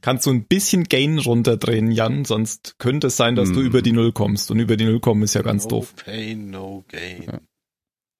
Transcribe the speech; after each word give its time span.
kannst 0.00 0.26
du 0.26 0.30
ein 0.30 0.44
bisschen 0.44 0.84
Gain 0.84 1.18
runterdrehen, 1.18 1.90
Jan, 1.92 2.24
sonst 2.24 2.78
könnte 2.78 3.08
es 3.08 3.16
sein, 3.16 3.34
dass 3.36 3.48
Hm. 3.48 3.54
du 3.54 3.60
über 3.62 3.82
die 3.82 3.92
Null 3.92 4.12
kommst. 4.12 4.50
Und 4.50 4.58
über 4.58 4.76
die 4.76 4.84
Null 4.84 5.00
kommen 5.00 5.22
ist 5.22 5.34
ja 5.34 5.42
ganz 5.42 5.64
no 5.64 5.70
doof. 5.70 5.94
pain, 5.96 6.50
no 6.50 6.84
gain. 6.88 7.22
Ja. 7.24 7.40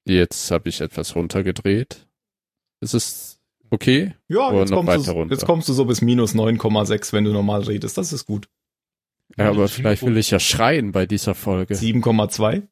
Jetzt 0.06 0.50
habe 0.50 0.68
ich 0.68 0.80
etwas 0.80 1.14
runtergedreht. 1.14 2.06
Ist 2.80 2.94
es 2.94 3.38
okay? 3.70 4.14
Ja, 4.28 4.48
Oder 4.48 4.60
jetzt 4.60 4.72
kommst, 4.72 5.06
du, 5.08 5.22
jetzt 5.24 5.44
kommst 5.46 5.68
du 5.68 5.72
so 5.72 5.84
bis 5.84 6.00
minus 6.00 6.34
9,6, 6.34 7.12
wenn 7.12 7.24
du 7.24 7.32
normal 7.32 7.62
redest. 7.62 7.98
Das 7.98 8.12
ist 8.12 8.24
gut. 8.26 8.48
Ja, 9.36 9.50
aber 9.50 9.68
vielleicht 9.68 10.02
will 10.02 10.16
ich 10.16 10.30
ja 10.30 10.40
schreien 10.40 10.90
bei 10.92 11.06
dieser 11.06 11.34
Folge. 11.34 11.74
7,2. 11.74 12.62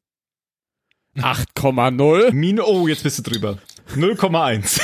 8,0. 1.16 2.32
Min 2.32 2.60
oh, 2.60 2.88
jetzt 2.88 3.02
bist 3.02 3.18
du 3.18 3.22
drüber. 3.22 3.58
0,1. 3.94 4.80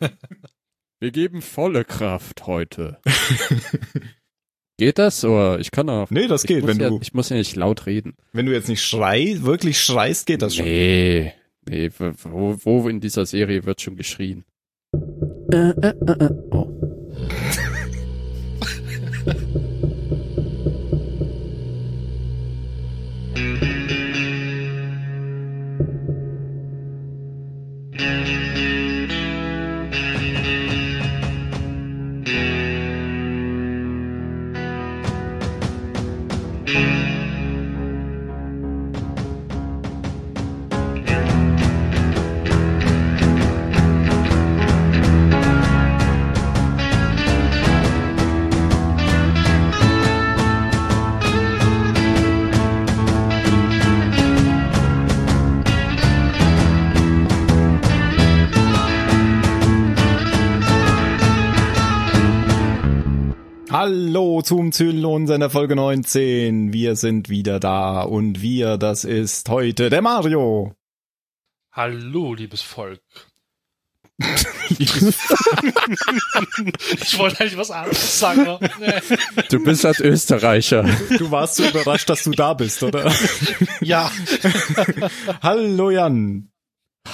Wir 1.02 1.12
geben 1.12 1.40
volle 1.40 1.86
Kraft 1.86 2.46
heute. 2.46 2.98
Geht 4.76 4.98
das? 4.98 5.24
Oder 5.24 5.58
ich 5.58 5.70
kann 5.70 5.88
auch. 5.88 6.10
nee, 6.10 6.26
das 6.26 6.42
geht, 6.44 6.66
wenn 6.66 6.78
ja, 6.78 6.90
du, 6.90 6.98
Ich 7.00 7.14
muss 7.14 7.30
ja 7.30 7.36
nicht 7.36 7.56
laut 7.56 7.86
reden. 7.86 8.16
wenn 8.32 8.44
du 8.44 8.52
jetzt 8.52 8.68
nicht 8.68 8.82
schrei, 8.82 9.36
wirklich 9.40 9.80
schreist, 9.80 10.26
geht 10.26 10.42
das 10.42 10.56
schon. 10.56 10.66
Nee. 10.66 11.32
Nee, 11.66 11.90
wo, 11.98 12.56
wo 12.64 12.88
in 12.88 13.00
dieser 13.00 13.24
Serie 13.24 13.64
wird 13.64 13.80
schon 13.80 13.96
geschrien? 13.96 14.44
Äh, 15.52 15.70
äh, 15.70 15.94
äh, 16.06 16.24
äh. 16.24 16.30
Oh. 16.50 16.68
zum 64.50 64.72
Zyklon 64.72 65.28
seiner 65.28 65.48
Folge 65.48 65.76
19. 65.76 66.72
Wir 66.72 66.96
sind 66.96 67.28
wieder 67.28 67.60
da 67.60 68.00
und 68.00 68.42
wir, 68.42 68.78
das 68.78 69.04
ist 69.04 69.48
heute 69.48 69.90
der 69.90 70.02
Mario. 70.02 70.74
Hallo, 71.70 72.34
liebes 72.34 72.60
Volk. 72.60 73.00
ich 74.18 74.90
wollte 77.16 77.40
eigentlich 77.40 77.58
was 77.58 77.70
anderes 77.70 78.18
sagen. 78.18 78.48
aber 78.48 78.68
nee. 78.80 79.00
Du 79.50 79.62
bist 79.62 79.84
halt 79.84 80.00
Österreicher. 80.00 80.82
Du 81.16 81.30
warst 81.30 81.54
so 81.54 81.68
überrascht, 81.68 82.10
dass 82.10 82.24
du 82.24 82.32
da 82.32 82.54
bist, 82.54 82.82
oder? 82.82 83.08
Ja, 83.80 84.10
Hallo 85.44 85.92
Jan. 85.92 86.50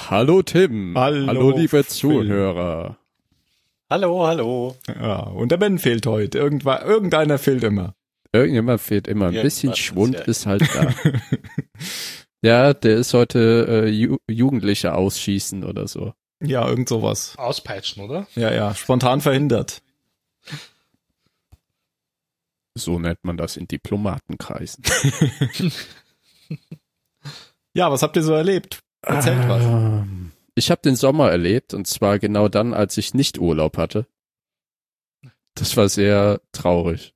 Hallo 0.09 0.41
Tim. 0.41 0.97
Hallo, 0.97 1.27
Hallo 1.27 1.51
liebe 1.51 1.83
Phil. 1.83 1.85
Zuhörer. 1.85 2.97
Hallo, 3.89 4.25
hallo. 4.27 4.75
Ja, 4.87 5.19
und 5.19 5.49
der 5.51 5.57
Ben 5.57 5.79
fehlt 5.79 6.05
heute. 6.05 6.37
Irgendwa, 6.37 6.81
irgendeiner 6.81 7.37
fehlt 7.37 7.63
immer. 7.63 7.95
Irgendjemand 8.33 8.81
fehlt 8.81 9.07
immer. 9.07 9.27
Ein 9.27 9.33
Ja, 9.33 9.41
bisschen 9.41 9.69
was 9.71 9.79
ist 9.79 9.85
Schwund 9.85 10.15
ja- 10.15 10.21
ist 10.21 10.45
halt 10.45 10.63
da. 10.75 10.93
ja, 12.41 12.73
der 12.73 12.97
ist 12.97 13.13
heute 13.13 13.85
äh, 13.85 13.89
Ju 13.89 14.17
Jugendliche 14.29 14.93
ausschießen 14.93 15.63
oder 15.63 15.87
so. 15.87 16.13
Ja, 16.43 16.67
irgend 16.67 16.89
sowas. 16.89 17.33
auspeitschen, 17.37 18.03
oder? 18.03 18.27
Ja, 18.35 18.51
ja, 18.51 18.75
spontan 18.75 19.21
verhindert. 19.21 19.81
So 22.77 22.99
nennt 22.99 23.23
man 23.23 23.37
das 23.37 23.57
in 23.57 23.67
Diplomatenkreisen. 23.67 24.83
Ja, 27.73 27.91
was 27.91 28.01
habt 28.01 28.15
ihr 28.15 28.23
so 28.23 28.33
erlebt? 28.33 28.79
Erzählt 29.03 29.47
was. 29.47 29.63
Ähm, 29.63 30.31
Ich 30.57 30.71
habe 30.71 30.81
den 30.81 30.95
Sommer 30.95 31.29
erlebt 31.29 31.75
und 31.75 31.85
zwar 31.85 32.17
genau 32.17 32.47
dann, 32.49 32.73
als 32.73 32.97
ich 32.97 33.13
nicht 33.13 33.37
Urlaub 33.37 33.77
hatte. 33.77 34.07
Das 35.53 35.77
war 35.77 35.87
sehr 35.87 36.41
traurig 36.51 37.13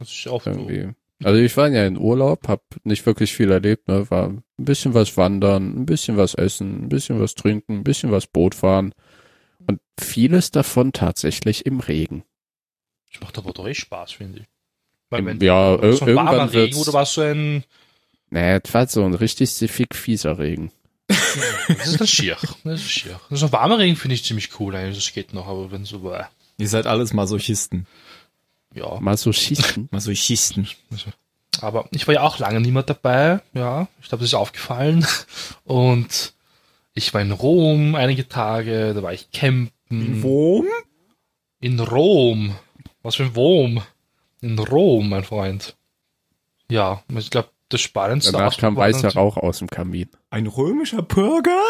Das 0.00 0.10
ist 0.10 0.26
auch 0.26 0.42
so. 0.42 0.50
irgendwie. 0.50 0.92
Also 1.22 1.40
ich 1.40 1.56
war 1.56 1.68
ja 1.68 1.86
in 1.86 1.96
Urlaub, 1.96 2.48
hab 2.48 2.64
nicht 2.82 3.06
wirklich 3.06 3.32
viel 3.32 3.52
erlebt, 3.52 3.86
ne? 3.86 4.10
War 4.10 4.30
ein 4.30 4.42
bisschen 4.56 4.92
was 4.92 5.16
wandern, 5.16 5.82
ein 5.82 5.86
bisschen 5.86 6.16
was 6.16 6.34
essen, 6.34 6.84
ein 6.84 6.88
bisschen 6.88 7.20
was 7.20 7.36
trinken, 7.36 7.78
ein 7.78 7.84
bisschen 7.84 8.10
was 8.10 8.26
Boot 8.26 8.56
fahren 8.56 8.92
und 9.68 9.80
vieles 10.00 10.50
davon 10.50 10.92
tatsächlich 10.92 11.64
im 11.64 11.78
Regen. 11.78 12.24
Das 13.12 13.20
macht 13.20 13.38
aber 13.38 13.52
doch 13.52 13.68
echt 13.68 13.82
Spaß, 13.82 14.12
finde 14.12 14.40
ich. 14.40 14.46
Weil 15.10 15.20
Im, 15.20 15.26
wenn 15.26 15.40
ja, 15.40 15.76
ir 15.76 15.92
so 15.92 16.06
irgendwann 16.08 16.48
Regen 16.48 16.76
oder 16.76 16.92
war 16.92 17.02
es 17.04 17.14
so 17.14 17.20
ein, 17.20 17.62
Nee, 18.30 18.60
es 18.62 18.74
war 18.74 18.86
so 18.88 19.04
ein 19.04 19.14
richtig 19.14 19.50
siffig 19.50 19.94
fieser 19.94 20.38
Regen. 20.38 20.72
Das 21.08 21.86
ist 21.88 22.00
dann 22.00 22.06
schier. 22.06 22.36
Das 22.64 22.80
ist 22.80 22.90
schier. 22.90 23.20
So 23.30 23.46
ein 23.46 23.52
warmer 23.52 23.78
Regen 23.78 23.96
finde 23.96 24.14
ich 24.14 24.24
ziemlich 24.24 24.58
cool 24.60 24.74
eigentlich. 24.76 24.96
Das 24.96 25.12
geht 25.12 25.32
noch, 25.34 25.46
aber 25.46 25.70
wenn 25.72 25.84
so 25.84 26.02
war, 26.02 26.30
Ihr 26.58 26.68
seid 26.68 26.86
alles 26.86 27.12
Masochisten. 27.12 27.86
ja. 28.74 28.98
Masochisten. 29.00 29.88
Masochisten. 29.90 30.68
Aber 31.60 31.88
ich 31.92 32.06
war 32.06 32.14
ja 32.14 32.22
auch 32.22 32.38
lange 32.38 32.60
mehr 32.60 32.82
dabei, 32.82 33.40
ja. 33.54 33.88
Ich 34.02 34.08
glaube, 34.08 34.22
das 34.22 34.30
ist 34.30 34.34
aufgefallen. 34.34 35.06
Und 35.64 36.34
ich 36.94 37.14
war 37.14 37.20
in 37.20 37.32
Rom 37.32 37.94
einige 37.94 38.28
Tage, 38.28 38.92
da 38.94 39.02
war 39.02 39.12
ich 39.12 39.30
campen. 39.30 40.22
Wo? 40.22 40.64
In 41.60 41.80
Rom. 41.80 42.54
Was 43.02 43.16
für 43.16 43.24
ein 43.24 43.36
Wom? 43.36 43.82
In 44.40 44.58
Rom, 44.58 45.08
mein 45.08 45.24
Freund. 45.24 45.76
Ja, 46.70 47.02
ich 47.16 47.30
glaube, 47.30 47.48
das 47.68 47.80
Spannendste 47.80 48.32
Danach 48.32 48.56
kam 48.56 48.76
war 48.76 48.86
weißer 48.88 49.14
Rauch 49.14 49.36
aus 49.36 49.58
dem 49.58 49.68
Kamin. 49.68 50.08
Ein 50.30 50.46
römischer 50.46 51.02
Bürger? 51.02 51.62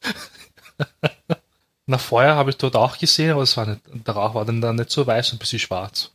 Na, 1.86 1.98
vorher 1.98 2.36
habe 2.36 2.50
ich 2.50 2.56
dort 2.56 2.76
auch 2.76 2.98
gesehen, 2.98 3.32
aber 3.32 3.42
es 3.42 3.56
war 3.56 3.66
nicht, 3.66 3.80
der 3.92 4.14
Rauch 4.14 4.34
war 4.34 4.44
dann, 4.44 4.60
dann 4.60 4.76
nicht 4.76 4.90
so 4.90 5.06
weiß 5.06 5.32
und 5.32 5.36
ein 5.36 5.38
bisschen 5.40 5.58
schwarz. 5.58 6.12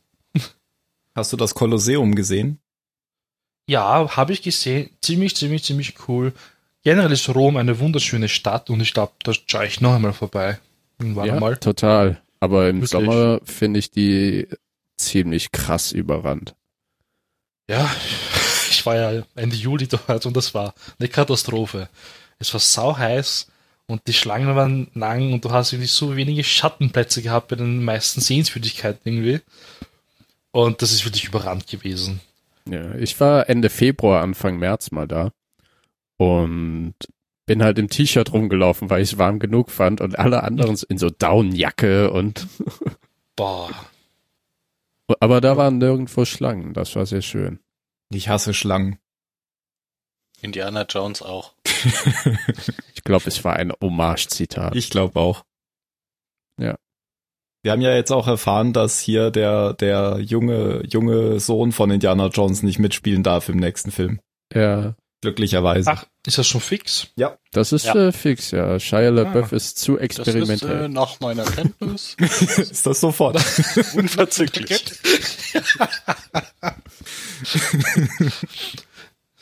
Hast 1.16 1.34
du 1.34 1.38
das 1.38 1.54
Kolosseum 1.54 2.16
gesehen? 2.16 2.60
Ja, 3.68 4.16
habe 4.16 4.34
ich 4.34 4.42
gesehen. 4.42 4.90
Ziemlich, 5.02 5.36
ziemlich, 5.36 5.64
ziemlich 5.64 5.96
cool. 6.08 6.34
Generell 6.84 7.12
ist 7.12 7.30
Rom 7.30 7.58
eine 7.58 7.80
wunderschöne 7.80 8.30
Stadt 8.30 8.70
und 8.70 8.80
ich 8.80 8.94
glaube, 8.94 9.12
da 9.24 9.34
schaue 9.34 9.68
ich 9.68 9.82
noch 9.82 9.94
einmal 9.94 10.14
vorbei. 10.14 10.60
Irgendwann 10.98 11.28
ja, 11.28 11.34
einmal. 11.34 11.58
total. 11.58 12.22
Aber 12.40 12.70
im 12.70 12.78
Wirklich. 12.78 12.90
Sommer 12.90 13.42
finde 13.44 13.80
ich 13.80 13.92
die 13.92 14.48
ziemlich 14.98 15.52
krass 15.52 15.92
überrannt. 15.92 16.56
Ja, 17.70 17.90
ich 18.80 18.86
war 18.86 18.96
ja 18.96 19.24
Ende 19.36 19.56
Juli 19.56 19.88
dort 20.08 20.26
und 20.26 20.36
das 20.36 20.54
war 20.54 20.74
eine 21.00 21.10
Katastrophe. 21.10 21.90
Es 22.40 22.54
war 22.54 22.60
sau 22.60 22.98
heiß 22.98 23.48
und 23.88 24.02
die 24.08 24.14
Schlangen 24.14 24.56
waren 24.56 24.88
lang 24.94 25.34
und 25.34 25.44
du 25.44 25.52
hast 25.52 25.74
wirklich 25.74 25.92
so 25.92 26.16
wenige 26.16 26.44
Schattenplätze 26.44 27.22
gehabt 27.22 27.50
bei 27.50 27.58
den 27.58 27.84
meisten 27.84 28.22
Sehenswürdigkeiten 28.22 29.02
irgendwie. 29.04 29.42
Und 30.52 30.82
das 30.82 30.92
ist 30.92 31.06
wirklich 31.06 31.26
überrannt 31.26 31.68
gewesen. 31.68 32.22
Ja, 32.70 32.96
ich 32.96 33.20
war 33.20 33.50
Ende 33.50 33.70
Februar, 33.70 34.22
Anfang 34.22 34.58
März 34.58 34.92
mal 34.92 35.08
da 35.08 35.32
und 36.18 36.94
bin 37.46 37.64
halt 37.64 37.80
im 37.80 37.90
T-Shirt 37.90 38.32
rumgelaufen, 38.32 38.90
weil 38.90 39.02
ich 39.02 39.14
es 39.14 39.18
warm 39.18 39.40
genug 39.40 39.72
fand 39.72 40.02
und 40.02 40.18
alle 40.18 40.44
anderen 40.44 40.78
in 40.88 40.98
so 40.98 41.10
Downjacke 41.10 42.12
und 42.12 42.48
Boah. 43.36 43.70
aber 45.20 45.42
da 45.42 45.58
waren 45.58 45.80
nirgendwo 45.80 46.26
Schlangen, 46.26 46.74
das 46.74 46.96
war 46.96 47.06
sehr 47.06 47.24
schön. 47.24 47.60
Ich 48.12 48.30
hasse 48.30 48.54
Schlangen. 48.54 49.00
Indiana 50.42 50.86
Jones 50.88 51.22
auch. 51.22 51.54
Ich 52.94 53.06
glaube, 53.06 53.28
es 53.28 53.44
war 53.46 53.56
ein 53.56 53.72
Hommage-Zitat. 53.82 54.76
Ich 54.76 54.90
glaube 54.90 55.20
auch. 55.20 55.44
Ja. 56.60 56.76
Wir 57.64 57.72
haben 57.72 57.82
ja 57.82 57.96
jetzt 57.96 58.12
auch 58.12 58.28
erfahren, 58.28 58.74
dass 58.74 59.00
hier 59.00 59.32
der, 59.32 59.74
der 59.74 60.20
junge, 60.20 60.84
junge 60.86 61.40
Sohn 61.40 61.72
von 61.72 61.90
Indiana 61.90 62.28
Jones 62.28 62.62
nicht 62.62 62.78
mitspielen 62.78 63.24
darf 63.24 63.48
im 63.48 63.58
nächsten 63.58 63.92
Film. 63.92 64.20
Ja, 64.54 64.96
Glücklicherweise. 65.22 65.92
Ach, 65.92 66.06
ist 66.26 66.38
das 66.38 66.48
schon 66.48 66.62
fix? 66.62 67.08
das 67.52 67.74
ist 67.74 67.86
Ja. 67.86 67.96
äh, 67.96 68.12
fix, 68.14 68.52
ja. 68.52 68.80
Shia 68.80 69.10
LaBeouf 69.10 69.52
ist 69.52 69.78
zu 69.78 69.98
Das 69.98 70.04
ist 70.10 70.18
experimentell. 70.20 70.86
äh, 70.86 70.88
nach 70.88 71.20
meiner 71.20 71.44
Kenntnis 71.44 72.16
ist 72.58 72.86
das 72.86 73.02
sofort? 73.02 73.36
unverzüglich. 73.96 74.70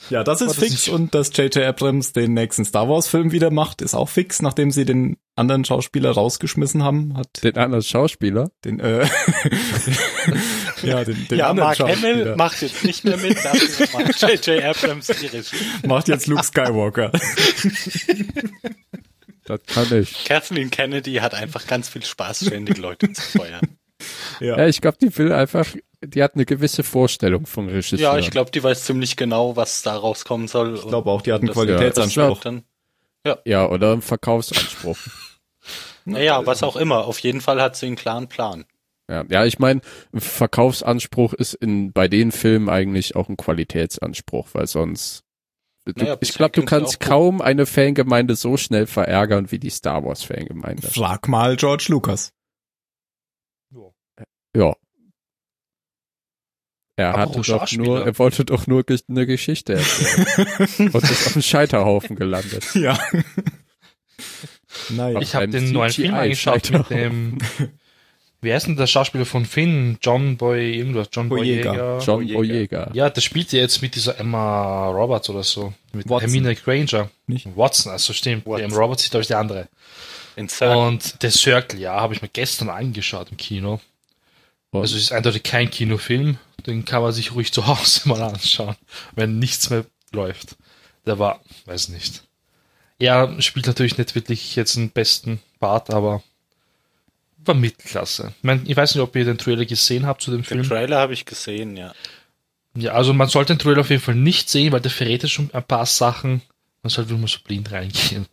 Ja, 0.09 0.24
das 0.24 0.42
ist 0.42 0.51
das 0.51 0.57
fix 0.57 0.71
nicht- 0.71 0.89
und 0.89 1.13
dass 1.13 1.36
J.J. 1.36 1.57
Abrams 1.65 2.13
den 2.13 2.33
nächsten 2.33 2.65
Star 2.65 2.88
Wars 2.89 3.07
Film 3.07 3.31
wieder 3.31 3.51
macht, 3.51 3.81
ist 3.81 3.94
auch 3.94 4.09
fix, 4.09 4.42
nachdem 4.42 4.71
sie 4.71 4.86
den 4.86 5.18
anderen 5.36 5.65
Schauspieler 5.65 6.12
rausgeschmissen 6.12 6.83
haben, 6.83 7.15
hat 7.18 7.44
Den 7.44 7.57
anderen 7.57 7.83
Schauspieler. 7.83 8.50
den 8.65 8.80
äh, 8.80 9.06
ja, 10.83 11.04
den, 11.04 11.27
den 11.27 11.38
ja, 11.38 11.50
anderen 11.50 11.68
Mark 11.68 11.80
Hamill 11.80 11.95
Schauspieler 11.95 12.36
macht 12.38 12.62
jetzt 12.62 12.83
nicht 12.83 13.04
mehr 13.04 13.18
mit, 13.18 13.38
dafür 13.44 13.88
macht 13.94 14.21
J.J. 14.45 14.63
Abrams 14.63 15.07
die 15.07 15.27
Regie. 15.27 15.56
macht 15.86 16.07
jetzt 16.07 16.27
Luke 16.27 16.44
Skywalker. 16.44 17.12
Das 19.45 19.62
kann 19.65 19.98
ich. 19.98 20.25
Kathleen 20.25 20.69
Kennedy 20.69 21.15
hat 21.15 21.33
einfach 21.33 21.68
ganz 21.68 21.88
viel 21.88 22.04
Spaß, 22.04 22.48
ständig 22.48 22.77
Leute 22.77 23.13
zu 23.13 23.21
feuern. 23.21 23.62
Ja, 24.42 24.68
ich 24.68 24.81
glaube, 24.81 24.98
die 25.01 25.18
will 25.18 25.31
einfach, 25.31 25.65
die 26.09 26.24
hat 26.24 26.36
eine 26.36 26.45
gewisse 26.45 26.83
Vorstellung 26.83 27.45
von 27.45 27.68
Regisseur. 27.68 28.00
Ja, 28.00 28.18
ich 28.18 28.31
glaube, 28.31 28.51
die 28.51 28.63
weiß 28.63 28.83
ziemlich 28.83 29.15
genau, 29.15 29.56
was 29.56 29.81
da 29.81 29.95
rauskommen 29.95 30.48
soll. 30.48 30.75
Ich 30.75 30.88
glaube 30.88 31.09
auch, 31.12 31.21
die 31.21 31.33
hat 31.33 31.42
einen 31.42 31.51
Qualitätsanspruch. 31.51 32.39
Dann, 32.39 32.63
Ja, 33.45 33.69
oder 33.69 33.94
ein 33.94 34.01
Verkaufsanspruch. 34.01 34.98
naja, 36.06 36.45
was 36.45 36.63
auch 36.63 36.75
immer. 36.75 37.06
Auf 37.06 37.19
jeden 37.19 37.42
Fall 37.42 37.62
hat 37.62 37.75
sie 37.75 37.88
einen 37.88 37.95
klaren 37.95 38.27
Plan. 38.27 38.65
Ja, 39.09 39.25
ja 39.30 39.45
ich 39.45 39.59
meine, 39.59 39.81
Verkaufsanspruch 40.13 41.33
ist 41.33 41.54
in 41.54 41.92
bei 41.92 42.07
den 42.07 42.31
Filmen 42.31 42.69
eigentlich 42.69 43.15
auch 43.15 43.30
ein 43.30 43.38
Qualitätsanspruch, 43.38 44.50
weil 44.54 44.68
sonst 44.68 45.24
du, 45.86 45.94
Naja, 45.95 46.18
ich 46.21 46.33
glaube, 46.33 46.54
du 46.54 46.62
ja 46.62 46.68
kannst 46.68 47.00
kaum 47.00 47.42
eine 47.42 47.65
Fangemeinde 47.65 48.36
so 48.36 48.57
schnell 48.57 48.88
verärgern 48.88 49.51
wie 49.51 49.59
die 49.59 49.69
Star 49.69 50.04
Wars 50.04 50.24
Fangemeinde. 50.24 50.88
Frag 50.88 51.27
mal 51.27 51.56
George 51.56 51.88
Lucas. 51.89 52.31
Ja. 54.56 54.74
Er 56.97 57.13
Apropos 57.13 57.47
hatte 57.47 57.77
doch 57.77 57.85
nur, 57.85 58.05
er 58.05 58.17
wollte 58.17 58.44
doch 58.44 58.65
nur 58.65 58.83
eine 59.07 59.27
Geschichte 59.27 59.73
erzählen 59.73 60.25
und 60.94 61.03
ist 61.03 61.27
auf 61.27 61.33
dem 61.33 61.41
Scheiterhaufen 61.44 62.15
gelandet. 62.15 62.65
Ja. 62.73 62.99
naja. 64.89 65.21
Ich 65.21 65.35
habe 65.35 65.47
den 65.47 65.71
neuen 65.71 65.91
Film 65.91 66.15
angeschaut 66.15 66.71
mit 66.71 66.89
dem, 66.89 67.38
wie 68.41 68.51
heißt 68.51 68.65
denn 68.65 68.77
der 68.77 68.88
Schauspieler 68.88 69.25
von 69.25 69.45
Finn? 69.45 69.97
John 70.01 70.38
Boy, 70.38 70.75
irgendwas, 70.75 71.09
John 71.11 71.29
Boyega. 71.29 71.71
Boyega. 71.71 71.99
John 71.99 72.27
Boyega. 72.27 72.89
Ja, 72.94 73.11
der 73.11 73.21
spielt 73.21 73.51
ja 73.51 73.59
jetzt 73.59 73.83
mit 73.83 73.94
dieser 73.94 74.19
Emma 74.19 74.89
Roberts 74.89 75.29
oder 75.29 75.44
so. 75.44 75.73
Mit 75.94 76.09
Watson. 76.09 76.31
Hermine 76.31 76.55
Granger. 76.55 77.11
Nicht? 77.27 77.47
Watson, 77.55 77.91
also 77.91 78.11
stimmt. 78.13 78.47
Watson. 78.47 78.57
Die 78.57 78.63
Emma 78.73 78.75
Roberts 78.75 79.03
ist, 79.03 79.11
glaube 79.11 79.21
ich, 79.21 79.27
die 79.27 79.35
andere. 79.35 79.67
In 80.35 80.49
Circle. 80.49 80.77
Und 80.77 81.15
The 81.21 81.29
Circle, 81.29 81.79
ja, 81.79 81.99
habe 81.99 82.15
ich 82.15 82.23
mir 82.23 82.29
gestern 82.29 82.69
angeschaut 82.69 83.27
im 83.29 83.38
Kino. 83.38 83.79
Und- 84.77 84.81
Also 84.83 84.95
es 84.97 85.03
ist 85.03 85.12
eindeutig 85.12 85.44
kein 85.44 85.69
Kinofilm. 85.69 86.38
Den 86.65 86.85
kann 86.85 87.01
man 87.01 87.12
sich 87.13 87.33
ruhig 87.33 87.53
zu 87.53 87.68
Hause 87.68 88.01
mal 88.09 88.21
anschauen, 88.21 88.75
wenn 89.15 89.39
nichts 89.39 89.69
mehr 89.69 89.85
läuft. 90.12 90.56
Der 91.06 91.19
war, 91.19 91.41
weiß 91.65 91.89
nicht. 91.89 92.24
Er 93.00 93.39
spielt 93.41 93.68
natürlich 93.68 93.97
nicht 93.97 94.15
wirklich 94.15 94.56
jetzt 94.56 94.75
den 94.75 94.89
besten 94.89 95.39
Part, 95.59 95.91
aber 95.91 96.24
war 97.45 97.56
Mittelklasse. 97.56 98.33
Ich, 98.38 98.44
mein, 98.44 98.63
ich 98.65 98.75
weiß 98.75 98.95
nicht, 98.95 99.01
ob 99.03 99.15
ihr 99.15 99.24
den 99.24 99.38
Trailer 99.38 99.65
gesehen 99.65 100.06
habt 100.06 100.21
zu 100.21 100.31
dem 100.31 100.41
Den 100.41 100.45
Film. 100.45 100.63
Trailer 100.63 100.97
habe 101.00 101.13
ich 101.13 101.25
gesehen, 101.25 101.77
ja. 101.77 101.94
Ja, 102.75 102.94
also 102.94 103.13
man 103.13 103.30
sollte 103.30 103.53
den 103.56 103.59
Trailer 103.59 103.81
auf 103.81 103.89
jeden 103.89 104.01
Fall 104.01 104.15
nicht 104.15 104.50
sehen, 104.50 104.71
weil 104.73 104.81
der 104.81 104.91
verrät 104.91 105.23
ja 105.23 105.30
schon 105.30 105.50
ein 105.53 105.63
paar 105.63 105.85
Sachen. 105.85 106.41
Man 106.83 106.89
sollte 106.89 107.13
immer 107.13 107.27
so 107.27 107.38
blind 107.44 107.71
reingehen. 107.71 108.25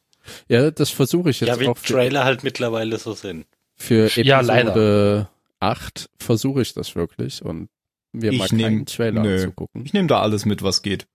Ja, 0.48 0.70
das 0.70 0.90
versuche 0.90 1.30
ich 1.30 1.40
jetzt 1.40 1.48
Ja, 1.48 1.60
wie 1.60 1.68
auch 1.68 1.78
Trailer 1.78 2.24
halt 2.24 2.42
mittlerweile 2.44 2.98
so 2.98 3.12
sind. 3.12 3.46
für 3.76 4.08
Ja, 4.22 4.40
Episode 4.40 5.28
8 5.64 6.08
versuche 6.18 6.62
ich 6.62 6.74
das 6.74 6.94
wirklich 6.94 7.42
und 7.44 7.68
mir 8.12 8.32
Ich 8.32 8.38
mal 8.38 8.48
nehm- 8.52 8.62
keinen 8.62 8.86
Trailer 8.86 9.22
nö. 9.22 9.34
anzugucken. 9.42 9.84
Ich 9.84 9.92
nehme 9.92 10.08
da 10.08 10.20
alles 10.20 10.44
mit, 10.44 10.62
was 10.62 10.82
geht. 10.82 11.06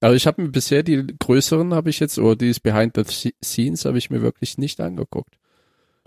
Also 0.00 0.14
ich 0.16 0.26
habe 0.26 0.42
mir 0.42 0.48
bisher 0.48 0.82
die 0.82 1.06
größeren 1.18 1.72
habe 1.72 1.88
ich 1.90 2.00
jetzt, 2.00 2.18
oder 2.18 2.36
die 2.36 2.52
Behind 2.62 2.94
the 2.96 3.32
Scenes 3.42 3.84
habe 3.86 3.96
ich 3.98 4.10
mir 4.10 4.20
wirklich 4.20 4.58
nicht 4.58 4.80
angeguckt. 4.80 5.34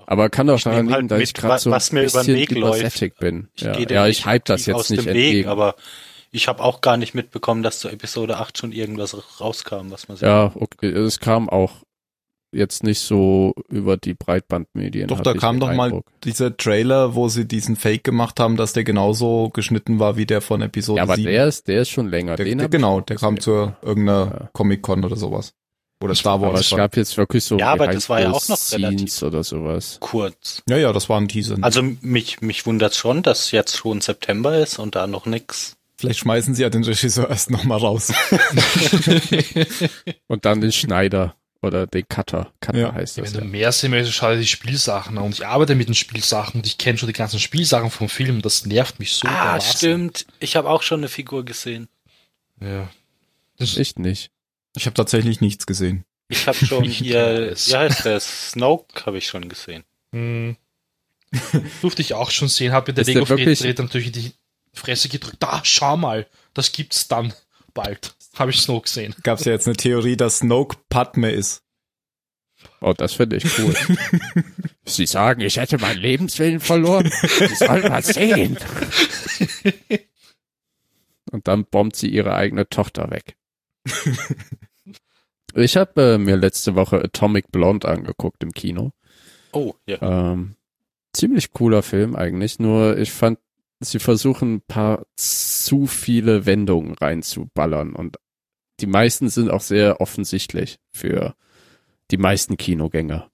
Aber 0.06 0.30
kann 0.30 0.50
auch 0.50 0.58
Ich 0.58 0.64
daran 0.64 0.86
liegen, 0.86 0.94
halt 0.94 1.12
dass 1.12 1.20
mit, 1.20 1.28
ich 1.30 1.34
gerade 1.34 1.60
so 1.60 1.72
was 1.72 1.92
ein 1.92 1.96
mir 1.96 2.04
über 2.04 2.24
den 2.24 2.28
bisschen 2.28 2.36
Weg 2.36 2.52
läuft. 2.52 2.80
übersättigt 2.82 3.18
bin. 3.20 3.48
Ich 3.56 3.64
ja, 3.64 3.78
ja, 3.80 4.08
ich 4.08 4.26
hype 4.26 4.46
das 4.46 4.66
jetzt 4.68 4.76
aus 4.76 4.90
nicht 4.90 5.06
dem 5.06 5.14
Weg, 5.14 5.26
entgegen. 5.26 5.50
aber 5.50 5.76
ich 6.32 6.48
habe 6.48 6.62
auch 6.64 6.82
gar 6.82 6.98
nicht 6.98 7.16
mitbekommen, 7.16 7.64
dass 7.64 7.80
zu 7.80 7.90
Episode 7.90 8.38
8 8.38 8.58
schon 8.58 8.72
irgendwas 8.72 9.18
rauskam, 9.42 9.90
was 9.90 10.08
man 10.08 10.18
sieht. 10.18 10.28
ja, 10.28 10.52
okay, 10.56 10.90
es 10.92 11.20
kam 11.20 11.50
auch 11.50 11.84
jetzt 12.52 12.84
nicht 12.84 13.00
so 13.00 13.54
über 13.70 13.98
die 13.98 14.14
Breitbandmedien. 14.14 15.08
Doch, 15.08 15.20
da 15.22 15.34
kam 15.34 15.60
doch 15.60 15.72
mal 15.74 15.86
Eindruck. 15.86 16.06
dieser 16.24 16.56
Trailer, 16.56 17.14
wo 17.16 17.28
sie 17.30 17.46
diesen 17.46 17.76
Fake 17.76 18.04
gemacht 18.04 18.40
haben, 18.40 18.56
dass 18.58 18.74
der 18.74 18.84
genauso 18.84 19.50
geschnitten 19.50 20.00
war 20.00 20.16
wie 20.18 20.26
der 20.26 20.42
von 20.42 20.62
Episode 20.62 20.98
Ja, 20.98 21.04
aber 21.04 21.16
7. 21.16 21.28
der 21.32 21.48
ist, 21.48 21.68
der 21.68 21.82
ist 21.82 21.90
schon 21.90 22.10
länger. 22.10 22.36
Der, 22.38 22.46
den 22.46 22.58
der, 22.58 22.70
genau, 22.70 23.02
der 23.02 23.18
kam 23.18 23.40
zur 23.40 23.76
irgendeiner 23.82 24.26
Ja. 24.42 24.50
Comic-Con 24.54 25.04
oder 25.04 25.16
sowas. 25.18 25.54
Oder 26.00 26.14
Star 26.14 26.34
Aber 26.36 26.54
Wars. 26.54 26.62
es 26.62 26.70
gab 26.78 26.96
jetzt 26.96 27.18
wirklich 27.18 27.44
so 27.44 27.58
Ja, 27.58 27.72
aber 27.72 27.88
das 27.88 28.08
war 28.08 28.22
ja 28.22 28.32
auch 28.32 28.48
noch 28.48 28.72
relativ- 28.72 29.22
oder 29.24 29.44
sowas. 29.44 29.98
Kurz. 30.00 30.62
ja, 30.70 30.78
ja, 30.78 30.94
das 30.94 31.10
war 31.10 31.20
ein 31.20 31.28
Teaser. 31.28 31.58
Also 31.62 31.82
mich, 32.02 32.40
mich 32.42 32.66
wundert 32.68 32.94
schon, 32.96 33.24
dass 33.24 33.50
jetzt 33.52 33.78
schon 33.78 34.00
September 34.02 34.58
ist 34.60 34.78
und 34.78 34.96
da 34.96 35.08
noch 35.08 35.26
nix. 35.26 35.76
Vielleicht 36.00 36.20
schmeißen 36.20 36.54
sie 36.54 36.62
ja 36.62 36.70
den 36.70 36.84
Regisseur 36.84 37.28
erst 37.28 37.50
nochmal 37.50 37.80
raus. 37.80 38.14
Und 40.28 40.46
dann 40.46 40.62
den 40.62 40.72
Schneider 40.72 41.36
oder 41.62 41.88
den 41.88 42.08
Cutter. 42.08 42.52
Cutter 42.62 42.78
Ja. 42.80 42.94
heißt 42.94 43.18
Ja, 43.18 43.24
das. 43.24 43.34
wenn 43.34 43.40
Ja. 43.42 43.46
du 43.46 43.52
mehr 43.52 43.72
sehen 43.72 43.92
möchtest, 43.92 44.16
schau 44.16 44.34
dir 44.36 44.40
die 44.42 44.76
Sachen 44.78 45.18
an. 45.18 45.24
Und 45.26 45.34
ich 45.36 45.46
arbeite 45.46 45.76
mit 45.76 45.88
den 45.88 45.96
Spielsachen 45.96 46.62
und 46.62 46.68
ich 46.68 46.78
kenne 46.78 46.98
schon 46.98 47.08
die 47.08 47.14
ganzen 47.14 47.40
Spielsachen 47.40 47.90
vom 47.92 48.10
Film. 48.10 48.42
Das 48.42 48.66
nervt 48.66 49.00
mich 49.00 49.14
so. 49.14 49.28
ah, 49.28 49.32
dermaßen. 49.54 49.78
stimmt. 49.78 50.26
Ich 50.40 50.56
habe 50.56 50.70
auch 50.70 50.82
schon 50.84 51.00
eine 51.00 51.10
Figur 51.10 51.44
gesehen. 51.46 51.88
Ja. 52.62 52.90
Das, 53.58 53.76
Ich 53.78 53.96
nicht. 53.98 54.32
Ich 54.76 54.86
habe 54.86 54.94
tatsächlich 54.94 55.42
nichts 55.42 55.66
gesehen. 55.66 56.04
Ich 56.30 56.46
habe 56.46 56.58
schon 56.58 56.84
hier, 56.84 57.54
wie 57.56 57.76
heißt 57.76 58.04
der? 58.04 58.20
Snoke 58.20 59.06
habe 59.06 59.18
ich 59.18 59.28
schon 59.28 59.48
gesehen. 59.48 59.86
Hm. 60.12 60.58
Durfte 61.82 62.02
ich 62.02 62.14
auch 62.14 62.32
schon 62.32 62.48
sehen, 62.50 62.74
habe 62.74 62.92
mir 62.92 62.96
der 62.96 63.06
Lego 63.06 63.26
Fred 63.26 63.80
natürlich 63.80 64.08
in 64.08 64.14
die 64.14 64.32
Fresse 64.74 65.08
gedrückt. 65.10 65.38
Da, 65.40 65.62
schau 65.64 65.96
mal, 65.98 66.28
das 66.54 66.72
gibt's 66.74 67.08
dann 67.08 67.34
bald. 67.74 68.14
Habe 68.38 68.52
ich 68.52 68.62
Snow 68.62 68.82
gesehen. 68.82 69.16
Gab 69.24 69.40
es 69.40 69.46
ja 69.46 69.52
jetzt 69.52 69.68
eine 69.68 69.76
Theorie, 69.76 70.18
dass 70.18 70.40
Snoke 70.40 70.78
Padme 70.90 71.32
ist. 71.32 71.64
Oh, 72.82 72.94
das 72.94 73.14
finde 73.14 73.38
ich 73.38 73.60
cool. 73.60 73.76
Sie 74.86 75.06
sagen, 75.06 75.42
ich 75.42 75.58
hätte 75.58 75.78
meinen 75.80 76.00
Lebenswillen 76.00 76.60
verloren. 76.60 77.12
Sie 77.22 77.56
sollen 77.56 77.88
mal 77.88 78.04
sehen. 78.04 78.58
Und 81.32 81.48
dann 81.48 81.66
bombt 81.66 81.96
sie 81.96 82.08
ihre 82.10 82.34
eigene 82.36 82.70
Tochter 82.70 83.12
weg. 83.12 83.36
Ich 85.58 85.76
habe 85.76 86.02
äh, 86.02 86.18
mir 86.20 86.36
letzte 86.36 86.76
Woche 86.76 87.04
Atomic 87.04 87.52
Blonde 87.52 87.88
angeguckt 87.88 88.44
im 88.44 88.52
Kino. 88.52 88.92
Oh, 89.54 89.74
ja. 89.88 89.98
Ähm, 90.02 90.56
ziemlich 91.14 91.52
cooler 91.52 91.82
Film 91.82 92.16
eigentlich, 92.16 92.60
nur 92.60 92.96
ich 93.00 93.12
fand, 93.12 93.40
sie 93.80 93.98
versuchen 93.98 94.56
ein 94.56 94.62
paar 94.62 95.08
zu 95.16 95.88
viele 95.88 96.46
Wendungen 96.46 96.94
reinzuballern 96.94 97.96
und 97.96 98.18
die 98.80 98.88
meisten 98.88 99.30
sind 99.30 99.50
auch 99.50 99.62
sehr 99.62 100.02
offensichtlich 100.02 100.80
für 100.92 101.36
die 102.12 102.18
meisten 102.18 102.58
Kinogänger. 102.58 103.30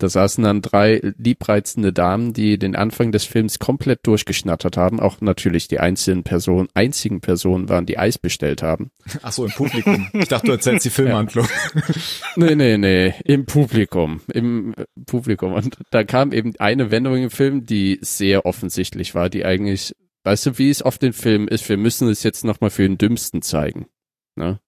Da 0.00 0.08
saßen 0.08 0.44
dann 0.44 0.62
drei 0.62 1.00
liebreizende 1.18 1.92
Damen, 1.92 2.32
die 2.32 2.56
den 2.56 2.76
Anfang 2.76 3.10
des 3.10 3.24
Films 3.24 3.58
komplett 3.58 4.06
durchgeschnattert 4.06 4.76
haben. 4.76 5.00
Auch 5.00 5.20
natürlich 5.20 5.66
die 5.66 5.80
einzelnen 5.80 6.22
Personen, 6.22 6.68
einzigen 6.72 7.20
Personen 7.20 7.68
waren, 7.68 7.84
die 7.84 7.98
Eis 7.98 8.16
bestellt 8.16 8.62
haben. 8.62 8.92
Ach 9.22 9.32
so, 9.32 9.44
im 9.44 9.50
Publikum. 9.50 10.08
Ich 10.12 10.28
dachte, 10.28 10.46
du 10.46 10.52
erzählst 10.52 10.84
die 10.84 10.90
Filmhandlung. 10.90 11.48
Nee, 12.36 12.54
nee, 12.54 12.78
nee, 12.78 13.14
im 13.24 13.46
Publikum, 13.46 14.20
im 14.32 14.72
äh, 14.74 14.84
Publikum. 15.06 15.54
Und 15.54 15.76
da 15.90 16.04
kam 16.04 16.32
eben 16.32 16.52
eine 16.58 16.92
Wendung 16.92 17.16
im 17.16 17.30
Film, 17.30 17.66
die 17.66 17.98
sehr 18.00 18.46
offensichtlich 18.46 19.14
war, 19.16 19.28
die 19.28 19.44
eigentlich, 19.44 19.96
weißt 20.22 20.46
du, 20.46 20.58
wie 20.58 20.70
es 20.70 20.82
auf 20.82 20.98
den 20.98 21.12
Film 21.12 21.48
ist, 21.48 21.68
wir 21.68 21.76
müssen 21.76 22.08
es 22.08 22.22
jetzt 22.22 22.44
nochmal 22.44 22.70
für 22.70 22.82
den 22.82 22.98
Dümmsten 22.98 23.42
zeigen. 23.42 23.86
Ne? 24.38 24.60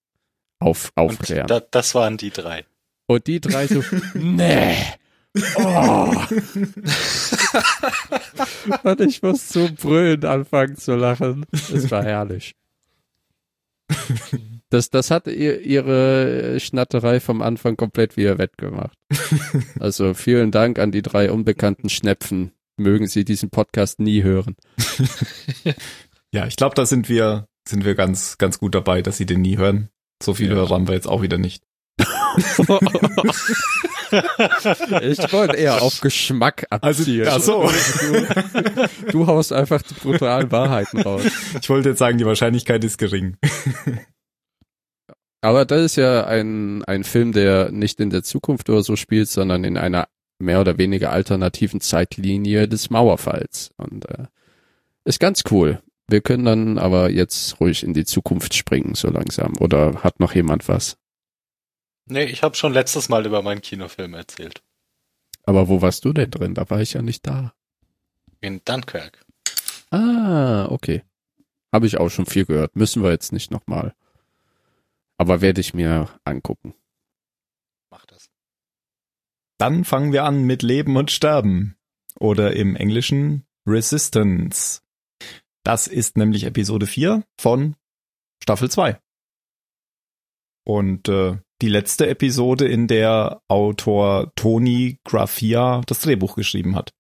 Auf, 0.59 0.93
Und 0.97 1.05
aufklären. 1.05 1.47
da, 1.47 1.61
das 1.61 1.95
waren 1.95 2.19
die 2.19 2.31
drei. 2.31 2.65
Und 3.07 3.27
die 3.27 3.41
drei 3.41 3.67
so, 3.67 3.83
nee. 4.15 4.77
Oh. 5.57 6.13
Und 8.83 9.01
ich 9.01 9.23
muss 9.23 9.49
zu 9.49 9.73
brüllen 9.75 10.25
anfangen 10.25 10.77
zu 10.77 10.97
lachen. 10.97 11.47
Es 11.53 11.91
war 11.91 12.05
herrlich. 12.05 12.55
Das, 14.71 14.91
das 14.91 15.11
hat 15.11 15.27
ihr, 15.27 15.61
ihre 15.63 16.59
Schnatterei 16.61 17.21
vom 17.21 17.43
Anfang 17.43 17.77
komplett 17.77 18.17
wieder 18.17 18.39
wettgemacht. 18.39 18.97
Also 19.79 20.15
vielen 20.15 20.51
Dank 20.51 20.79
an 20.79 20.93
die 20.93 21.03
drei 21.03 21.31
unbekannten 21.33 21.89
Schnepfen. 21.89 22.53
Mögen 22.77 23.09
Sie 23.09 23.25
diesen 23.25 23.51
Podcast 23.51 24.01
nie 24.01 24.23
hören. 24.23 24.57
Ja, 26.33 26.47
ich 26.47 26.55
glaube, 26.55 26.77
da 26.77 26.87
sind 26.87 27.09
wir, 27.09 27.49
sind 27.69 27.85
wir 27.85 27.95
ganz, 27.95 28.39
ganz 28.39 28.59
gut 28.59 28.75
dabei, 28.75 29.03
dass 29.03 29.17
sie 29.17 29.27
den 29.27 29.43
nie 29.43 29.57
hören. 29.59 29.89
So 30.23 30.35
viele 30.35 30.51
Ja. 30.51 30.57
Hörer 30.57 30.75
haben 30.75 30.89
wir 30.89 30.95
jetzt 30.95 31.09
auch 31.09 31.23
wieder 31.23 31.39
nicht. 31.39 31.63
Ich 35.03 35.33
wollte 35.33 35.57
eher 35.57 35.83
auf 35.83 36.01
Geschmack 36.01 36.67
abzielen. 36.71 37.29
Also, 37.29 37.63
ach 37.65 37.71
so. 37.73 38.89
Du, 39.07 39.13
du 39.13 39.27
haust 39.27 39.53
einfach 39.53 39.83
die 39.83 39.95
brutalen 39.95 40.51
Wahrheiten 40.51 41.01
raus. 41.03 41.23
Ich 41.61 41.69
wollte 41.71 41.91
jetzt 41.91 41.99
sagen, 42.01 42.19
die 42.19 42.27
Wahrscheinlichkeit 42.27 42.83
ist 42.83 42.99
gering. 42.99 43.37
Aber 45.43 45.65
das 45.65 45.83
ist 45.83 45.97
ja 45.97 46.27
ein, 46.27 46.85
ein 46.85 47.05
Film, 47.05 47.33
der 47.33 47.71
nicht 47.71 48.01
in 48.01 48.11
der 48.11 48.23
Zukunft 48.23 48.69
oder 48.69 48.83
so 48.83 48.97
spielt, 48.97 49.29
sondern 49.29 49.65
in 49.65 49.77
einer 49.79 50.09
mehr 50.39 50.61
oder 50.61 50.77
weniger 50.77 51.13
alternativen 51.13 51.81
Zeitlinie 51.81 52.69
des 52.69 52.91
Mauerfalls. 52.91 53.71
Und 53.77 54.09
äh, 54.11 54.27
ist 55.05 55.21
ganz 55.21 55.45
cool. 55.51 55.81
Wir 56.11 56.21
können 56.21 56.45
dann 56.45 56.79
aber 56.79 57.09
jetzt 57.09 57.61
ruhig 57.61 57.85
in 57.85 57.95
die 57.95 58.05
Zukunft 58.05 58.55
springen, 58.55 58.97
so 58.97 59.09
langsam. 59.11 59.57
Oder 59.59 60.03
hat 60.03 60.19
noch 60.19 60.35
jemand 60.35 60.67
was? 60.67 60.99
Nee, 62.07 62.25
ich 62.25 62.43
habe 62.43 62.57
schon 62.57 62.73
letztes 62.73 63.09
Mal 63.09 63.27
über 63.27 63.43
meinen 63.43 63.61
Kinofilm 63.61 64.15
erzählt. 64.15 64.61
Aber 65.45 65.69
wo 65.69 65.83
warst 65.83 66.05
du 66.05 66.13
denn 66.13 66.33
drin? 66.33 66.55
Da 66.55 66.69
war 66.69 66.81
ich 66.81 66.95
ja 66.95 67.03
nicht 67.03 67.25
da. 67.29 67.55
In 68.41 68.61
Dunkirk. 68.65 69.25
Ah, 69.93 70.67
okay. 70.71 71.05
Habe 71.73 71.87
ich 71.87 71.99
auch 71.99 72.09
schon 72.09 72.27
viel 72.27 72.45
gehört. 72.45 72.75
Müssen 72.75 73.05
wir 73.05 73.11
jetzt 73.11 73.33
nicht 73.33 73.53
nochmal. 73.53 73.95
Aber 75.17 75.41
werde 75.41 75.61
ich 75.61 75.75
mir 75.75 76.09
angucken. 76.25 76.75
Mach 77.89 78.05
das. 78.07 78.31
Dann 79.59 79.85
fangen 79.85 80.13
wir 80.13 80.25
an 80.25 80.43
mit 80.43 80.63
Leben 80.63 80.97
und 80.97 81.13
Sterben. 81.13 81.77
Oder 82.19 82.57
im 82.57 82.75
Englischen 82.75 83.47
Resistance. 83.65 84.81
Das 85.65 85.87
ist 85.87 86.17
nämlich 86.17 86.45
Episode 86.45 86.87
4 86.87 87.23
von 87.39 87.77
Staffel 88.43 88.71
2. 88.71 88.99
Und 90.65 91.09
äh, 91.09 91.39
die 91.61 91.69
letzte 91.69 92.09
Episode, 92.09 92.67
in 92.67 92.87
der 92.87 93.43
Autor 93.49 94.33
Tony 94.35 94.99
Graffia 95.05 95.83
das 95.87 96.01
Drehbuch 96.01 96.37
geschrieben 96.37 96.77
hat. 96.77 96.95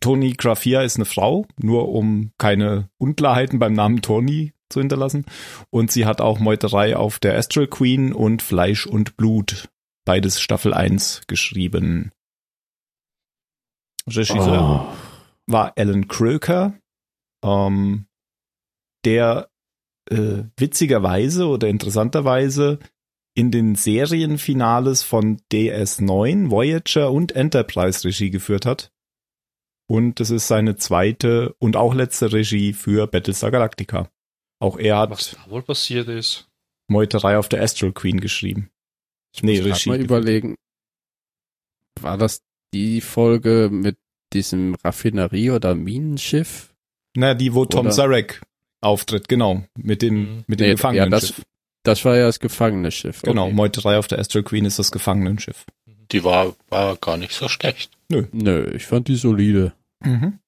Tony 0.00 0.32
Graffia 0.32 0.82
ist 0.82 0.96
eine 0.96 1.06
Frau, 1.06 1.46
nur 1.58 1.88
um 1.88 2.32
keine 2.38 2.90
Unklarheiten 2.98 3.58
beim 3.58 3.72
Namen 3.72 4.02
Tony 4.02 4.52
zu 4.68 4.80
hinterlassen. 4.80 5.24
Und 5.70 5.90
sie 5.90 6.04
hat 6.04 6.20
auch 6.20 6.38
Meuterei 6.38 6.96
auf 6.96 7.18
der 7.18 7.38
Astral 7.38 7.66
Queen 7.66 8.12
und 8.12 8.42
Fleisch 8.42 8.86
und 8.86 9.16
Blut, 9.16 9.68
beides 10.04 10.40
Staffel 10.40 10.74
1 10.74 11.22
geschrieben. 11.26 12.12
Regisseur 14.08 14.86
Oh. 14.90 14.96
war 15.46 15.72
Alan 15.76 16.08
Croker, 16.08 16.74
ähm, 17.44 18.06
der 19.04 19.50
äh, 20.10 20.44
witzigerweise 20.56 21.46
oder 21.46 21.68
interessanterweise 21.68 22.78
in 23.34 23.50
den 23.50 23.74
Serienfinales 23.74 25.02
von 25.02 25.40
DS9, 25.52 26.50
Voyager 26.50 27.12
und 27.12 27.32
Enterprise 27.32 28.04
Regie 28.04 28.30
geführt 28.30 28.64
hat. 28.64 28.92
Und 29.88 30.20
es 30.20 30.30
ist 30.30 30.48
seine 30.48 30.76
zweite 30.76 31.54
und 31.58 31.76
auch 31.76 31.94
letzte 31.94 32.32
Regie 32.32 32.72
für 32.72 33.06
Battlestar 33.06 33.50
Galactica. 33.50 34.10
Auch 34.58 34.78
er 34.78 34.98
hat 34.98 35.10
Was 35.10 35.32
da 35.32 35.50
wohl 35.50 35.62
passiert 35.62 36.08
ist. 36.08 36.48
Meuterei 36.88 37.36
auf 37.38 37.48
der 37.48 37.62
Astral 37.62 37.92
Queen 37.92 38.20
geschrieben. 38.20 38.70
Nee, 39.42 39.58
Grad 39.58 39.66
Regie. 39.66 39.88
mal 39.90 40.00
überlegen. 40.00 40.56
War 42.00 42.16
das 42.16 42.42
die 42.72 43.00
Folge 43.00 43.68
mit 43.70 43.98
diesem 44.32 44.74
Raffinerie- 44.76 45.50
oder 45.50 45.74
Minenschiff? 45.74 46.74
Na, 47.16 47.34
die, 47.34 47.54
wo 47.54 47.64
Tom 47.64 47.86
Oder- 47.86 47.90
Zarek 47.94 48.40
auftritt, 48.80 49.28
genau. 49.28 49.64
Mit 49.76 50.02
dem, 50.02 50.14
Mhm. 50.36 50.44
mit 50.46 50.60
dem 50.60 50.64
Nee, 50.64 50.68
ja, 50.68 50.74
Gefangenenschiff. 50.74 51.36
das, 51.36 51.44
das 51.82 52.04
war 52.04 52.16
ja 52.16 52.26
das 52.26 52.38
Gefangenenschiff. 52.40 53.22
Genau, 53.22 53.46
Okay. 53.46 53.54
Meuterei 53.54 53.98
auf 53.98 54.06
der 54.06 54.18
Astral 54.18 54.42
Queen 54.44 54.64
ist 54.64 54.78
das 54.78 54.92
Gefangenenschiff. 54.92 55.64
Die 56.12 56.22
war, 56.22 56.54
war 56.68 56.96
gar 56.96 57.16
nicht 57.16 57.32
so 57.32 57.48
schlecht. 57.48 57.90
Nö, 58.08 58.70
ich 58.74 58.86
fand 58.86 59.08
die 59.08 59.16
solide. 59.16 59.72
Mhm. 60.00 60.38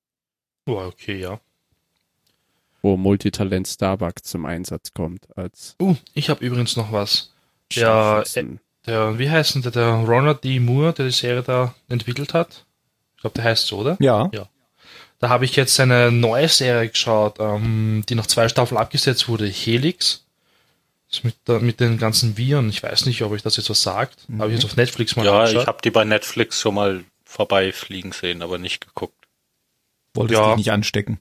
Oh, 0.66 0.74
okay, 0.76 1.18
ja. 1.18 1.40
Wo 2.82 2.96
Multitalent 2.96 3.66
Starbucks 3.66 4.22
zum 4.22 4.46
Einsatz 4.46 4.92
kommt 4.92 5.26
als 5.36 5.74
Uh, 5.82 5.96
ich 6.14 6.30
habe 6.30 6.44
übrigens 6.44 6.76
noch 6.76 6.92
was. 6.92 7.32
Ja, 7.72 7.80
Scharfschützen. 8.24 8.60
Der, 8.86 9.18
wie 9.18 9.28
heißt 9.28 9.56
denn 9.56 9.62
der, 9.62 9.72
der 9.72 9.88
Ronald 9.94 10.44
D. 10.44 10.60
Moore, 10.60 10.92
der 10.92 11.06
die 11.06 11.12
Serie 11.12 11.42
da 11.42 11.74
entwickelt 11.88 12.34
hat? 12.34 12.64
Ich 13.16 13.22
glaube, 13.22 13.34
der 13.34 13.44
heißt 13.44 13.66
so, 13.66 13.78
oder? 13.78 13.96
Ja. 14.00 14.30
Da 15.20 15.28
habe 15.28 15.44
ich 15.44 15.56
jetzt 15.56 15.78
eine 15.80 16.12
neue 16.12 16.48
Serie 16.48 16.88
geschaut, 16.88 17.36
ähm, 17.40 18.04
die 18.08 18.14
nach 18.14 18.26
zwei 18.26 18.48
Staffeln 18.48 18.78
abgesetzt 18.78 19.28
wurde, 19.28 19.46
Helix. 19.48 20.24
Das 21.10 21.24
mit, 21.24 21.34
der, 21.48 21.60
mit 21.60 21.80
den 21.80 21.98
ganzen 21.98 22.36
Viren. 22.36 22.68
Ich 22.68 22.82
weiß 22.82 23.06
nicht, 23.06 23.22
ob 23.22 23.32
euch 23.32 23.42
das 23.42 23.56
jetzt 23.56 23.70
was 23.70 23.82
sagt. 23.82 24.18
Habe 24.38 24.50
ich 24.50 24.56
jetzt 24.56 24.64
auf 24.64 24.76
Netflix 24.76 25.16
mal 25.16 25.24
ja, 25.24 25.38
angeschaut. 25.40 25.62
ich 25.62 25.66
habe 25.66 25.78
die 25.82 25.90
bei 25.90 26.04
Netflix 26.04 26.60
schon 26.60 26.74
mal 26.74 27.02
vorbeifliegen 27.24 28.12
sehen, 28.12 28.42
aber 28.42 28.58
nicht 28.58 28.86
geguckt. 28.86 29.14
Wolltest 30.14 30.38
Ja. 30.38 30.48
dich 30.48 30.56
nicht 30.58 30.70
anstecken. 30.72 31.18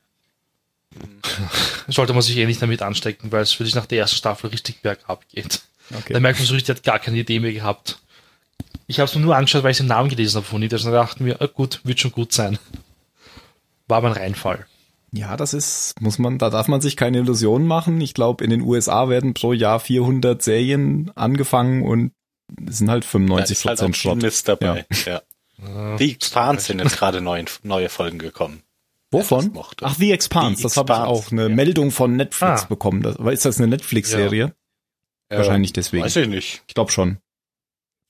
Sollte 1.88 2.14
man 2.14 2.22
sich 2.22 2.38
eh 2.38 2.46
nicht 2.46 2.62
damit 2.62 2.82
anstecken, 2.82 3.32
weil 3.32 3.42
es 3.44 3.58
wirklich 3.60 3.76
nach 3.76 3.86
der 3.86 4.00
ersten 4.00 4.18
Staffel 4.18 4.50
richtig 4.50 4.82
bergab 4.82 5.28
geht. 5.30 5.62
Da 5.90 5.98
Okay. 6.00 6.20
merkt 6.20 6.40
man 6.40 6.46
so 6.48 6.54
richtig, 6.54 6.68
der 6.68 6.76
hat 6.76 6.84
gar 6.84 7.00
keine 7.00 7.18
Idee 7.18 7.40
mehr 7.40 7.54
gehabt. 7.54 8.00
Ich 8.88 9.00
habe 9.00 9.10
es 9.10 9.16
mir 9.16 9.22
nur 9.22 9.36
angeschaut, 9.38 9.64
weil 9.64 9.72
ich 9.72 9.78
den 9.78 9.88
Namen 9.88 10.10
gelesen 10.10 10.38
habe 10.38 10.46
von 10.46 10.62
ihm. 10.62 10.68
Da 10.70 10.78
dachten 10.78 11.26
wir, 11.26 11.42
ah, 11.42 11.46
gut, 11.48 11.80
wird 11.86 12.00
schon 12.00 12.12
gut 12.12 12.34
sein. 12.34 12.60
War 13.88 13.98
aber 13.98 14.08
ein 14.08 14.14
Reinfall. 14.14 14.66
Ja, 15.14 15.38
das 15.38 15.54
ist, 15.54 16.00
muss 16.02 16.20
man, 16.20 16.38
da 16.38 16.50
darf 16.50 16.68
man 16.68 16.82
sich 16.82 16.98
keine 16.98 17.20
Illusionen 17.20 17.66
machen. 17.68 18.02
Ich 18.02 18.14
glaube, 18.14 18.44
in 18.44 18.50
den 18.50 18.62
USA 18.62 19.08
werden 19.10 19.34
pro 19.34 19.54
Jahr 19.54 19.80
400 19.80 20.42
Serien 20.42 21.12
angefangen 21.16 21.84
und 21.84 22.12
es 22.68 22.80
sind 22.80 22.90
halt 22.90 23.04
Da 23.06 23.10
95 23.10 23.58
ist 23.58 23.66
halt 23.66 23.80
auch 23.80 23.84
Prozent 23.86 23.96
viel 23.96 24.02
Schrott. 24.12 24.22
Mist 24.22 24.48
dabei. 24.48 24.86
Ja. 25.06 25.22
Äh, 25.94 25.98
Die 25.98 26.12
Expanse 26.12 26.66
sind 26.68 26.80
jetzt 26.80 26.98
gerade 26.98 27.22
neue, 27.22 27.46
neue 27.64 27.90
Folgen 27.90 28.20
gekommen. 28.20 28.62
Wovon? 29.12 29.58
Ach, 29.82 29.96
The 29.96 30.12
Expanse. 30.12 30.58
The 30.58 30.64
das 30.64 30.76
habe 30.78 30.92
ich 30.92 31.00
Expanse, 31.00 31.10
auch 31.28 31.32
eine 31.32 31.44
ja. 31.44 31.50
Meldung 31.50 31.92
von 31.92 32.16
Netflix 32.18 32.64
Ah. 32.64 32.66
bekommen. 32.68 33.02
Das, 33.02 33.16
aber 33.18 33.32
ist 33.32 33.46
das 33.46 33.58
eine 33.58 33.68
Netflix-Serie? 33.68 34.54
Wahrscheinlich 35.30 35.72
deswegen. 35.74 36.04
Weiß 36.04 36.16
ich 36.18 36.28
nicht. 36.28 36.64
Ich 36.68 36.74
glaube 36.74 36.92
schon. 36.92 37.18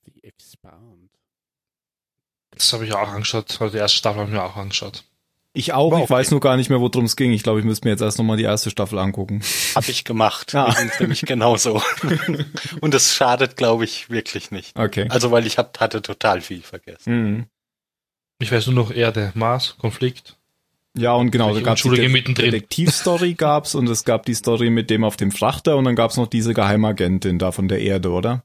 Die 0.08 0.24
Expand. 0.24 1.12
das 2.52 2.74
habe 2.74 2.86
ich 2.86 2.94
auch 2.94 3.08
angeschaut. 3.08 3.62
Also 3.62 3.70
die 3.72 3.78
erste 3.78 3.98
Staffel 3.98 4.22
habe 4.22 4.30
ich 4.32 4.36
mir 4.36 4.44
auch 4.44 4.56
angeschaut. 4.56 5.04
Ich 5.58 5.74
auch. 5.74 5.92
War 5.92 6.04
Ich 6.04 6.10
weiß 6.10 6.30
nur 6.30 6.40
gar 6.40 6.56
nicht 6.56 6.70
mehr, 6.70 6.80
worum 6.80 7.06
es 7.06 7.16
ging. 7.16 7.34
Ich 7.34 7.42
glaube, 7.42 7.60
ich 7.60 7.66
müsste 7.66 7.88
mir 7.88 7.92
jetzt 7.92 8.02
erst 8.02 8.20
nochmal 8.20 8.38
die 8.38 8.44
erste 8.44 8.70
Staffel 8.70 9.00
angucken. 9.00 9.42
Hab 9.74 9.90
ich 9.90 10.04
gemacht. 10.04 10.52
Ging's 10.52 11.00
nämlich 11.00 11.22
genauso. 11.22 11.82
Und 12.82 12.94
es 12.94 13.16
schadet, 13.16 13.58
glaube 13.58 13.84
ich, 13.84 14.12
wirklich 14.12 14.52
nicht. 14.52 14.78
Okay. 14.78 15.08
Also, 15.10 15.32
weil 15.32 15.48
ich 15.48 15.58
hab, 15.58 15.80
hatte 15.80 16.04
total 16.04 16.42
viel 16.42 16.62
vergessen. 16.62 17.14
Mhm. 17.14 17.46
Ich 18.40 18.52
weiß 18.52 18.68
nur 18.68 18.76
noch 18.76 18.92
Erde, 18.92 19.32
Mars, 19.34 19.76
Konflikt. 19.80 20.38
Ja, 20.96 21.14
und 21.14 21.32
genau, 21.32 21.54
da 21.54 21.62
gab 21.62 21.78
es 21.78 21.84
die. 21.84 22.34
Detektivstory 22.34 23.34
gab's 23.38 23.74
und 23.74 23.90
es 23.90 24.04
gab 24.04 24.26
die 24.26 24.36
Story 24.36 24.70
mit 24.70 24.92
dem 24.92 25.04
auf 25.04 25.18
dem 25.18 25.32
Frachter 25.32 25.78
und 25.78 25.86
dann 25.86 25.96
gab's 25.96 26.18
noch 26.18 26.28
diese 26.28 26.54
Geheimagentin 26.54 27.40
da 27.40 27.52
von 27.52 27.68
der 27.68 27.82
Erde, 27.82 28.12
oder? 28.12 28.44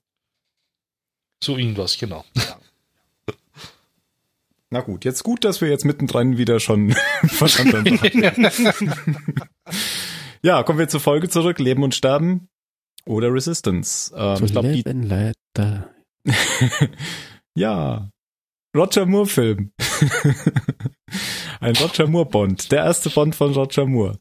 So 1.44 1.58
irgendwas, 1.58 1.98
genau. 1.98 2.24
Na 4.72 4.80
gut, 4.80 5.04
jetzt 5.04 5.22
gut, 5.22 5.44
dass 5.44 5.60
wir 5.60 5.68
jetzt 5.68 5.84
mittendrin 5.84 6.38
wieder 6.38 6.58
schon 6.58 6.94
anderen 7.58 8.50
Sachen. 8.50 8.94
Ja, 10.44 10.64
kommen 10.64 10.80
wir 10.80 10.88
zur 10.88 10.98
Folge 10.98 11.28
zurück. 11.28 11.60
Leben 11.60 11.84
und 11.84 11.94
Sterben 11.94 12.48
oder 13.06 13.32
Resistance. 13.32 14.12
Ähm, 14.16 14.44
ich 14.44 14.50
glaube, 14.50 14.72
die 14.72 14.82
ja. 17.54 18.10
Roger 18.76 19.06
Moore 19.06 19.26
Film. 19.26 19.70
Ein 21.60 21.76
Roger 21.76 22.08
Moore 22.08 22.26
Bond. 22.26 22.72
Der 22.72 22.82
erste 22.84 23.08
Bond 23.10 23.36
von 23.36 23.52
Roger 23.52 23.86
Moore. 23.86 24.18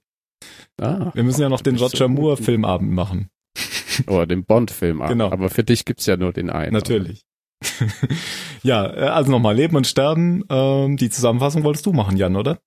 Ah, 0.80 1.10
Wir 1.16 1.24
müssen 1.24 1.42
ja 1.42 1.50
noch 1.50 1.62
den 1.62 1.78
Roger 1.78 2.08
Moore. 2.08 2.38
Filmabend 2.38 2.92
machen. 2.92 3.32
oh, 4.06 4.24
den 4.26 4.46
Bond-Film. 4.46 5.02
Genau. 5.08 5.32
Aber 5.32 5.50
für 5.50 5.64
dich 5.64 5.86
gibt's 5.86 6.06
ja 6.06 6.18
nur 6.18 6.34
den 6.34 6.52
einen. 6.52 6.74
Natürlich. 6.74 7.24
Ja, 8.64 8.86
äh, 8.94 9.08
also 9.08 9.32
nochmal 9.32 9.56
Leben 9.56 9.76
und 9.76 9.88
Sterben. 9.88 10.44
Ähm, 10.50 10.98
die 10.98 11.10
Zusammenfassung 11.10 11.64
wolltest 11.64 11.86
du 11.86 11.94
machen, 11.94 12.18
Jan, 12.18 12.36
oder? 12.36 12.60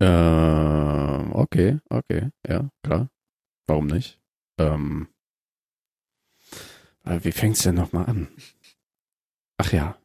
Ähm, 0.00 1.32
okay, 1.34 1.78
okay, 1.88 2.30
ja, 2.46 2.68
klar. 2.82 3.08
Warum 3.66 3.86
nicht? 3.86 4.18
Ähm, 4.58 5.08
äh, 7.04 7.20
wie 7.22 7.32
fängt's 7.32 7.62
denn 7.62 7.76
nochmal 7.76 8.06
an? 8.06 8.28
Ach 9.58 9.72
ja. 9.72 9.96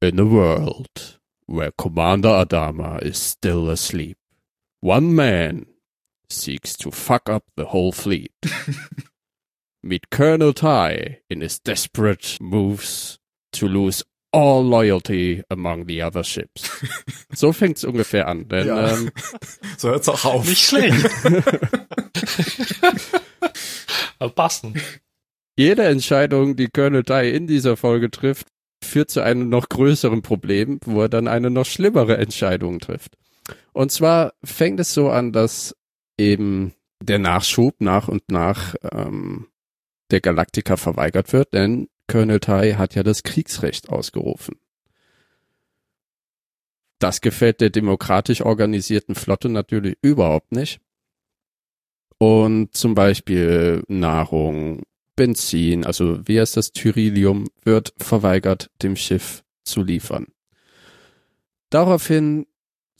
In 0.00 0.18
a 0.18 0.24
world 0.24 1.20
where 1.46 1.72
Commander 1.72 2.40
Adama 2.40 2.98
is 2.98 3.18
still 3.18 3.70
asleep, 3.70 4.18
one 4.80 5.14
man 5.14 5.66
seeks 6.28 6.76
to 6.76 6.90
fuck 6.90 7.28
up 7.28 7.44
the 7.56 7.66
whole 7.66 7.92
fleet. 7.92 8.32
Meet 9.82 10.10
Colonel 10.10 10.54
Ty 10.54 11.18
in 11.28 11.40
his 11.40 11.60
desperate 11.60 12.38
moves 12.40 13.18
to 13.52 13.66
lose 13.66 14.04
all 14.32 14.62
loyalty 14.64 15.42
among 15.50 15.86
the 15.88 16.02
other 16.02 16.22
ships. 16.24 16.70
So 17.34 17.52
fängt's 17.52 17.82
ungefähr 17.84 18.28
an, 18.28 18.46
denn 18.48 18.66
Ja. 18.68 18.92
ähm, 18.94 19.10
So 19.78 19.88
hört's 19.88 20.08
auch 20.08 20.24
auf. 20.24 20.46
Nicht 20.48 20.62
schlecht. 20.66 21.04
Aber 24.18 24.32
passend. 24.32 24.78
jede 25.56 25.84
Entscheidung, 25.84 26.56
die 26.56 26.68
Colonel 26.68 27.02
Ty 27.04 27.30
in 27.34 27.46
dieser 27.46 27.76
Folge 27.76 28.10
trifft, 28.10 28.48
führt 28.84 29.10
zu 29.10 29.20
einem 29.22 29.48
noch 29.48 29.68
größeren 29.68 30.22
Problem, 30.22 30.78
wo 30.84 31.02
er 31.02 31.08
dann 31.08 31.28
eine 31.28 31.50
noch 31.50 31.66
schlimmere 31.66 32.16
Entscheidung 32.18 32.80
trifft. 32.80 33.16
Und 33.72 33.90
zwar 33.92 34.32
fängt 34.44 34.80
es 34.80 34.92
so 34.94 35.10
an, 35.10 35.32
dass 35.32 35.74
eben 36.18 36.74
der 37.02 37.18
Nachschub 37.18 37.74
nach 37.80 38.08
und 38.08 38.22
nach 38.30 38.74
ähm, 38.92 39.48
der 40.12 40.20
Galaktika 40.20 40.76
verweigert 40.76 41.32
wird, 41.32 41.52
denn 41.54 41.88
Colonel 42.06 42.40
Tai 42.40 42.74
hat 42.74 42.94
ja 42.94 43.02
das 43.02 43.22
Kriegsrecht 43.22 43.88
ausgerufen. 43.88 44.56
Das 46.98 47.20
gefällt 47.20 47.60
der 47.60 47.70
demokratisch 47.70 48.42
organisierten 48.42 49.14
Flotte 49.14 49.48
natürlich 49.48 49.96
überhaupt 50.02 50.52
nicht. 50.52 50.80
Und 52.18 52.76
zum 52.76 52.94
Beispiel 52.94 53.82
Nahrung, 53.88 54.82
Benzin, 55.16 55.84
also 55.84 56.20
wie 56.28 56.38
heißt 56.38 56.56
das 56.56 56.70
Tyrillium, 56.70 57.48
wird 57.64 57.92
verweigert, 57.98 58.70
dem 58.82 58.94
Schiff 58.94 59.42
zu 59.64 59.82
liefern. 59.82 60.26
Daraufhin 61.70 62.46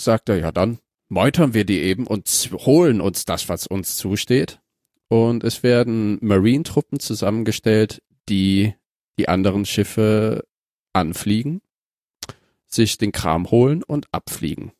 sagt 0.00 0.28
er, 0.28 0.38
ja 0.38 0.50
dann 0.50 0.78
meutern 1.08 1.52
wir 1.52 1.64
die 1.64 1.80
eben 1.80 2.06
und 2.06 2.26
holen 2.52 3.02
uns 3.02 3.26
das, 3.26 3.48
was 3.48 3.66
uns 3.66 3.96
zusteht. 3.96 4.61
Und 5.12 5.44
es 5.44 5.62
werden 5.62 6.16
Marine-Truppen 6.22 6.98
zusammengestellt, 6.98 8.02
die 8.30 8.72
die 9.18 9.28
anderen 9.28 9.66
Schiffe 9.66 10.46
anfliegen, 10.94 11.60
sich 12.66 12.96
den 12.96 13.12
Kram 13.12 13.50
holen 13.50 13.82
und 13.82 14.06
abfliegen. 14.10 14.72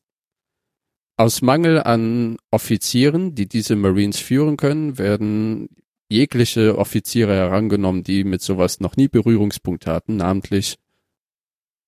Aus 1.18 1.42
Mangel 1.42 1.82
an 1.82 2.38
Offizieren, 2.50 3.34
die 3.34 3.46
diese 3.46 3.76
Marines 3.76 4.20
führen 4.20 4.56
können, 4.56 4.96
werden 4.96 5.68
jegliche 6.08 6.78
Offiziere 6.78 7.34
herangenommen, 7.34 8.02
die 8.02 8.24
mit 8.24 8.40
sowas 8.40 8.80
noch 8.80 8.96
nie 8.96 9.08
Berührungspunkt 9.08 9.86
hatten, 9.86 10.16
namentlich 10.16 10.78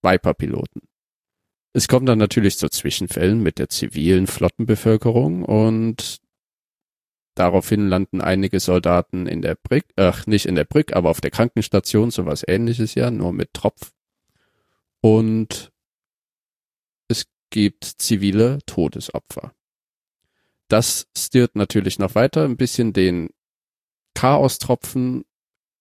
Viper-Piloten. 0.02 0.82
Es 1.72 1.88
kommt 1.88 2.10
dann 2.10 2.18
natürlich 2.18 2.58
zu 2.58 2.68
Zwischenfällen 2.68 3.42
mit 3.42 3.58
der 3.58 3.70
zivilen 3.70 4.26
Flottenbevölkerung 4.26 5.44
und 5.46 6.22
daraufhin 7.34 7.88
landen 7.88 8.20
einige 8.20 8.60
Soldaten 8.60 9.26
in 9.26 9.42
der 9.42 9.56
Brick, 9.56 9.86
ach, 9.96 10.26
nicht 10.26 10.46
in 10.46 10.54
der 10.54 10.64
Brick, 10.64 10.94
aber 10.94 11.10
auf 11.10 11.20
der 11.20 11.30
Krankenstation, 11.30 12.10
sowas 12.10 12.44
ähnliches 12.46 12.94
ja, 12.94 13.10
nur 13.10 13.32
mit 13.32 13.54
Tropf. 13.54 13.92
Und 15.00 15.72
es 17.08 17.26
gibt 17.50 17.84
zivile 17.84 18.58
Todesopfer. 18.66 19.52
Das 20.68 21.06
stirrt 21.16 21.56
natürlich 21.56 21.98
noch 21.98 22.14
weiter 22.14 22.44
ein 22.44 22.56
bisschen 22.56 22.92
den 22.92 23.28
Chaostropfen 24.14 25.24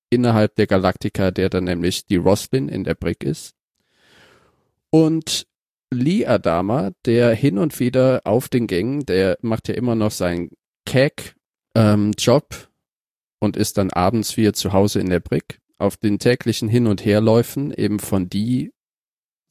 innerhalb 0.10 0.56
der 0.56 0.68
Galaktika, 0.68 1.32
der 1.32 1.50
dann 1.50 1.64
nämlich 1.64 2.06
die 2.06 2.18
Roslin 2.18 2.70
in 2.70 2.84
der 2.84 2.96
Brick 2.96 3.24
ist. 3.24 3.56
Und 4.90 5.48
Lee 5.90 6.26
Adama, 6.26 6.92
der 7.06 7.34
hin 7.34 7.58
und 7.58 7.80
wieder 7.80 8.22
auf 8.26 8.50
den 8.50 8.68
Gängen, 8.68 9.06
der 9.06 9.38
macht 9.42 9.68
ja 9.68 9.76
immer 9.76 9.96
noch 9.96 10.12
seinen 10.12 10.52
Keg 10.86 11.36
ähm, 11.76 12.12
Job 12.18 12.70
und 13.40 13.58
ist 13.58 13.78
dann 13.78 13.92
abends 13.92 14.38
wieder 14.38 14.54
zu 14.54 14.74
Hause 14.74 15.00
in 15.00 15.10
der 15.10 15.20
Brick. 15.20 15.60
Auf 15.78 15.98
den 15.98 16.20
täglichen 16.20 16.70
Hin- 16.70 16.88
und 16.88 17.04
Herläufen 17.04 17.74
eben 17.74 18.00
von 18.00 18.30
die 18.30 18.72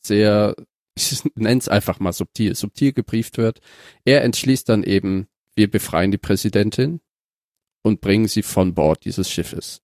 sehr, 0.02 0.54
ich 0.96 1.22
nenne 1.34 1.58
es 1.58 1.68
einfach 1.68 2.00
mal 2.00 2.12
subtil, 2.12 2.54
subtil 2.54 2.92
gebrieft 2.92 3.38
wird. 3.38 3.60
Er 4.04 4.22
entschließt 4.22 4.68
dann 4.68 4.82
eben, 4.82 5.28
wir 5.54 5.70
befreien 5.70 6.10
die 6.10 6.18
Präsidentin 6.18 7.00
und 7.82 8.00
bringen 8.00 8.28
sie 8.28 8.42
von 8.42 8.74
Bord 8.74 9.04
dieses 9.04 9.30
Schiffes. 9.30 9.82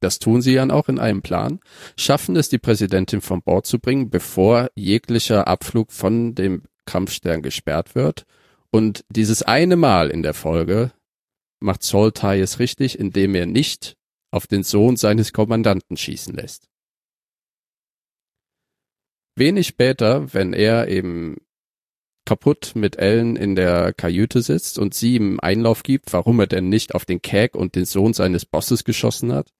Das 0.00 0.18
tun 0.18 0.42
sie 0.42 0.54
dann 0.54 0.70
auch 0.70 0.88
in 0.88 0.98
einem 0.98 1.22
Plan, 1.22 1.60
schaffen 1.96 2.36
es, 2.36 2.50
die 2.50 2.58
Präsidentin 2.58 3.22
von 3.22 3.42
Bord 3.42 3.66
zu 3.66 3.78
bringen, 3.78 4.10
bevor 4.10 4.70
jeglicher 4.74 5.48
Abflug 5.48 5.92
von 5.92 6.34
dem 6.34 6.64
Kampfstern 6.84 7.40
gesperrt 7.40 7.94
wird. 7.94 8.26
Und 8.74 9.04
dieses 9.08 9.44
eine 9.44 9.76
Mal 9.76 10.10
in 10.10 10.24
der 10.24 10.34
Folge 10.34 10.90
macht 11.60 11.84
Soltai 11.84 12.40
es 12.40 12.58
richtig, 12.58 12.98
indem 12.98 13.36
er 13.36 13.46
nicht 13.46 13.94
auf 14.32 14.48
den 14.48 14.64
Sohn 14.64 14.96
seines 14.96 15.32
Kommandanten 15.32 15.96
schießen 15.96 16.34
lässt. 16.34 16.68
Wenig 19.36 19.68
später, 19.68 20.34
wenn 20.34 20.52
er 20.52 20.88
eben 20.88 21.36
kaputt 22.26 22.72
mit 22.74 22.96
Ellen 22.96 23.36
in 23.36 23.54
der 23.54 23.92
Kajüte 23.92 24.42
sitzt 24.42 24.80
und 24.80 24.92
sie 24.92 25.14
ihm 25.14 25.38
Einlauf 25.38 25.84
gibt, 25.84 26.12
warum 26.12 26.40
er 26.40 26.48
denn 26.48 26.68
nicht 26.68 26.96
auf 26.96 27.04
den 27.04 27.22
Keg 27.22 27.54
und 27.54 27.76
den 27.76 27.84
Sohn 27.84 28.12
seines 28.12 28.44
Bosses 28.44 28.82
geschossen 28.82 29.32
hat, 29.32 29.52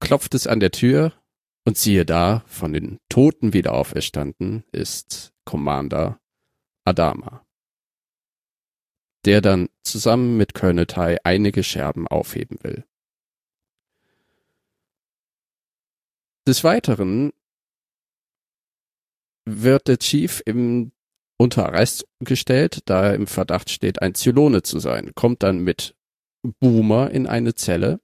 klopft 0.00 0.34
es 0.34 0.46
an 0.46 0.60
der 0.60 0.70
Tür 0.70 1.12
und 1.66 1.76
siehe 1.76 2.06
da, 2.06 2.42
von 2.46 2.72
den 2.72 3.00
Toten 3.10 3.52
wieder 3.52 3.74
auferstanden 3.74 4.64
ist 4.72 5.34
Commander 5.44 6.18
Adama, 6.86 7.44
der 9.24 9.40
dann 9.40 9.68
zusammen 9.82 10.36
mit 10.36 10.54
Colonel 10.54 11.18
einige 11.24 11.62
Scherben 11.62 12.08
aufheben 12.08 12.58
will. 12.62 12.84
Des 16.46 16.64
Weiteren 16.64 17.32
wird 19.44 19.88
der 19.88 19.98
Chief 19.98 20.42
im 20.44 20.92
unter 21.38 21.66
Arrest 21.66 22.06
gestellt, 22.20 22.82
da 22.84 23.06
er 23.06 23.14
im 23.14 23.26
Verdacht 23.26 23.70
steht, 23.70 24.00
ein 24.00 24.14
Zylone 24.14 24.62
zu 24.62 24.78
sein, 24.78 25.12
kommt 25.14 25.42
dann 25.42 25.58
mit 25.58 25.96
Boomer 26.60 27.10
in 27.10 27.26
eine 27.26 27.54
Zelle 27.54 28.00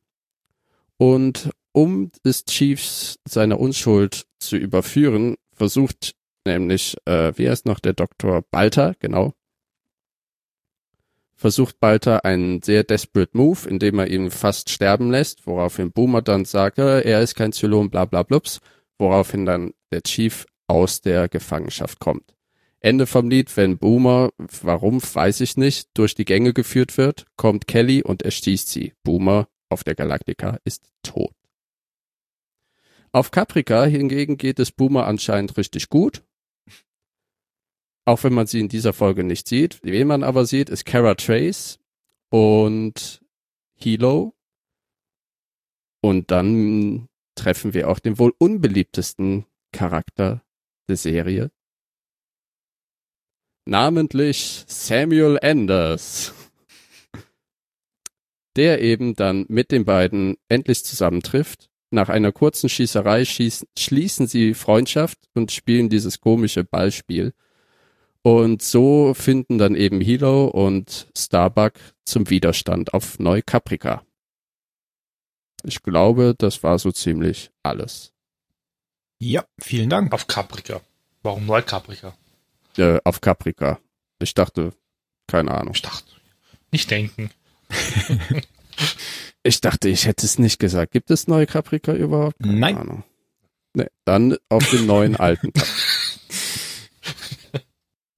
und 0.96 1.50
um 1.72 2.10
des 2.24 2.44
Chiefs 2.44 3.20
seiner 3.24 3.60
Unschuld 3.60 4.26
zu 4.40 4.56
überführen, 4.56 5.36
versucht 5.52 6.16
nämlich, 6.44 6.96
äh, 7.04 7.32
wie 7.36 7.48
heißt 7.48 7.66
noch 7.66 7.78
der 7.78 7.92
Doktor 7.92 8.42
Balter, 8.42 8.94
genau, 8.98 9.34
versucht 11.38 11.78
Balter 11.78 12.24
einen 12.24 12.60
sehr 12.62 12.82
desperate 12.82 13.36
Move, 13.36 13.68
indem 13.68 14.00
er 14.00 14.08
ihn 14.08 14.30
fast 14.30 14.70
sterben 14.70 15.10
lässt, 15.10 15.46
woraufhin 15.46 15.92
Boomer 15.92 16.20
dann 16.20 16.44
sagt, 16.44 16.78
äh, 16.78 17.00
er 17.02 17.22
ist 17.22 17.36
kein 17.36 17.52
Zylon, 17.52 17.90
bla 17.90 18.04
bla 18.04 18.24
blups, 18.24 18.60
woraufhin 18.98 19.46
dann 19.46 19.72
der 19.92 20.02
Chief 20.02 20.44
aus 20.66 21.00
der 21.00 21.28
Gefangenschaft 21.28 22.00
kommt. 22.00 22.34
Ende 22.80 23.06
vom 23.06 23.30
Lied, 23.30 23.56
wenn 23.56 23.78
Boomer, 23.78 24.30
warum, 24.62 25.00
weiß 25.02 25.40
ich 25.40 25.56
nicht, 25.56 25.88
durch 25.94 26.14
die 26.14 26.24
Gänge 26.24 26.52
geführt 26.52 26.98
wird, 26.98 27.26
kommt 27.36 27.66
Kelly 27.66 28.02
und 28.02 28.22
erschießt 28.22 28.68
sie. 28.68 28.92
Boomer 29.02 29.48
auf 29.68 29.84
der 29.84 29.94
Galaktika 29.94 30.58
ist 30.64 30.90
tot. 31.02 31.32
Auf 33.10 33.30
Caprica 33.30 33.84
hingegen 33.84 34.36
geht 34.36 34.58
es 34.58 34.70
Boomer 34.70 35.06
anscheinend 35.06 35.56
richtig 35.56 35.88
gut. 35.88 36.22
Auch 38.08 38.24
wenn 38.24 38.32
man 38.32 38.46
sie 38.46 38.60
in 38.60 38.70
dieser 38.70 38.94
Folge 38.94 39.22
nicht 39.22 39.46
sieht. 39.46 39.80
Wen 39.82 40.08
man 40.08 40.22
aber 40.22 40.46
sieht, 40.46 40.70
ist 40.70 40.86
Kara 40.86 41.14
Trace 41.14 41.78
und 42.30 43.20
Hilo. 43.74 44.34
Und 46.00 46.30
dann 46.30 47.10
treffen 47.34 47.74
wir 47.74 47.90
auch 47.90 47.98
den 47.98 48.18
wohl 48.18 48.32
unbeliebtesten 48.38 49.44
Charakter 49.72 50.42
der 50.88 50.96
Serie. 50.96 51.50
Namentlich 53.66 54.64
Samuel 54.66 55.38
Anders. 55.42 56.32
Der 58.56 58.80
eben 58.80 59.16
dann 59.16 59.44
mit 59.50 59.70
den 59.70 59.84
beiden 59.84 60.38
endlich 60.48 60.82
zusammentrifft 60.82 61.68
nach 61.90 62.08
einer 62.08 62.32
kurzen 62.32 62.70
Schießerei 62.70 63.26
schießen, 63.26 63.68
schließen 63.76 64.26
sie 64.26 64.54
Freundschaft 64.54 65.18
und 65.34 65.52
spielen 65.52 65.90
dieses 65.90 66.20
komische 66.20 66.64
Ballspiel. 66.64 67.34
Und 68.28 68.60
so 68.60 69.14
finden 69.14 69.56
dann 69.56 69.74
eben 69.74 70.02
Hilo 70.02 70.48
und 70.48 71.08
Starbuck 71.16 71.72
zum 72.04 72.28
Widerstand 72.28 72.92
auf 72.92 73.18
Neukaprika. 73.18 74.04
Ich 75.62 75.82
glaube, 75.82 76.34
das 76.36 76.62
war 76.62 76.78
so 76.78 76.92
ziemlich 76.92 77.50
alles. 77.62 78.12
Ja, 79.18 79.46
vielen 79.58 79.88
Dank. 79.88 80.12
Auf 80.12 80.26
Caprica. 80.26 80.82
Warum 81.22 81.46
Neukaprika? 81.46 82.18
Äh, 82.76 82.98
auf 83.02 83.22
Caprica. 83.22 83.78
Ich 84.20 84.34
dachte, 84.34 84.74
keine 85.26 85.52
Ahnung. 85.52 85.72
Ich 85.74 85.80
dachte, 85.80 86.12
nicht 86.70 86.90
denken. 86.90 87.30
Ich 89.44 89.62
dachte, 89.62 89.88
ich 89.88 90.04
hätte 90.04 90.26
es 90.26 90.38
nicht 90.38 90.58
gesagt. 90.58 90.92
Gibt 90.92 91.10
es 91.10 91.26
neue 91.26 91.46
Caprica 91.46 91.94
überhaupt? 91.94 92.38
Keine 92.42 92.58
Nein. 92.58 92.76
Ahnung. 92.76 93.04
Nee, 93.72 93.86
dann 94.04 94.36
auf 94.50 94.68
den 94.68 94.84
neuen 94.84 95.16
alten. 95.16 95.52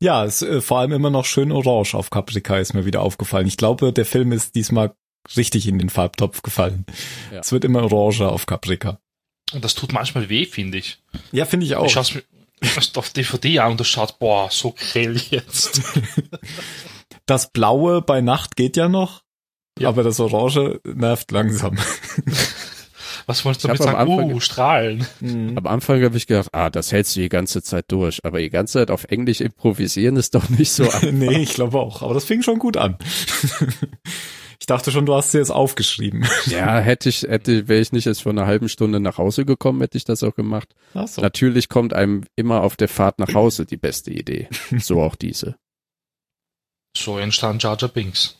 Ja, 0.03 0.25
es, 0.25 0.43
äh, 0.43 0.61
vor 0.61 0.79
allem 0.79 0.93
immer 0.93 1.11
noch 1.11 1.25
schön 1.27 1.53
orange 1.53 1.95
auf 1.95 2.11
Caprica 2.11 2.59
ist 2.59 2.73
mir 2.75 2.87
wieder 2.87 3.03
aufgefallen. 3.03 3.47
Ich 3.47 3.57
glaube, 3.57 3.93
der 3.93 4.07
Film 4.07 4.33
ist 4.33 4.55
diesmal 4.55 4.95
richtig 5.37 5.67
in 5.69 5.79
den 5.79 5.91
Farbtopf 5.91 6.43
gefallen. 6.43 6.87
Ja. 7.33 7.41
Es 7.41 7.53
wird 7.53 7.65
immer 7.65 7.83
orange 7.83 8.23
auf 8.23 8.47
Caprica. 8.47 8.99
Und 9.53 9.65
das 9.65 9.75
tut 9.75 9.93
manchmal 9.93 10.29
weh, 10.29 10.47
finde 10.47 10.79
ich. 10.79 11.03
Ja, 11.33 11.45
finde 11.45 11.67
ich 11.67 11.77
auch. 11.77 11.85
Ich 11.87 11.93
schaue 11.93 12.05
mir 12.15 12.23
erst 12.77 12.97
auf 12.97 13.11
DVD 13.11 13.59
an 13.59 13.73
und 13.73 13.81
das 13.81 13.89
schaut, 13.89 14.19
boah, 14.19 14.49
so 14.51 14.73
grell 14.73 15.17
jetzt. 15.31 15.81
Das 17.27 17.53
Blaue 17.53 18.03
bei 18.03 18.21
Nacht 18.23 18.57
geht 18.57 18.77
ja 18.77 18.89
noch, 18.89 19.23
Ja. 19.79 19.89
aber 19.91 20.03
das 20.03 20.19
Orange 20.19 20.81
nervt 20.85 21.31
langsam. 21.31 21.79
Was 23.27 23.45
wolltest 23.45 23.65
du 23.65 23.69
damit 23.69 23.81
am 23.83 23.87
sagen? 23.87 23.99
Anfang- 24.11 24.33
Uh, 24.35 24.41
strahlen. 24.41 25.07
Mhm. 25.21 25.57
Am 25.59 25.67
Anfang 25.67 26.03
habe 26.03 26.17
ich 26.17 26.27
gedacht, 26.27 26.49
ah, 26.53 26.71
das 26.71 26.93
hältst 26.93 27.17
du 27.17 27.21
die 27.21 27.29
ganze 27.29 27.63
Zeit 27.63 27.87
durch. 27.89 28.19
Aber 28.25 28.39
die 28.41 28.51
ganze 28.51 28.75
Zeit 28.75 28.91
auf 28.91 29.05
Englisch 29.05 29.41
improvisieren 29.41 30.17
ist 30.17 30.35
doch 30.35 30.49
nicht 30.49 30.73
so 30.73 30.85
einfach. 30.91 31.11
nee, 31.13 31.39
ich 31.43 31.55
glaube 31.55 31.79
auch. 31.79 32.03
Aber 32.03 32.15
das 32.15 32.25
fing 32.25 32.43
schon 32.43 32.59
gut 32.59 32.77
an. 32.77 32.97
ich 34.61 34.67
dachte 34.67 34.91
schon, 34.91 35.07
du 35.07 35.15
hast 35.15 35.33
dir 35.35 35.39
jetzt 35.39 35.51
aufgeschrieben. 35.51 36.27
Ja, 36.47 36.79
hätte 36.79 37.09
ich, 37.09 37.23
hätte, 37.23 37.69
wäre 37.69 37.81
ich 37.81 37.93
nicht 37.93 38.05
jetzt 38.07 38.23
vor 38.23 38.33
einer 38.33 38.47
halben 38.47 38.69
Stunde 38.69 38.99
nach 39.01 39.19
Hause 39.19 39.45
gekommen, 39.45 39.81
hätte 39.81 39.97
ich 39.99 40.05
das 40.05 40.23
auch 40.23 40.35
gemacht. 40.35 40.75
Ach 40.95 41.07
so. 41.09 41.21
Natürlich 41.23 41.69
kommt 41.69 41.93
einem 41.95 42.25
immer 42.37 42.63
auf 42.63 42.77
der 42.77 42.89
Fahrt 42.89 43.19
nach 43.19 43.35
Hause 43.35 43.67
die 43.67 43.77
beste 43.77 44.11
Idee. 44.11 44.49
So 44.79 45.01
auch 45.03 45.15
diese. 45.17 45.57
So 46.97 47.19
entstand 47.19 47.63
Jar 47.63 47.77
Jar 47.79 47.89
Binks. 47.91 48.37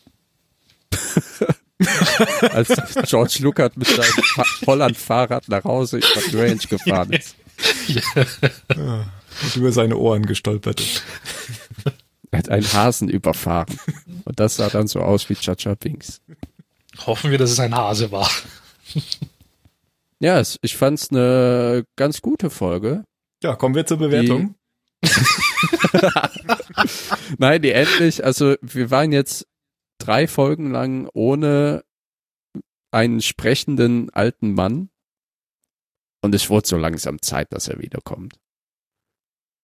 Als 2.53 2.69
George 3.09 3.39
Lucas 3.41 3.73
mit 3.77 3.87
seinem 3.89 4.03
Fa- 4.25 4.45
Holland-Fahrrad 4.67 5.49
nach 5.49 5.65
Hause 5.65 5.99
über 5.99 6.21
die 6.31 6.37
Range 6.37 6.57
gefahren 6.57 7.13
ist. 7.13 7.35
Ja, 7.89 8.27
und 9.43 9.57
über 9.57 9.73
seine 9.73 9.97
Ohren 9.97 10.27
gestolpert 10.27 10.81
ist. 10.81 11.03
Er 12.31 12.39
hat 12.39 12.49
einen 12.49 12.71
Hasen 12.73 13.09
überfahren. 13.09 13.79
Und 14.25 14.39
das 14.39 14.57
sah 14.57 14.69
dann 14.69 14.87
so 14.87 15.01
aus 15.01 15.29
wie 15.29 15.35
Chacha 15.35 15.75
Binks. 15.75 16.21
Hoffen 17.07 17.31
wir, 17.31 17.39
dass 17.39 17.51
es 17.51 17.61
ein 17.61 17.75
Hase 17.75 18.13
war. 18.13 18.31
Ja, 20.21 20.39
es, 20.39 20.59
ich 20.63 20.77
fand's 20.77 21.11
eine 21.11 21.85
ganz 21.97 22.21
gute 22.21 22.51
Folge. 22.51 23.05
Ja, 23.43 23.57
kommen 23.57 23.75
wir 23.75 23.87
zur 23.87 23.97
Bewertung. 23.97 24.55
Nein, 27.39 27.63
die 27.63 27.73
endlich, 27.73 28.25
also 28.25 28.55
wir 28.61 28.91
waren 28.91 29.13
jetzt 29.13 29.47
drei 30.01 30.27
Folgen 30.27 30.71
lang 30.73 31.09
ohne 31.13 31.85
einen 32.93 33.23
sprechenden 33.23 34.11
alten 34.11 34.53
Mann. 34.55 34.91
Und 36.23 36.35
es 36.35 36.51
wurde 36.51 36.67
so 36.69 36.77
langsam 36.77 37.23
Zeit, 37.23 37.53
dass 37.53 37.69
er 37.69 37.79
wiederkommt. 37.79 38.39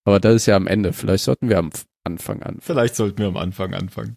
Aber 0.05 0.21
das 0.21 0.37
ist 0.37 0.47
ja 0.47 0.57
am 0.57 0.67
Ende. 0.69 0.93
Vielleicht 0.93 1.25
sollten 1.25 1.49
wir 1.49 1.59
am 1.59 1.71
Anfang 2.05 2.43
an. 2.43 2.59
Vielleicht 2.61 2.95
sollten 2.95 3.19
wir 3.19 3.27
am 3.27 3.37
Anfang 3.37 3.75
anfangen. 3.75 4.17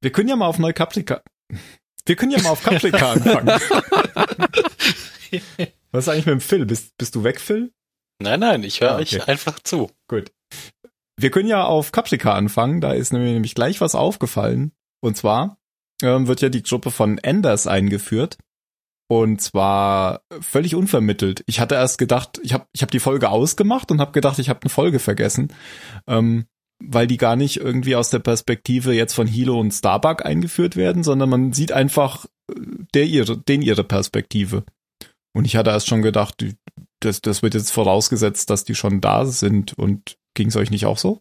Wir 0.00 0.10
können 0.10 0.28
ja 0.28 0.36
mal 0.36 0.46
auf 0.46 0.58
Neukaprika. 0.58 1.22
Wir 2.06 2.16
können 2.16 2.32
ja 2.32 2.40
mal 2.42 2.50
auf 2.50 2.62
Caprica 2.62 3.12
anfangen. 3.12 3.48
Was 5.92 6.04
ist 6.04 6.08
eigentlich 6.08 6.26
mit 6.26 6.32
dem 6.34 6.40
Phil? 6.40 6.66
Bist, 6.66 6.96
bist 6.98 7.14
du 7.14 7.24
weg, 7.24 7.40
Phil? 7.40 7.72
Nein, 8.20 8.40
nein, 8.40 8.62
ich 8.62 8.80
höre 8.80 8.92
Ah, 8.92 9.00
okay. 9.00 9.16
euch 9.20 9.28
einfach 9.28 9.60
zu. 9.60 9.90
Gut. 10.08 10.32
Wir 11.18 11.30
können 11.30 11.48
ja 11.48 11.64
auf 11.64 11.92
Caprica 11.92 12.34
anfangen. 12.34 12.80
Da 12.80 12.92
ist 12.92 13.12
mir 13.12 13.20
nämlich 13.20 13.54
gleich 13.54 13.80
was 13.80 13.94
aufgefallen. 13.94 14.72
Und 15.00 15.16
zwar 15.16 15.58
ähm, 16.02 16.26
wird 16.26 16.42
ja 16.42 16.48
die 16.48 16.62
Gruppe 16.62 16.90
von 16.90 17.18
Enders 17.18 17.66
eingeführt. 17.66 18.38
Und 19.08 19.40
zwar 19.40 20.22
völlig 20.40 20.74
unvermittelt. 20.74 21.44
Ich 21.46 21.60
hatte 21.60 21.76
erst 21.76 21.98
gedacht, 21.98 22.40
ich 22.42 22.52
habe 22.52 22.66
ich 22.72 22.82
hab 22.82 22.90
die 22.90 23.00
Folge 23.00 23.30
ausgemacht 23.30 23.90
und 23.90 24.00
habe 24.00 24.12
gedacht, 24.12 24.38
ich 24.40 24.48
habe 24.48 24.62
eine 24.62 24.70
Folge 24.70 24.98
vergessen, 24.98 25.52
ähm, 26.08 26.46
weil 26.84 27.06
die 27.06 27.16
gar 27.16 27.36
nicht 27.36 27.58
irgendwie 27.58 27.94
aus 27.94 28.10
der 28.10 28.18
Perspektive 28.18 28.92
jetzt 28.92 29.14
von 29.14 29.28
Hilo 29.28 29.60
und 29.60 29.70
Starbuck 29.70 30.26
eingeführt 30.26 30.74
werden, 30.74 31.04
sondern 31.04 31.30
man 31.30 31.52
sieht 31.52 31.70
einfach 31.70 32.26
äh, 32.50 32.60
der 32.94 33.04
ihre, 33.04 33.38
den 33.38 33.62
ihre 33.62 33.84
Perspektive. 33.84 34.64
Und 35.32 35.44
ich 35.44 35.54
hatte 35.54 35.70
erst 35.70 35.86
schon 35.86 36.02
gedacht, 36.02 36.44
das, 37.00 37.20
das 37.20 37.42
wird 37.42 37.54
jetzt 37.54 37.70
vorausgesetzt, 37.70 38.50
dass 38.50 38.64
die 38.64 38.74
schon 38.74 39.00
da 39.00 39.24
sind. 39.24 39.78
Und 39.78 40.16
ging 40.36 40.48
es 40.48 40.56
euch 40.56 40.70
nicht 40.70 40.86
auch 40.86 40.98
so? 40.98 41.20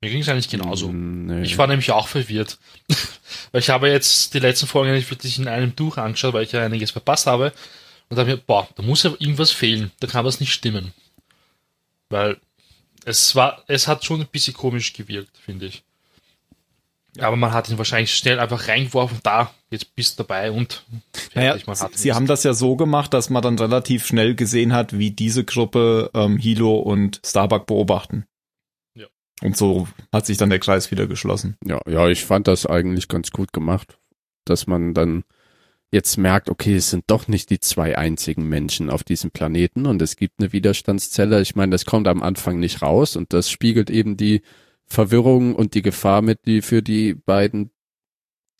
Mir 0.00 0.10
ging 0.10 0.20
es 0.20 0.28
eigentlich 0.28 0.48
genauso. 0.48 0.92
Nee. 0.92 1.42
Ich 1.42 1.58
war 1.58 1.66
nämlich 1.66 1.90
auch 1.90 2.08
verwirrt. 2.08 2.58
weil 3.52 3.60
ich 3.60 3.70
habe 3.70 3.88
jetzt 3.88 4.34
die 4.34 4.38
letzten 4.38 4.66
Folgen 4.66 4.92
nicht 4.92 5.10
wirklich 5.10 5.38
in 5.38 5.48
einem 5.48 5.76
Tuch 5.76 5.98
angeschaut, 5.98 6.32
weil 6.32 6.44
ich 6.44 6.52
ja 6.52 6.64
einiges 6.64 6.90
verpasst 6.90 7.26
habe. 7.26 7.52
Und 8.08 8.16
da 8.16 8.20
habe 8.20 8.30
ich 8.30 8.36
mir, 8.36 8.42
boah, 8.42 8.68
da 8.76 8.82
muss 8.82 9.02
ja 9.02 9.10
irgendwas 9.18 9.50
fehlen. 9.50 9.90
Da 10.00 10.06
kann 10.06 10.24
was 10.24 10.40
nicht 10.40 10.52
stimmen. 10.52 10.92
Weil 12.08 12.38
es 13.04 13.34
war, 13.34 13.64
es 13.66 13.88
hat 13.88 14.04
schon 14.04 14.20
ein 14.20 14.28
bisschen 14.28 14.54
komisch 14.54 14.92
gewirkt, 14.92 15.36
finde 15.38 15.66
ich. 15.66 15.82
Aber 17.20 17.36
man 17.36 17.52
hat 17.52 17.68
ihn 17.68 17.78
wahrscheinlich 17.78 18.14
schnell 18.14 18.38
einfach 18.38 18.68
reingeworfen, 18.68 19.18
da, 19.22 19.52
jetzt 19.70 19.94
bist 19.94 20.18
du 20.18 20.22
dabei 20.22 20.50
und 20.50 20.84
Naja, 21.34 21.56
sie 21.92 22.12
haben 22.12 22.26
das 22.26 22.42
ja 22.44 22.54
so 22.54 22.76
gemacht, 22.76 23.14
dass 23.14 23.30
man 23.30 23.42
dann 23.42 23.58
relativ 23.58 24.06
schnell 24.06 24.34
gesehen 24.34 24.72
hat, 24.72 24.98
wie 24.98 25.10
diese 25.10 25.44
Gruppe 25.44 26.10
ähm, 26.14 26.36
Hilo 26.36 26.76
und 26.76 27.20
Starbuck 27.24 27.66
beobachten. 27.66 28.26
Ja. 28.94 29.06
Und 29.42 29.56
so 29.56 29.88
hat 30.12 30.26
sich 30.26 30.36
dann 30.36 30.50
der 30.50 30.58
Kreis 30.58 30.90
wieder 30.90 31.06
geschlossen. 31.06 31.56
Ja, 31.64 31.80
ja, 31.88 32.08
ich 32.08 32.24
fand 32.24 32.48
das 32.48 32.66
eigentlich 32.66 33.08
ganz 33.08 33.30
gut 33.30 33.52
gemacht, 33.52 33.98
dass 34.44 34.66
man 34.66 34.94
dann 34.94 35.24
jetzt 35.92 36.16
merkt, 36.16 36.50
okay, 36.50 36.76
es 36.76 36.90
sind 36.90 37.04
doch 37.06 37.28
nicht 37.28 37.50
die 37.50 37.60
zwei 37.60 37.96
einzigen 37.96 38.48
Menschen 38.48 38.90
auf 38.90 39.04
diesem 39.04 39.30
Planeten 39.30 39.86
und 39.86 40.02
es 40.02 40.16
gibt 40.16 40.40
eine 40.40 40.52
Widerstandszelle. 40.52 41.40
Ich 41.40 41.54
meine, 41.54 41.70
das 41.70 41.84
kommt 41.84 42.08
am 42.08 42.22
Anfang 42.22 42.58
nicht 42.58 42.82
raus 42.82 43.16
und 43.16 43.32
das 43.32 43.50
spiegelt 43.50 43.88
eben 43.90 44.16
die 44.16 44.42
Verwirrung 44.86 45.54
und 45.54 45.74
die 45.74 45.82
Gefahr 45.82 46.22
mit, 46.22 46.46
die 46.46 46.62
für 46.62 46.82
die 46.82 47.14
beiden 47.14 47.70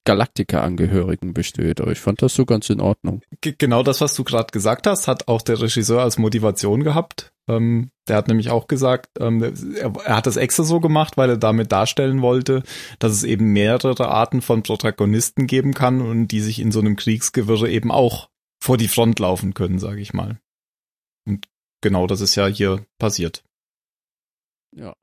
Galaktika-Angehörigen 0.06 1.34
besteht. 1.34 1.80
Aber 1.82 1.92
ich 1.92 2.00
fand 2.00 2.22
das 2.22 2.34
so 2.34 2.46
ganz 2.46 2.70
in 2.70 2.80
Ordnung. 2.80 3.20
Genau 3.42 3.82
das, 3.82 4.00
was 4.00 4.14
du 4.14 4.24
gerade 4.24 4.50
gesagt 4.52 4.86
hast, 4.86 5.08
hat 5.08 5.28
auch 5.28 5.42
der 5.42 5.60
Regisseur 5.60 6.00
als 6.00 6.16
Motivation 6.16 6.82
gehabt. 6.82 7.32
Ähm, 7.48 7.90
der 8.08 8.16
hat 8.16 8.28
nämlich 8.28 8.50
auch 8.50 8.68
gesagt, 8.68 9.10
ähm, 9.20 9.42
er, 9.42 9.92
er 10.04 10.16
hat 10.16 10.26
das 10.26 10.36
extra 10.36 10.62
so 10.62 10.80
gemacht, 10.80 11.16
weil 11.16 11.30
er 11.30 11.36
damit 11.36 11.70
darstellen 11.72 12.22
wollte, 12.22 12.62
dass 12.98 13.12
es 13.12 13.24
eben 13.24 13.52
mehrere 13.52 14.08
Arten 14.08 14.40
von 14.42 14.62
Protagonisten 14.62 15.46
geben 15.46 15.74
kann 15.74 16.00
und 16.00 16.28
die 16.28 16.40
sich 16.40 16.60
in 16.60 16.72
so 16.72 16.80
einem 16.80 16.96
Kriegsgewirre 16.96 17.68
eben 17.68 17.90
auch 17.90 18.30
vor 18.62 18.76
die 18.76 18.88
Front 18.88 19.18
laufen 19.18 19.54
können, 19.54 19.78
sage 19.78 20.00
ich 20.00 20.14
mal. 20.14 20.38
Und 21.26 21.48
genau 21.82 22.06
das 22.06 22.20
ist 22.20 22.36
ja 22.36 22.46
hier 22.46 22.84
passiert. 22.98 23.44
Ja. 24.74 24.94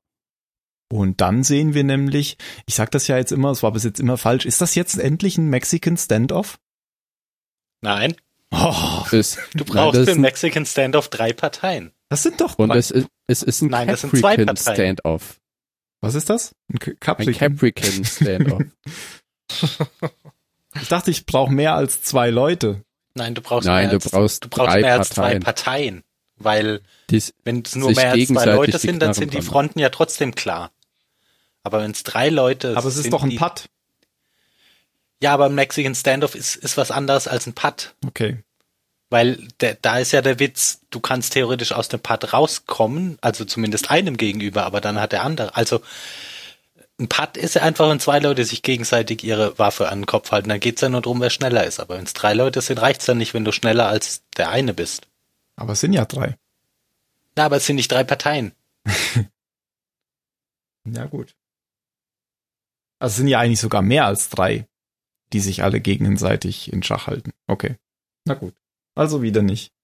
Und 0.92 1.20
dann 1.20 1.42
sehen 1.44 1.74
wir 1.74 1.82
nämlich, 1.84 2.36
ich 2.66 2.74
sag 2.74 2.90
das 2.90 3.06
ja 3.08 3.16
jetzt 3.16 3.32
immer, 3.32 3.50
es 3.50 3.62
war 3.62 3.72
bis 3.72 3.84
jetzt 3.84 4.00
immer 4.00 4.16
falsch, 4.18 4.44
ist 4.46 4.60
das 4.60 4.74
jetzt 4.74 4.98
endlich 4.98 5.38
ein 5.38 5.48
Mexican 5.48 5.96
Standoff? 5.96 6.58
Nein, 7.80 8.14
Oh, 8.50 9.02
Es, 9.10 9.36
du 9.54 9.64
Nein, 9.64 9.66
brauchst 9.66 9.94
das 9.96 10.02
ist 10.02 10.08
für 10.10 10.14
ein- 10.16 10.20
Mexican 10.20 10.64
Standoff 10.66 11.08
drei 11.08 11.32
Parteien. 11.32 11.90
das 12.08 12.22
sind 12.22 12.40
doch 12.40 12.56
und 12.58 12.70
es 12.70 12.92
ist, 12.92 13.08
es 13.26 13.42
ist 13.42 13.62
ein 13.62 13.68
Nein, 13.70 13.88
das 13.88 14.02
sind 14.02 14.10
zwei 14.16 14.36
Caprican 14.36 14.54
Parteien. 14.54 14.76
Standoff. 14.96 15.40
Was 16.00 16.14
ist 16.14 16.30
das? 16.30 16.54
Ein 16.72 16.78
K- 16.78 16.90
Ein 16.92 16.96
Caprican? 17.00 17.34
Caprican 17.56 18.04
Standoff. 18.04 18.62
Ich 20.80 20.88
dachte, 20.88 21.10
ich 21.10 21.26
brauche 21.26 21.52
mehr 21.52 21.74
als 21.74 22.02
zwei 22.02 22.30
Leute. 22.30 22.82
Nein, 23.14 23.34
du 23.34 23.40
brauchst 23.40 23.66
Nein, 23.66 23.88
mehr 23.88 23.90
du 23.90 23.96
als, 24.04 24.10
brauchst 24.10 24.44
du 24.44 24.48
brauchst 24.48 24.74
drei 24.74 24.80
mehr 24.80 24.98
als 24.98 25.08
Parteien. 25.10 25.40
zwei 25.40 25.44
Parteien. 25.44 26.02
Weil 26.36 26.80
wenn 27.44 27.62
es 27.64 27.76
nur 27.76 27.92
mehr 27.92 28.10
als 28.12 28.26
zwei 28.28 28.44
Leute 28.46 28.78
sind, 28.78 29.00
dann 29.00 29.14
sind 29.14 29.34
die. 29.34 29.42
Fronten 29.42 29.78
ja 29.78 29.88
trotzdem 29.88 30.34
klar. 30.34 30.72
Aber 31.64 31.82
wenn 31.82 31.90
es 31.90 32.04
drei 32.04 32.28
Leute 32.28 32.76
Aber 32.76 32.86
es 32.86 32.96
ist 32.96 33.12
doch 33.12 33.24
ein 33.24 33.36
Putt. 33.36 33.68
Ja, 35.20 35.32
aber 35.32 35.46
ein 35.46 35.54
Mexican 35.54 35.94
Standoff 35.94 36.34
ist, 36.34 36.56
ist 36.56 36.76
was 36.76 36.90
anderes 36.90 37.26
als 37.26 37.46
ein 37.46 37.54
Putt. 37.54 37.94
Okay. 38.06 38.44
Weil 39.10 39.48
der, 39.60 39.74
da 39.74 39.98
ist 39.98 40.12
ja 40.12 40.20
der 40.22 40.38
Witz, 40.38 40.80
du 40.90 41.00
kannst 41.00 41.32
theoretisch 41.32 41.72
aus 41.72 41.88
dem 41.88 42.00
Putt 42.00 42.32
rauskommen, 42.32 43.16
also 43.22 43.44
zumindest 43.44 43.90
einem 43.90 44.16
gegenüber, 44.16 44.64
aber 44.64 44.80
dann 44.80 45.00
hat 45.00 45.12
der 45.12 45.22
andere. 45.22 45.56
Also 45.56 45.80
ein 47.00 47.08
Putt 47.08 47.36
ist 47.36 47.54
ja 47.54 47.62
einfach, 47.62 47.88
wenn 47.88 48.00
zwei 48.00 48.18
Leute 48.18 48.44
sich 48.44 48.62
gegenseitig 48.62 49.24
ihre 49.24 49.58
Waffe 49.58 49.88
an 49.88 50.00
den 50.00 50.06
Kopf 50.06 50.30
halten, 50.30 50.50
dann 50.50 50.60
geht's 50.60 50.82
ja 50.82 50.90
nur 50.90 51.00
drum, 51.00 51.20
wer 51.20 51.30
schneller 51.30 51.64
ist. 51.64 51.80
Aber 51.80 51.96
wenn 51.96 52.04
es 52.04 52.12
drei 52.12 52.34
Leute 52.34 52.60
sind, 52.60 52.80
reicht's 52.80 53.06
ja 53.06 53.14
nicht, 53.14 53.32
wenn 53.32 53.44
du 53.44 53.52
schneller 53.52 53.88
als 53.88 54.22
der 54.36 54.50
eine 54.50 54.74
bist. 54.74 55.08
Aber 55.56 55.72
es 55.72 55.80
sind 55.80 55.92
ja 55.92 56.04
drei. 56.04 56.36
Na, 57.36 57.46
aber 57.46 57.56
es 57.56 57.66
sind 57.66 57.76
nicht 57.76 57.90
drei 57.90 58.04
Parteien. 58.04 58.52
Ja, 60.86 61.06
gut. 61.06 61.34
Also 63.04 63.12
es 63.12 63.16
sind 63.18 63.28
ja 63.28 63.38
eigentlich 63.38 63.60
sogar 63.60 63.82
mehr 63.82 64.06
als 64.06 64.30
drei, 64.30 64.66
die 65.34 65.40
sich 65.40 65.62
alle 65.62 65.82
gegenseitig 65.82 66.72
in 66.72 66.82
Schach 66.82 67.06
halten. 67.06 67.32
Okay. 67.46 67.76
Na 68.24 68.32
gut. 68.32 68.54
Also 68.94 69.20
wieder 69.20 69.42
nicht. 69.42 69.74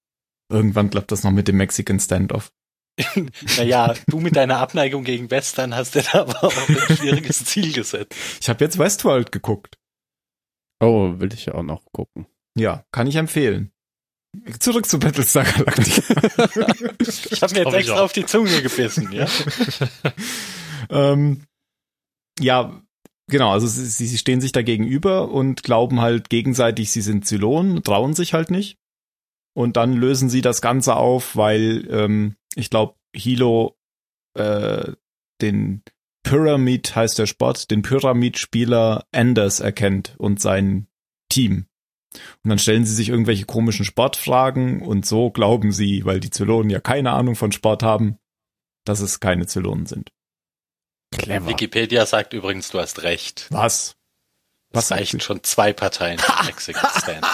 Irgendwann 0.51 0.89
klappt 0.89 1.11
das 1.11 1.23
noch 1.23 1.29
mit 1.29 1.47
dem 1.47 1.57
Mexican 1.57 1.99
Standoff. 1.99 2.51
Naja, 3.57 3.93
du 4.07 4.19
mit 4.19 4.35
deiner 4.35 4.57
Abneigung 4.57 5.03
gegen 5.03 5.29
Western 5.29 5.75
hast 5.75 5.93
dir 5.93 6.01
da 6.01 6.21
aber 6.21 6.43
auch 6.43 6.67
ein 6.67 6.75
schwieriges 6.97 7.45
Ziel 7.45 7.71
gesetzt. 7.71 8.15
Ich 8.41 8.49
habe 8.49 8.63
jetzt 8.63 8.79
Westworld 8.79 9.31
geguckt. 9.31 9.77
oh, 10.79 11.19
will 11.19 11.31
ich 11.31 11.51
auch 11.51 11.61
noch 11.61 11.83
gucken. 11.93 12.25
Ja, 12.57 12.85
kann 12.91 13.05
ich 13.05 13.17
empfehlen. 13.17 13.71
Zurück 14.59 14.87
zu 14.87 14.97
Battlestar 14.97 15.43
Galactica. 15.43 16.21
Ich 16.99 17.43
habe 17.43 17.53
mir 17.53 17.65
jetzt 17.65 17.73
extra 17.75 18.01
auf 18.01 18.13
die 18.13 18.25
Zunge 18.25 18.63
gebissen, 18.63 19.11
ja. 19.11 19.27
ähm, 20.89 21.45
ja, 22.39 22.81
genau, 23.31 23.51
also 23.51 23.65
sie, 23.65 23.85
sie 23.87 24.17
stehen 24.17 24.41
sich 24.41 24.51
da 24.51 24.61
gegenüber 24.61 25.31
und 25.31 25.63
glauben 25.63 26.01
halt 26.01 26.29
gegenseitig, 26.29 26.91
sie 26.91 27.01
sind 27.01 27.25
Zylonen, 27.25 27.81
trauen 27.81 28.13
sich 28.13 28.33
halt 28.33 28.51
nicht. 28.51 28.77
Und 29.53 29.75
dann 29.75 29.93
lösen 29.93 30.29
sie 30.29 30.41
das 30.41 30.61
Ganze 30.61 30.95
auf, 30.95 31.35
weil 31.35 31.87
ähm, 31.89 32.35
ich 32.55 32.69
glaube, 32.69 32.95
Hilo 33.13 33.75
äh, 34.37 34.93
den 35.41 35.81
Pyramid 36.23 36.95
heißt 36.95 37.17
der 37.17 37.25
Sport, 37.25 37.71
den 37.71 37.81
Pyramid-Spieler 37.81 39.05
Anders 39.11 39.59
erkennt 39.59 40.15
und 40.17 40.39
sein 40.39 40.87
Team. 41.29 41.65
Und 42.43 42.49
dann 42.49 42.59
stellen 42.59 42.85
sie 42.85 42.93
sich 42.93 43.09
irgendwelche 43.09 43.45
komischen 43.45 43.85
Sportfragen 43.85 44.81
und 44.81 45.05
so 45.05 45.31
glauben 45.31 45.71
sie, 45.71 46.05
weil 46.05 46.19
die 46.19 46.29
Zylonen 46.29 46.69
ja 46.69 46.79
keine 46.79 47.11
Ahnung 47.11 47.35
von 47.35 47.51
Sport 47.51 47.83
haben, 47.83 48.17
dass 48.85 48.99
es 48.99 49.19
keine 49.19 49.47
Zylonen 49.47 49.85
sind. 49.85 50.11
Clever. 51.11 51.47
Wikipedia 51.47 52.05
sagt 52.05 52.33
übrigens, 52.33 52.69
du 52.69 52.79
hast 52.79 53.03
recht. 53.03 53.47
Was? 53.49 53.95
Was 54.71 54.85
Es 54.85 54.91
reichen 54.91 55.19
schon 55.19 55.43
zwei 55.43 55.73
Parteien 55.73 56.17
für 56.19 56.45
Mexican 56.45 56.89
Stand. 56.97 57.25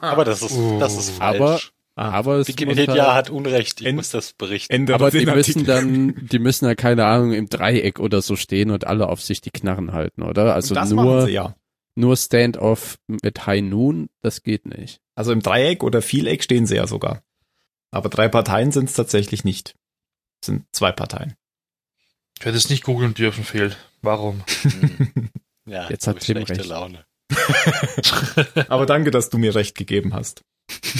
Aber 0.00 0.24
das 0.24 0.42
ist, 0.42 0.56
das 0.80 0.96
ist 0.96 1.10
falsch. 1.10 1.40
Aber, 1.40 1.60
Ah, 1.98 2.12
aber 2.12 2.36
es 2.36 2.46
Wikipedia 2.46 3.12
hat 3.12 3.28
Unrecht, 3.28 3.80
ich 3.80 3.92
muss 3.92 4.10
das 4.10 4.32
berichten. 4.32 4.88
Aber 4.92 5.10
die 5.10 5.26
müssen 5.26 5.30
Artikel. 5.30 5.64
dann, 5.64 6.14
die 6.30 6.38
müssen 6.38 6.64
ja 6.66 6.76
keine 6.76 7.06
Ahnung 7.06 7.32
im 7.32 7.48
Dreieck 7.48 7.98
oder 7.98 8.22
so 8.22 8.36
stehen 8.36 8.70
und 8.70 8.86
alle 8.86 9.08
auf 9.08 9.20
sich 9.20 9.40
die 9.40 9.50
Knarren 9.50 9.90
halten, 9.90 10.22
oder? 10.22 10.54
Also 10.54 10.76
nur, 10.94 11.26
sie 11.26 11.32
ja. 11.32 11.56
nur 11.96 12.16
Stand-off 12.16 12.98
mit 13.08 13.48
High 13.48 13.62
Noon, 13.64 14.10
das 14.20 14.44
geht 14.44 14.64
nicht. 14.66 15.00
Also 15.16 15.32
im 15.32 15.42
Dreieck 15.42 15.82
oder 15.82 16.00
Vieleck 16.00 16.44
stehen 16.44 16.66
sie 16.66 16.76
ja 16.76 16.86
sogar. 16.86 17.24
Aber 17.90 18.08
drei 18.08 18.28
Parteien 18.28 18.70
sind 18.70 18.88
es 18.88 18.94
tatsächlich 18.94 19.42
nicht. 19.42 19.74
Es 20.40 20.46
sind 20.46 20.66
zwei 20.70 20.92
Parteien. 20.92 21.34
Ich 22.38 22.44
hätte 22.44 22.56
es 22.56 22.70
nicht 22.70 22.84
googeln 22.84 23.14
dürfen, 23.14 23.44
Phil. 23.44 23.74
Warum? 24.02 24.42
Hm. 24.62 25.30
Ja, 25.66 25.90
Jetzt 25.90 26.06
hat 26.06 26.20
Tim 26.20 26.38
recht. 26.38 26.64
Laune. 26.64 27.04
Aber 28.68 28.86
danke, 28.86 29.10
dass 29.10 29.28
du 29.28 29.36
mir 29.36 29.54
recht 29.54 29.76
gegeben 29.76 30.14
hast. 30.14 30.42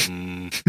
Hm. 0.07 0.51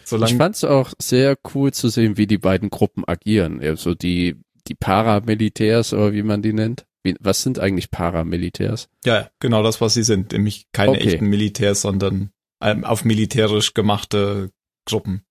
Ich 0.00 0.10
Solange 0.10 0.38
fand 0.38 0.54
es 0.56 0.64
auch 0.64 0.94
sehr 0.98 1.36
cool 1.54 1.70
zu 1.70 1.90
sehen, 1.90 2.16
wie 2.16 2.26
die 2.26 2.38
beiden 2.38 2.70
Gruppen 2.70 3.04
agieren. 3.06 3.60
Also 3.60 3.94
die, 3.94 4.36
die 4.66 4.74
Paramilitärs 4.74 5.92
oder 5.92 6.14
wie 6.14 6.22
man 6.22 6.40
die 6.40 6.54
nennt. 6.54 6.86
Wie, 7.02 7.14
was 7.20 7.42
sind 7.42 7.58
eigentlich 7.58 7.90
Paramilitärs? 7.90 8.88
Ja, 9.04 9.28
genau 9.38 9.62
das, 9.62 9.82
was 9.82 9.92
sie 9.92 10.04
sind. 10.04 10.32
Nämlich 10.32 10.64
keine 10.72 10.92
Okay. 10.92 11.08
echten 11.12 11.26
Militärs, 11.26 11.82
sondern 11.82 12.30
ähm, 12.62 12.84
auf 12.84 13.04
militärisch 13.04 13.74
gemachte 13.74 14.50
Gruppen. 14.86 15.24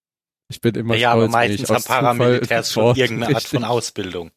Ich 0.49 0.61
bin 0.61 0.75
immer 0.75 0.95
Ja, 0.95 1.11
aber 1.11 1.27
stolz, 1.29 1.49
ich 1.53 1.59
meistens 1.69 1.69
haben 1.89 2.17
Paramilitärs 2.17 2.71
schon 2.71 2.81
Sport 2.83 2.97
irgendeine 2.97 3.35
Art 3.35 3.43
von 3.43 3.63
Ausbildung. 3.63 4.31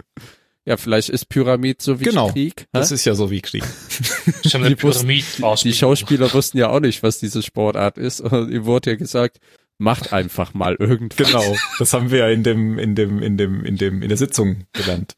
Ja, 0.66 0.76
vielleicht 0.76 1.08
ist 1.08 1.28
Pyramid 1.28 1.80
so 1.80 2.00
wie 2.00 2.04
Genau. 2.04 2.30
Krieg. 2.32 2.66
Das 2.72 2.90
hä? 2.90 2.94
ist 2.94 3.04
ja 3.04 3.14
so 3.14 3.30
wie 3.30 3.40
Krieg. 3.40 3.64
Eine 4.54 4.68
Die 4.74 4.82
wussten- 4.82 5.06
Pyramid 5.06 5.62
Die 5.64 5.72
Schauspieler 5.72 6.32
wussten 6.34 6.58
ja 6.58 6.68
auch 6.68 6.80
nicht, 6.80 7.02
was 7.02 7.18
diese 7.18 7.42
Sportart 7.42 7.96
ist. 7.98 8.20
Und 8.20 8.50
ihm 8.50 8.64
wurde 8.66 8.90
ja 8.90 8.96
gesagt, 8.96 9.38
macht 9.78 10.12
einfach 10.12 10.52
mal 10.52 10.76
irgendwas. 10.78 11.16
Genau. 11.28 11.56
Das 11.78 11.92
haben 11.94 12.10
wir 12.10 12.18
ja 12.18 12.28
in 12.28 12.42
dem, 12.42 12.78
in 12.78 12.94
dem, 12.94 13.22
in 13.22 13.36
dem, 13.38 13.64
in 13.64 13.76
dem, 13.78 14.02
in 14.02 14.08
der 14.08 14.18
Sitzung 14.18 14.66
gelernt. 14.72 15.16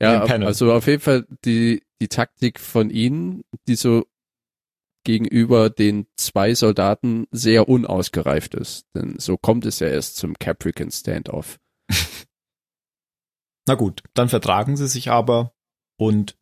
Ja, 0.00 0.24
also 0.24 0.72
auf 0.72 0.86
jeden 0.86 1.02
Fall 1.02 1.26
die, 1.44 1.82
die 2.00 2.08
Taktik 2.08 2.58
von 2.58 2.90
ihnen, 2.90 3.42
die 3.68 3.76
so 3.76 4.06
gegenüber 5.04 5.70
den 5.70 6.06
zwei 6.16 6.54
Soldaten 6.54 7.26
sehr 7.30 7.68
unausgereift 7.68 8.54
ist. 8.54 8.86
Denn 8.94 9.18
so 9.18 9.36
kommt 9.36 9.66
es 9.66 9.80
ja 9.80 9.88
erst 9.88 10.16
zum 10.16 10.34
Caprican 10.38 10.90
Standoff. 10.90 11.58
Na 13.66 13.74
gut, 13.74 14.02
dann 14.14 14.28
vertragen 14.28 14.76
sie 14.76 14.88
sich 14.88 15.10
aber 15.10 15.54
und 15.96 16.36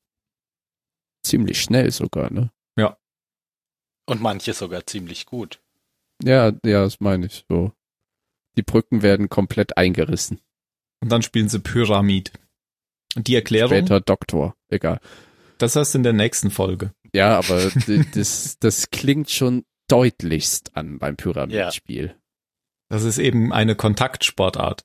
Ziemlich 1.22 1.60
schnell 1.60 1.90
sogar, 1.90 2.32
ne? 2.32 2.50
Und 4.10 4.20
manche 4.20 4.54
sogar 4.54 4.84
ziemlich 4.86 5.24
gut. 5.24 5.60
Ja, 6.24 6.48
ja, 6.64 6.82
das 6.82 6.98
meine 6.98 7.26
ich 7.26 7.44
so. 7.48 7.72
Die 8.56 8.62
Brücken 8.62 9.02
werden 9.02 9.28
komplett 9.28 9.76
eingerissen. 9.76 10.40
Und 11.00 11.10
dann 11.12 11.22
spielen 11.22 11.48
sie 11.48 11.60
Pyramid. 11.60 12.32
Und 13.14 13.28
die 13.28 13.36
Erklärung, 13.36 13.70
Später 13.70 14.00
Doktor, 14.00 14.56
egal. 14.68 15.00
das 15.58 15.76
heißt 15.76 15.94
in 15.94 16.02
der 16.02 16.12
nächsten 16.12 16.50
Folge. 16.50 16.92
Ja, 17.14 17.38
aber 17.38 17.70
das, 18.14 18.58
das 18.58 18.90
klingt 18.90 19.30
schon 19.30 19.64
deutlichst 19.88 20.76
an 20.76 20.98
beim 20.98 21.16
Pyramidspiel. 21.16 22.16
Das 22.88 23.04
ist 23.04 23.18
eben 23.18 23.52
eine 23.52 23.76
Kontaktsportart. 23.76 24.84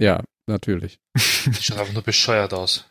Ja, 0.00 0.22
natürlich. 0.46 0.98
Die 1.16 1.52
schaut 1.60 1.78
einfach 1.78 1.94
nur 1.94 2.02
bescheuert 2.02 2.54
aus. 2.54 2.88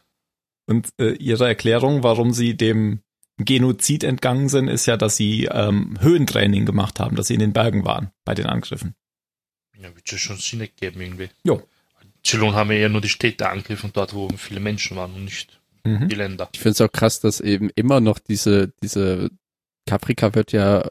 Und 0.68 0.90
äh, 1.00 1.14
ihre 1.14 1.48
Erklärung, 1.48 2.04
warum 2.04 2.34
sie 2.34 2.56
dem 2.56 3.02
Genozid 3.38 4.04
entgangen 4.04 4.50
sind, 4.50 4.68
ist 4.68 4.86
ja, 4.86 4.98
dass 4.98 5.16
sie 5.16 5.46
ähm, 5.46 5.98
Höhentraining 6.02 6.66
gemacht 6.66 7.00
haben, 7.00 7.16
dass 7.16 7.28
sie 7.28 7.36
in 7.36 7.40
den 7.40 7.54
Bergen 7.54 7.86
waren 7.86 8.12
bei 8.26 8.34
den 8.34 8.48
Angriffen. 8.48 8.96
Ja, 9.78 9.96
wird 9.96 10.12
ja 10.12 10.18
schon 10.18 10.38
Sinn 10.38 10.62
ergeben 10.62 11.00
irgendwie. 11.02 11.30
Jo. 11.44 11.62
Zylonen 12.24 12.56
haben 12.56 12.72
ja 12.72 12.78
eher 12.78 12.90
nur 12.90 13.00
die 13.00 13.10
Städte 13.10 13.48
angegriffen, 13.50 13.92
dort 13.94 14.14
wo 14.14 14.28
viele 14.38 14.60
Menschen 14.60 14.98
waren 14.98 15.14
und 15.14 15.24
nicht 15.24 15.62
Mhm. 15.88 16.10
die 16.10 16.16
Länder. 16.16 16.50
Ich 16.54 16.60
finde 16.60 16.72
es 16.74 16.82
auch 16.82 16.92
krass, 16.92 17.20
dass 17.20 17.40
eben 17.40 17.70
immer 17.76 18.00
noch 18.02 18.20
diese, 18.20 18.70
diese 18.84 19.30
Caprica 19.86 20.34
wird 20.36 20.52
ja 20.52 20.88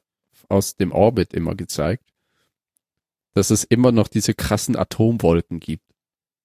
aus 0.49 0.77
dem 0.77 0.93
Orbit 0.93 1.35
immer 1.35 1.55
gezeigt, 1.55 2.05
dass 3.35 3.51
es 3.51 3.65
immer 3.65 3.93
noch 3.93 4.09
diese 4.09 4.35
krassen 4.35 4.77
Atomwolken 4.77 5.61
gibt. 5.61 5.85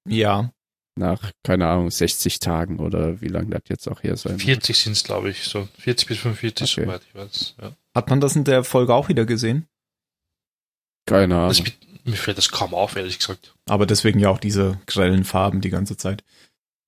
Ja, 0.08 0.52
Nach, 0.96 1.32
keine 1.44 1.68
Ahnung, 1.68 1.90
60 1.90 2.40
Tagen 2.40 2.80
oder 2.80 3.22
wie 3.22 3.28
lange 3.30 3.52
das 3.52 3.62
jetzt 3.70 3.88
auch 3.88 4.04
her 4.04 4.18
sein 4.18 4.34
wird. 4.34 4.42
40 4.42 4.78
sind 4.78 4.92
es, 4.94 5.04
glaube 5.04 5.30
ich, 5.30 5.44
so 5.46 5.68
40 5.80 6.08
bis 6.08 6.18
45, 6.18 6.78
Okay. 6.78 6.86
soweit 6.86 7.02
ich 7.08 7.16
weiß. 7.16 7.56
Ja. 7.62 7.72
hat 7.96 8.10
man 8.10 8.20
das 8.20 8.36
in 8.36 8.44
der 8.44 8.64
Folge 8.66 8.94
auch 8.94 9.08
wieder 9.08 9.26
gesehen? 9.26 9.68
Keine 11.06 11.36
Ahnung. 11.36 11.50
Das, 11.50 11.64
mir 12.04 12.16
fällt 12.18 12.38
das 12.38 12.50
kaum 12.52 12.74
auf, 12.74 12.96
ehrlich 12.96 13.20
gesagt. 13.20 13.54
Aber 13.70 13.86
deswegen 13.86 14.20
ja 14.20 14.30
auch 14.30 14.40
diese 14.40 14.80
grellen 14.88 15.24
Farben 15.24 15.62
die 15.62 15.70
ganze 15.70 15.96
Zeit. 15.98 16.24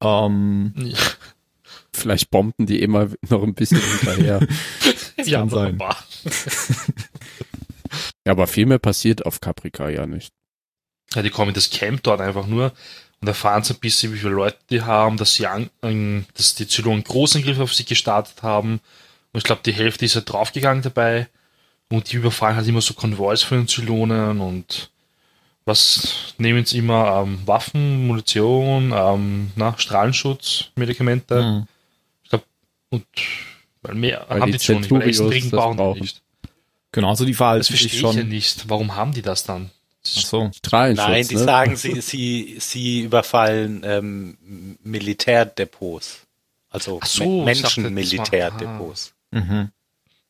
Ähm, 0.01 0.73
Ja, 0.77 0.97
Vielleicht 1.93 2.31
bomben 2.31 2.65
die 2.65 2.81
immer 2.81 3.09
noch 3.29 3.43
ein 3.43 3.53
bisschen 3.53 3.81
hinterher. 3.81 4.39
das 5.17 5.29
kann 5.29 5.35
aber 5.35 5.49
sein. 5.49 5.79
Ja, 8.25 8.31
aber 8.31 8.47
viel 8.47 8.65
mehr 8.65 8.79
passiert 8.79 9.25
auf 9.25 9.41
Caprica 9.41 9.89
ja 9.89 10.05
nicht. 10.05 10.33
Ja, 11.13 11.21
die 11.21 11.29
kommen 11.29 11.49
in 11.49 11.55
das 11.55 11.69
Camp 11.69 12.01
dort 12.03 12.21
einfach 12.21 12.47
nur 12.47 12.71
und 13.21 13.27
erfahren 13.27 13.63
so 13.63 13.73
ein 13.73 13.79
bisschen, 13.79 14.13
wie 14.13 14.17
viele 14.17 14.33
Leute 14.33 14.57
die 14.69 14.81
haben, 14.81 15.17
dass 15.17 15.35
sie 15.35 15.47
an, 15.47 15.69
ähm, 15.81 16.25
dass 16.35 16.55
die 16.55 16.67
Zylonen 16.67 16.99
einen 16.99 17.03
Großangriff 17.03 17.59
auf 17.59 17.73
sie 17.73 17.85
gestartet 17.85 18.43
haben. 18.43 18.81
Und 19.31 19.37
ich 19.37 19.43
glaube, 19.43 19.61
die 19.65 19.73
Hälfte 19.73 20.05
ist 20.05 20.15
halt 20.15 20.31
draufgegangen 20.31 20.83
dabei. 20.83 21.27
Und 21.89 22.11
die 22.11 22.17
überfallen 22.17 22.55
halt 22.55 22.67
immer 22.67 22.81
so 22.81 22.93
Konvois 22.95 23.37
von 23.37 23.59
den 23.59 23.67
Zylonen 23.67 24.41
und 24.41 24.89
was 25.65 26.33
nehmen 26.37 26.65
sie 26.65 26.79
immer? 26.79 27.23
Ähm, 27.23 27.39
Waffen, 27.45 28.07
Munition, 28.07 28.91
ähm, 28.93 29.51
na, 29.55 29.75
Strahlenschutz, 29.77 30.71
Medikamente. 30.75 31.41
Mhm. 31.41 31.67
Und 32.93 33.05
weil 33.81 33.95
mehr 33.95 34.25
Weil 34.29 34.41
haben 34.41 34.51
die 34.51 34.57
die 34.57 34.63
schon 34.63 34.81
nicht, 34.81 34.91
weil 34.91 35.01
das 35.11 35.49
bauen 35.49 35.71
die 35.71 35.77
brauchen. 35.77 35.99
nicht. 36.01 36.21
Genau, 36.91 37.09
also 37.09 37.25
die 37.25 37.31
Das 37.31 37.37
verhalten 37.37 37.63
verstehe 37.65 37.89
sich 37.89 37.97
ich 37.97 38.01
ja 38.03 38.13
schon. 38.13 38.29
nicht. 38.29 38.69
Warum 38.69 38.95
haben 38.95 39.13
die 39.13 39.21
das 39.23 39.43
dann? 39.43 39.71
Das 40.03 40.15
Ach 40.19 40.25
so. 40.25 40.51
Nein, 40.71 41.27
die 41.27 41.35
ne? 41.35 41.43
sagen, 41.43 41.75
sie, 41.75 42.01
sie, 42.01 42.57
sie 42.59 43.01
überfallen 43.01 43.81
ähm, 43.83 44.37
Militärdepots. 44.83 46.21
Also 46.69 46.99
Ach 47.01 47.05
so, 47.07 47.45
das 47.45 47.63
Menschenmilitärdepots. 47.63 49.13
Mhm. 49.31 49.69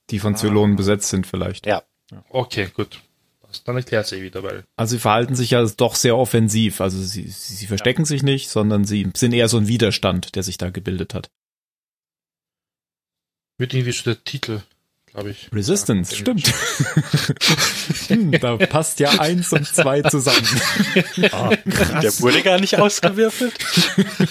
Die 0.09 0.19
von 0.19 0.33
Ah. 0.33 0.37
Zylonen 0.37 0.75
besetzt 0.75 1.09
sind 1.09 1.27
vielleicht. 1.27 1.65
Ja. 1.65 1.83
Okay, 2.29 2.69
gut. 2.73 3.01
Das, 3.47 3.63
dann 3.63 3.75
erklärt 3.75 4.07
sie 4.07 4.21
wieder, 4.21 4.43
weil 4.43 4.63
Also 4.75 4.95
sie 4.95 4.99
verhalten 4.99 5.35
sich 5.35 5.51
ja 5.51 5.65
doch 5.77 5.95
sehr 5.95 6.17
offensiv. 6.17 6.81
Also 6.81 6.97
sie, 7.01 7.27
sie, 7.27 7.55
sie 7.55 7.67
verstecken 7.67 8.05
sich 8.05 8.23
nicht, 8.23 8.49
sondern 8.49 8.85
sie 8.85 9.09
sind 9.15 9.33
eher 9.33 9.47
so 9.49 9.57
ein 9.57 9.67
Widerstand, 9.67 10.35
der 10.35 10.43
sich 10.43 10.57
da 10.57 10.69
gebildet 10.69 11.13
hat. 11.13 11.29
Wird 13.63 13.73
irgendwie 13.73 13.93
so 13.93 14.03
der 14.03 14.21
Titel, 14.21 14.59
glaube 15.13 15.29
ich. 15.31 15.49
Resistance, 15.53 16.11
Ja, 16.11 16.17
stimmt. 16.19 16.47
hm, 18.07 18.31
da 18.39 18.57
passt 18.57 18.99
ja 18.99 19.09
eins 19.19 19.51
und 19.53 19.65
zwei 19.67 20.01
zusammen. 20.01 20.47
Der 21.15 22.19
wurde 22.19 22.41
gar 22.41 22.59
nicht 22.59 22.77
ausgewürfelt. 22.79 23.53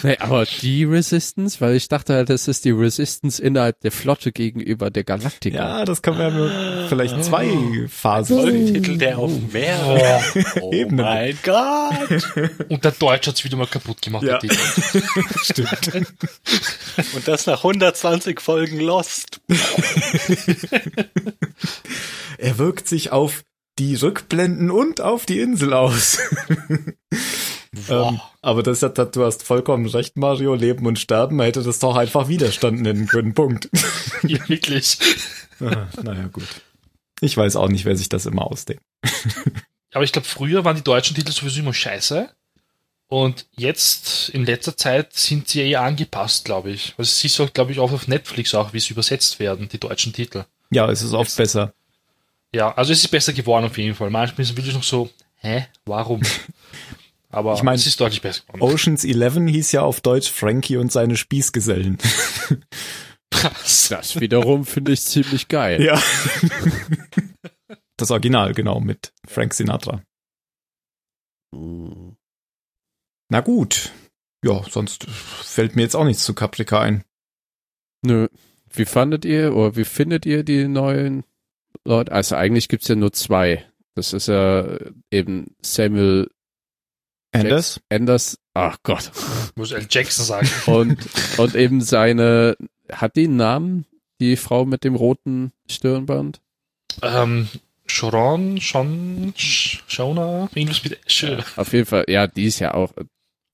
Nee, 0.03 0.16
aber 0.18 0.45
die 0.45 0.85
Resistance, 0.85 1.61
weil 1.61 1.77
ich 1.77 1.88
dachte 1.88 2.14
halt, 2.14 2.31
das 2.31 2.49
ist 2.49 2.64
die 2.64 2.71
Resistance 2.73 3.40
innerhalb 3.42 3.81
der 3.81 3.92
Flotte 3.92 4.33
gegenüber 4.33 4.90
der 4.90 5.05
Galaktika. 5.05 5.57
Ja, 5.57 5.85
das 5.85 6.03
kann 6.03 6.18
man 6.18 6.33
ja 6.33 6.37
nur 6.38 6.88
vielleicht 6.88 7.25
zwei 7.25 7.49
Phasen 7.88 8.37
sehen. 8.37 8.42
Folgentitel, 8.45 8.99
der 8.99 9.18
auf 9.18 9.31
mehrere. 9.53 10.21
Oh 10.61 10.73
Ebenen. 10.73 11.05
mein 11.05 11.38
Gott. 11.42 12.23
Und 12.68 12.85
der 12.85 12.92
Deutsch 12.92 13.27
hat's 13.29 13.45
wieder 13.45 13.57
mal 13.57 13.66
kaputt 13.66 14.03
gemacht, 14.03 14.25
Ja. 14.25 14.38
Titel. 14.38 14.57
Stimmt. 15.42 15.92
Und 17.14 17.29
das 17.29 17.47
nach 17.47 17.59
120 17.64 18.40
Folgen 18.40 18.81
Lost. 18.81 19.40
Er 22.39 22.59
wirkt 22.59 22.89
sich 22.89 23.13
auf 23.13 23.45
die 23.79 23.95
Rückblenden 23.95 24.71
und 24.71 25.01
auf 25.01 25.27
die 25.27 25.39
Insel 25.39 25.73
aus. 25.73 26.19
ähm, 27.89 28.21
aber 28.41 28.63
das 28.63 28.83
hat, 28.83 28.99
du 29.15 29.25
hast 29.25 29.45
vollkommen 29.45 29.87
recht, 29.87 30.17
Mario. 30.17 30.55
Leben 30.55 30.87
und 30.87 30.99
Sterben, 30.99 31.37
man 31.37 31.47
hätte 31.47 31.63
das 31.63 31.79
doch 31.79 31.97
einfach 31.97 32.29
Widerstand 32.29 32.81
nennen 32.81 33.07
können. 33.07 33.35
Punkt. 33.35 33.69
Ja, 34.25 34.39
wirklich. 34.49 34.99
Ah, 35.61 35.87
naja, 36.03 36.29
gut. 36.33 36.49
Ich 37.21 37.37
weiß 37.37 37.57
auch 37.57 37.69
nicht, 37.69 37.85
wer 37.85 37.97
sich 37.97 38.09
das 38.09 38.27
immer 38.27 38.51
ausdenkt. 38.51 38.83
Aber 39.93 40.05
ich 40.05 40.13
glaube, 40.13 40.27
früher 40.27 40.65
waren 40.65 40.77
die 40.77 40.83
deutschen 40.83 41.15
Titel 41.15 41.33
sowieso 41.33 41.61
immer 41.61 41.75
scheiße. 41.75 42.29
Und 43.07 43.47
jetzt 43.55 44.31
in 44.31 44.47
letzter 44.47 44.77
Zeit 44.77 45.13
sind 45.13 45.47
sie 45.49 45.61
eher 45.61 45.83
angepasst, 45.83 46.47
glaube 46.47 46.71
ich. 46.71 46.95
Also 46.97 47.11
siehst 47.11 47.39
du, 47.39 47.47
glaube 47.47 47.71
ich, 47.71 47.79
auch 47.79 47.93
auf 47.93 48.09
Netflix 48.09 48.55
auch, 48.55 48.73
wie 48.73 48.81
sie 48.81 48.93
übersetzt 48.93 49.39
werden, 49.39 49.69
die 49.69 49.79
deutschen 49.79 50.13
Titel. 50.13 50.45
Ja, 50.73 50.91
es 50.91 51.03
ist 51.03 51.13
oft 51.13 51.29
Jetzt- 51.31 51.37
besser. 51.37 51.75
Ja, 52.55 52.73
also 52.75 52.93
es 52.93 52.99
ist 53.03 53.09
besser 53.09 53.33
geworden 53.33 53.65
auf 53.65 53.79
jeden 53.79 53.95
Fall. 53.95 54.11
Manchmal 54.11 54.45
sind 54.45 54.57
wirklich 54.59 54.75
noch 54.75 54.83
so, 54.83 55.09
hä, 55.37 55.67
warum? 55.87 56.21
Aber 57.31 57.55
Ich 57.55 57.63
mein, 57.63 57.77
es 57.77 57.87
ist 57.87 57.99
deutlich 57.99 58.21
besser 58.21 58.43
geworden. 58.47 58.61
Oceans 58.75 59.05
11 59.05 59.49
hieß 59.49 59.73
ja 59.73 59.81
auf 59.83 60.03
Deutsch 60.03 60.31
Frankie 60.31 60.77
und 60.77 60.93
seine 60.93 61.17
Spießgesellen. 61.17 61.97
Das 63.89 64.21
wiederum 64.21 64.67
finde 64.67 64.93
ich 64.93 65.01
ziemlich 65.01 65.49
geil. 65.49 65.83
Ja. 65.83 66.01
Das 67.97 68.11
Original, 68.11 68.53
genau, 68.53 68.81
mit 68.81 69.13
Frank 69.27 69.55
Sinatra. 69.55 70.03
Hm. 71.55 72.17
Na 73.31 73.41
gut. 73.41 73.93
Ja, 74.45 74.63
sonst 74.69 75.05
fällt 75.09 75.75
mir 75.77 75.83
jetzt 75.83 75.97
auch 75.97 76.05
nichts 76.05 76.25
zu 76.25 76.35
Caprica 76.35 76.81
ein. 76.81 77.05
Nö. 78.05 78.29
Wie 78.75 78.85
fandet 78.85 79.25
ihr 79.25 79.55
oder 79.55 79.77
wie 79.77 79.85
findet 79.85 80.27
ihr 80.27 80.45
die 80.45 80.67
neuen 80.69 81.25
Leute? 81.85 82.13
Also 82.13 82.37
eigentlich 82.37 82.69
gibt's 82.69 82.89
ja 82.89 82.95
nur 82.95 83.13
zwei. 83.13 83.65
Das 83.95 84.13
ist 84.13 84.29
ja 84.29 84.67
eben 85.11 85.55
Samuel 85.63 86.31
Anders? 87.35 87.81
Anders. 87.89 88.39
Ach 88.55 88.77
Gott. 88.83 89.11
Muss 89.57 89.73
L. 89.73 89.87
Jackson 89.89 90.25
sagen. 90.27 90.49
Und, 90.67 90.99
und 91.39 91.55
eben 91.55 91.81
seine, 91.81 92.57
hat 92.91 93.17
die 93.17 93.25
einen 93.25 93.37
Namen? 93.37 93.87
Die 94.21 94.37
Frau 94.37 94.65
mit 94.67 94.85
dem 94.85 94.95
roten 94.95 95.53
Stirnband? 95.71 96.41
ähm, 97.01 97.49
Sharon, 97.87 98.59
Sean, 98.61 99.33
Sh- 99.37 99.81
Shona, 99.89 100.49
irgendwas 100.55 100.85
mit 100.85 101.01
Sch. 101.11 101.25
Auf 101.57 101.73
jeden 101.73 101.87
Fall, 101.87 102.05
ja, 102.09 102.27
die 102.27 102.45
ist 102.45 102.59
ja 102.61 102.75
auch, 102.75 102.93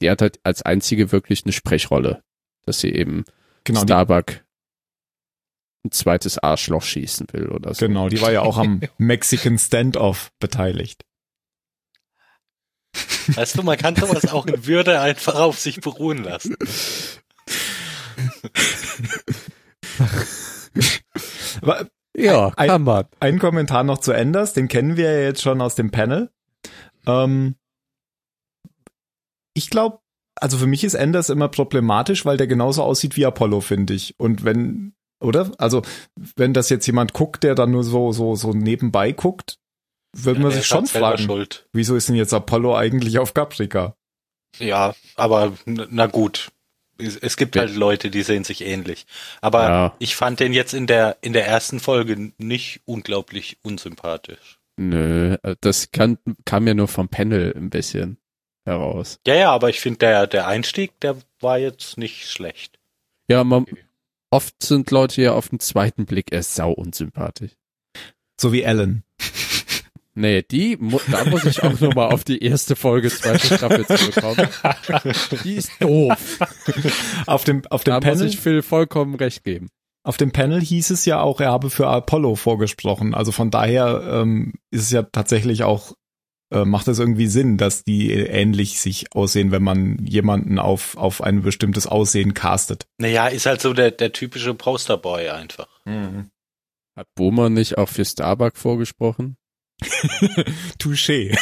die 0.02 0.10
hat 0.10 0.20
halt 0.20 0.40
als 0.42 0.62
einzige 0.62 1.10
wirklich 1.12 1.44
eine 1.44 1.52
Sprechrolle, 1.52 2.22
dass 2.66 2.80
sie 2.80 2.90
eben 2.90 3.24
Genau, 3.64 3.80
die, 3.80 3.86
Starbuck 3.86 4.44
ein 5.84 5.92
zweites 5.92 6.38
Arschloch 6.38 6.82
schießen 6.82 7.28
will 7.32 7.48
oder 7.48 7.74
so. 7.74 7.86
genau, 7.86 8.08
die 8.08 8.20
war 8.20 8.32
ja 8.32 8.42
auch 8.42 8.58
am 8.58 8.80
Mexican 8.98 9.58
Standoff 9.58 10.30
beteiligt. 10.40 11.04
Weißt 13.28 13.56
du, 13.58 13.62
man 13.62 13.76
kann 13.78 13.94
sowas 13.94 14.26
auch 14.32 14.46
in 14.46 14.66
Würde 14.66 15.00
einfach 15.00 15.36
auf 15.36 15.58
sich 15.58 15.80
beruhen 15.80 16.24
lassen. 16.24 16.56
Aber 21.62 21.88
Ja, 22.16 22.52
Ein- 22.56 22.68
kann 22.68 22.82
man. 22.82 23.04
Ein 23.20 23.38
Kommentar 23.38 23.84
noch 23.84 23.98
zu 23.98 24.12
Enders, 24.12 24.52
den 24.54 24.68
kennen 24.68 24.96
wir 24.96 25.12
ja 25.12 25.20
jetzt 25.20 25.42
schon 25.42 25.60
aus 25.60 25.74
dem 25.74 25.90
Panel. 25.90 26.30
Ähm, 27.06 27.56
ich 29.54 29.70
glaube, 29.70 30.00
also 30.36 30.56
für 30.58 30.66
mich 30.66 30.84
ist 30.84 30.94
Enders 30.94 31.30
immer 31.30 31.48
problematisch, 31.48 32.24
weil 32.24 32.36
der 32.36 32.46
genauso 32.46 32.82
aussieht 32.82 33.16
wie 33.16 33.26
Apollo, 33.26 33.60
finde 33.60 33.94
ich. 33.94 34.18
Und 34.18 34.44
wenn, 34.44 34.94
oder? 35.20 35.50
Also, 35.58 35.82
wenn 36.36 36.54
das 36.54 36.68
jetzt 36.70 36.86
jemand 36.86 37.12
guckt, 37.12 37.42
der 37.44 37.54
dann 37.54 37.70
nur 37.70 37.84
so, 37.84 38.12
so, 38.12 38.34
so 38.34 38.52
nebenbei 38.52 39.12
guckt, 39.12 39.58
würde 40.16 40.40
man 40.40 40.50
Der 40.50 40.58
sich 40.58 40.66
schon 40.66 40.86
fragen, 40.86 41.18
Schuld. 41.22 41.66
wieso 41.72 41.94
ist 41.96 42.08
denn 42.08 42.16
jetzt 42.16 42.32
Apollo 42.34 42.76
eigentlich 42.76 43.18
auf 43.18 43.34
Caprica? 43.34 43.94
Ja, 44.58 44.94
aber 45.16 45.52
na 45.66 46.06
gut. 46.06 46.50
Es, 47.00 47.36
gibt 47.36 47.54
Ja. 47.54 47.62
halt 47.62 47.76
Leute, 47.76 48.10
die 48.10 48.22
sehen 48.22 48.42
sich 48.42 48.64
ähnlich. 48.64 49.06
Aber 49.40 49.62
Ja. 49.68 49.94
ich 50.00 50.16
fand 50.16 50.40
den 50.40 50.52
jetzt 50.52 50.74
in 50.74 50.88
der 50.88 51.16
in 51.20 51.32
der 51.32 51.46
ersten 51.46 51.78
Folge 51.78 52.32
nicht 52.38 52.80
unglaublich 52.86 53.58
unsympathisch. 53.62 54.58
Nö, 54.76 55.36
das 55.60 55.92
kann, 55.92 56.18
kam 56.44 56.66
ja 56.66 56.74
nur 56.74 56.88
vom 56.88 57.08
Panel 57.08 57.52
ein 57.56 57.70
bisschen 57.70 58.18
heraus. 58.64 59.20
Ja, 59.28 59.34
ja, 59.34 59.52
aber 59.52 59.68
ich 59.70 59.78
finde 59.80 59.98
der 59.98 60.26
der 60.26 60.48
Einstieg, 60.48 60.98
der 61.00 61.16
war 61.40 61.58
jetzt 61.58 61.98
nicht 61.98 62.28
schlecht. 62.28 62.80
Ja, 63.30 63.44
man, 63.44 63.66
oft 64.30 64.62
sind 64.62 64.90
Leute 64.90 65.22
ja 65.22 65.32
auf 65.32 65.48
den 65.48 65.60
zweiten 65.60 66.06
Blick 66.06 66.32
erst 66.32 66.54
sau 66.54 66.72
unsympathisch. 66.72 67.52
So 68.40 68.52
wie 68.52 68.62
Ellen. 68.62 69.04
Nee, 70.20 70.42
die, 70.42 70.76
da 71.12 71.24
muss 71.26 71.44
ich 71.44 71.62
auch 71.62 71.78
nur 71.78 71.94
mal 71.94 72.08
auf 72.08 72.24
die 72.24 72.42
erste 72.42 72.74
Folge 72.74 73.08
zweite 73.08 73.54
Staffel 73.54 73.86
zurückkommen. 73.86 74.48
Die 75.44 75.54
ist 75.54 75.70
doof. 75.78 76.40
Auf 77.28 77.44
dem, 77.44 77.62
auf 77.70 77.84
dem 77.84 77.92
Da 77.92 77.96
muss 77.98 78.04
Panel, 78.18 78.26
ich 78.26 78.40
Phil 78.40 78.62
vollkommen 78.62 79.14
recht 79.14 79.44
geben. 79.44 79.68
auf 80.02 80.16
dem 80.16 80.32
Panel 80.32 80.60
hieß 80.60 80.90
es 80.90 81.04
ja 81.04 81.20
auch, 81.20 81.40
er 81.40 81.52
habe 81.52 81.70
für 81.70 81.86
Apollo 81.86 82.34
vorgesprochen. 82.34 83.14
Also 83.14 83.30
von 83.30 83.52
daher 83.52 84.02
ähm, 84.10 84.54
ist 84.72 84.82
es 84.82 84.90
ja 84.90 85.02
tatsächlich 85.04 85.62
auch, 85.62 85.92
äh, 86.50 86.64
macht 86.64 86.88
es 86.88 86.98
irgendwie 86.98 87.26
Sinn, 87.26 87.56
dass 87.56 87.84
die 87.84 88.12
ähnlich 88.12 88.80
sich 88.80 89.12
aussehen, 89.14 89.50
wenn 89.50 89.62
man 89.62 90.04
jemanden 90.06 90.58
auf, 90.58 90.96
auf 90.96 91.22
ein 91.22 91.42
bestimmtes 91.42 91.86
Aussehen 91.86 92.34
castet. 92.34 92.86
Naja, 92.98 93.28
ist 93.28 93.46
halt 93.46 93.60
so 93.60 93.72
der 93.72 93.90
der 93.90 94.12
typische 94.12 94.54
Posterboy 94.54 95.28
einfach. 95.30 95.68
Hat 96.96 97.06
Boomer 97.14 97.50
nicht 97.50 97.78
auch 97.78 97.88
für 97.88 98.04
Starbuck 98.04 98.56
vorgesprochen? 98.56 99.36
Touché. 100.78 101.36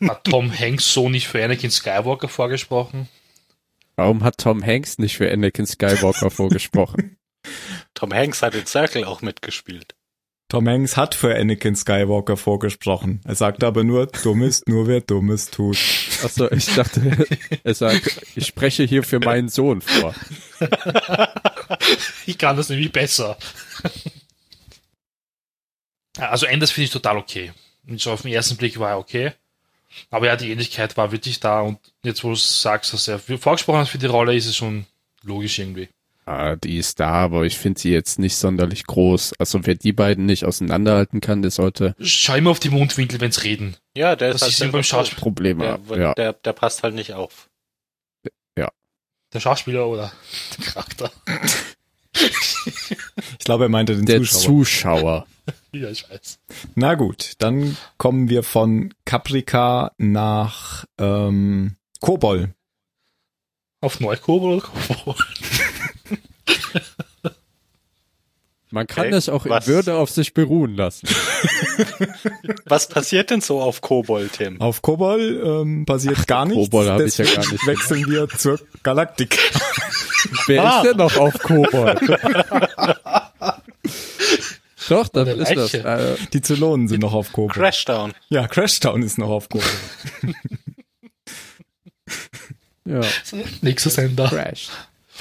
Hat 0.08 0.24
Tom 0.24 0.50
Hanks 0.50 0.92
so 0.92 1.08
nicht 1.08 1.28
für 1.28 1.42
Anakin 1.42 1.70
Skywalker 1.70 2.28
vorgesprochen? 2.28 3.08
Warum 3.98 4.22
hat 4.22 4.38
Tom 4.38 4.64
Hanks 4.64 4.98
nicht 4.98 5.16
für 5.16 5.30
Anakin 5.30 5.66
Skywalker 5.66 6.30
vorgesprochen? 6.30 7.16
Tom 7.94 8.12
Hanks 8.14 8.42
hat 8.42 8.54
in 8.54 8.64
Circle 8.64 9.04
auch 9.04 9.22
mitgespielt. 9.22 9.96
Tom 10.50 10.66
Hanks 10.66 10.96
hat 10.96 11.14
für 11.14 11.36
Anakin 11.36 11.76
Skywalker 11.76 12.38
vorgesprochen. 12.38 13.20
Er 13.24 13.34
sagte 13.34 13.66
aber 13.66 13.84
nur, 13.84 14.06
dumm 14.06 14.42
ist 14.42 14.66
nur 14.66 14.86
wer 14.86 15.02
Dummes 15.02 15.50
tut. 15.50 15.76
Achso, 16.24 16.50
ich 16.50 16.74
dachte, 16.74 17.26
er 17.64 17.74
sagt, 17.74 18.22
ich 18.34 18.46
spreche 18.46 18.84
hier 18.84 19.02
für 19.02 19.20
meinen 19.20 19.50
Sohn 19.50 19.82
vor. 19.82 20.14
Ich 22.24 22.38
kann 22.38 22.56
das 22.56 22.70
nämlich 22.70 22.90
besser. 22.90 23.36
Also 26.16 26.46
Enders 26.46 26.70
finde 26.70 26.86
ich 26.86 26.90
total 26.92 27.18
okay. 27.18 27.52
Und 27.86 28.00
so 28.00 28.10
auf 28.10 28.22
den 28.22 28.32
ersten 28.32 28.56
Blick 28.56 28.78
war 28.78 28.90
er 28.90 28.98
okay. 28.98 29.32
Aber 30.10 30.26
ja, 30.26 30.36
die 30.36 30.50
Ähnlichkeit 30.50 30.96
war 30.96 31.12
wirklich 31.12 31.40
da 31.40 31.60
und 31.60 31.78
jetzt, 32.02 32.24
wo 32.24 32.30
du 32.30 32.36
sagst, 32.36 32.94
dass 32.94 33.06
er 33.06 33.18
vorgesprochen 33.18 33.80
hat 33.80 33.88
für 33.88 33.98
die 33.98 34.06
Rolle, 34.06 34.34
ist 34.34 34.46
es 34.46 34.56
schon 34.56 34.86
logisch 35.22 35.58
irgendwie. 35.58 35.88
Ah, 36.28 36.56
die 36.56 36.76
ist 36.76 37.00
da, 37.00 37.10
aber 37.10 37.44
ich 37.44 37.56
finde 37.58 37.80
sie 37.80 37.90
jetzt 37.90 38.18
nicht 38.18 38.36
sonderlich 38.36 38.86
groß. 38.86 39.32
Also 39.38 39.60
wer 39.64 39.76
die 39.76 39.92
beiden 39.92 40.26
nicht 40.26 40.44
auseinanderhalten 40.44 41.20
kann, 41.20 41.40
der 41.42 41.50
sollte 41.50 41.94
Schau 42.00 42.34
immer 42.34 42.50
auf 42.50 42.60
die 42.60 42.68
Mundwinkel, 42.70 43.20
wenn's 43.20 43.44
reden. 43.44 43.76
Ja, 43.96 44.14
der 44.14 44.32
Das 44.32 44.46
ist 44.46 44.60
halt 44.60 44.72
beim. 44.72 44.82
Schauspiel. 44.82 45.18
Probleme 45.18 45.78
Der. 45.88 45.98
Ja. 45.98 46.14
der, 46.14 46.32
der 46.34 46.52
passt 46.52 46.82
halt 46.82 46.94
nicht 46.94 47.14
auf. 47.14 47.48
Der 49.32 49.40
Schauspieler 49.40 49.86
oder 49.86 50.12
der 50.58 50.64
Charakter. 50.64 51.12
Ich 53.38 53.44
glaube, 53.44 53.64
er 53.64 53.68
meinte 53.68 53.94
den 53.94 54.06
Der 54.06 54.18
Zuschauer. 54.18 54.42
Zuschauer. 54.42 55.26
Ja, 55.72 55.88
ich 55.90 56.08
weiß. 56.10 56.40
Na 56.74 56.94
gut, 56.94 57.32
dann 57.38 57.76
kommen 57.96 58.28
wir 58.28 58.42
von 58.42 58.92
Caprica 59.04 59.92
nach 59.98 60.84
ähm, 60.98 61.76
Kobol. 62.00 62.54
Auf 63.80 64.00
Neukobel 64.00 64.52
oder 64.58 64.60
Kobol? 64.66 65.14
Man 68.70 68.86
kann 68.86 69.04
Okay, 69.06 69.10
das 69.12 69.28
auch 69.30 69.46
in 69.46 69.50
was- 69.50 69.66
Würde 69.66 69.94
auf 69.96 70.10
sich 70.10 70.34
beruhen 70.34 70.74
lassen. 70.74 71.08
Was 72.66 72.86
passiert 72.88 73.30
denn 73.30 73.40
so 73.40 73.60
auf 73.62 73.80
Kobold, 73.80 74.34
Tim? 74.34 74.60
Auf 74.60 74.82
Kobol 74.82 75.42
ähm, 75.44 75.86
passiert 75.86 76.26
gar 76.26 76.44
nichts. 76.44 76.64
Kobol 76.70 76.88
hab 76.90 77.00
ich 77.00 77.16
ja 77.16 77.24
gar 77.24 77.38
nicht 77.50 77.66
Wechseln 77.66 78.06
wir 78.10 78.28
zur 78.28 78.60
Galaktik. 78.82 79.38
Wer 80.46 80.64
Ah. 80.64 80.76
ist 80.82 80.90
denn 80.90 80.96
noch 80.98 81.16
auf 81.16 81.38
Kobold? 81.38 82.00
Doch, 84.88 85.08
das 85.08 85.28
Eine 85.28 85.42
ist 85.42 85.56
das. 85.56 85.74
Äh, 85.74 86.16
Die 86.32 86.40
Zylonen 86.40 86.88
sind 86.88 87.00
noch 87.00 87.12
auf 87.12 87.32
Kobol. 87.32 87.52
Crashdown. 87.54 88.12
Ja, 88.28 88.46
Crashdown 88.48 89.02
ist 89.02 89.18
noch 89.18 89.28
auf 89.28 89.48
Kobol. 89.48 89.66
ja, 92.86 93.00
Nächster 93.60 93.90
Sender. 93.90 94.28
Crash. 94.28 94.68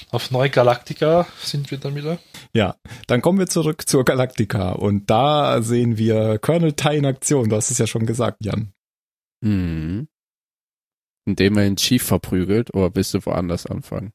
Auf 0.10 0.32
Neu 0.32 0.50
Galactica 0.50 1.28
sind 1.42 1.70
wir 1.70 1.78
dann 1.80 1.96
wieder. 1.96 2.18
Ja, 2.54 2.76
dann 3.08 3.22
kommen 3.22 3.40
wir 3.40 3.48
zurück 3.48 3.88
zur 3.90 4.06
Galaktika 4.06 4.72
und 4.72 5.10
da 5.10 5.62
sehen 5.62 5.98
wir 5.98 6.40
Colonel 6.40 6.74
Tai 6.74 6.96
in 6.98 7.06
Aktion. 7.06 7.50
Du 7.50 7.56
hast 7.58 7.72
es 7.72 7.78
ja 7.78 7.88
schon 7.88 8.06
gesagt, 8.06 8.38
Jan. 8.46 8.74
Mhm. 9.42 10.08
Indem 11.26 11.58
er 11.58 11.64
den 11.66 11.76
Chief 11.76 12.02
verprügelt, 12.02 12.74
oder 12.74 12.96
willst 12.96 13.14
du 13.14 13.26
woanders 13.26 13.66
anfangen? 13.66 14.14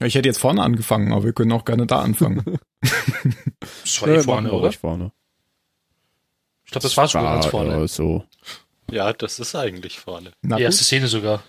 Ja, 0.00 0.06
Ich 0.06 0.14
hätte 0.16 0.28
jetzt 0.28 0.38
vorne 0.38 0.62
angefangen, 0.62 1.12
aber 1.12 1.24
wir 1.24 1.32
können 1.32 1.52
auch 1.52 1.64
gerne 1.64 1.86
da 1.86 2.00
anfangen. 2.00 2.44
Das 3.82 4.02
war 4.02 4.08
eh 4.08 4.20
vorne, 4.20 4.48
machen 4.48 4.60
wir 4.60 4.68
oder? 4.68 4.72
vorne. 4.72 5.12
Ich 6.66 6.72
glaube, 6.72 6.82
das 6.82 6.96
war 6.98 7.08
sogar 7.08 7.34
ganz 7.34 7.46
vorne. 7.46 7.82
äh, 7.84 7.88
so. 7.88 8.24
Ja, 8.90 9.12
das 9.14 9.38
ist 9.38 9.54
eigentlich 9.54 9.98
vorne. 9.98 10.32
Na 10.42 10.56
Die 10.56 10.62
gut, 10.62 10.66
erste 10.66 10.84
Szene 10.84 11.06
sogar. 11.08 11.42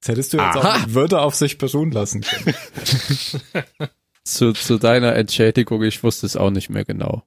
Das 0.00 0.08
hättest 0.08 0.32
du 0.32 0.38
jetzt 0.38 0.56
Aha. 0.56 0.84
auch 0.84 0.88
Würde 0.88 1.20
auf 1.20 1.34
sich 1.34 1.58
beruhen 1.58 1.90
lassen 1.90 2.22
können. 2.22 2.54
Zu, 4.22 4.52
zu 4.52 4.78
deiner 4.78 5.16
Entschädigung, 5.16 5.82
ich 5.82 6.04
wusste 6.04 6.26
es 6.26 6.36
auch 6.36 6.50
nicht 6.50 6.68
mehr 6.68 6.84
genau. 6.84 7.22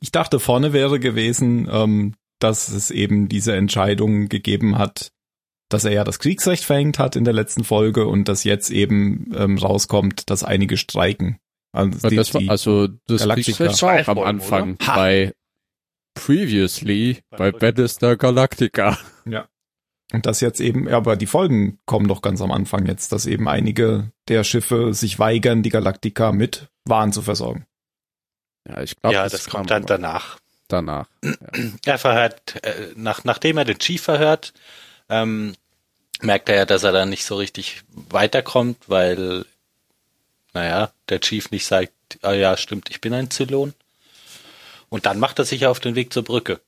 Ich 0.00 0.12
dachte, 0.12 0.38
vorne 0.38 0.72
wäre 0.72 1.00
gewesen, 1.00 1.68
ähm, 1.70 2.14
dass 2.38 2.68
es 2.68 2.90
eben 2.90 3.28
diese 3.28 3.54
Entscheidung 3.54 4.28
gegeben 4.28 4.78
hat, 4.78 5.10
dass 5.68 5.84
er 5.84 5.92
ja 5.92 6.04
das 6.04 6.20
Kriegsrecht 6.20 6.64
verhängt 6.64 6.98
hat 6.98 7.16
in 7.16 7.24
der 7.24 7.34
letzten 7.34 7.64
Folge 7.64 8.06
und 8.06 8.28
dass 8.28 8.44
jetzt 8.44 8.70
eben 8.70 9.32
ähm, 9.36 9.58
rauskommt, 9.58 10.30
dass 10.30 10.44
einige 10.44 10.76
streiken. 10.76 11.38
Also, 11.72 12.08
die, 12.08 12.16
das 12.16 12.32
war, 12.32 12.42
also 12.48 12.88
das 13.06 13.22
Galactica. 13.22 13.66
Kriegsrecht 13.66 13.82
war 13.82 13.98
auch 13.98 14.08
am 14.08 14.18
Anfang 14.20 14.76
bei 14.76 15.32
Previously 16.14 17.18
bei, 17.30 17.50
bei 17.50 17.52
Battlestar 17.52 18.16
Galactica. 18.16 18.98
Ja. 19.26 19.48
Und 20.14 20.26
das 20.26 20.40
jetzt 20.40 20.60
eben, 20.60 20.86
aber 20.88 21.16
die 21.16 21.26
Folgen 21.26 21.80
kommen 21.86 22.06
doch 22.06 22.22
ganz 22.22 22.40
am 22.40 22.52
Anfang 22.52 22.86
jetzt, 22.86 23.10
dass 23.10 23.26
eben 23.26 23.48
einige 23.48 24.12
der 24.28 24.44
Schiffe 24.44 24.94
sich 24.94 25.18
weigern, 25.18 25.64
die 25.64 25.70
Galactica 25.70 26.30
mit 26.30 26.68
Waren 26.84 27.12
zu 27.12 27.20
versorgen. 27.20 27.66
Ja, 28.64 28.80
ich 28.80 28.94
glaube, 28.94 29.16
ja, 29.16 29.24
das, 29.24 29.32
das 29.32 29.48
kommt 29.48 29.72
dann 29.72 29.86
danach. 29.86 30.38
Danach. 30.68 31.08
Ja. 31.24 31.32
Er 31.84 31.98
verhört, 31.98 32.64
äh, 32.64 32.92
nach, 32.94 33.24
nachdem 33.24 33.58
er 33.58 33.64
den 33.64 33.80
Chief 33.80 34.00
verhört, 34.00 34.54
ähm, 35.08 35.54
merkt 36.20 36.48
er 36.48 36.54
ja, 36.58 36.64
dass 36.64 36.84
er 36.84 36.92
dann 36.92 37.10
nicht 37.10 37.24
so 37.24 37.34
richtig 37.34 37.82
weiterkommt, 37.88 38.88
weil, 38.88 39.44
naja, 40.52 40.92
der 41.08 41.20
Chief 41.20 41.50
nicht 41.50 41.66
sagt, 41.66 41.92
ah 42.22 42.34
ja, 42.34 42.56
stimmt, 42.56 42.88
ich 42.88 43.00
bin 43.00 43.14
ein 43.14 43.30
Zylon. 43.32 43.74
Und 44.90 45.06
dann 45.06 45.18
macht 45.18 45.40
er 45.40 45.44
sich 45.44 45.66
auf 45.66 45.80
den 45.80 45.96
Weg 45.96 46.12
zur 46.12 46.22
Brücke. 46.22 46.60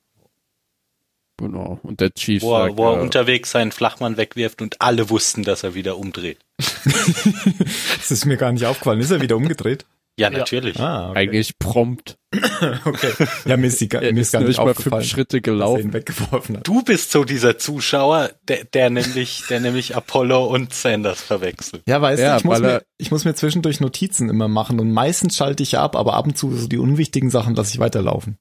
Genau. 1.38 1.78
Und 1.82 2.00
der 2.00 2.12
Chief 2.12 2.42
wo 2.42 2.54
er, 2.54 2.66
sagt, 2.66 2.78
wo 2.78 2.92
er 2.92 2.98
äh, 2.98 3.02
unterwegs 3.02 3.50
seinen 3.50 3.72
Flachmann 3.72 4.16
wegwirft 4.16 4.62
und 4.62 4.80
alle 4.80 5.10
wussten, 5.10 5.42
dass 5.42 5.62
er 5.64 5.74
wieder 5.74 5.98
umdreht. 5.98 6.38
das 6.58 8.10
ist 8.10 8.24
mir 8.24 8.36
gar 8.36 8.52
nicht 8.52 8.64
aufgefallen. 8.64 9.00
Ist 9.00 9.10
er 9.10 9.20
wieder 9.20 9.36
umgedreht? 9.36 9.84
Ja, 10.18 10.30
natürlich. 10.30 10.80
Ah, 10.80 11.10
okay. 11.10 11.18
Eigentlich 11.18 11.58
prompt. 11.58 12.16
okay. 12.86 13.12
Ja, 13.44 13.58
mir 13.58 13.66
ist, 13.66 13.82
die, 13.82 13.88
mir 13.88 14.16
ist 14.16 14.32
gar 14.32 14.40
nicht, 14.40 14.48
nicht 14.48 14.58
mal 14.58 14.74
fünf 14.74 15.04
Schritte 15.04 15.42
gelaufen. 15.42 15.92
Weggeworfen 15.92 16.56
hat. 16.56 16.66
Du 16.66 16.82
bist 16.82 17.12
so 17.12 17.24
dieser 17.24 17.58
Zuschauer, 17.58 18.30
der, 18.48 18.64
der 18.64 18.88
nämlich, 18.88 19.44
der 19.50 19.60
nämlich 19.60 19.94
Apollo 19.94 20.46
und 20.46 20.72
Sanders 20.72 21.20
verwechselt. 21.20 21.82
Ja, 21.86 22.00
weißt 22.00 22.22
ja, 22.22 22.32
du, 22.32 22.38
ich 22.38 22.44
muss, 22.44 22.60
mir, 22.60 22.82
ich 22.96 23.10
muss 23.10 23.24
mir 23.26 23.34
zwischendurch 23.34 23.80
Notizen 23.80 24.30
immer 24.30 24.48
machen 24.48 24.80
und 24.80 24.90
meistens 24.90 25.36
schalte 25.36 25.62
ich 25.62 25.76
ab, 25.76 25.94
aber 25.94 26.14
ab 26.14 26.26
und 26.26 26.38
zu 26.38 26.56
so 26.56 26.66
die 26.66 26.78
unwichtigen 26.78 27.28
Sachen 27.28 27.54
lasse 27.54 27.74
ich 27.74 27.78
weiterlaufen. 27.78 28.38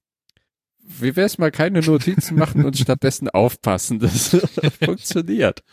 Wie 0.88 1.16
wär's 1.16 1.40
mal 1.40 1.52
keine 1.52 1.82
Notizen 1.82 2.38
machen 2.38 2.64
und 2.64 2.78
stattdessen 2.78 3.30
aufpassen? 3.30 4.00
Das 4.00 4.38
funktioniert. 4.84 5.64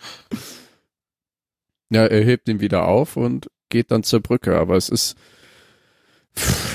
Ja, 1.91 2.07
er 2.07 2.25
hebt 2.25 2.49
ihn 2.49 2.61
wieder 2.61 2.89
auf 2.89 3.17
und 3.17 3.51
geht 3.69 3.91
dann 3.91 4.03
zur 4.03 4.21
Brücke, 4.21 4.59
aber 4.59 4.77
es 4.77 4.89
ist, 4.89 5.17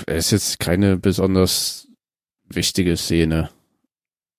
es 0.06 0.28
ist 0.28 0.32
jetzt 0.32 0.60
keine 0.60 0.98
besonders 0.98 1.88
wichtige 2.48 2.96
Szene. 2.96 3.50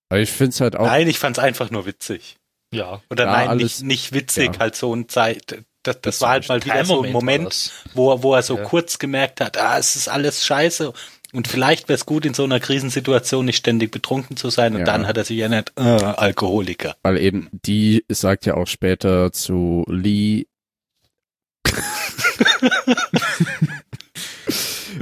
Aber 0.09 0.21
ich 0.21 0.31
find's 0.31 0.61
halt 0.61 0.77
auch. 0.77 0.87
Nein, 0.87 1.09
ich 1.09 1.19
fand's 1.19 1.41
einfach 1.41 1.71
nur 1.71 1.85
witzig. 1.85 2.37
Ja. 2.73 3.03
Oder 3.11 3.25
ja, 3.25 3.33
nein, 3.33 3.49
alles, 3.49 3.81
nicht, 3.81 4.13
nicht 4.13 4.13
witzig, 4.13 4.55
ja. 4.55 4.59
halt 4.61 4.77
so 4.77 4.95
ein 4.95 5.09
Zeit. 5.09 5.65
Das, 5.83 6.01
das, 6.01 6.01
das 6.03 6.21
war 6.21 6.31
halt 6.31 6.49
mal 6.49 6.65
wieder 6.65 6.85
so 6.85 7.03
ein 7.03 7.13
Moment, 7.13 7.73
wo, 7.95 8.23
wo 8.23 8.35
er 8.35 8.43
so 8.43 8.57
ja. 8.59 8.65
kurz 8.65 8.99
gemerkt 8.99 9.41
hat, 9.41 9.57
ah, 9.59 9.79
es 9.79 9.97
ist 9.97 10.09
alles 10.09 10.45
scheiße 10.45 10.93
und 11.33 11.47
vielleicht 11.47 11.89
wäre 11.89 11.97
es 11.97 12.07
gut, 12.07 12.25
in 12.25 12.35
so 12.35 12.45
einer 12.45 12.59
Krisensituation 12.59 13.45
nicht 13.45 13.59
ständig 13.59 13.91
betrunken 13.91 14.37
zu 14.37 14.49
sein. 14.49 14.75
Und 14.75 14.81
ja. 14.81 14.87
dann 14.87 15.07
hat 15.07 15.17
er 15.17 15.25
sich 15.25 15.39
erinnert, 15.39 15.73
äh, 15.77 15.83
Alkoholiker. 15.83 16.97
Weil 17.03 17.19
eben, 17.19 17.49
die 17.53 18.05
sagt 18.09 18.47
ja 18.47 18.55
auch 18.55 18.67
später 18.67 19.31
zu 19.33 19.85
Lee, 19.89 20.47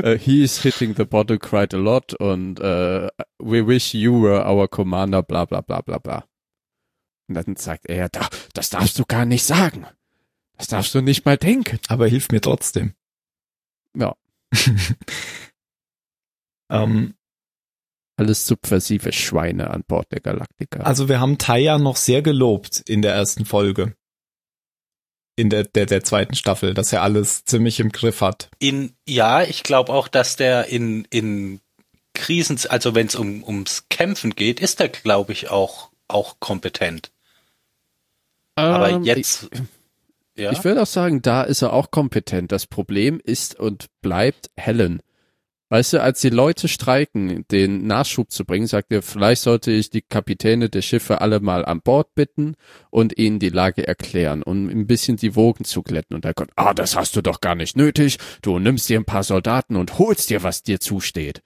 uh, 0.02 0.16
he 0.18 0.42
is 0.42 0.60
hitting 0.62 0.96
the 0.96 1.04
bottle 1.04 1.38
quite 1.38 1.76
a 1.76 1.78
lot 1.78 2.12
und 2.14 2.58
uh, 2.58 3.08
we 3.38 3.64
wish 3.64 3.94
you 3.94 4.20
were 4.22 4.44
our 4.44 4.66
commander, 4.66 5.22
bla 5.22 5.44
bla 5.44 5.60
bla 5.60 5.80
bla 5.80 5.98
bla. 5.98 6.24
Und 7.28 7.34
dann 7.34 7.56
sagt 7.56 7.86
er, 7.86 8.08
da, 8.08 8.28
das 8.52 8.70
darfst 8.70 8.98
du 8.98 9.04
gar 9.04 9.24
nicht 9.24 9.44
sagen. 9.44 9.86
Das 10.58 10.68
darfst 10.68 10.94
du 10.94 11.02
nicht 11.02 11.24
mal 11.24 11.36
denken. 11.36 11.78
Aber 11.88 12.06
hilf 12.06 12.30
mir 12.30 12.40
trotzdem. 12.40 12.94
Ja. 13.94 14.16
Ähm, 16.70 17.14
Alles 18.16 18.46
subversive 18.46 19.12
Schweine 19.12 19.70
an 19.70 19.84
Bord 19.86 20.10
der 20.12 20.20
Galaktika. 20.20 20.80
Also 20.80 21.08
wir 21.08 21.20
haben 21.20 21.38
Taya 21.38 21.78
noch 21.78 21.96
sehr 21.96 22.22
gelobt 22.22 22.82
in 22.86 23.02
der 23.02 23.14
ersten 23.14 23.44
Folge. 23.44 23.94
In 25.38 25.50
der, 25.50 25.64
der, 25.64 25.84
der 25.84 26.02
zweiten 26.02 26.34
Staffel, 26.34 26.72
dass 26.72 26.92
er 26.94 27.02
alles 27.02 27.44
ziemlich 27.44 27.78
im 27.78 27.92
Griff 27.92 28.22
hat. 28.22 28.48
In, 28.58 28.94
ja, 29.06 29.42
ich 29.42 29.62
glaube 29.62 29.92
auch, 29.92 30.08
dass 30.08 30.36
der 30.36 30.68
in, 30.68 31.04
in 31.10 31.60
Krisen, 32.14 32.58
also 32.70 32.94
wenn 32.94 33.06
es 33.06 33.14
um, 33.14 33.44
ums 33.44 33.84
Kämpfen 33.90 34.30
geht, 34.30 34.60
ist 34.60 34.80
er, 34.80 34.88
glaube 34.88 35.32
ich, 35.32 35.50
auch, 35.50 35.90
auch 36.08 36.40
kompetent. 36.40 37.12
Ähm, 38.56 38.64
Aber 38.64 38.90
jetzt. 39.02 39.48
Ich, 39.52 40.42
ja? 40.42 40.52
ich 40.52 40.64
würde 40.64 40.82
auch 40.82 40.86
sagen, 40.86 41.20
da 41.20 41.42
ist 41.42 41.60
er 41.62 41.74
auch 41.74 41.90
kompetent. 41.90 42.50
Das 42.50 42.66
Problem 42.66 43.20
ist 43.22 43.54
und 43.54 43.86
bleibt 44.00 44.50
Helen. 44.56 45.02
Weißt 45.68 45.94
du, 45.94 46.02
als 46.02 46.20
die 46.20 46.30
Leute 46.30 46.68
streiken, 46.68 47.44
den 47.48 47.88
Nachschub 47.88 48.30
zu 48.30 48.44
bringen, 48.44 48.68
sagt 48.68 48.92
er, 48.92 49.02
vielleicht 49.02 49.42
sollte 49.42 49.72
ich 49.72 49.90
die 49.90 50.02
Kapitäne 50.02 50.68
der 50.68 50.82
Schiffe 50.82 51.20
alle 51.20 51.40
mal 51.40 51.64
an 51.64 51.80
Bord 51.80 52.14
bitten 52.14 52.54
und 52.90 53.18
ihnen 53.18 53.40
die 53.40 53.48
Lage 53.48 53.86
erklären, 53.86 54.44
um 54.44 54.68
ein 54.68 54.86
bisschen 54.86 55.16
die 55.16 55.34
Wogen 55.34 55.64
zu 55.64 55.82
glätten. 55.82 56.14
Und 56.14 56.24
er 56.24 56.34
kommt, 56.34 56.52
ah, 56.54 56.72
das 56.72 56.94
hast 56.94 57.16
du 57.16 57.20
doch 57.20 57.40
gar 57.40 57.56
nicht 57.56 57.76
nötig. 57.76 58.18
Du 58.42 58.60
nimmst 58.60 58.88
dir 58.88 59.00
ein 59.00 59.04
paar 59.04 59.24
Soldaten 59.24 59.74
und 59.74 59.98
holst 59.98 60.30
dir, 60.30 60.44
was 60.44 60.62
dir 60.62 60.78
zusteht. 60.78 61.42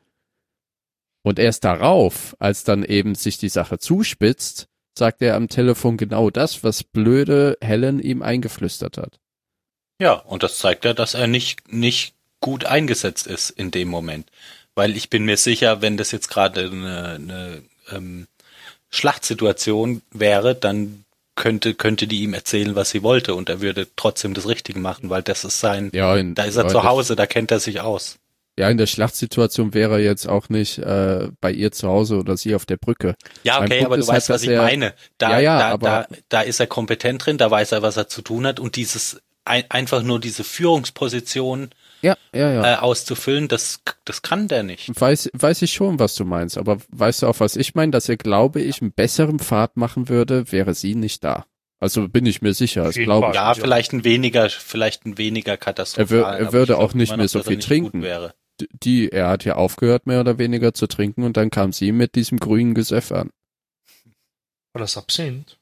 Und 1.22 1.38
erst 1.38 1.64
darauf, 1.64 2.36
als 2.38 2.64
dann 2.64 2.84
eben 2.84 3.14
sich 3.14 3.38
die 3.38 3.48
Sache 3.48 3.78
zuspitzt, 3.78 4.68
sagt 4.98 5.22
er 5.22 5.34
am 5.36 5.48
Telefon 5.48 5.96
genau 5.96 6.28
das, 6.28 6.62
was 6.62 6.84
blöde 6.84 7.56
Helen 7.62 8.00
ihm 8.00 8.20
eingeflüstert 8.20 8.98
hat. 8.98 9.18
Ja, 9.98 10.12
und 10.12 10.42
das 10.42 10.58
zeigt 10.58 10.84
ja, 10.84 10.92
dass 10.92 11.14
er 11.14 11.26
nicht, 11.26 11.72
nicht 11.72 12.14
gut 12.40 12.64
eingesetzt 12.64 13.26
ist 13.26 13.50
in 13.50 13.70
dem 13.70 13.88
Moment. 13.88 14.30
Weil 14.74 14.96
ich 14.96 15.10
bin 15.10 15.24
mir 15.24 15.36
sicher, 15.36 15.82
wenn 15.82 15.96
das 15.96 16.10
jetzt 16.12 16.28
gerade 16.28 16.66
eine, 16.66 17.08
eine 17.14 17.62
ähm, 17.90 18.26
Schlachtsituation 18.90 20.02
wäre, 20.10 20.54
dann 20.54 21.04
könnte, 21.36 21.74
könnte 21.74 22.06
die 22.06 22.22
ihm 22.22 22.34
erzählen, 22.34 22.74
was 22.74 22.90
sie 22.90 23.02
wollte 23.02 23.34
und 23.34 23.48
er 23.48 23.60
würde 23.60 23.86
trotzdem 23.96 24.34
das 24.34 24.48
Richtige 24.48 24.78
machen, 24.78 25.10
weil 25.10 25.22
das 25.22 25.44
ist 25.44 25.60
sein, 25.60 25.90
ja, 25.94 26.16
in, 26.16 26.34
da 26.34 26.44
ist 26.44 26.56
er 26.56 26.68
zu 26.68 26.84
Hause, 26.84 27.16
da 27.16 27.26
kennt 27.26 27.50
er 27.50 27.60
sich 27.60 27.80
aus. 27.80 28.18
Ja, 28.58 28.68
in 28.68 28.76
der 28.76 28.86
Schlachtsituation 28.86 29.72
wäre 29.72 29.94
er 29.94 30.00
jetzt 30.00 30.28
auch 30.28 30.50
nicht 30.50 30.78
äh, 30.78 31.28
bei 31.40 31.50
ihr 31.50 31.72
zu 31.72 31.88
Hause 31.88 32.16
oder 32.16 32.36
sie 32.36 32.54
auf 32.54 32.66
der 32.66 32.76
Brücke. 32.76 33.14
Ja, 33.42 33.62
okay, 33.62 33.84
aber 33.84 33.96
du 33.96 34.06
weißt, 34.06 34.28
halt, 34.28 34.34
was 34.34 34.42
ich 34.42 34.50
er, 34.50 34.62
meine. 34.62 34.92
Da, 35.16 35.30
ja, 35.30 35.38
ja, 35.40 35.58
da, 35.58 35.70
aber, 35.70 35.86
da, 35.86 36.16
da 36.28 36.40
ist 36.42 36.60
er 36.60 36.66
kompetent 36.66 37.24
drin, 37.24 37.38
da 37.38 37.50
weiß 37.50 37.72
er, 37.72 37.80
was 37.80 37.96
er 37.96 38.08
zu 38.08 38.20
tun 38.20 38.46
hat 38.46 38.60
und 38.60 38.76
dieses 38.76 39.22
ein, 39.46 39.64
einfach 39.70 40.02
nur 40.02 40.20
diese 40.20 40.44
Führungsposition 40.44 41.70
ja, 42.02 42.16
ja, 42.34 42.52
ja. 42.52 42.74
Äh, 42.74 42.76
auszufüllen, 42.78 43.48
das, 43.48 43.80
das 44.04 44.22
kann 44.22 44.48
der 44.48 44.62
nicht. 44.62 44.88
Weiß, 45.00 45.30
weiß 45.32 45.62
ich 45.62 45.72
schon, 45.72 45.98
was 45.98 46.14
du 46.14 46.24
meinst, 46.24 46.58
aber 46.58 46.78
weißt 46.90 47.22
du 47.22 47.26
auch, 47.26 47.40
was 47.40 47.56
ich 47.56 47.74
meine, 47.74 47.92
dass 47.92 48.08
er, 48.08 48.16
glaube 48.16 48.60
ich, 48.60 48.80
einen 48.80 48.92
besseren 48.92 49.38
Pfad 49.38 49.76
machen 49.76 50.08
würde, 50.08 50.50
wäre 50.52 50.74
sie 50.74 50.94
nicht 50.94 51.24
da. 51.24 51.46
Also 51.80 52.08
bin 52.08 52.26
ich 52.26 52.42
mir 52.42 52.52
sicher. 52.52 52.84
Das 52.84 52.94
glaube 52.94 53.28
ich. 53.30 53.34
Ja, 53.34 53.54
vielleicht 53.54 53.92
ein 53.92 54.04
weniger, 54.04 54.50
vielleicht 54.50 55.06
ein 55.06 55.16
weniger 55.16 55.56
katastrophal. 55.56 56.34
Er, 56.34 56.38
er 56.38 56.52
würde 56.52 56.76
auch 56.76 56.92
nicht 56.92 57.16
mehr 57.16 57.28
so 57.28 57.42
viel 57.42 57.58
trinken. 57.58 58.04
Die, 58.82 59.10
er 59.10 59.28
hat 59.28 59.46
ja 59.46 59.56
aufgehört, 59.56 60.06
mehr 60.06 60.20
oder 60.20 60.38
weniger 60.38 60.74
zu 60.74 60.86
trinken 60.86 61.24
und 61.24 61.38
dann 61.38 61.48
kam 61.48 61.72
sie 61.72 61.92
mit 61.92 62.14
diesem 62.14 62.38
grünen 62.38 62.74
Gesöff 62.74 63.10
an. 63.10 63.30
War 64.74 64.80
das 64.80 64.98
Absinth? 64.98 65.59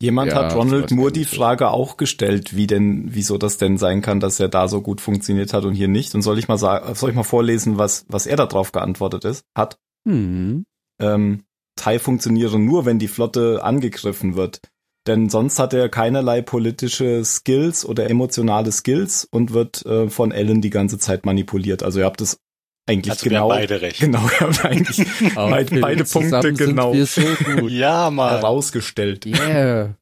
Jemand 0.00 0.32
ja, 0.32 0.36
hat 0.36 0.54
Ronald 0.54 0.90
Moore 0.90 1.10
die 1.10 1.24
Frage 1.24 1.70
auch 1.70 1.96
gestellt, 1.96 2.54
wie 2.54 2.66
denn, 2.66 3.14
wieso 3.14 3.38
das 3.38 3.56
denn 3.56 3.78
sein 3.78 4.02
kann, 4.02 4.20
dass 4.20 4.38
er 4.38 4.48
da 4.48 4.68
so 4.68 4.82
gut 4.82 5.00
funktioniert 5.00 5.54
hat 5.54 5.64
und 5.64 5.74
hier 5.74 5.88
nicht. 5.88 6.14
Und 6.14 6.20
soll 6.20 6.38
ich 6.38 6.48
mal 6.48 6.58
sagen, 6.58 6.94
soll 6.94 7.10
ich 7.10 7.16
mal 7.16 7.22
vorlesen, 7.22 7.78
was, 7.78 8.04
was 8.08 8.26
er 8.26 8.36
darauf 8.36 8.72
geantwortet 8.72 9.24
ist, 9.24 9.44
hat? 9.56 9.78
Mhm. 10.04 10.66
Ähm, 11.00 11.44
TIE 11.76 11.98
funktioniere 11.98 12.58
nur, 12.58 12.84
wenn 12.84 12.98
die 12.98 13.08
Flotte 13.08 13.64
angegriffen 13.64 14.36
wird. 14.36 14.60
Denn 15.06 15.30
sonst 15.30 15.58
hat 15.58 15.72
er 15.72 15.88
keinerlei 15.88 16.42
politische 16.42 17.24
Skills 17.24 17.86
oder 17.86 18.10
emotionale 18.10 18.72
Skills 18.72 19.24
und 19.24 19.52
wird 19.52 19.86
äh, 19.86 20.10
von 20.10 20.32
Ellen 20.32 20.60
die 20.60 20.70
ganze 20.70 20.98
Zeit 20.98 21.24
manipuliert. 21.24 21.82
Also 21.82 22.00
ihr 22.00 22.06
habt 22.06 22.20
es 22.20 22.38
eigentlich 22.86 23.10
also 23.10 23.28
genau 23.28 23.48
beide 23.48 23.80
recht. 23.80 24.00
Genau, 24.00 24.22
ihr 24.22 24.40
habt 24.40 24.64
eigentlich 24.64 25.06
beide, 25.34 25.80
beide 25.80 26.04
Punkte 26.04 26.52
genau 26.52 26.94
so 27.04 27.20
ja, 27.68 28.10
mal 28.10 28.38
herausgestellt. 28.38 29.26
Yeah. 29.26 29.96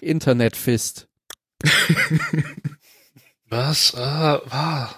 Internetfist. 0.00 1.08
Was? 3.48 3.94
Ah, 3.94 4.42
ah. 4.50 4.88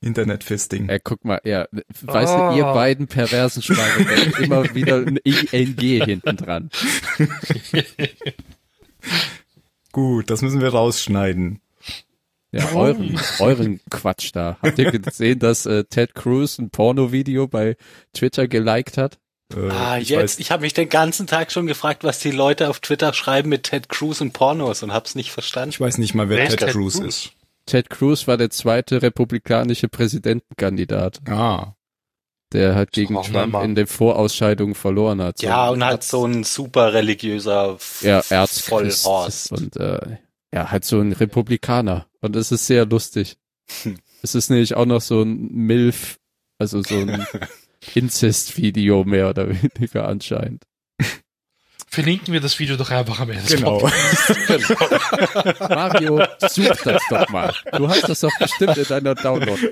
Internetfisting. 0.00 0.88
Ja, 0.88 0.98
guck 1.02 1.24
mal, 1.24 1.40
ja, 1.42 1.66
weißt 2.02 2.34
oh. 2.34 2.50
du, 2.50 2.56
ihr 2.58 2.66
ah. 2.66 2.72
beiden 2.72 3.08
perversen 3.08 3.62
Schweine, 3.62 4.32
immer 4.40 4.72
wieder 4.72 4.98
ein 4.98 5.16
ING 5.16 6.04
hinten 6.04 6.36
dran. 6.36 6.70
Gut, 9.90 10.30
das 10.30 10.42
müssen 10.42 10.60
wir 10.60 10.68
rausschneiden. 10.68 11.60
Ja, 12.50 12.72
euren, 12.72 13.20
euren 13.40 13.80
Quatsch 13.90 14.30
da. 14.32 14.56
Habt 14.62 14.78
ihr 14.78 14.90
gesehen, 14.90 15.38
dass 15.38 15.66
äh, 15.66 15.84
Ted 15.84 16.14
Cruz 16.14 16.58
ein 16.58 16.70
Porno-Video 16.70 17.46
bei 17.46 17.76
Twitter 18.14 18.48
geliked 18.48 18.96
hat? 18.96 19.18
Äh, 19.54 19.68
Ah, 19.70 19.98
ich 19.98 20.08
jetzt, 20.08 20.22
weiß, 20.22 20.38
ich 20.38 20.50
habe 20.50 20.62
mich 20.62 20.72
den 20.72 20.88
ganzen 20.88 21.26
Tag 21.26 21.52
schon 21.52 21.66
gefragt, 21.66 22.04
was 22.04 22.20
die 22.20 22.30
Leute 22.30 22.70
auf 22.70 22.80
Twitter 22.80 23.12
schreiben 23.12 23.48
mit 23.50 23.64
Ted 23.64 23.88
Cruz 23.90 24.20
und 24.22 24.32
Pornos 24.32 24.82
und 24.82 24.92
hab's 24.94 25.14
nicht 25.14 25.30
verstanden. 25.30 25.70
ich 25.70 25.80
weiß 25.80 25.98
nicht 25.98 26.14
mal, 26.14 26.28
wer 26.30 26.38
Wer 26.38 26.48
Ted 26.48 26.58
Ted 26.60 26.70
Cruz 26.70 26.94
Cruz? 26.94 27.04
ist. 27.06 27.30
Ted 27.66 27.90
Cruz 27.90 28.26
war 28.26 28.38
der 28.38 28.48
zweite 28.48 29.02
republikanische 29.02 29.88
Präsidentenkandidat, 29.88 31.20
Ah, 31.28 31.74
der 32.54 32.74
halt 32.74 32.92
gegen 32.92 33.14
Trump 33.22 33.54
in 33.62 33.74
den 33.74 33.86
Vorausscheidungen 33.86 34.74
verloren 34.74 35.20
hat. 35.20 35.36
So 35.38 35.46
ja, 35.46 35.68
und 35.68 35.82
Erz- 35.82 36.08
so 36.08 36.24
ein 36.24 36.44
super 36.44 36.94
religiöser 36.94 37.74
F- 37.74 38.00
ja, 38.02 38.22
Erzchrist 38.30 39.02
Vollhorst. 39.04 39.52
und 39.52 39.76
äh, 39.76 40.16
ja, 40.52 40.70
halt 40.70 40.84
so 40.84 41.00
ein 41.00 41.12
Republikaner. 41.12 42.06
Und 42.20 42.36
es 42.36 42.52
ist 42.52 42.66
sehr 42.66 42.86
lustig. 42.86 43.36
es 44.22 44.34
ist 44.34 44.50
nämlich 44.50 44.74
auch 44.74 44.86
noch 44.86 45.00
so 45.00 45.22
ein 45.22 45.52
MILF, 45.52 46.18
also 46.58 46.82
so 46.82 46.96
ein 46.96 47.26
Inzest-Video 47.94 49.04
mehr 49.04 49.30
oder 49.30 49.48
weniger 49.48 50.08
anscheinend. 50.08 50.64
Verlinken 51.90 52.34
wir 52.34 52.40
das 52.40 52.58
Video 52.58 52.76
doch 52.76 52.90
einfach 52.90 53.18
am 53.20 53.30
Ende. 53.30 53.42
des 53.42 53.56
genau. 53.56 53.78
Podcasts. 53.78 55.60
Mario, 55.60 56.22
such 56.38 56.76
das 56.84 57.02
doch 57.08 57.28
mal. 57.30 57.54
Du 57.72 57.88
hast 57.88 58.06
das 58.06 58.20
doch 58.20 58.38
bestimmt 58.38 58.76
in 58.76 58.84
deiner 58.84 59.14
Download. 59.14 59.70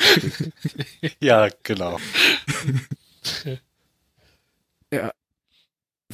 Ja, 1.21 1.49
genau. 1.63 1.99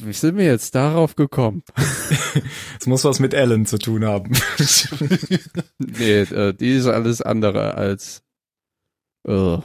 Ja. 0.03 0.07
Wie 0.09 0.13
sind 0.13 0.37
wir 0.37 0.45
jetzt 0.45 0.75
darauf 0.75 1.15
gekommen? 1.15 1.63
Es 2.79 2.87
muss 2.87 3.05
was 3.05 3.19
mit 3.19 3.33
Ellen 3.33 3.65
zu 3.65 3.77
tun 3.77 4.03
haben. 4.05 4.33
Nee, 5.77 6.21
äh, 6.21 6.53
die 6.53 6.71
ist 6.73 6.87
alles 6.87 7.21
andere 7.21 7.75
als. 7.75 8.23
Äh. 9.25 9.57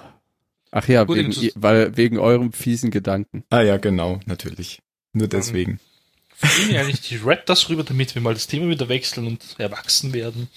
Ach 0.70 0.86
ja, 0.86 1.04
Gut, 1.04 1.16
wegen, 1.16 1.34
weil, 1.54 1.96
wegen 1.96 2.18
eurem 2.18 2.52
fiesen 2.52 2.90
Gedanken. 2.90 3.44
ah 3.50 3.62
ja, 3.62 3.78
genau, 3.78 4.20
natürlich. 4.26 4.80
Nur 5.12 5.26
deswegen. 5.26 5.80
Verlieren 6.28 6.70
wir 6.70 6.80
eigentlich 6.80 7.00
die 7.00 7.16
Red 7.16 7.48
das 7.48 7.68
rüber, 7.68 7.82
damit 7.82 8.14
wir 8.14 8.22
mal 8.22 8.34
das 8.34 8.46
Thema 8.46 8.68
wieder 8.68 8.88
wechseln 8.88 9.26
und 9.26 9.56
erwachsen 9.58 10.12
werden. 10.12 10.48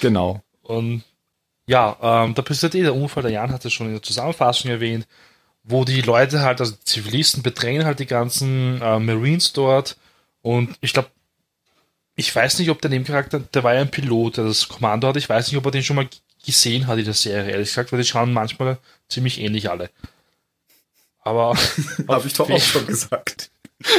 Genau. 0.00 0.42
Und 0.62 1.04
ja, 1.66 1.96
ähm, 2.02 2.34
da 2.34 2.42
passiert 2.42 2.74
eh 2.74 2.82
der 2.82 2.94
Unfall, 2.94 3.22
der 3.22 3.32
Jan 3.32 3.52
hat 3.52 3.64
es 3.64 3.72
schon 3.72 3.86
in 3.86 3.92
der 3.92 4.02
Zusammenfassung 4.02 4.70
erwähnt, 4.70 5.06
wo 5.64 5.84
die 5.84 6.00
Leute 6.00 6.40
halt, 6.40 6.60
also 6.60 6.74
Zivilisten 6.84 7.42
bedrängen 7.42 7.84
halt 7.84 8.00
die 8.00 8.06
ganzen 8.06 8.80
äh, 8.80 8.98
Marines 8.98 9.52
dort 9.52 9.96
und 10.42 10.76
ich 10.80 10.92
glaube, 10.92 11.10
ich 12.14 12.34
weiß 12.34 12.58
nicht, 12.58 12.70
ob 12.70 12.80
der 12.82 12.90
Nebencharakter, 12.90 13.40
der 13.40 13.64
war 13.64 13.74
ja 13.74 13.80
ein 13.80 13.90
Pilot, 13.90 14.36
der 14.36 14.44
das 14.44 14.68
Kommando 14.68 15.08
hat, 15.08 15.16
ich 15.16 15.28
weiß 15.28 15.48
nicht, 15.48 15.56
ob 15.56 15.64
er 15.64 15.70
den 15.70 15.82
schon 15.82 15.96
mal 15.96 16.08
gesehen 16.44 16.86
hat 16.86 16.98
in 16.98 17.04
der 17.04 17.14
Serie, 17.14 17.52
ehrlich 17.52 17.68
gesagt, 17.68 17.92
weil 17.92 18.00
die 18.00 18.06
schauen 18.06 18.32
manchmal 18.32 18.78
ziemlich 19.08 19.40
ähnlich 19.40 19.70
alle. 19.70 19.90
Aber 21.20 21.56
Habe 22.08 22.26
ich 22.26 22.34
doch 22.34 22.50
auch 22.50 22.60
schon 22.60 22.86
gesagt. 22.86 23.50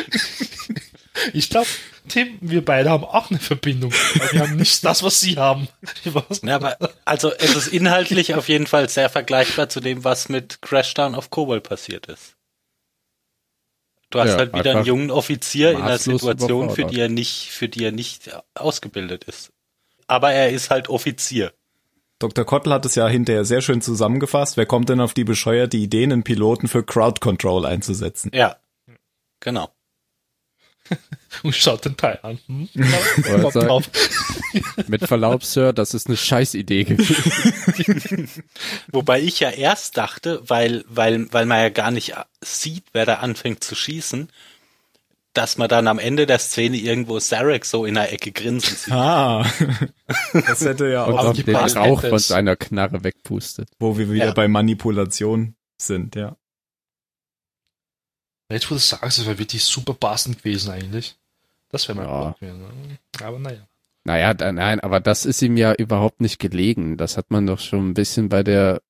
ich 1.34 1.50
glaube, 1.50 1.68
Tim, 2.08 2.38
wir 2.42 2.66
beide 2.66 2.90
haben 2.90 3.04
auch 3.04 3.30
eine 3.30 3.40
Verbindung. 3.40 3.92
Wir 4.32 4.42
haben 4.42 4.56
nicht 4.58 4.84
das, 4.84 5.04
was 5.04 5.20
sie 5.20 5.38
haben. 5.38 5.68
Ich 6.04 6.14
weiß 6.14 6.42
Ja, 6.44 6.56
aber 6.56 6.78
also 7.06 7.32
es 7.32 7.56
ist 7.56 7.68
inhaltlich 7.68 8.36
auf 8.36 8.50
jeden 8.50 8.68
Fall 8.68 8.90
sehr 8.90 9.10
vergleichbar 9.10 9.70
zu 9.70 9.80
dem, 9.80 10.04
was 10.04 10.30
mit 10.30 10.62
Crashdown 10.62 11.16
auf 11.16 11.30
Kobol 11.30 11.62
passiert 11.62 12.08
ist. 12.08 12.36
Du 14.10 14.20
hast 14.20 14.30
Ja, 14.30 14.38
halt 14.38 14.54
wieder 14.54 14.76
einen 14.76 14.86
jungen 14.86 15.12
Offizier 15.12 15.72
in 15.72 15.82
einer 15.82 15.98
Situation, 15.98 16.70
für 16.70 16.86
die 16.86 17.00
er 17.00 17.10
nicht, 17.10 17.50
für 17.50 17.68
die 17.68 17.84
er 17.84 17.92
nicht 17.92 18.30
ausgebildet 18.54 19.24
ist. 19.24 19.52
Aber 20.08 20.32
er 20.32 20.50
ist 20.52 20.70
halt 20.70 20.90
Offizier. 20.90 21.54
Dr. 22.20 22.46
Kottel 22.46 22.74
hat 22.74 22.86
es 22.86 22.96
ja 22.96 23.08
hinterher 23.08 23.44
sehr 23.44 23.62
schön 23.62 23.82
zusammengefasst. 23.82 24.56
Wer 24.56 24.66
kommt 24.66 24.90
denn 24.90 25.02
auf 25.02 25.14
die 25.14 25.24
bescheuerte 25.24 25.78
Idee, 25.78 26.04
einen 26.04 26.24
Piloten 26.24 26.68
für 26.68 26.84
Crowd 26.84 27.20
Control 27.22 27.66
einzusetzen? 27.66 28.32
Ja. 28.34 28.58
Genau. 29.40 29.70
Und 31.44 31.56
schaut 31.56 31.86
den 31.86 31.98
Teil 31.98 32.20
an. 32.22 32.40
Hm? 32.48 32.70
Drauf. 33.54 33.90
mit 34.88 35.08
Verlaub, 35.08 35.44
Sir, 35.44 35.74
das 35.74 35.94
ist 35.94 36.08
eine 36.08 36.18
Scheißidee 36.18 36.84
gewesen. 36.84 38.30
Wobei 38.92 39.22
ich 39.22 39.40
ja 39.40 39.50
erst 39.50 39.98
dachte, 39.98 40.42
weil, 40.48 40.84
weil, 40.88 41.32
weil 41.32 41.46
man 41.46 41.60
ja 41.60 41.70
gar 41.70 41.92
nicht 41.92 42.14
sieht, 42.42 42.84
wer 42.94 43.06
da 43.06 43.16
anfängt 43.16 43.64
zu 43.64 43.76
schießen, 43.76 44.30
dass 45.34 45.58
man 45.58 45.68
dann 45.68 45.88
am 45.88 45.98
Ende 45.98 46.28
der 46.28 46.38
Szene 46.38 46.78
irgendwo 46.78 47.18
Sarek 47.20 47.66
so 47.66 47.86
in 47.86 47.96
der 47.96 48.14
Ecke 48.14 48.32
grinsen 48.32 48.76
sieht. 48.78 48.94
Ah, 48.94 49.44
das 50.34 50.62
hätte 50.64 50.88
ja 50.92 51.06
Und 51.06 51.18
auch, 51.18 51.34
die 51.34 51.44
den 51.44 51.56
Rauch 51.56 52.02
von 52.02 52.20
seiner 52.20 52.56
Knarre 52.56 53.04
wegpustet. 53.04 53.70
wo 53.80 53.98
wir 53.98 54.12
wieder 54.12 54.26
Ja. 54.28 54.34
bei 54.34 54.48
Manipulation 54.48 55.56
sind, 55.78 56.16
ja. 56.16 56.36
Jetzt, 58.54 58.70
wo 58.72 58.76
du 58.76 58.80
sagst, 58.80 59.04
das 59.20 59.26
wäre 59.26 59.40
wirklich 59.40 59.64
super 59.64 59.94
passend 59.94 60.38
gewesen 60.42 60.72
eigentlich. 60.72 61.16
Das 61.70 61.88
wäre 61.88 61.98
mein 61.98 62.08
Ja. 62.08 62.22
Plot 62.32 62.40
gewesen. 62.40 62.60
ne? 62.62 62.98
Aber 63.26 63.40
naja. 63.40 63.68
Naja, 64.06 64.34
da, 64.34 64.52
nein, 64.52 64.80
aber 64.82 65.00
das 65.00 65.26
ist 65.26 65.42
ihm 65.42 65.56
ja 65.58 65.74
überhaupt 65.74 66.20
nicht 66.22 66.38
gelegen. 66.40 66.98
Das 66.98 67.16
hat 67.18 67.32
man 67.32 67.46
doch 67.48 67.60
schon 67.60 67.90
ein 67.90 67.94
bisschen 67.94 68.30
bei 68.30 68.44
der, 68.44 68.82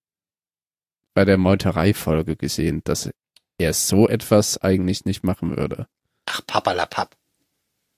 bei 1.13 1.23
der 1.25 1.37
Meuterei-Folge 1.37 2.35
gesehen, 2.35 2.81
dass 2.83 3.09
er 3.59 3.73
so 3.73 4.07
etwas 4.09 4.57
eigentlich 4.57 5.05
nicht 5.05 5.23
machen 5.23 5.55
würde. 5.55 5.87
Ach, 6.25 6.41
papalapap. 6.47 7.15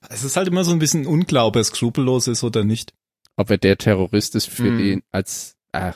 Es 0.10 0.24
ist 0.24 0.36
halt 0.36 0.48
immer 0.50 0.64
so 0.66 0.72
ein 0.72 0.80
bisschen 0.80 1.08
unklar, 1.08 1.48
ob 1.48 1.56
er 1.56 1.64
skrupellos 1.64 2.28
ist 2.28 2.44
oder 2.44 2.64
nicht. 2.64 2.94
Ob 3.38 3.50
er 3.50 3.58
der 3.58 3.78
Terrorist 3.78 4.36
ist, 4.36 4.48
für 4.50 4.70
Mhm. 4.72 4.78
den, 4.78 5.04
als, 5.12 5.56
äh, 5.72 5.94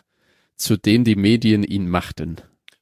zu 0.56 0.78
dem 0.78 1.04
die 1.04 1.16
Medien 1.16 1.64
ihn 1.64 1.90
machten. 1.90 2.38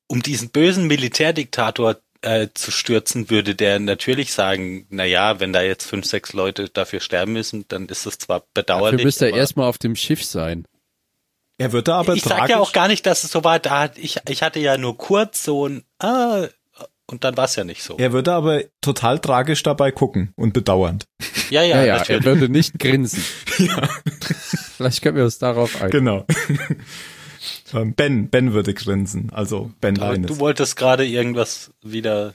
Um 0.07 0.21
diesen 0.21 0.49
bösen 0.51 0.87
Militärdiktator 0.87 1.97
äh, 2.21 2.47
zu 2.53 2.71
stürzen, 2.71 3.29
würde 3.29 3.55
der 3.55 3.79
natürlich 3.79 4.33
sagen, 4.33 4.85
na 4.89 5.05
ja, 5.05 5.39
wenn 5.39 5.53
da 5.53 5.61
jetzt 5.61 5.85
fünf, 5.85 6.05
sechs 6.05 6.33
Leute 6.33 6.69
dafür 6.69 6.99
sterben 6.99 7.33
müssen, 7.33 7.65
dann 7.67 7.87
ist 7.87 8.05
das 8.05 8.17
zwar 8.17 8.43
bedauerlich. 8.53 8.97
Dafür 8.97 9.05
müsste 9.05 9.25
er 9.31 9.37
erstmal 9.37 9.67
auf 9.67 9.77
dem 9.77 9.95
Schiff 9.95 10.23
sein. 10.23 10.65
Er 11.57 11.71
wird 11.71 11.87
da 11.87 11.99
aber 11.99 12.13
ich 12.13 12.23
sag 12.23 12.49
ja 12.49 12.59
auch 12.59 12.71
gar 12.71 12.87
nicht, 12.87 13.05
dass 13.05 13.23
es 13.23 13.31
so 13.31 13.43
war. 13.43 13.59
Da 13.59 13.79
hat, 13.79 13.97
ich, 13.97 14.17
ich 14.29 14.43
hatte 14.43 14.59
ja 14.59 14.77
nur 14.77 14.97
kurz 14.97 15.43
so 15.43 15.67
ein 15.67 15.83
ah, 15.99 16.47
und 17.09 17.23
dann 17.23 17.37
war 17.37 17.45
es 17.45 17.55
ja 17.55 17.63
nicht 17.63 17.83
so. 17.83 17.97
er 17.97 18.11
würde 18.11 18.33
aber 18.33 18.63
total 18.81 19.19
tragisch 19.19 19.63
dabei 19.63 19.91
gucken 19.91 20.33
und 20.35 20.53
bedauernd. 20.53 21.05
Ja, 21.49 21.63
ja, 21.63 21.77
Ja, 21.77 21.77
ja, 21.77 21.93
er 21.93 21.97
natürlich. 21.99 22.25
würde 22.25 22.49
nicht 22.49 22.77
grinsen. 22.77 23.23
ja, 23.57 23.89
Vielleicht 24.75 25.01
können 25.01 25.15
wir 25.15 25.23
uns 25.23 25.39
darauf 25.39 25.81
ein. 25.81 25.89
genau. 25.89 26.25
Ähm, 27.73 27.93
ben, 27.93 28.29
Ben 28.29 28.53
würde 28.53 28.73
grinsen, 28.73 29.29
also 29.33 29.71
Ben 29.81 29.99
Aber 29.99 30.13
Linus. 30.13 30.31
du 30.31 30.39
wolltest 30.39 30.75
gerade 30.77 31.05
irgendwas 31.05 31.71
wieder 31.81 32.33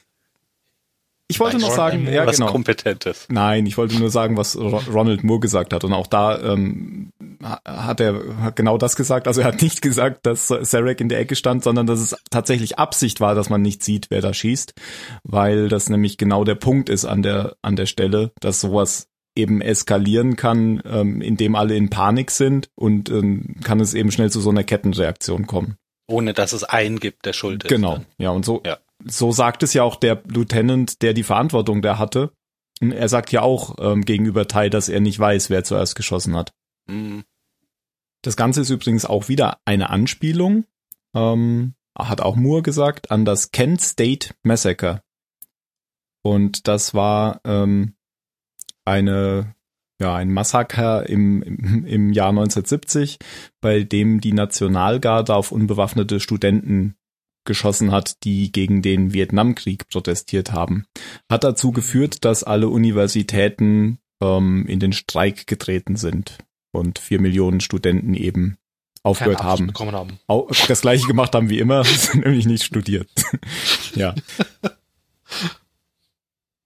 Ich 1.28 1.40
wollte 1.40 1.58
noch 1.58 1.70
sagen, 1.74 2.06
ja 2.12 2.26
was 2.26 2.36
genau. 2.36 2.50
Kompetentes. 2.52 3.26
Nein, 3.30 3.64
ich 3.64 3.78
wollte 3.78 3.98
nur 3.98 4.10
sagen, 4.10 4.36
was 4.36 4.56
Ro- 4.58 4.82
Ronald 4.92 5.24
Moore 5.24 5.40
gesagt 5.40 5.72
hat. 5.72 5.84
Und 5.84 5.94
auch 5.94 6.06
da 6.06 6.38
ähm, 6.52 7.10
ha- 7.42 7.60
hat 7.64 8.00
er 8.00 8.20
hat 8.42 8.56
genau 8.56 8.76
das 8.76 8.94
gesagt. 8.96 9.26
Also 9.26 9.40
er 9.40 9.46
hat 9.46 9.62
nicht 9.62 9.80
gesagt, 9.80 10.26
dass 10.26 10.48
Sarek 10.48 11.00
in 11.00 11.08
der 11.08 11.20
Ecke 11.20 11.34
stand, 11.34 11.64
sondern 11.64 11.86
dass 11.86 12.00
es 12.00 12.14
tatsächlich 12.30 12.78
Absicht 12.78 13.20
war, 13.20 13.34
dass 13.34 13.48
man 13.48 13.62
nicht 13.62 13.82
sieht, 13.82 14.08
wer 14.10 14.20
da 14.20 14.34
schießt, 14.34 14.74
weil 15.22 15.68
das 15.68 15.88
nämlich 15.88 16.18
genau 16.18 16.44
der 16.44 16.56
Punkt 16.56 16.90
ist 16.90 17.06
an 17.06 17.22
der 17.22 17.56
an 17.62 17.76
der 17.76 17.86
Stelle, 17.86 18.32
dass 18.40 18.60
sowas 18.60 19.08
eben 19.34 19.60
eskalieren 19.60 20.36
kann, 20.36 20.82
ähm, 20.84 21.20
indem 21.20 21.54
alle 21.54 21.76
in 21.76 21.90
Panik 21.90 22.30
sind 22.30 22.70
und 22.74 23.08
ähm, 23.10 23.56
kann 23.64 23.80
es 23.80 23.94
eben 23.94 24.10
schnell 24.12 24.30
zu 24.30 24.40
so 24.40 24.50
einer 24.50 24.64
Kettenreaktion 24.64 25.46
kommen. 25.46 25.76
Ohne 26.06 26.34
dass 26.34 26.52
es 26.52 26.64
einen 26.64 27.00
gibt, 27.00 27.24
der 27.24 27.32
schuld 27.32 27.64
ist. 27.64 27.68
Genau, 27.68 27.94
Dann. 27.94 28.06
ja 28.18 28.30
und 28.30 28.44
so 28.44 28.62
Ja. 28.66 28.78
so 29.04 29.32
sagt 29.32 29.62
es 29.62 29.72
ja 29.72 29.82
auch 29.82 29.96
der 29.96 30.22
Lieutenant, 30.26 31.00
der 31.02 31.14
die 31.14 31.22
Verantwortung 31.22 31.80
da 31.82 31.98
hatte. 31.98 32.32
Er 32.80 33.08
sagt 33.08 33.30
ja 33.32 33.42
auch 33.42 33.76
ähm, 33.80 34.04
gegenüber 34.04 34.48
Tai, 34.48 34.68
dass 34.68 34.88
er 34.88 35.00
nicht 35.00 35.18
weiß, 35.18 35.50
wer 35.50 35.64
zuerst 35.64 35.94
geschossen 35.94 36.34
hat. 36.36 36.52
Hm. 36.88 37.22
Das 38.22 38.36
Ganze 38.36 38.60
ist 38.60 38.70
übrigens 38.70 39.04
auch 39.04 39.28
wieder 39.28 39.58
eine 39.64 39.90
Anspielung, 39.90 40.64
ähm, 41.14 41.74
hat 41.98 42.20
auch 42.20 42.36
Moore 42.36 42.62
gesagt, 42.62 43.10
an 43.10 43.24
das 43.24 43.50
Kent 43.50 43.80
State 43.80 44.34
Massacre. 44.42 45.02
Und 46.22 46.68
das 46.68 46.94
war 46.94 47.40
ähm, 47.44 47.94
eine 48.84 49.54
ja, 50.00 50.16
ein 50.16 50.32
Massaker 50.32 51.08
im, 51.08 51.42
im, 51.42 51.86
im 51.86 52.12
Jahr 52.12 52.30
1970, 52.30 53.18
bei 53.60 53.84
dem 53.84 54.20
die 54.20 54.32
Nationalgarde 54.32 55.34
auf 55.34 55.52
unbewaffnete 55.52 56.18
Studenten 56.18 56.96
geschossen 57.44 57.92
hat, 57.92 58.24
die 58.24 58.50
gegen 58.50 58.82
den 58.82 59.12
Vietnamkrieg 59.12 59.88
protestiert 59.88 60.52
haben. 60.52 60.86
Hat 61.30 61.44
dazu 61.44 61.70
geführt, 61.70 62.24
dass 62.24 62.42
alle 62.42 62.68
Universitäten 62.68 63.98
ähm, 64.20 64.66
in 64.66 64.80
den 64.80 64.92
Streik 64.92 65.46
getreten 65.46 65.96
sind 65.96 66.38
und 66.72 66.98
vier 66.98 67.20
Millionen 67.20 67.60
Studenten 67.60 68.14
eben 68.14 68.58
aufgehört 69.02 69.42
haben. 69.42 69.72
haben. 69.78 70.18
Das 70.68 70.80
gleiche 70.80 71.06
gemacht 71.06 71.34
haben 71.34 71.48
wie 71.48 71.58
immer, 71.58 71.84
sind 71.84 72.24
nämlich 72.24 72.46
nicht 72.46 72.64
studiert. 72.64 73.10
ja. 73.94 74.14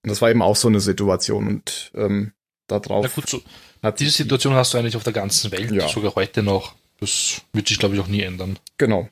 Und 0.06 0.10
das 0.10 0.22
war 0.22 0.30
eben 0.30 0.40
auch 0.40 0.54
so 0.54 0.68
eine 0.68 0.78
Situation 0.78 1.48
und 1.48 1.90
ähm, 1.96 2.30
Na 2.70 2.78
darauf 2.78 3.12
gut, 3.12 3.28
so, 3.28 3.42
hat 3.82 3.98
diese 3.98 4.12
Situation 4.12 4.54
hast 4.54 4.72
du 4.72 4.78
eigentlich 4.78 4.94
auf 4.94 5.02
der 5.02 5.12
ganzen 5.12 5.50
Welt, 5.50 5.72
Ja. 5.72 5.88
sogar 5.88 6.14
heute 6.14 6.44
noch. 6.44 6.76
Das 7.00 7.40
wird 7.52 7.66
sich, 7.66 7.76
glaube 7.80 7.96
ich, 7.96 8.00
auch 8.00 8.06
nie 8.06 8.20
ändern. 8.22 8.56
Genau. 8.78 9.08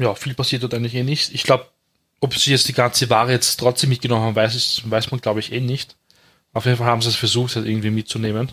Ja, 0.00 0.16
viel 0.16 0.34
passiert 0.34 0.64
dort 0.64 0.74
eigentlich 0.74 0.96
eh 0.96 1.04
nicht. 1.04 1.32
Ich 1.32 1.44
glaube, 1.44 1.66
ob 2.18 2.34
sie 2.34 2.50
jetzt 2.50 2.66
die 2.66 2.72
ganze 2.72 3.08
Ware 3.10 3.30
jetzt 3.30 3.58
trotzdem 3.60 3.90
mitgenommen 3.90 4.22
haben, 4.24 4.34
weiß, 4.34 4.56
ich, 4.56 4.90
weiß 4.90 5.12
man, 5.12 5.20
glaube 5.20 5.38
ich, 5.38 5.52
eh 5.52 5.60
nicht. 5.60 5.96
Auf 6.52 6.64
jeden 6.64 6.76
Fall 6.76 6.88
haben 6.88 7.00
sie 7.00 7.08
es 7.10 7.14
versucht, 7.14 7.54
halt 7.54 7.66
irgendwie 7.66 7.90
mitzunehmen. 7.90 8.50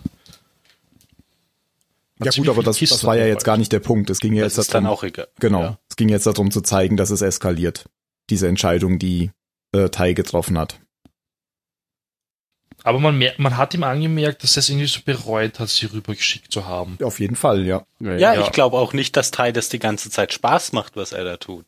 Ja 2.24 2.30
gut, 2.32 2.48
aber 2.48 2.62
das, 2.62 2.78
das 2.80 3.04
war 3.06 3.18
ja 3.18 3.26
jetzt 3.26 3.44
gar 3.44 3.58
nicht 3.58 3.72
der 3.72 3.80
Punkt. 3.80 4.12
Es 4.12 4.20
ging 4.20 4.34
ja 4.34 4.44
Das 4.44 4.54
jetzt 4.56 4.68
ist 4.68 4.74
dann 4.76 4.84
darum, 4.84 5.00
auch 5.00 5.04
egal. 5.04 5.28
genau, 5.40 5.62
Ja. 5.62 5.80
es 5.90 5.96
ging 5.96 6.10
jetzt 6.10 6.28
darum 6.28 6.52
zu 6.52 6.62
zeigen, 6.62 6.96
dass 6.96 7.10
es 7.10 7.22
eskaliert. 7.24 7.86
Diese 8.30 8.48
Entscheidung, 8.48 9.00
die 9.00 9.32
äh, 9.76 9.90
Tai 9.90 10.14
getroffen 10.14 10.58
hat. 10.58 10.80
Aber 12.84 13.00
man, 13.00 13.18
mer 13.18 13.34
man 13.38 13.58
hat 13.58 13.74
ihm 13.74 13.84
angemerkt, 13.84 14.44
dass 14.44 14.58
er 14.58 14.60
es 14.60 14.70
irgendwie 14.70 14.86
so 14.88 15.00
bereut 15.04 15.60
hat, 15.60 15.70
sie 15.70 15.88
rübergeschickt 15.88 16.52
zu 16.52 16.66
haben. 16.68 16.98
Auf 17.02 17.20
jeden 17.20 17.36
Fall, 17.36 17.66
ja. 17.66 17.86
Ja, 18.00 18.16
Ja. 18.16 18.42
ich 18.42 18.52
glaube 18.52 18.78
auch 18.78 18.94
nicht, 18.94 19.18
dass 19.18 19.32
Tai 19.32 19.52
das 19.52 19.70
die 19.70 19.80
ganze 19.80 20.10
Zeit 20.12 20.34
Spaß 20.34 20.72
macht, 20.74 20.96
was 20.96 21.12
er 21.12 21.24
da 21.24 21.38
tut. 21.38 21.66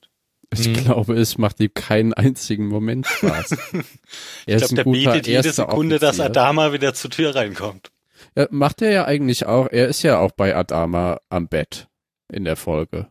Ich 0.53 0.67
Mhm. 0.67 0.73
glaube, 0.75 1.15
es 1.19 1.37
macht 1.37 1.59
ihm 1.59 1.73
keinen 1.73 2.13
einzigen 2.13 2.67
Moment 2.67 3.07
Spaß. 3.07 3.51
er 4.45 4.57
Ich 4.57 4.67
glaube, 4.67 4.75
der 4.75 4.83
betet 4.83 5.27
jede 5.27 5.51
Sekunde, 5.51 5.97
dass. 5.99 6.19
Adama 6.19 6.71
wieder 6.71 6.93
zur 6.93 7.09
Tür 7.09 7.35
reinkommt. 7.35 7.91
Ja, 8.35 8.47
macht 8.51 8.81
er 8.81 8.91
ja 8.91 9.05
eigentlich 9.05 9.45
auch. 9.47 9.67
Er 9.71 9.87
ist 9.87 10.03
ja 10.03 10.19
auch 10.19 10.31
bei 10.31 10.55
Adama 10.55 11.19
am 11.29 11.47
Bett 11.47 11.87
in 12.31 12.45
der 12.45 12.55
Folge. 12.55 13.07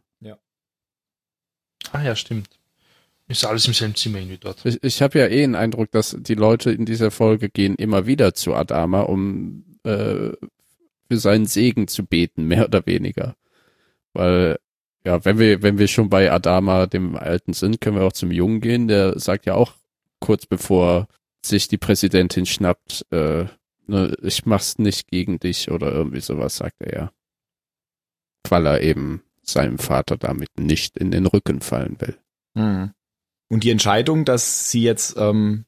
Ah 1.93 2.03
ja, 2.03 2.17
stimmt. 2.17 2.49
Ist 3.29 3.45
alles 3.45 3.67
im 3.67 3.75
selben 3.75 3.95
Zimmer 3.97 4.19
irgendwie 4.19 4.39
dort. 4.39 4.65
Ich, 4.65 4.83
ich 4.83 5.03
habe 5.03 5.19
ja 5.19 5.27
eh 5.27 5.41
den 5.41 5.57
Eindruck, 5.57 5.91
dass 5.91 6.17
die 6.19 6.35
Leute 6.35 6.71
in 6.71 6.85
dieser 6.85 7.11
Folge 7.11 7.49
gehen 7.49 7.75
immer 7.75 8.07
wieder 8.07 8.35
zu 8.35 8.55
Adama, 8.55 9.03
um 9.03 9.65
äh, 9.83 10.31
für 11.09 11.19
seinen 11.19 11.47
Segen 11.47 11.89
zu 11.89 12.05
beten, 12.05 12.45
mehr 12.45 12.67
oder 12.67 12.87
weniger. 12.87 13.37
Weil, 14.13 14.59
ja, 15.05 15.25
wenn 15.25 15.39
wir, 15.39 15.63
wenn 15.63 15.79
wir 15.79 15.89
schon 15.89 16.09
bei 16.09 16.31
Adama, 16.31 16.87
dem 16.87 17.17
Alten 17.17 17.53
sind, 17.53 17.81
können 17.81 17.97
wir 17.97 18.05
auch 18.05 18.13
zum 18.13 18.31
Jungen 18.31 18.61
gehen. 18.61 18.87
Der 18.87 19.19
sagt 19.19 19.47
ja 19.47 19.55
auch 19.55 19.75
kurz 20.21 20.47
bevor 20.47 21.09
sich 21.45 21.69
die 21.69 21.79
Präsidentin 21.79 22.47
schnappt, 22.47 23.07
äh, 23.11 23.47
ne, 23.87 24.17
ich 24.23 24.47
mach's 24.47 24.79
nicht 24.79 25.09
gegen 25.09 25.39
dich 25.39 25.71
oder 25.71 25.93
irgendwie 25.93 26.21
sowas, 26.21 26.57
sagt 26.57 26.81
er 26.81 26.95
ja. 26.95 27.13
Weil 28.49 28.67
er 28.67 28.81
eben 28.83 29.23
seinem 29.43 29.79
Vater 29.79 30.17
damit 30.17 30.59
nicht 30.59 30.97
in 30.97 31.11
den 31.11 31.27
Rücken 31.27 31.61
fallen 31.61 32.01
will. 32.01 32.17
Mhm. 32.55 32.93
Und 33.49 33.63
die 33.65 33.71
Entscheidung, 33.71 34.25
dass 34.25 34.71
sie 34.71 34.83
jetzt 34.83 35.17
ähm, 35.17 35.65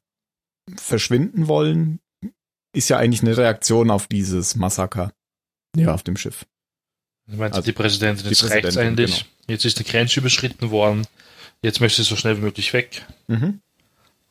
verschwinden 0.76 1.47
wollen, 1.49 2.01
ist 2.72 2.89
ja 2.91 2.99
eigentlich 2.99 3.22
eine 3.22 3.37
Reaktion 3.37 3.91
auf 3.91 4.07
dieses 4.09 4.57
Massaker 4.57 5.12
Ja. 5.76 5.95
auf 5.95 6.03
dem 6.03 6.16
Schiff. 6.16 6.45
Ich 7.31 7.37
meinte, 7.37 7.57
Also, 7.57 7.66
die 7.66 7.72
Präsidentin 7.72 8.24
die 8.26 8.33
ist 8.33 8.43
rechts 8.45 8.62
Präsidentin, 8.74 9.05
eigentlich. 9.05 9.26
Jetzt 9.49 9.64
ist 9.64 9.79
die 9.79 9.85
Grenze 9.85 10.20
überschritten 10.20 10.70
worden. 10.70 11.07
Jetzt 11.62 11.81
möchte 11.81 12.03
sie 12.03 12.09
so 12.09 12.16
schnell 12.16 12.37
wie 12.39 12.43
möglich 12.43 12.72
weg 12.72 13.05
Mhm. 13.26 13.61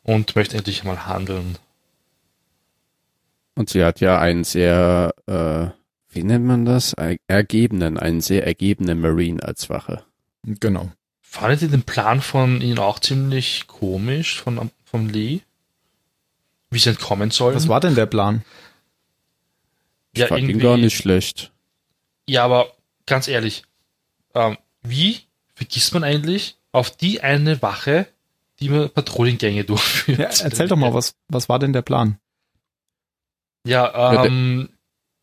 und 0.02 0.34
möchte 0.36 0.56
endlich 0.56 0.84
mal 0.84 1.06
handeln. 1.06 1.56
Und 3.54 3.70
sie 3.70 3.84
hat 3.84 4.00
ja 4.00 4.18
einen 4.20 4.44
sehr, 4.44 5.12
äh, 5.26 5.68
wie 6.14 6.22
nennt 6.22 6.44
man 6.46 6.64
das? 6.64 6.92
Er- 6.92 7.16
Ergebenen, 7.26 7.98
einen 7.98 8.20
sehr 8.20 8.46
ergebenen 8.46 9.00
Marine 9.00 9.42
als 9.42 9.68
Wache. 9.68 10.04
Genau. 10.44 10.90
Fandet 11.30 11.60
ihr 11.62 11.68
den 11.68 11.82
Plan 11.82 12.22
von 12.22 12.62
ihnen 12.62 12.78
auch 12.78 12.98
ziemlich 13.00 13.66
komisch, 13.66 14.40
von, 14.40 14.70
von 14.84 15.08
Lee? 15.10 15.40
Wie 16.70 16.78
sie 16.78 16.88
entkommen 16.90 17.30
sollen? 17.30 17.54
Was 17.54 17.68
war 17.68 17.80
denn 17.80 17.94
der 17.94 18.06
Plan? 18.06 18.42
Ich 20.12 20.20
ja, 20.20 20.26
fand 20.26 20.40
ihn 20.42 20.48
irgendwie- 20.50 20.64
gar 20.64 20.76
nicht 20.78 20.96
schlecht. 20.96 21.52
Ja, 22.26 22.44
aber 22.44 22.72
ganz 23.06 23.28
ehrlich, 23.28 23.62
ähm, 24.34 24.56
wie 24.82 25.20
vergisst 25.54 25.92
man 25.92 26.02
eigentlich 26.02 26.56
auf 26.72 26.90
die 26.90 27.20
eine 27.22 27.60
Wache, 27.60 28.06
die 28.60 28.70
man 28.70 28.90
Patrouillengänge 28.90 29.64
durchführt? 29.64 30.18
Ja, 30.18 30.44
erzähl 30.44 30.66
doch 30.68 30.76
mal, 30.76 30.94
was, 30.94 31.14
was 31.28 31.48
war 31.50 31.58
denn 31.58 31.74
der 31.74 31.82
Plan? 31.82 32.18
Ja, 33.66 34.24
ähm, 34.24 34.70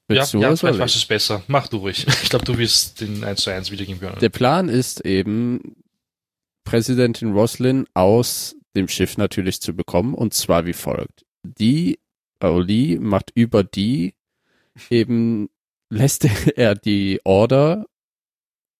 ja, 0.07 0.23
ja 0.23 0.23
oder 0.37 0.57
vielleicht 0.57 0.79
weißt 0.79 0.95
du 0.95 0.97
ich? 0.97 1.03
es 1.03 1.05
besser. 1.05 1.41
Mach 1.47 1.67
du 1.67 1.77
ruhig. 1.77 2.05
Ich 2.21 2.29
glaube, 2.29 2.45
du 2.45 2.57
wirst 2.59 3.01
den 3.01 3.23
1 3.23 3.41
zu 3.41 3.49
1 3.49 3.71
wiedergeben 3.71 3.99
können. 3.99 4.19
Der 4.19 4.29
Plan 4.29 4.69
ist 4.69 5.03
eben, 5.03 5.75
Präsidentin 6.65 7.31
Roslin 7.31 7.87
aus 7.93 8.55
dem 8.75 8.89
Schiff 8.89 9.17
natürlich 9.17 9.61
zu 9.61 9.73
bekommen 9.73 10.13
und 10.13 10.33
zwar 10.33 10.65
wie 10.65 10.73
folgt. 10.73 11.25
Die, 11.43 11.99
äh, 12.41 12.59
Lee 12.59 12.99
macht 12.99 13.31
über 13.33 13.63
die 13.63 14.15
eben, 14.89 15.49
lässt 15.89 16.25
er 16.57 16.75
die 16.75 17.21
Order 17.23 17.85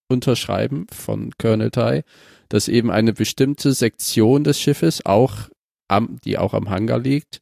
unterschreiben 0.10 0.88
von 0.92 1.32
Colonel 1.38 1.72
Tai, 1.72 2.04
dass 2.50 2.68
eben 2.68 2.92
eine 2.92 3.14
bestimmte 3.14 3.74
Sektion 3.74 4.44
des 4.44 4.60
Schiffes 4.60 5.06
auch 5.06 5.50
am, 5.88 6.20
die 6.26 6.38
auch 6.38 6.54
am 6.54 6.70
Hangar 6.70 7.00
liegt, 7.00 7.42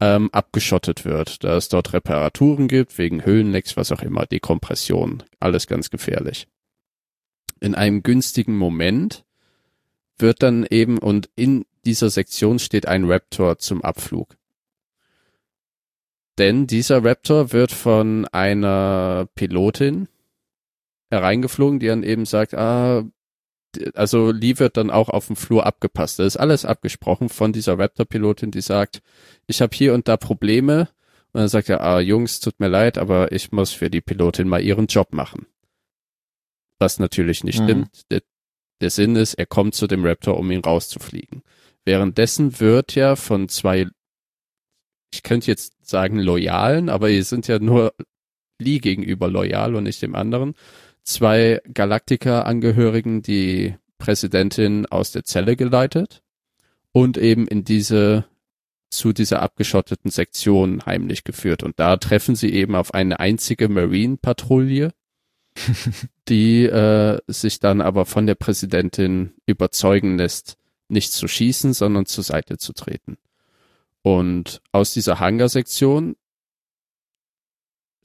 ähm, 0.00 0.30
abgeschottet 0.32 1.04
wird, 1.04 1.44
da 1.44 1.56
es 1.56 1.68
dort 1.68 1.92
Reparaturen 1.92 2.68
gibt, 2.68 2.98
wegen 2.98 3.24
Höhenlecks, 3.24 3.76
was 3.76 3.92
auch 3.92 4.02
immer, 4.02 4.26
Dekompression, 4.26 5.22
alles 5.38 5.66
ganz 5.66 5.90
gefährlich. 5.90 6.48
In 7.60 7.74
einem 7.74 8.02
günstigen 8.02 8.56
Moment 8.56 9.23
wird 10.18 10.42
dann 10.42 10.64
eben, 10.68 10.98
und 10.98 11.28
in 11.36 11.64
dieser 11.84 12.10
Sektion 12.10 12.58
steht 12.58 12.86
ein 12.86 13.04
Raptor 13.10 13.58
zum 13.58 13.82
Abflug. 13.82 14.36
Denn 16.38 16.66
dieser 16.66 17.04
Raptor 17.04 17.52
wird 17.52 17.72
von 17.72 18.26
einer 18.32 19.28
Pilotin 19.34 20.08
hereingeflogen, 21.10 21.78
die 21.78 21.86
dann 21.86 22.02
eben 22.02 22.26
sagt, 22.26 22.54
ah, 22.54 23.04
also 23.94 24.30
Lee 24.30 24.58
wird 24.58 24.76
dann 24.76 24.90
auch 24.90 25.08
auf 25.08 25.26
dem 25.28 25.36
Flur 25.36 25.66
abgepasst. 25.66 26.18
Das 26.18 26.26
ist 26.26 26.36
alles 26.36 26.64
abgesprochen 26.64 27.28
von 27.28 27.52
dieser 27.52 27.78
Raptor-Pilotin, 27.78 28.50
die 28.50 28.60
sagt, 28.60 29.02
ich 29.46 29.60
habe 29.60 29.76
hier 29.76 29.94
und 29.94 30.08
da 30.08 30.16
Probleme. 30.16 30.88
Und 31.32 31.40
dann 31.40 31.48
sagt 31.48 31.68
er, 31.68 31.80
ah, 31.80 32.00
Jungs, 32.00 32.40
tut 32.40 32.60
mir 32.60 32.68
leid, 32.68 32.98
aber 32.98 33.32
ich 33.32 33.52
muss 33.52 33.72
für 33.72 33.90
die 33.90 34.00
Pilotin 34.00 34.48
mal 34.48 34.62
ihren 34.62 34.86
Job 34.86 35.12
machen. 35.12 35.46
Was 36.78 36.98
natürlich 36.98 37.42
nicht 37.44 37.60
Mhm. 37.60 37.64
stimmt. 37.64 38.10
Der, 38.10 38.22
der 38.84 38.90
Sinn 38.90 39.16
ist, 39.16 39.32
er 39.32 39.46
kommt 39.46 39.74
zu 39.74 39.86
dem 39.86 40.04
Raptor, 40.04 40.38
um 40.38 40.50
ihn 40.50 40.60
rauszufliegen. 40.60 41.42
Währenddessen 41.86 42.60
wird 42.60 42.94
ja 42.94 43.16
von 43.16 43.48
zwei, 43.48 43.86
ich 45.10 45.22
könnte 45.22 45.46
jetzt 45.46 45.72
sagen 45.80 46.18
loyalen, 46.18 46.90
aber 46.90 47.08
die 47.08 47.22
sind 47.22 47.48
ja 47.48 47.58
nur 47.58 47.94
Lee 48.58 48.80
gegenüber 48.80 49.28
loyal 49.28 49.74
und 49.74 49.84
nicht 49.84 50.02
dem 50.02 50.14
anderen, 50.14 50.52
zwei 51.02 51.62
Galactica-Angehörigen 51.72 53.22
die 53.22 53.74
Präsidentin 53.96 54.84
aus 54.84 55.12
der 55.12 55.24
Zelle 55.24 55.56
geleitet 55.56 56.22
und 56.92 57.16
eben 57.16 57.48
in 57.48 57.64
diese 57.64 58.26
zu 58.90 59.14
dieser 59.14 59.40
abgeschotteten 59.40 60.10
Sektion 60.10 60.84
heimlich 60.84 61.24
geführt. 61.24 61.62
Und 61.62 61.80
da 61.80 61.96
treffen 61.96 62.36
sie 62.36 62.52
eben 62.52 62.74
auf 62.74 62.92
eine 62.92 63.18
einzige 63.18 63.70
Marine-Patrouille, 63.70 64.90
die 66.28 66.64
äh, 66.64 67.20
sich 67.26 67.60
dann 67.60 67.80
aber 67.80 68.06
von 68.06 68.26
der 68.26 68.34
Präsidentin 68.34 69.34
überzeugen 69.46 70.18
lässt, 70.18 70.56
nicht 70.88 71.12
zu 71.12 71.28
schießen, 71.28 71.72
sondern 71.72 72.06
zur 72.06 72.24
Seite 72.24 72.58
zu 72.58 72.72
treten. 72.72 73.16
Und 74.02 74.60
aus 74.72 74.92
dieser 74.92 75.18
Hangar-Sektion 75.20 76.16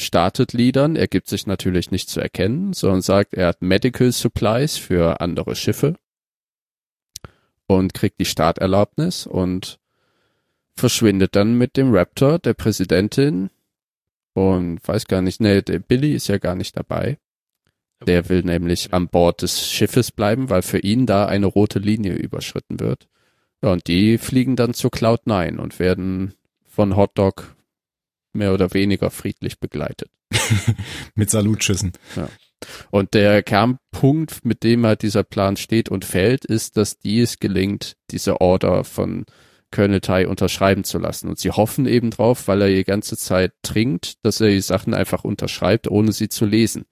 startet 0.02 0.54
Liedern, 0.54 0.96
er 0.96 1.08
gibt 1.08 1.28
sich 1.28 1.46
natürlich 1.46 1.92
nicht 1.92 2.10
zu 2.10 2.22
erkennen, 2.22 2.74
sondern 2.74 3.02
sagt, 3.02 3.34
er 3.34 3.48
hat 3.48 3.62
Medical 3.62 4.12
Supplies 4.12 4.78
für 4.78 5.20
andere 5.20 5.56
Schiffe 5.56 5.96
und 7.68 7.94
kriegt 7.94 8.20
die 8.20 8.26
Starterlaubnis 8.26 9.28
und 9.28 9.80
verschwindet 10.76 11.36
dann 11.36 11.56
mit 11.56 11.76
dem 11.76 11.94
Raptor 11.94 12.40
der 12.40 12.54
Präsidentin 12.54 13.50
und 14.34 14.80
weiß 14.88 15.06
gar 15.06 15.22
nicht, 15.22 15.42
nee, 15.42 15.62
der 15.62 15.80
Billy 15.80 16.14
ist 16.14 16.30
ja 16.30 16.38
gar 16.38 16.56
nicht 16.56 16.78
dabei. 16.78 17.18
Der 18.08 18.30
will 18.30 18.44
nämlich 18.44 18.94
an 18.94 19.08
Bord 19.08 19.42
des 19.42 19.68
Schiffes 19.68 20.12
bleiben, 20.12 20.50
weil 20.50 20.62
für 20.62 20.80
ihn 20.80 21.06
da 21.06 21.26
eine 21.26 21.46
rote 21.46 21.80
Linie 21.80 22.14
überschritten 22.14 22.80
wird. 22.80 23.08
Ja, 23.62 23.74
und 23.74 23.88
die 23.88 24.18
fliegen 24.18 24.56
dann 24.56 24.74
zu 24.74 24.88
Cloud9 24.88 25.58
und 25.58 25.80
werden 25.80 26.34
von 26.66 26.96
Hotdog 26.96 27.56
mehr 28.32 28.54
oder 28.54 28.74
weniger 28.74 29.12
friedlich 29.12 29.60
begleitet. 29.60 30.10
Mit 31.16 31.30
Salutschüssen. 31.30 31.92
Und 32.92 33.14
der 33.14 33.44
Kernpunkt, 33.44 34.46
mit 34.46 34.64
dem 34.64 34.86
halt 34.86 35.02
dieser 35.02 35.24
Plan 35.24 35.58
steht 35.58 35.90
und 35.90 36.06
fällt, 36.06 36.46
ist, 36.46 36.78
dass 36.78 36.98
dies 37.00 37.40
gelingt, 37.40 37.96
diese 38.12 38.42
Order 38.42 38.84
von 38.84 39.26
Colonel 39.72 40.02
Tai 40.02 40.28
unterschreiben 40.28 40.84
zu 40.84 40.98
lassen. 40.98 41.30
Und 41.30 41.40
sie 41.40 41.52
hoffen 41.52 41.86
eben 41.86 42.12
drauf, 42.12 42.48
weil 42.48 42.62
er 42.62 42.70
die 42.70 42.84
ganze 42.84 43.18
Zeit 43.18 43.54
trinkt, 43.62 44.26
dass 44.26 44.42
er 44.42 44.50
die 44.50 44.62
Sachen 44.62 44.94
einfach 44.94 45.24
unterschreibt, 45.24 45.90
ohne 45.90 46.12
sie 46.12 46.28
zu 46.28 46.46
lesen. 46.46 46.86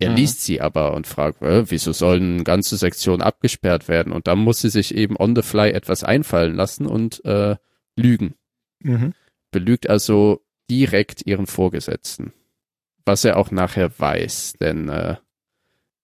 Er 0.00 0.10
Mhm. 0.10 0.16
liest 0.16 0.42
sie 0.44 0.60
aber 0.60 0.94
und 0.94 1.06
fragt, 1.06 1.42
äh, 1.42 1.70
wieso 1.70 1.92
sollen 1.92 2.44
ganze 2.44 2.76
Sektion 2.76 3.20
abgesperrt 3.20 3.88
werden? 3.88 4.12
Und 4.12 4.26
dann 4.28 4.38
muss 4.38 4.60
sie 4.60 4.70
sich 4.70 4.94
eben 4.94 5.16
on 5.16 5.34
the 5.34 5.42
fly 5.42 5.70
etwas 5.70 6.04
einfallen 6.04 6.54
lassen 6.54 6.86
und 6.86 7.24
äh, 7.24 7.56
lügen. 7.96 8.34
Mhm. 8.80 9.14
Belügt 9.50 9.88
also 9.90 10.44
direkt 10.70 11.26
ihren 11.26 11.46
Vorgesetzten. 11.46 12.32
Was 13.04 13.24
er 13.24 13.38
auch 13.38 13.50
nachher 13.50 13.98
weiß, 13.98 14.54
denn 14.60 14.88
äh, 14.88 15.16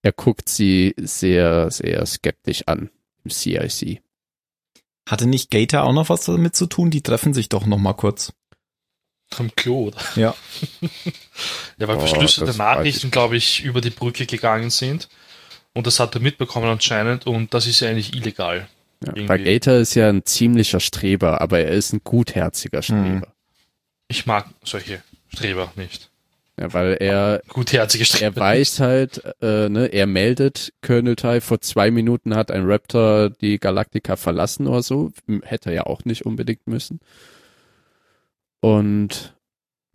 er 0.03 0.13
guckt 0.13 0.49
sie 0.49 0.95
sehr, 0.99 1.71
sehr 1.71 2.05
skeptisch 2.07 2.65
an 2.67 2.91
im 3.25 3.31
CIC. 3.31 4.01
Hatte 5.07 5.27
nicht 5.27 5.51
Gator 5.51 5.85
auch 5.85 5.93
noch 5.93 6.09
was 6.09 6.25
damit 6.25 6.57
zu 6.57 6.67
tun? 6.67 6.91
Die 6.91 7.03
treffen 7.03 7.35
sich 7.35 7.49
doch 7.51 7.67
noch 7.67 7.79
mal 7.79 7.93
kurz. 7.93 8.33
Am 9.37 9.55
Klo, 9.57 9.87
oder? 9.89 9.99
Ja. 10.17 10.35
Ja, 11.79 11.89
weil 11.89 11.97
Oh, 11.97 12.01
verschlüsselte 12.01 12.57
Nachrichten, 12.57 13.11
glaube 13.11 13.37
ich, 13.37 13.65
über 13.65 13.81
die 13.81 13.91
Brücke 13.91 14.27
gegangen 14.27 14.71
sind. 14.71 15.09
Und 15.73 15.89
das 15.89 15.99
hat 15.99 16.15
er 16.15 16.21
mitbekommen 16.21 16.67
anscheinend 16.69 17.27
und 17.27 17.53
das 17.53 17.67
ist 17.67 17.81
ja 17.81 17.89
eigentlich 17.89 18.15
illegal. 18.15 18.69
Ja, 19.05 19.13
weil 19.29 19.43
Gator 19.43 19.75
ist 19.75 19.95
ja 19.97 20.09
ein 20.09 20.25
ziemlicher 20.25 20.79
Streber, 20.79 21.41
aber 21.41 21.59
er 21.59 21.73
ist 21.73 21.93
ein 21.93 22.01
gutherziger 22.05 22.81
Streber. 22.81 23.27
Ich 24.07 24.25
mag 24.25 24.47
solche 24.63 25.03
Streber 25.35 25.73
nicht. 25.75 26.11
Ja, 26.61 26.73
weil 26.73 26.97
er, 27.01 27.43
Gutherzige 27.49 28.03
er 28.05 28.07
Streber. 28.07 28.41
weiß 28.41 28.79
halt, 28.79 29.21
äh, 29.43 29.69
ne, 29.69 29.87
er 29.87 30.07
meldet, 30.07 30.73
Colonel 30.81 31.17
Tai, 31.17 31.41
vor 31.41 31.61
zwei 31.61 31.91
Minuten 31.91 32.37
hat 32.37 32.53
ein 32.53 32.63
Raptor 32.65 33.31
die 33.31 33.59
Galaktika 33.59 34.15
verlassen 34.15 34.69
oder 34.69 34.85
so. 34.85 35.11
Hätte 35.43 35.71
er 35.71 35.75
ja 35.75 35.83
auch 35.87 36.05
nicht 36.05 36.25
unbedingt 36.25 36.69
müssen. 36.69 37.01
Und 38.65 39.35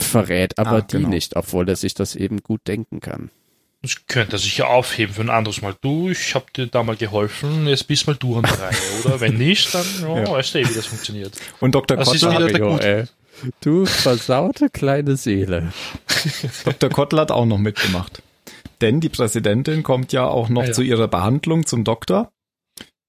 verrät 0.02 0.58
aber 0.60 0.78
Ah, 0.78 0.82
die 0.82 0.98
genau. 0.98 1.10
nicht, 1.10 1.36
obwohl 1.36 1.68
er 1.68 1.76
sich 1.76 1.94
das 1.94 2.16
eben 2.16 2.42
gut 2.44 2.62
denken 2.68 3.00
kann. 3.00 3.32
Das 3.82 4.06
könnte 4.08 4.36
er 4.36 4.40
sich 4.40 4.58
ja 4.58 4.68
aufheben 4.68 5.14
für 5.16 5.22
ein 5.22 5.30
anderes 5.30 5.62
Mal. 5.62 5.76
Du, 5.82 6.10
ich 6.10 6.36
hab 6.36 6.54
dir 6.54 6.68
da 6.68 6.84
mal 6.84 6.96
geholfen, 6.98 7.66
jetzt 7.68 7.88
bist 7.88 8.08
mal 8.08 8.16
du 8.16 8.38
an 8.38 8.44
der 8.44 8.60
Reihe, 8.60 8.76
oder? 9.06 9.20
Wenn 9.22 9.38
nicht, 9.38 9.74
dann 9.74 9.86
ja, 10.02 10.24
Ja. 10.24 10.32
weißt 10.32 10.54
du 10.56 10.60
eh, 10.60 10.70
wie 10.70 10.74
das 10.74 10.86
funktioniert. 10.86 11.34
Und 11.62 11.76
Dr. 11.76 11.98
Das 11.98 12.14
ist 12.14 12.24
Kottler, 12.26 12.60
Gut. 12.60 12.84
ey. 12.84 13.06
Du 13.62 13.86
versaute 13.86 14.70
kleine 14.70 15.16
Seele. 15.16 15.72
Dr. 16.66 16.90
Kottler 16.90 17.22
hat 17.22 17.32
auch 17.32 17.46
noch 17.46 17.58
mitgemacht. 17.58 18.22
Denn 18.82 19.00
die 19.00 19.08
Präsidentin 19.10 19.82
kommt 19.84 20.12
ja 20.14 20.28
auch 20.28 20.50
noch 20.50 20.64
Ah, 20.64 20.68
ja. 20.68 20.72
zu 20.74 20.82
ihrer 20.82 21.08
Behandlung 21.08 21.66
zum 21.66 21.84
Doktor 21.86 22.32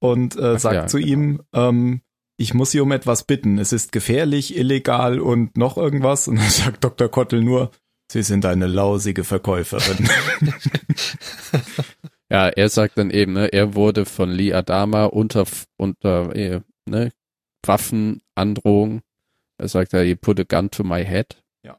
und 0.01 0.37
äh, 0.37 0.55
Ach 0.55 0.59
sagt 0.61 0.75
ja, 0.75 0.87
zu 0.87 0.99
genau. 0.99 1.09
ihm, 1.11 1.43
ähm, 1.53 2.01
ich 2.41 2.55
muss 2.55 2.71
Sie 2.71 2.81
um 2.81 2.91
etwas 2.91 3.25
bitten. 3.25 3.59
Es 3.59 3.73
ist 3.73 3.93
gefährlich, 3.93 4.57
illegal 4.57 5.21
und 5.21 5.59
noch 5.59 5.77
irgendwas. 5.77 6.27
Und 6.27 6.37
dann 6.37 6.49
sagt 6.49 6.83
Dr. 6.83 7.09
Kottel 7.09 7.43
nur, 7.43 7.71
Sie 8.11 8.23
sind 8.23 8.47
eine 8.47 8.67
lausige 8.67 9.25
Verkäuferin. 9.25 10.09
Ja, 12.33 12.49
er 12.49 12.69
sagt 12.69 12.97
dann 12.97 13.11
eben, 13.11 13.33
ne, 13.33 13.53
er 13.53 13.75
wurde 13.75 14.05
von 14.05 14.31
Lee 14.31 14.53
Adama 14.53 15.07
unter, 15.07 15.47
unter 15.77 16.33
äh, 16.37 16.61
ne, 16.87 17.11
Waffenandrohung, 17.67 19.01
er 19.59 19.67
sagt 19.67 19.93
you 19.95 20.15
put 20.15 20.39
a 20.39 20.45
gun 20.45 20.71
to 20.71 20.85
my 20.85 21.05
head. 21.05 21.43
Ja. 21.65 21.77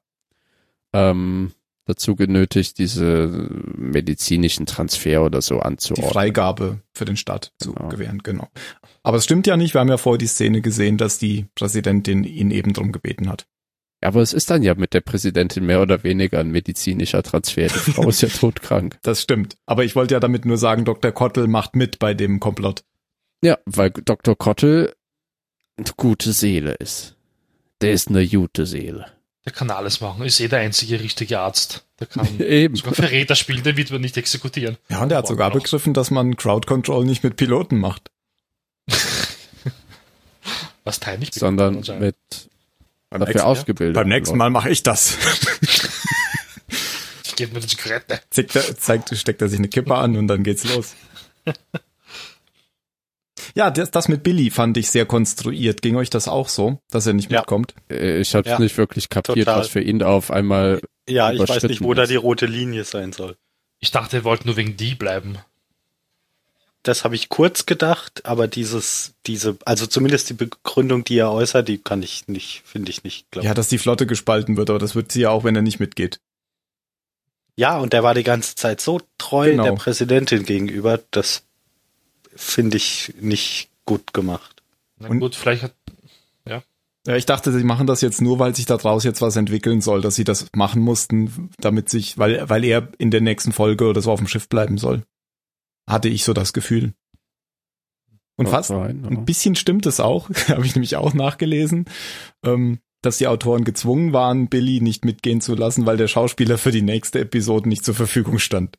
Ähm, 0.91 1.53
dazu 1.91 2.15
genötigt, 2.15 2.77
diese 2.77 3.49
medizinischen 3.75 4.65
Transfer 4.65 5.23
oder 5.23 5.41
so 5.41 5.55
die 5.57 5.61
anzuordnen. 5.65 6.09
Freigabe 6.11 6.79
für 6.93 7.05
den 7.05 7.17
Staat 7.17 7.51
zu 7.59 7.73
Genau. 7.73 7.89
gewähren, 7.89 8.19
genau. 8.23 8.47
Aber 9.03 9.17
es 9.17 9.23
stimmt 9.23 9.47
ja 9.47 9.57
nicht, 9.57 9.73
wir 9.73 9.81
haben 9.81 9.89
ja 9.89 9.97
vorher 9.97 10.17
die 10.17 10.27
Szene 10.27 10.61
gesehen, 10.61 10.97
dass 10.97 11.17
die 11.17 11.45
Präsidentin 11.55 12.23
ihn 12.23 12.51
eben 12.51 12.73
drum 12.73 12.91
gebeten 12.91 13.29
hat. 13.29 13.47
Ja, 14.03 14.07
aber 14.09 14.21
es 14.21 14.33
ist 14.33 14.49
dann 14.49 14.63
ja 14.63 14.73
mit 14.73 14.93
der 14.95 15.01
Präsidentin 15.01 15.65
mehr 15.65 15.81
oder 15.81 16.03
weniger 16.03 16.39
ein 16.39 16.49
medizinischer 16.49 17.21
Transfer. 17.21 17.67
Die 17.67 17.91
Frau 17.91 18.09
ist 18.09 18.21
ja 18.21 18.29
todkrank. 18.39 18.97
Das 19.03 19.21
stimmt. 19.21 19.57
Aber 19.67 19.83
ich 19.83 19.95
wollte 19.95 20.15
ja 20.15 20.19
damit 20.19 20.45
nur 20.45 20.57
sagen, 20.57 20.85
Dr. 20.85 21.11
Kottel 21.11 21.47
macht 21.47 21.75
mit 21.75 21.99
bei 21.99 22.13
dem 22.15 22.39
Komplott. 22.39 22.83
Ja, 23.43 23.57
weil 23.65 23.91
Dr. 23.91 24.35
Kottel 24.35 24.93
eine 25.77 25.87
gute 25.97 26.33
Seele 26.33 26.73
ist. 26.73 27.15
Der 27.81 27.93
ist 27.93 28.09
eine 28.09 28.27
gute 28.27 28.65
Seele. 28.65 29.05
Der 29.45 29.51
kann 29.51 29.69
alles 29.71 30.01
machen. 30.01 30.23
Ist 30.23 30.39
eh 30.39 30.47
der 30.47 30.59
einzige 30.59 30.99
richtige 30.99 31.39
Arzt. 31.39 31.83
Der 31.99 32.07
kann 32.07 32.39
Eben. 32.39 32.75
sogar 32.75 32.93
Verräter 32.93 33.35
spielen, 33.35 33.63
den 33.63 33.75
wird 33.77 33.91
man 33.91 34.01
nicht 34.01 34.17
exekutieren. 34.17 34.77
Ja, 34.89 35.01
und 35.01 35.11
er 35.11 35.19
hat 35.19 35.27
sogar 35.27 35.51
begriffen, 35.51 35.93
dass 35.93 36.11
man 36.11 36.35
Crowd 36.35 36.67
Control 36.67 37.05
nicht 37.05 37.23
mit 37.23 37.37
Piloten 37.37 37.79
macht. 37.79 38.11
Was 40.83 40.99
Teil 40.99 41.19
nicht 41.19 41.33
sondern 41.35 41.83
mit 41.99 42.15
dafür 43.09 43.45
ausgebildet. 43.45 43.95
Beim 43.95 44.07
nächsten 44.07 44.37
Mal 44.37 44.49
mache 44.49 44.69
ich 44.69 44.81
das. 44.83 45.17
Ich 47.23 47.35
gebe 47.35 47.53
mir 47.53 47.59
die 47.59 47.67
Zigarette. 47.67 48.19
Zickt 48.29 48.55
er, 48.55 48.77
zeigt, 48.77 49.15
steckt 49.15 49.41
er 49.41 49.47
sich 49.49 49.59
eine 49.59 49.67
Kippe 49.67 49.95
an 49.95 50.17
und 50.17 50.27
dann 50.27 50.43
geht's 50.43 50.63
los. 50.63 50.95
Ja, 53.55 53.71
das, 53.71 53.91
das 53.91 54.07
mit 54.07 54.23
Billy 54.23 54.49
fand 54.51 54.77
ich 54.77 54.89
sehr 54.91 55.05
konstruiert. 55.05 55.81
Ging 55.81 55.95
euch 55.95 56.09
das 56.09 56.27
auch 56.27 56.49
so, 56.49 56.79
dass 56.89 57.07
er 57.07 57.13
nicht 57.13 57.31
Ja. 57.31 57.39
mitkommt? 57.39 57.73
Äh, 57.89 58.19
Ich 58.21 58.33
habe 58.35 58.47
Ja, 58.49 58.59
nicht 58.59 58.77
wirklich 58.77 59.09
kapiert, 59.09 59.45
total. 59.47 59.59
was 59.61 59.67
für 59.69 59.81
ihn 59.81 59.99
da 59.99 60.07
auf 60.07 60.31
einmal. 60.31 60.81
Ja, 61.07 61.31
ich 61.31 61.39
weiß 61.39 61.63
nicht, 61.63 61.81
wo 61.81 61.93
da 61.93 62.03
ist. 62.03 62.09
die 62.09 62.15
rote 62.15 62.45
Linie 62.45 62.83
sein 62.83 63.13
soll. 63.13 63.37
Ich 63.79 63.91
dachte, 63.91 64.17
er 64.17 64.23
wollte 64.23 64.45
nur 64.47 64.57
wegen 64.57 64.77
die 64.77 64.95
bleiben. 64.95 65.37
Das 66.83 67.03
habe 67.03 67.13
ich 67.15 67.29
kurz 67.29 67.67
gedacht, 67.67 68.25
aber 68.25 68.47
dieses, 68.47 69.13
diese, 69.27 69.55
also 69.65 69.85
zumindest 69.85 70.29
die 70.31 70.33
Begründung, 70.33 71.03
die 71.03 71.17
er 71.19 71.31
äußert, 71.31 71.67
die 71.67 71.77
kann 71.77 72.01
ich 72.01 72.27
nicht, 72.27 72.63
finde 72.65 72.89
ich 72.89 73.03
nicht 73.03 73.27
Ja, 73.35 73.41
glauben. 73.41 73.55
dass 73.55 73.67
die 73.69 73.77
Flotte 73.77 74.07
gespalten 74.07 74.57
wird, 74.57 74.69
aber 74.71 74.79
das 74.79 74.95
wird 74.95 75.11
sie 75.11 75.21
ja 75.21 75.29
auch, 75.29 75.43
wenn 75.43 75.55
er 75.55 75.61
nicht 75.61 75.79
mitgeht. 75.79 76.19
Ja, 77.55 77.77
und 77.77 77.93
der 77.93 78.01
war 78.01 78.15
die 78.15 78.23
ganze 78.23 78.55
Zeit 78.55 78.81
so 78.81 78.99
treu 79.19 79.51
Genau. 79.51 79.63
der 79.63 79.71
Präsidentin 79.73 80.43
gegenüber, 80.45 80.99
das 81.11 81.43
finde 82.35 82.77
ich 82.77 83.13
nicht 83.19 83.69
gut 83.85 84.13
gemacht. 84.13 84.63
Na 84.97 85.09
Und- 85.09 85.19
gut, 85.19 85.35
vielleicht 85.35 85.63
hat, 85.63 85.73
Ja, 87.07 87.15
ich 87.15 87.25
dachte, 87.25 87.51
sie 87.51 87.63
machen 87.63 87.87
das 87.87 88.01
jetzt 88.01 88.21
nur, 88.21 88.37
weil 88.37 88.55
sich 88.55 88.67
daraus 88.67 89.03
jetzt 89.03 89.23
was 89.23 89.35
entwickeln 89.35 89.81
soll, 89.81 90.01
dass 90.01 90.13
sie 90.13 90.23
das 90.23 90.45
machen 90.55 90.83
mussten, 90.83 91.49
damit 91.57 91.89
sich, 91.89 92.19
weil, 92.19 92.47
weil 92.47 92.63
er 92.63 92.89
in 92.99 93.09
der 93.09 93.21
nächsten 93.21 93.53
Folge 93.53 93.85
oder 93.87 94.03
so 94.03 94.11
auf 94.11 94.19
dem 94.19 94.27
Schiff 94.27 94.47
bleiben 94.47 94.77
soll. 94.77 95.01
Hatte 95.89 96.09
ich 96.09 96.23
so 96.23 96.33
das 96.33 96.53
Gefühl. 96.53 96.93
Und 98.35 98.49
fast, 98.49 98.69
Rein, 98.69 99.03
Ein 99.03 99.25
bisschen 99.25 99.55
stimmt 99.55 99.87
es 99.87 99.99
auch, 99.99 100.29
habe 100.47 100.63
ich 100.63 100.75
nämlich 100.75 100.95
auch 100.95 101.15
nachgelesen, 101.15 101.85
ähm, 102.45 102.77
dass 103.01 103.17
die 103.17 103.25
Autoren 103.25 103.63
gezwungen 103.63 104.13
waren, 104.13 104.47
Billy 104.47 104.79
nicht 104.79 105.03
mitgehen 105.03 105.41
zu 105.41 105.55
lassen, 105.55 105.87
weil 105.87 105.97
der 105.97 106.07
Schauspieler 106.07 106.59
für 106.59 106.71
die 106.71 106.83
nächste 106.83 107.19
Episode 107.19 107.67
nicht 107.67 107.83
zur 107.83 107.95
Verfügung 107.95 108.37
stand. 108.37 108.77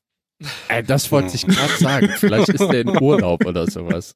Äh, 0.68 0.82
das 0.82 1.10
wollte 1.12 1.34
ich 1.34 1.46
gerade 1.46 1.76
sagen. 1.78 2.10
Vielleicht 2.16 2.48
ist 2.48 2.60
er 2.60 2.74
in 2.74 2.88
Urlaub 3.02 3.44
oder 3.46 3.70
sowas. 3.70 4.14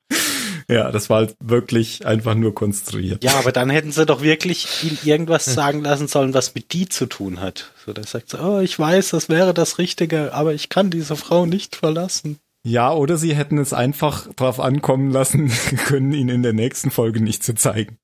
Ja, 0.69 0.91
das 0.91 1.09
war 1.09 1.19
halt 1.19 1.37
wirklich 1.41 2.05
einfach 2.07 2.35
nur 2.35 2.55
konstruiert. 2.55 3.23
Ja, 3.23 3.39
aber 3.39 3.53
dann 3.53 3.71
hätten 3.71 3.93
sie 3.93 4.05
doch 4.05 4.21
wirklich 4.21 4.83
ihn 4.83 4.99
irgendwas 5.05 5.45
sagen 5.45 5.83
lassen 5.83 6.09
sollen, 6.09 6.35
was 6.35 6.55
mit 6.57 6.73
die 6.73 6.89
zu 6.89 7.07
tun 7.07 7.41
hat. 7.41 7.73
So, 7.85 7.93
da 7.93 8.03
sagt 8.03 8.31
sie, 8.31 8.43
oh, 8.43 8.59
ich 8.59 8.77
weiß, 8.77 9.11
das 9.11 9.29
wäre 9.29 9.55
das 9.55 9.79
Richtige, 9.79 10.35
aber 10.35 10.55
ich 10.55 10.69
kann 10.69 10.91
diese 10.91 11.15
Frau 11.15 11.47
nicht 11.47 11.77
verlassen. 11.77 12.41
Ja, 12.65 12.93
oder 12.93 13.17
sie 13.17 13.37
hätten 13.37 13.59
es 13.59 13.73
einfach 13.73 14.27
drauf 14.35 14.59
ankommen 14.59 15.13
lassen 15.13 15.53
können, 15.87 16.13
ihn 16.13 16.29
in 16.29 16.43
der 16.43 16.53
nächsten 16.53 16.91
Folge 16.91 17.21
nicht 17.21 17.45
zu 17.45 17.55
zeigen. 17.55 17.99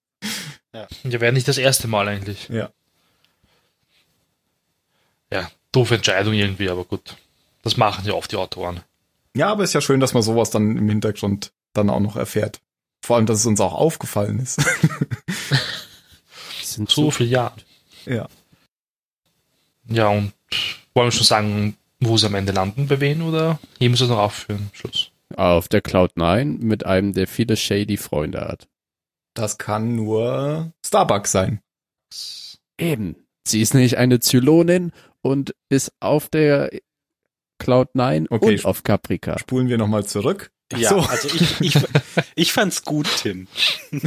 ja, 0.72 0.86
wäre 1.02 1.32
nicht 1.32 1.48
das 1.48 1.58
erste 1.58 1.88
Mal 1.88 2.06
eigentlich. 2.06 2.48
Ja. 2.48 2.70
Ja, 5.32 5.50
doofe 5.72 5.96
Entscheidung 5.96 6.34
irgendwie, 6.34 6.68
aber 6.68 6.84
gut. 6.84 7.16
Das 7.62 7.76
machen 7.76 8.04
ja 8.06 8.14
oft 8.14 8.30
die 8.32 8.36
Autoren. 8.36 8.80
Ja, 9.34 9.50
aber 9.50 9.64
ist 9.64 9.72
ja 9.72 9.80
schön, 9.80 10.00
dass 10.00 10.14
man 10.14 10.22
sowas 10.22 10.50
dann 10.50 10.76
im 10.76 10.88
Hintergrund 10.88 11.52
dann 11.72 11.88
auch 11.90 12.00
noch 12.00 12.16
erfährt. 12.16 12.60
Vor 13.04 13.16
allem, 13.16 13.26
dass 13.26 13.38
es 13.40 13.46
uns 13.46 13.60
auch 13.60 13.74
aufgefallen 13.74 14.38
ist. 14.38 14.58
Das 14.58 14.66
sind 16.74 16.90
So 16.90 17.10
viel 17.10 17.28
Jahre. 17.28 17.56
ja. 18.06 18.28
Ja, 19.88 20.08
und 20.08 20.32
wollen 20.94 21.08
wir 21.08 21.12
schon 21.12 21.24
sagen, 21.26 21.76
wo 21.98 22.16
sie 22.16 22.26
am 22.26 22.36
Ende 22.36 22.52
landen, 22.52 22.86
bei 22.86 23.00
wen, 23.00 23.20
oder 23.22 23.58
heben 23.80 23.96
sie 23.96 24.04
es 24.04 24.10
noch 24.10 24.18
auf 24.18 24.34
für 24.34 24.54
den 24.54 24.70
Schluss? 24.72 25.10
auf 25.36 25.66
der 25.66 25.80
Cloud 25.80 26.16
9 26.18 26.58
mit 26.58 26.84
einem, 26.84 27.14
der 27.14 27.26
viele 27.26 27.56
shady 27.56 27.96
Freunde 27.96 28.42
hat. 28.42 28.68
Das 29.34 29.56
kann 29.56 29.96
nur 29.96 30.72
Starbucks 30.84 31.32
sein. 31.32 31.60
Eben. 32.78 33.16
Sie 33.48 33.62
ist 33.62 33.72
nämlich 33.72 33.96
eine 33.96 34.20
Zylonin 34.20 34.92
und 35.22 35.54
ist 35.70 35.90
auf 36.00 36.28
der 36.28 36.70
Cloud 37.62 37.94
9 37.94 38.26
Okay. 38.30 38.56
und 38.56 38.64
auf 38.64 38.82
Caprica. 38.82 39.38
Spulen 39.38 39.68
wir 39.68 39.78
nochmal 39.78 40.04
zurück. 40.04 40.50
Ach 40.72 40.78
Ja, 40.78 40.88
so. 40.90 40.98
also 41.00 41.28
ich, 41.28 41.60
ich, 41.60 41.74
ich 42.34 42.52
fand's 42.52 42.82
gut, 42.84 43.08
Tim. 43.18 43.46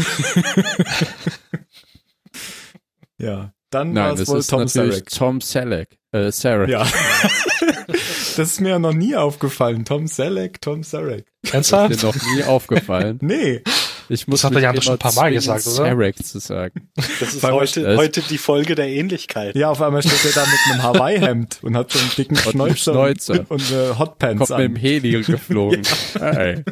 Ja. 3.18 3.54
Dann 3.70 3.96
war 3.96 4.14
es 4.14 4.20
das 4.20 4.28
wohl 4.30 4.40
ist 4.40 4.50
Tom 4.50 4.68
Sarek. 4.68 5.10
Tom 5.10 5.42
Selleck. 5.42 5.98
Äh, 6.12 6.32
Sarek. 6.32 6.70
Ja. 6.70 6.86
das 7.88 8.38
ist 8.38 8.62
mir 8.62 8.70
ja 8.70 8.80
noch 8.80 8.94
nie 8.94 9.16
aufgefallen. 9.16 9.86
Tom 9.86 10.08
Selleck, 10.08 10.62
Tom 10.62 10.84
Sarek. 10.84 11.26
Ernsthaft? 11.52 11.92
Ist 11.92 12.04
dir 12.04 12.08
noch 12.08 12.16
nie 12.36 12.44
aufgefallen. 12.44 13.18
Nee. 13.22 13.64
Ich 14.10 14.28
muss 14.28 14.44
hat 14.44 14.54
er 14.54 14.62
ja 14.62 14.82
schon 14.82 14.94
ein 14.94 15.00
paar 15.00 15.14
Mal 15.14 15.32
gesagt, 15.32 15.66
oder? 15.66 15.76
Sarek 15.76 16.24
zu 16.24 16.40
sagen. 16.40 16.90
Das 16.96 17.34
ist 17.34 17.44
heute, 17.44 17.82
das- 17.84 17.98
heute 17.98 18.22
die 18.22 18.38
Folge 18.38 18.76
der 18.76 18.88
Ähnlichkeit. 18.90 19.56
Ja, 19.56 19.70
auf 19.72 19.82
einmal 19.82 20.04
steht 20.04 20.24
er 20.26 20.32
da 20.32 20.46
mit 20.46 20.60
einem 20.72 20.84
Hawaii-Hemd 20.84 21.60
und 21.64 21.76
hat 21.76 21.92
so 21.92 22.00
einen 22.00 22.12
dicken 22.18 22.36
Schnäuzer, 22.38 23.32
und, 23.50 23.52
und 23.52 23.72
äh, 23.72 23.96
Hotpants 23.98 24.48
Kommt 24.50 24.60
mit 24.60 24.70
dem 24.70 24.76
an. 24.76 24.80
Heli 24.82 25.22
geflogen. 25.24 25.82
Hey, 26.20 26.64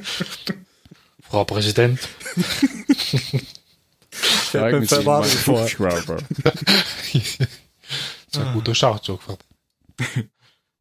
Frau 1.22 1.44
Präsident. 1.46 2.00
Fährt 4.12 4.80
mit 4.80 4.90
Ferrari 4.90 5.28
vor. 5.28 5.62
Das 5.62 5.74
ist 7.14 7.40
ein 8.38 8.54
guter 8.54 8.76
Schachzug. 8.76 9.22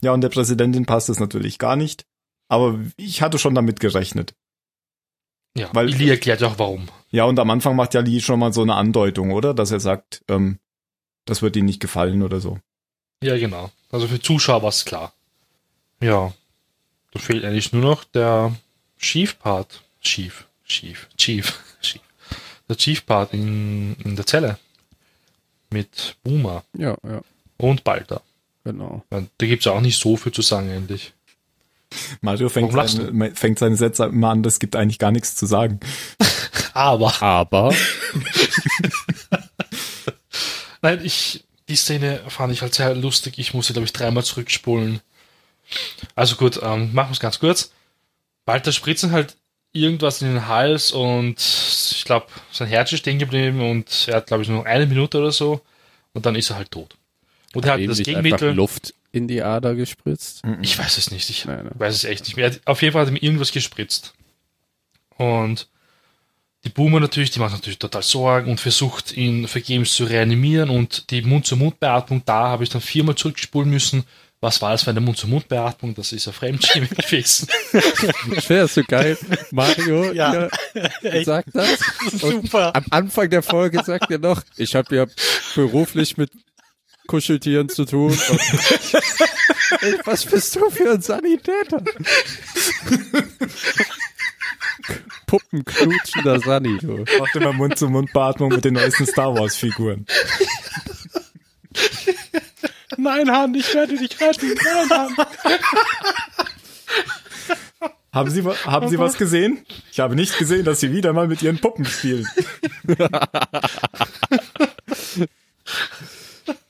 Ja, 0.03 0.12
und 0.12 0.20
der 0.20 0.28
Präsidentin 0.28 0.84
passt 0.86 1.09
es 1.09 1.18
natürlich 1.18 1.59
gar 1.59 1.76
nicht. 1.76 2.05
Aber 2.48 2.78
ich 2.96 3.22
hatte 3.22 3.38
schon 3.38 3.55
damit 3.55 3.80
gerechnet. 3.80 4.34
Ja, 5.57 5.68
Weil- 5.74 5.90
Ili 5.90 6.09
erklärt 6.11 6.40
ja 6.40 6.48
auch 6.48 6.59
warum. 6.59 6.88
Ja, 7.11 7.24
und 7.24 7.38
am 7.38 7.50
Anfang 7.50 7.76
macht 7.76 7.92
ja 7.94 8.00
Lee 8.00 8.20
schon 8.20 8.38
mal 8.38 8.53
so 8.53 8.62
eine 8.62 8.74
Andeutung, 8.74 9.32
oder? 9.32 9.53
Dass 9.53 9.70
er 9.70 9.80
sagt, 9.80 10.22
ähm, 10.28 10.59
das 11.26 11.42
wird 11.42 11.57
ihm 11.57 11.66
nicht 11.66 11.80
gefallen 11.80 12.22
oder 12.22 12.40
so. 12.40 12.59
Ja, 13.22 13.36
genau. 13.36 13.70
Also 13.90 14.09
für 14.09 14.20
Zuschauer 14.20 14.62
war 14.62 14.70
es 14.70 14.84
klar. 14.84 15.12
Ja. 16.00 16.32
Da 17.12 17.20
fehlt 17.20 17.44
eigentlich 17.44 17.72
nur 17.72 17.82
noch 17.82 18.05
der 18.05 18.57
Chief-Part. 18.98 19.82
Chief, 20.00 20.46
Chief, 20.66 21.07
Chief, 21.18 21.61
Chief. 21.82 22.00
Der 22.68 22.76
Chief-Part 22.76 23.34
in, 23.34 23.94
in 24.05 24.16
der 24.16 24.24
Zelle. 24.26 24.59
Mit 25.70 26.16
Boomer 26.22 26.64
Ja, 26.76 26.96
ja, 27.03 27.20
und 27.59 27.84
Balder. 27.84 28.22
genau. 28.64 29.05
Da 29.11 29.22
gibt's 29.38 29.64
ja 29.66 29.72
auch 29.72 29.80
nicht 29.80 29.98
so 29.98 30.16
viel 30.16 30.32
zu 30.32 30.42
sagen 30.42 30.70
eigentlich. 30.70 31.12
Mario 32.20 32.49
fängt, 32.49 32.72
seine, 32.72 33.34
fängt 33.34 33.59
seine 33.59 33.76
Sätze 33.76 34.05
immer 34.05 34.30
an, 34.30 34.45
es 34.45 34.59
gibt 34.59 34.76
eigentlich 34.76 34.99
gar 34.99 35.11
nichts 35.11 35.34
zu 35.34 35.47
sagen. 35.47 35.80
Aber, 36.74 37.22
Aber, 37.22 37.74
nein, 40.82 41.01
ich, 41.05 41.45
die 41.68 41.76
Szene 41.76 42.20
fand 42.28 42.53
ich 42.53 42.62
halt 42.62 42.74
sehr 42.74 42.95
lustig. 42.95 43.38
Ich 43.38 43.55
musste, 43.55 43.72
glaube 43.72 43.86
ich, 43.86 43.93
dreimal 43.93 44.24
zurückspulen. 44.24 45.01
Also 46.14 46.36
gut, 46.36 46.61
ähm, 46.62 46.93
machen 46.93 47.11
wir 47.11 47.12
es 47.12 47.20
ganz 47.20 47.38
kurz. 47.38 47.72
Balder 48.45 48.72
spritzen 48.72 49.12
halt 49.12 49.36
irgendwas 49.72 50.20
in 50.22 50.28
den 50.28 50.49
Hals 50.49 50.93
und 50.93 51.36
ich 51.38 52.05
glaube, 52.05 52.26
sein 52.51 52.68
Herz 52.68 52.93
ist 52.93 53.01
stehen 53.01 53.18
geblieben 53.18 53.61
und 53.61 54.07
er 54.09 54.16
hat, 54.16 54.26
glaube 54.26 54.43
ich, 54.43 54.49
nur 54.49 54.59
noch 54.59 54.66
eine 54.66 54.86
Minute 54.86 55.18
oder 55.18 55.32
so 55.32 55.61
und 56.12 56.26
dann 56.26 56.34
ist 56.34 56.51
er 56.51 56.57
halt 56.57 56.70
tot. 56.70 56.97
Und 57.55 57.64
er 57.64 57.74
hat 57.74 57.80
das 57.88 57.98
Gegenmittel. 57.98 58.53
Luft 58.55 58.94
in 59.12 59.28
die 59.28 59.42
Ader 59.42 59.74
gespritzt. 59.74 60.42
Ich 60.62 60.78
weiß 60.78 60.96
es 60.96 61.11
nicht. 61.11 61.28
Ich 61.28 61.44
Nein, 61.44 61.64
nein. 61.64 61.72
weiß 61.74 61.94
es 61.94 62.05
echt 62.05 62.24
nicht 62.24 62.36
mehr. 62.36 62.50
Auf 62.64 62.80
jeden 62.80 62.92
Fall 62.92 63.03
hat 63.03 63.09
er 63.09 63.12
mir 63.12 63.22
irgendwas 63.22 63.53
gespritzt. 63.53 64.14
Und 65.18 65.68
die 66.64 66.70
Boomer 66.70 67.00
natürlich, 67.00 67.30
die 67.30 67.40
macht 67.40 67.53
natürlich 67.53 67.78
total 67.78 68.03
Sorgen 68.03 68.50
und 68.50 68.61
versucht 68.61 69.12
ihn 69.16 69.48
vergebens 69.48 69.94
zu 69.94 70.05
reanimieren 70.05 70.70
und 70.70 71.11
die 71.11 71.22
Mund-zu-Mund-Beatmung, 71.22 72.22
da 72.24 72.48
habe 72.48 72.64
ich 72.64 72.70
dann 72.70 72.80
viermal 72.80 73.16
zurückspulen 73.16 73.68
müssen. 73.68 74.05
Was 74.40 74.62
war 74.62 74.70
das 74.72 74.84
für 74.84 74.90
eine 74.90 75.00
Mund-zu-Mund-Beatmung? 75.00 75.94
Das 75.94 76.12
ist 76.12 76.26
ja 76.26 76.32
Fremdschämen 76.32 76.88
gewesen. 76.96 77.48
Das 78.34 78.48
wäre 78.48 78.66
so 78.68 78.82
geil. 78.84 79.18
Mario 79.50 80.12
Ja. 80.14 80.48
ja. 81.03 81.24
sagt 81.24 81.50
das. 81.53 81.78
Super. 82.18 82.74
am 82.74 82.84
Anfang 82.90 83.28
der 83.28 83.42
Folge 83.42 83.82
sagt 83.84 84.11
er 84.11 84.18
noch, 84.18 84.42
ich 84.57 84.74
habe 84.74 84.96
ja 84.96 85.07
beruflich 85.55 86.16
mit 86.16 86.30
Kuscheltieren 87.07 87.68
zu 87.68 87.84
tun. 87.84 88.16
Ey, 89.80 89.98
was 90.05 90.24
bist 90.24 90.57
du 90.57 90.70
für 90.70 90.92
ein 90.92 91.03
Sanitäter? 91.03 91.82
Puppenknutschender 95.26 96.40
Sani, 96.40 96.78
du. 96.78 97.05
Macht 97.18 97.36
immer 97.36 97.53
Mund-zu-Mund-Beatmung 97.53 98.50
mit 98.50 98.64
den 98.64 98.74
neuesten 98.74 99.07
Star 99.07 99.34
Wars-Figuren. 99.34 100.07
Nein, 102.96 103.30
Han, 103.30 103.55
ich 103.55 103.74
werde 103.74 103.96
dich 103.96 104.20
retten. 104.20 104.55
Nein, 104.55 104.90
Han. 104.90 105.16
Haben 108.12 108.30
Sie, 108.30 108.42
haben 108.44 108.88
Sie 108.88 108.98
was 108.98 109.16
gesehen? 109.16 109.64
Ich 109.90 109.98
habe 110.00 110.14
nicht 110.14 110.38
gesehen, 110.38 110.64
dass 110.64 110.80
Sie 110.80 110.92
wieder 110.92 111.14
mal 111.14 111.28
mit 111.28 111.42
Ihren 111.42 111.59
Puppen 111.59 111.86
spielen. 111.86 112.28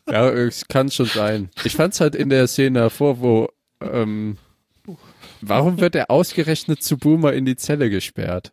Ja, 0.09 0.29
es 0.29 0.67
kann 0.67 0.91
schon 0.91 1.07
sein. 1.07 1.51
Ich 1.65 1.77
fand's 1.77 2.01
halt 2.01 2.15
in 2.15 2.29
der 2.29 2.47
Szene 2.49 2.81
hervor, 2.81 3.21
wo 3.21 3.49
ähm, 3.81 4.37
warum 5.41 5.81
wird 5.81 5.95
er 5.95 6.11
ausgerechnet 6.11 6.83
zu 6.83 6.99
Boomer 6.99 7.33
in 7.33 7.45
die 7.45 7.57
Zelle 7.57 7.91
gesperrt? 7.91 8.53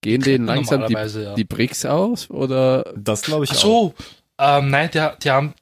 Gehen 0.00 0.22
denen 0.22 0.46
langsam 0.46 0.86
die, 0.86 0.94
ja. 0.94 1.34
die 1.34 1.44
Bricks 1.44 1.84
aus 1.84 2.30
oder 2.30 2.92
Das 2.96 3.22
glaube 3.22 3.44
ich 3.44 3.50
Ach 3.50 3.56
auch. 3.56 3.60
so, 3.60 3.94
ähm, 4.38 4.70
nein, 4.70 4.90
die, 4.92 5.04
die 5.22 5.30
haben, 5.30 5.54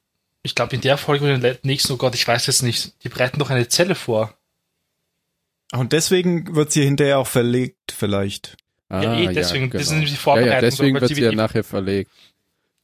ich 0.42 0.54
glaube 0.54 0.74
in 0.74 0.82
der 0.82 0.98
Folge 0.98 1.24
oder 1.24 1.34
in 1.34 1.40
der 1.40 1.58
nächsten, 1.62 1.94
oh 1.94 1.96
Gott, 1.96 2.14
ich 2.14 2.28
weiß 2.28 2.46
jetzt 2.46 2.62
nicht, 2.62 3.02
die 3.02 3.08
bereiten 3.08 3.38
doch 3.38 3.48
eine 3.48 3.68
Zelle 3.68 3.94
vor. 3.94 4.34
Und 5.72 5.92
deswegen 5.92 6.54
wird 6.54 6.70
sie 6.70 6.84
hinterher 6.84 7.18
auch 7.18 7.26
verlegt, 7.26 7.92
vielleicht. 7.92 8.56
ah, 8.88 9.02
ja, 9.02 9.18
eh, 9.18 9.34
deswegen, 9.34 9.70
das 9.70 9.86
sind 9.86 9.96
nämlich 9.96 10.10
die 10.10 10.16
ja, 10.16 10.22
Vorbereitungen. 10.22 10.54
ja, 10.54 10.60
deswegen 10.60 10.94
weil 10.94 11.00
wird 11.00 11.14
sie 11.14 11.22
ja 11.22 11.32
nachher 11.32 11.64
verlegt. 11.64 12.10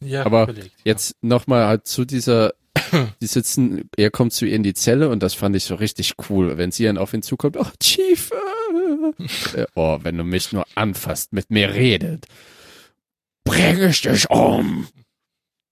Ja, 0.05 0.25
aber 0.25 0.45
überlegt, 0.45 0.73
Jetzt 0.85 1.17
nochmal 1.23 1.67
halt 1.67 1.87
zu 1.87 2.05
dieser, 2.05 2.55
die 3.21 3.27
sitzen, 3.27 3.89
er 3.97 4.11
kommt 4.11 4.33
zu 4.33 4.47
ihr 4.47 4.57
in 4.57 4.63
die 4.63 4.75
Zelle 4.75 5.09
und 5.09 5.23
das 5.23 5.35
fand 5.35 5.57
ich 5.57 5.65
so 5.65 5.75
richtig 5.75 6.15
cool, 6.29 6.59
wenn 6.59 6.71
sie 6.71 6.85
dann 6.85 6.99
auf 6.99 7.15
ihn 7.15 7.23
zukommt, 7.23 7.57
oh, 7.57 7.67
Chief, 7.81 8.31
äh, 8.31 9.61
äh, 9.61 9.67
oh, 9.75 9.99
wenn 10.03 10.17
du 10.17 10.25
mich 10.25 10.53
nur 10.53 10.65
anfasst, 10.75 11.33
mit 11.33 11.51
mir 11.51 11.75
redet, 11.75 12.27
bringe 13.45 13.89
ich 13.89 14.03
dich 14.03 14.29
um. 14.31 14.89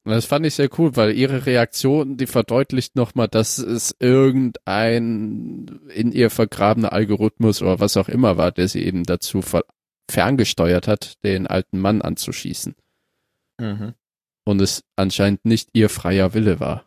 Und 0.04 0.12
das 0.12 0.24
fand 0.24 0.46
ich 0.46 0.54
sehr 0.54 0.70
cool, 0.78 0.96
weil 0.96 1.14
ihre 1.14 1.44
Reaktion, 1.44 2.16
die 2.16 2.26
verdeutlicht 2.26 2.96
nochmal, 2.96 3.28
dass 3.28 3.58
es 3.58 3.94
irgendein 3.98 5.78
in 5.94 6.10
ihr 6.12 6.30
vergrabener 6.30 6.92
Algorithmus 6.92 7.60
oder 7.60 7.80
was 7.80 7.98
auch 7.98 8.08
immer 8.08 8.38
war, 8.38 8.50
der 8.50 8.66
sie 8.68 8.82
eben 8.82 9.04
dazu 9.04 9.42
ver 9.42 9.62
ferngesteuert 10.10 10.88
hat, 10.88 11.22
den 11.22 11.46
alten 11.46 11.78
Mann 11.78 12.02
anzuschießen 12.02 12.74
Mhm. 13.60 13.94
Und 14.44 14.60
es 14.60 14.82
anscheinend 14.96 15.44
nicht 15.44 15.70
ihr 15.72 15.88
freier 15.88 16.34
Wille 16.34 16.60
war. 16.60 16.84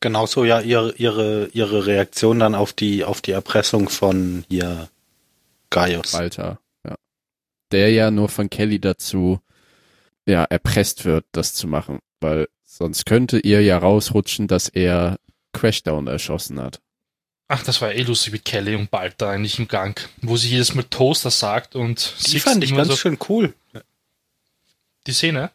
Genauso 0.00 0.46
ja 0.46 0.60
ihre, 0.60 0.94
ihre, 0.96 1.48
ihre 1.52 1.84
Reaktion 1.84 2.38
dann 2.38 2.54
auf 2.54 2.72
die, 2.72 3.04
auf 3.04 3.20
die 3.20 3.32
Erpressung 3.32 3.90
von 3.90 4.44
hier 4.48 4.88
Gaius. 5.68 6.14
Walter, 6.14 6.58
ja. 6.86 6.96
Der 7.70 7.90
ja 7.90 8.10
nur 8.10 8.30
von 8.30 8.48
Kelly 8.48 8.80
dazu 8.80 9.40
ja 10.26 10.44
erpresst 10.44 11.04
wird, 11.04 11.26
das 11.32 11.54
zu 11.54 11.68
machen, 11.68 11.98
weil 12.20 12.48
sonst 12.64 13.04
könnte 13.04 13.38
ihr 13.40 13.62
ja 13.62 13.76
rausrutschen, 13.76 14.48
dass 14.48 14.70
er 14.70 15.18
Crashdown 15.52 16.06
erschossen 16.06 16.60
hat. 16.60 16.80
Ach, 17.52 17.64
das 17.64 17.80
war 17.82 17.92
eh 17.92 18.02
lustig 18.02 18.32
mit 18.32 18.44
Kelly 18.44 18.76
und 18.76 18.92
Balta 18.92 19.28
eigentlich 19.28 19.58
im 19.58 19.66
Gang, 19.66 20.00
wo 20.22 20.36
sie 20.36 20.50
jedes 20.50 20.72
Mal 20.74 20.84
Toaster 20.84 21.32
sagt 21.32 21.74
und 21.74 22.14
Die 22.24 22.30
Six 22.30 22.44
fand 22.44 22.62
ich 22.62 22.72
ganz 22.72 22.86
so, 22.86 22.96
schön 22.96 23.18
cool. 23.28 23.52
die 25.08 25.12
Szene. 25.12 25.50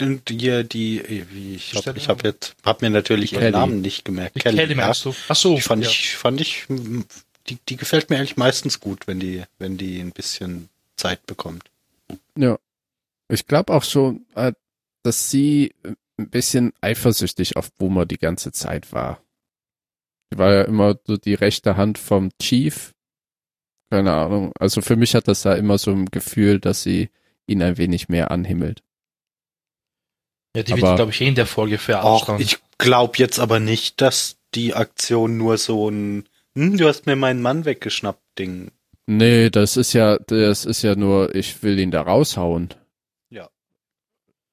Und 0.00 0.30
die, 0.30 0.64
die, 0.66 1.26
wie, 1.30 1.56
ich 1.56 1.68
Stell 1.68 1.82
hab, 1.82 1.94
dir 1.94 2.00
ich 2.00 2.08
habe 2.08 2.26
jetzt, 2.26 2.56
hab 2.64 2.80
mir 2.80 2.88
natürlich 2.88 3.28
Die 3.28 3.34
ihren 3.36 3.42
Kelly. 3.42 3.52
Namen 3.52 3.80
nicht 3.82 4.06
gemerkt. 4.06 4.36
Die 4.36 4.40
Kelly, 4.40 4.74
meinst 4.74 5.04
du? 5.04 5.14
Ach 5.28 5.36
so, 5.36 5.56
Die 5.56 5.60
fand 5.60 5.84
ja. 5.84 5.90
ich, 5.90 6.16
fand 6.16 6.40
ich, 6.40 6.64
mm, 6.68 7.02
die, 7.48 7.58
die 7.68 7.76
gefällt 7.76 8.08
mir 8.08 8.16
eigentlich 8.16 8.38
meistens 8.38 8.80
gut, 8.80 9.06
wenn 9.06 9.20
die, 9.20 9.42
wenn 9.58 9.76
die 9.76 10.00
ein 10.00 10.12
bisschen 10.12 10.70
Zeit 10.96 11.26
bekommt. 11.26 11.64
Ja. 12.36 12.58
Ich 13.28 13.46
glaube 13.46 13.74
auch 13.74 13.84
schon, 13.84 14.24
äh, 14.34 14.52
dass 15.02 15.30
sie 15.30 15.74
ein 16.16 16.30
bisschen 16.30 16.72
eifersüchtig 16.80 17.56
auf 17.56 17.70
Boomer 17.72 18.06
die 18.06 18.18
ganze 18.18 18.50
Zeit 18.50 18.92
war. 18.92 19.21
Sie 20.32 20.38
war 20.38 20.52
ja 20.52 20.62
immer 20.62 20.98
so 21.06 21.18
die 21.18 21.34
rechte 21.34 21.76
Hand 21.76 21.98
vom 21.98 22.30
Chief. 22.40 22.94
Keine 23.90 24.12
Ahnung. 24.14 24.52
Also 24.58 24.80
für 24.80 24.96
mich 24.96 25.14
hat 25.14 25.28
das 25.28 25.42
da 25.42 25.54
immer 25.54 25.76
so 25.76 25.90
ein 25.90 26.06
Gefühl, 26.06 26.58
dass 26.58 26.82
sie 26.82 27.10
ihn 27.46 27.62
ein 27.62 27.76
wenig 27.76 28.08
mehr 28.08 28.30
anhimmelt. 28.30 28.82
Ja, 30.56 30.62
die 30.62 30.72
Aber- 30.72 30.82
wird, 30.82 30.96
glaube 30.96 31.10
ich, 31.12 31.20
eh 31.20 31.28
in 31.28 31.34
der 31.34 31.46
Folge 31.46 31.76
für 31.76 32.02
Auch, 32.02 32.38
ich 32.38 32.58
glaube 32.78 33.18
jetzt 33.18 33.38
aber 33.38 33.60
nicht, 33.60 34.00
dass 34.00 34.38
die 34.54 34.74
Aktion 34.74 35.36
nur 35.36 35.58
so 35.58 35.90
ein, 35.90 36.26
hm, 36.54 36.78
du 36.78 36.88
hast 36.88 37.04
mir 37.06 37.16
meinen 37.16 37.42
Mann 37.42 37.66
weggeschnappt, 37.66 38.22
Ding. 38.38 38.70
Nee, 39.06 39.50
das 39.50 39.76
ist 39.76 39.92
ja, 39.92 40.16
das 40.18 40.64
ist 40.64 40.82
ja 40.82 40.94
nur, 40.94 41.34
ich 41.34 41.62
will 41.62 41.78
ihn 41.78 41.90
da 41.90 42.02
raushauen. 42.02 42.70
Ja. 43.28 43.50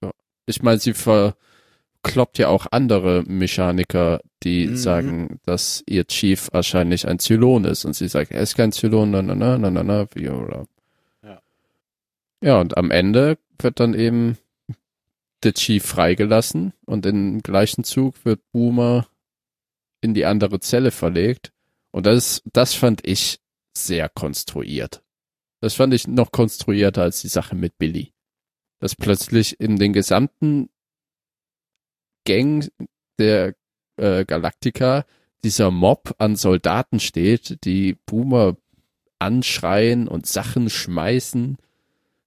ja. 0.04 0.12
Ich 0.46 0.62
meine, 0.62 0.80
sie 0.80 0.94
verkloppt 0.94 2.38
ja 2.38 2.50
auch 2.50 2.68
andere 2.72 3.24
Mechaniker, 3.26 4.20
die 4.44 4.68
Mhm. 4.68 4.78
sagen, 4.78 5.40
dass 5.46 5.84
ihr 5.86 6.06
Chief 6.06 6.50
wahrscheinlich 6.52 7.08
ein 7.08 7.20
Zylon 7.20 7.66
ist. 7.66 7.86
Und 7.86 7.94
sie 7.94 8.08
sagt, 8.08 8.32
er 8.32 8.42
ist 8.42 8.56
kein 8.56 8.72
Zylon, 8.72 9.12
na, 9.12 9.22
na, 9.22 9.36
na, 9.36 9.58
na, 9.58 9.70
na, 9.70 9.84
na, 9.84 10.08
wie, 10.14 10.30
oder. 10.30 10.66
Ja. 11.24 11.42
Ja, 12.42 12.62
und 12.62 12.78
am 12.78 12.92
Ende 12.92 13.38
wird 13.60 13.80
dann 13.80 13.94
eben 13.94 14.38
der 15.44 15.54
Chief 15.54 15.84
freigelassen 15.86 16.74
und 16.86 17.06
im 17.06 17.42
gleichen 17.42 17.84
Zug 17.84 18.26
wird 18.26 18.42
Boomer 18.52 19.08
in 20.02 20.14
die 20.14 20.26
andere 20.26 20.60
Zelle 20.60 20.92
verlegt. 20.92 21.52
Und 21.92 22.06
das, 22.06 22.42
das 22.54 22.74
fand 22.74 23.06
ich 23.06 23.40
sehr 23.74 24.10
konstruiert. 24.10 25.02
Das 25.62 25.74
fand 25.74 25.94
ich 25.94 26.08
noch 26.08 26.32
konstruierter 26.32 27.02
als 27.04 27.22
die 27.22 27.28
Sache 27.28 27.56
mit 27.56 27.78
Billy. 27.78 28.14
Dass 28.80 28.96
plötzlich 28.96 29.60
in 29.60 29.78
den 29.78 29.92
gesamten 29.92 30.70
Gang 32.26 32.70
der 33.18 33.56
äh, 34.00 34.26
Galactica 34.26 35.06
dieser 35.43 35.72
Mob 35.72 36.16
an 36.18 36.36
Soldaten 36.36 37.00
steht, 37.00 37.64
die 37.64 37.95
Boomer 38.06 38.58
anschreien 39.20 40.08
und 40.08 40.26
Sachen 40.26 40.70
schmeißen. 40.70 41.58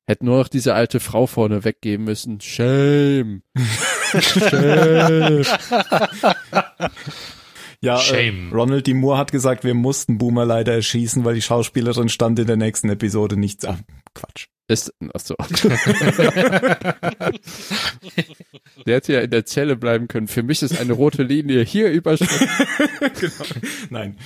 Hätte 0.07 0.25
nur 0.25 0.39
noch 0.39 0.49
diese 0.49 0.75
alte 0.75 1.01
Frau 1.01 1.27
vorne 1.27 1.65
weggeben 1.65 2.05
müssen. 2.05 2.41
Shame. 2.41 3.43
Shame. 4.19 5.45
Ja, 7.85 7.99
Shame. 7.99 8.51
Äh, 8.53 8.55
Ronald 8.55 8.87
D. 8.87 8.95
Moore 8.95 9.19
hat 9.19 9.33
gesagt, 9.33 9.65
wir 9.65 9.75
mussten 9.75 10.17
Boomer 10.17 10.45
leider 10.45 10.73
erschießen, 10.73 11.25
weil 11.25 11.35
die 11.35 11.43
Schauspielerin 11.43 12.09
stand 12.09 12.39
in 12.39 12.47
der 12.47 12.57
nächsten 12.57 12.89
Episode 12.89 13.37
nicht. 13.37 13.67
Ah, 13.67 13.77
Quatsch. 14.15 14.47
Ist, 14.73 14.93
achso. 15.13 15.35
der 18.87 18.95
hätte 18.97 19.13
ja 19.13 19.21
in 19.21 19.31
der 19.31 19.45
Zelle 19.45 19.77
bleiben 19.77 20.09
können. 20.09 20.29
Für 20.29 20.43
mich 20.43 20.63
ist 20.63 20.79
eine 20.79 20.95
rote 20.95 21.23
Linie 21.23 21.63
hier 21.63 21.91
überschritten. 21.91 22.49
genau. 23.21 23.45
Nein. 23.91 24.19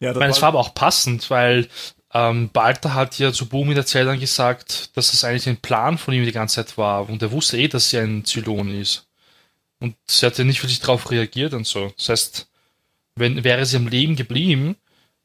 Ja, 0.00 0.10
ich 0.12 0.18
meine, 0.18 0.32
es 0.32 0.42
war 0.42 0.48
aber 0.48 0.60
auch 0.60 0.74
passend, 0.74 1.30
weil 1.30 1.68
ähm, 2.12 2.50
Balter 2.50 2.94
hat 2.94 3.18
ja 3.18 3.32
zu 3.32 3.48
Boom 3.48 3.70
in 3.70 3.74
der 3.74 3.86
Zelle 3.86 4.06
dann 4.06 4.20
gesagt, 4.20 4.96
dass 4.96 5.10
das 5.10 5.24
eigentlich 5.24 5.48
ein 5.48 5.56
Plan 5.56 5.96
von 5.96 6.12
ihm 6.12 6.24
die 6.24 6.32
ganze 6.32 6.56
Zeit 6.56 6.76
war 6.76 7.08
und 7.08 7.22
er 7.22 7.32
wusste 7.32 7.56
eh, 7.56 7.68
dass 7.68 7.90
sie 7.90 7.98
ein 7.98 8.24
Zylon 8.24 8.80
ist. 8.80 9.06
Und 9.80 9.96
sie 10.06 10.26
hat 10.26 10.36
ja 10.36 10.44
nicht 10.44 10.62
wirklich 10.62 10.80
darauf 10.80 11.10
reagiert 11.10 11.54
und 11.54 11.66
so. 11.66 11.92
Das 11.96 12.10
heißt, 12.10 12.48
wenn 13.16 13.44
wäre 13.44 13.64
sie 13.64 13.76
am 13.76 13.88
Leben 13.88 14.16
geblieben, 14.16 14.76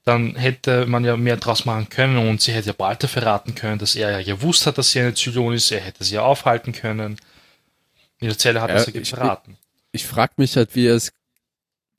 dann 0.09 0.35
hätte 0.35 0.85
man 0.85 1.05
ja 1.05 1.15
mehr 1.17 1.37
draus 1.37 1.65
machen 1.65 1.89
können 1.89 2.17
und 2.17 2.41
sie 2.41 2.51
hätte 2.51 2.67
ja 2.67 2.73
Balter 2.73 3.07
verraten 3.07 3.55
können, 3.55 3.79
dass 3.79 3.95
er 3.95 4.19
ja 4.19 4.35
gewusst 4.35 4.65
hat, 4.65 4.77
dass 4.77 4.91
sie 4.91 4.99
eine 4.99 5.13
Zylon 5.13 5.53
ist, 5.53 5.71
er 5.71 5.79
hätte 5.79 6.03
sie 6.03 6.15
ja 6.15 6.23
aufhalten 6.23 6.71
können. 6.73 7.17
In 8.19 8.27
der 8.27 8.37
Zelle 8.37 8.61
hat 8.61 8.69
Ja, 8.69 8.75
er 8.77 8.83
sie 8.83 8.97
ich- 8.97 9.09
verraten. 9.09 9.57
Ich 9.91 10.05
frage 10.05 10.33
mich 10.37 10.55
halt, 10.55 10.75
wie 10.75 10.85
es, 10.87 11.11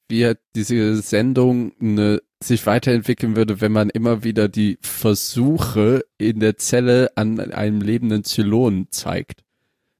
wie 0.08 0.24
halt 0.24 0.38
diese 0.54 1.00
Sendung 1.02 1.72
ne, 1.80 2.20
sich 2.42 2.64
weiterentwickeln 2.66 3.34
würde, 3.36 3.60
wenn 3.60 3.72
man 3.72 3.90
immer 3.90 4.22
wieder 4.22 4.48
die 4.48 4.78
Versuche 4.80 6.04
in 6.18 6.38
der 6.40 6.56
Zelle 6.56 7.10
an 7.16 7.40
einem 7.52 7.80
lebenden 7.80 8.22
Zylon 8.24 8.86
zeigt. 8.90 9.42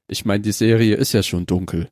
Ich 0.09 0.25
meine, 0.25 0.43
die 0.43 0.53
Serie 0.53 0.95
ist 0.97 1.13
ja 1.13 1.23
schon 1.23 1.47
dunkel. 1.47 1.89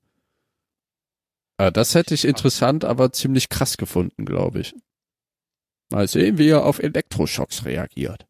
Äh, 1.59 1.73
das 1.73 1.95
hätte 1.95 2.14
ich 2.14 2.25
interessant, 2.25 2.85
aber 2.85 3.12
ziemlich 3.12 3.49
krass 3.49 3.77
gefunden, 3.77 4.25
glaube 4.25 4.61
ich. 4.61 4.75
Mal 5.91 6.07
sehen, 6.09 6.39
wie 6.39 6.49
er 6.49 6.64
auf 6.64 6.78
Elektroschocks 6.80 7.64
reagiert. 7.64 8.26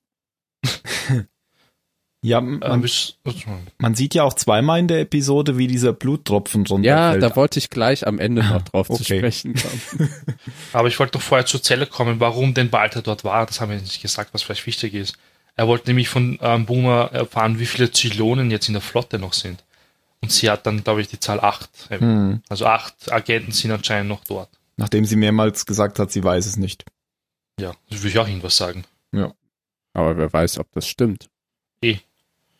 Ja, 2.20 2.38
Ähm, 2.38 2.58
man, 2.58 2.84
man 3.78 3.94
sieht 3.94 4.12
ja 4.14 4.24
auch 4.24 4.34
zweimal 4.34 4.80
in 4.80 4.88
der 4.88 5.00
Episode, 5.00 5.56
wie 5.56 5.68
dieser 5.68 5.92
Bluttropfen 5.92 6.64
Ja, 6.64 6.70
runterfällt. 7.12 7.22
da 7.22 7.36
wollte 7.36 7.58
ich 7.60 7.70
gleich 7.70 8.06
am 8.08 8.18
Ende 8.18 8.42
noch 8.42 8.62
drauf 8.62 8.88
zu 8.88 8.94
Okay. 8.94 9.18
sprechen 9.18 9.54
kommen. 9.54 10.10
Aber 10.72 10.88
ich 10.88 10.98
wollte 10.98 11.16
noch 11.16 11.22
vorher 11.22 11.46
zur 11.46 11.62
Zelle 11.62 11.86
kommen, 11.86 12.18
warum 12.18 12.54
denn 12.54 12.70
Balter 12.70 13.02
dort 13.02 13.22
war. 13.22 13.46
Das 13.46 13.60
haben 13.60 13.70
wir 13.70 13.78
nicht 13.78 14.02
gesagt, 14.02 14.34
was 14.34 14.42
vielleicht 14.42 14.66
wichtig 14.66 14.94
ist. 14.94 15.16
Er 15.54 15.68
wollte 15.68 15.86
nämlich 15.90 16.08
von 16.08 16.38
ähm, 16.42 16.66
Boomer 16.66 17.10
erfahren, 17.12 17.60
wie 17.60 17.66
viele 17.66 17.90
Zylonen 17.92 18.50
jetzt 18.50 18.66
in 18.68 18.74
der 18.74 18.82
Flotte 18.82 19.20
noch 19.20 19.32
sind. 19.32 19.62
Und 20.20 20.32
sie 20.32 20.50
hat 20.50 20.66
dann, 20.66 20.82
glaube 20.82 21.00
ich, 21.00 21.06
die 21.08 21.20
Zahl 21.20 21.38
8. 21.38 21.70
Hm. 21.90 22.42
Also 22.48 22.66
acht 22.66 23.12
Agenten 23.12 23.52
sind 23.52 23.70
anscheinend 23.70 24.08
noch 24.08 24.24
dort. 24.24 24.48
Nachdem 24.76 25.04
sie 25.04 25.14
mehrmals 25.16 25.66
gesagt 25.66 26.00
hat, 26.00 26.10
sie 26.10 26.22
weiß 26.24 26.46
es 26.46 26.56
nicht. 26.56 26.84
Ja, 27.58 27.74
das 27.90 28.00
würde 28.00 28.08
ich 28.08 28.18
auch 28.18 28.28
irgendwas 28.28 28.56
sagen. 28.56 28.84
Aber 29.94 30.16
wer 30.16 30.32
weiß, 30.32 30.58
ob 30.58 30.70
das 30.72 30.86
stimmt. 30.86 31.28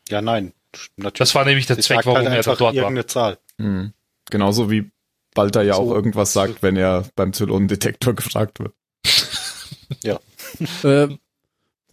Ja, 0.09 0.23
nein. 0.23 0.53
Natürlich. 0.97 1.19
Das 1.19 1.35
war 1.35 1.45
nämlich 1.45 1.67
der 1.67 1.77
Sie 1.77 1.83
Zweck, 1.83 1.97
sagt 1.99 2.07
warum 2.07 2.27
halt 2.27 2.37
er 2.37 2.43
dort 2.43 2.61
war. 2.61 2.73
irgendeine 2.75 3.07
Zahl. 3.07 3.39
Hm. 3.59 3.93
Genauso 4.31 4.71
wie 4.71 4.91
Balter 5.35 5.63
ja 5.63 5.75
auch 5.75 5.89
So. 5.89 5.95
irgendwas 5.95 6.33
sagt, 6.33 6.63
wenn 6.63 6.77
er 6.77 7.07
beim 7.15 7.33
Zylonendetektor 7.33 8.15
gefragt 8.15 8.59
wird. 8.61 8.75
Ähm, 10.85 11.19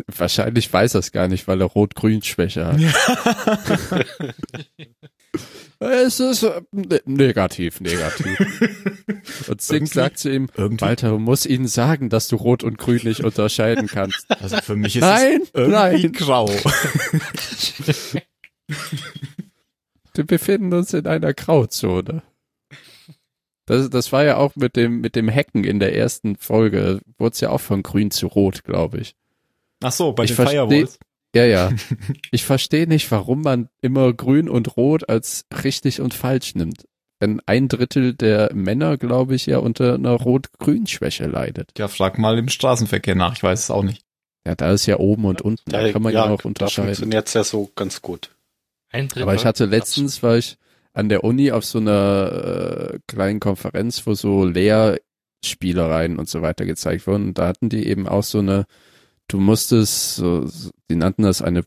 wahrscheinlich 0.07 0.71
weiß 0.71 0.93
er 0.95 0.99
es 0.99 1.11
gar 1.11 1.27
nicht, 1.27 1.47
weil 1.47 1.61
er 1.61 1.67
Rot-Grün-Schwäche 1.67 2.65
hat. 2.65 2.79
es 5.79 6.19
ist 6.19 6.43
äh, 6.43 6.61
ne- 6.71 7.01
negativ, 7.05 7.81
negativ. 7.81 8.37
Und 9.49 9.61
Sing 9.61 9.75
Irgendwie- 9.77 9.93
sagt 9.93 10.19
zu 10.19 10.31
ihm, 10.33 10.47
Irgendwie. 10.55 10.81
Walter, 10.81 11.09
du 11.09 11.19
musst 11.19 11.45
ihnen 11.45 11.67
sagen, 11.67 12.09
dass 12.09 12.27
du 12.27 12.35
Rot 12.35 12.63
und 12.63 12.77
Grün 12.77 13.01
nicht 13.03 13.21
unterscheiden 13.23 13.87
kannst. 13.87 14.25
Also 14.41 14.57
für 14.57 14.75
mich 14.75 14.95
ist 14.95 15.01
Nein, 15.01 15.41
es 15.43 15.49
irgendwie 15.53 16.03
nein. 16.03 16.11
grau. 16.13 16.49
Wir 20.13 20.25
befinden 20.25 20.73
uns 20.73 20.93
in 20.93 21.07
einer 21.07 21.33
Grauzone. 21.33 22.21
Das, 23.65 23.89
das 23.89 24.11
war 24.11 24.23
ja 24.23 24.37
auch 24.37 24.55
mit 24.55 24.75
dem, 24.75 25.01
mit 25.01 25.15
dem 25.15 25.29
Hacken 25.33 25.63
in 25.63 25.79
der 25.79 25.95
ersten 25.95 26.35
Folge. 26.35 27.01
Wurde 27.17 27.33
es 27.33 27.39
ja 27.41 27.49
auch 27.49 27.61
von 27.61 27.81
grün 27.81 28.11
zu 28.11 28.27
rot, 28.27 28.63
glaube 28.63 28.99
ich. 28.99 29.15
Ach 29.85 29.91
so, 29.91 30.13
bei 30.13 30.23
Ich 30.23 30.35
den 30.35 30.47
Firewalls. 30.47 30.99
Ja, 31.35 31.45
ja. 31.45 31.71
Ich 32.31 32.43
verstehe 32.45 32.87
nicht, 32.87 33.11
warum 33.11 33.41
man 33.41 33.69
immer 33.81 34.13
grün 34.13 34.49
und 34.49 34.77
rot 34.77 35.09
als 35.09 35.45
richtig 35.63 36.01
und 36.01 36.13
falsch 36.13 36.55
nimmt. 36.55 36.85
Wenn 37.19 37.41
ein 37.45 37.67
Drittel 37.67 38.13
der 38.13 38.51
Männer, 38.53 38.97
glaube 38.97 39.35
ich, 39.35 39.45
ja 39.45 39.59
unter 39.59 39.93
einer 39.93 40.11
Rot-Grün-Schwäche 40.11 41.27
leidet. 41.27 41.71
Ja, 41.77 41.87
frag 41.87 42.17
mal 42.17 42.37
im 42.37 42.49
Straßenverkehr 42.49 43.15
nach, 43.15 43.35
ich 43.35 43.43
weiß 43.43 43.63
es 43.63 43.71
auch 43.71 43.83
nicht. 43.83 44.01
Ja, 44.45 44.55
da 44.55 44.71
ist 44.71 44.85
ja 44.85 44.97
oben 44.97 45.25
und 45.25 45.41
unten. 45.41 45.71
Da 45.71 45.91
kann 45.91 46.01
man 46.01 46.13
ja, 46.13 46.29
auch 46.29 46.41
da 46.41 46.47
unterscheiden. 46.47 46.87
funktioniert's 46.87 47.33
ja 47.33 47.43
so 47.43 47.71
ganz 47.75 48.01
gut. 48.01 48.31
Ein 48.91 49.07
Drittel. 49.07 49.23
Aber 49.23 49.35
ich 49.35 49.45
hatte 49.45 49.65
letztens, 49.65 50.23
war 50.23 50.37
ich 50.37 50.57
an 50.93 51.09
der 51.09 51.23
Uni 51.23 51.51
auf 51.51 51.65
so 51.65 51.79
einer 51.79 52.91
äh, 52.93 52.99
kleinen 53.07 53.39
Konferenz, 53.39 54.05
wo 54.05 54.13
so 54.13 54.45
Lehrspielereien 54.45 56.17
und 56.17 56.29
so 56.29 56.41
weiter 56.41 56.65
gezeigt 56.65 57.07
wurden. 57.07 57.29
Und 57.29 57.37
da 57.37 57.47
hatten 57.47 57.69
die 57.69 57.87
eben 57.87 58.07
auch 58.07 58.23
so 58.23 58.39
eine, 58.39 58.65
du 59.27 59.39
musstest, 59.39 60.15
so, 60.15 60.47
die 60.89 60.95
nannten 60.95 61.23
das 61.23 61.41
eine 61.41 61.63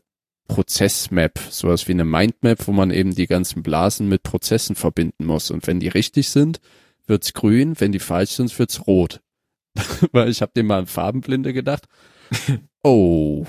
Prozessmap, 0.47 1.39
sowas 1.49 1.87
wie 1.87 1.91
eine 1.93 2.05
Mindmap, 2.05 2.67
wo 2.67 2.71
man 2.71 2.91
eben 2.91 3.13
die 3.13 3.27
ganzen 3.27 3.61
Blasen 3.63 4.07
mit 4.09 4.23
Prozessen 4.23 4.75
verbinden 4.75 5.25
muss. 5.25 5.51
Und 5.51 5.67
wenn 5.67 5.79
die 5.79 5.87
richtig 5.89 6.29
sind, 6.29 6.59
wird's 7.05 7.33
grün, 7.33 7.79
wenn 7.79 7.91
die 7.91 7.99
falsch 7.99 8.31
sind, 8.31 8.57
wird's 8.57 8.87
rot. 8.87 9.21
Weil 10.11 10.29
ich 10.29 10.41
habe 10.41 10.51
dem 10.55 10.67
mal 10.67 10.79
an 10.79 10.87
Farbenblinde 10.87 11.53
gedacht. 11.53 11.85
Oh. 12.81 13.45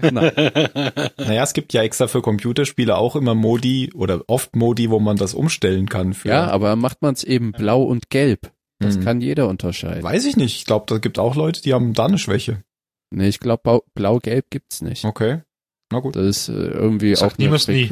Nein. 0.00 0.30
Naja, 1.18 1.42
es 1.42 1.52
gibt 1.52 1.72
ja 1.72 1.82
extra 1.82 2.06
für 2.06 2.22
Computerspiele 2.22 2.96
auch 2.96 3.16
immer 3.16 3.34
Modi 3.34 3.90
oder 3.92 4.22
oft 4.28 4.54
Modi, 4.54 4.88
wo 4.88 5.00
man 5.00 5.16
das 5.16 5.34
umstellen 5.34 5.88
kann. 5.88 6.14
Für, 6.14 6.28
Ja, 6.28 6.46
aber 6.46 6.76
macht 6.76 7.02
man 7.02 7.14
es 7.14 7.24
eben 7.24 7.50
blau 7.50 7.82
und 7.82 8.08
gelb. 8.08 8.52
Das 8.78 8.94
Hm. 8.96 9.04
kann 9.04 9.20
jeder 9.20 9.48
unterscheiden. 9.48 10.04
Weiß 10.04 10.24
ich 10.26 10.36
nicht. 10.36 10.54
Ich 10.56 10.64
glaube, 10.64 10.86
da 10.88 10.98
gibt 10.98 11.18
auch 11.18 11.34
Leute, 11.34 11.60
die 11.60 11.74
haben 11.74 11.92
da 11.92 12.06
eine 12.06 12.18
Schwäche. 12.18 12.62
Nee, 13.10 13.28
ich 13.28 13.40
glaube, 13.40 13.82
blau-gelb 13.94 14.50
gibt's 14.50 14.82
nicht. 14.82 15.04
Okay. 15.04 15.42
Na 15.90 15.98
gut. 16.00 16.14
Das 16.16 16.24
ist 16.24 16.48
äh, 16.48 16.52
irgendwie 16.52 17.14
auch 17.14 17.20
Sagt 17.20 17.40
eine, 17.40 17.58
Fre 17.58 17.72
nie. 17.72 17.90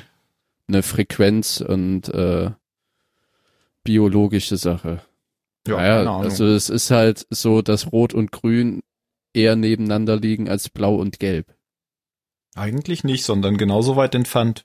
eine 0.68 0.82
Frequenz 0.82 1.60
und 1.60 2.08
äh, 2.10 2.50
biologische 3.84 4.56
Sache. 4.56 5.02
Ja, 5.66 5.76
naja, 5.76 6.16
also 6.18 6.46
es 6.46 6.70
ist 6.70 6.90
halt 6.90 7.26
so, 7.30 7.62
dass 7.62 7.92
Rot 7.92 8.14
und 8.14 8.32
Grün 8.32 8.82
eher 9.34 9.56
nebeneinander 9.56 10.16
liegen 10.16 10.48
als 10.48 10.68
Blau 10.70 10.94
und 10.96 11.18
Gelb. 11.18 11.54
Eigentlich 12.54 13.04
nicht, 13.04 13.24
sondern 13.24 13.56
genauso 13.56 13.96
weit 13.96 14.14
entfernt. 14.14 14.64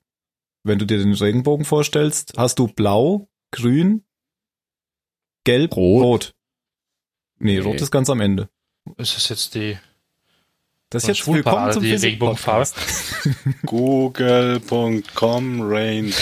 Wenn 0.64 0.80
du 0.80 0.86
dir 0.86 0.98
den 1.00 1.14
Regenbogen 1.14 1.66
vorstellst, 1.66 2.34
hast 2.38 2.58
du 2.60 2.68
blau, 2.68 3.28
grün, 3.52 4.06
gelb, 5.44 5.76
Rot. 5.76 6.04
rot. 6.04 6.36
Nee, 7.40 7.56
Nee. 7.56 7.60
rot 7.60 7.82
ist 7.82 7.92
ganz 7.92 8.10
am 8.10 8.22
Ende. 8.22 8.50
Ist 8.98 9.16
das 9.18 9.28
jetzt 9.30 9.56
die 9.56 9.78
Das 10.94 11.04
ist 11.06 11.08
jetzt 11.08 11.28
willkommen 11.28 11.72
zum. 11.72 11.82
Physik-Podcast. 11.82 12.76
Google.com 13.66 15.62
Rain. 15.64 16.14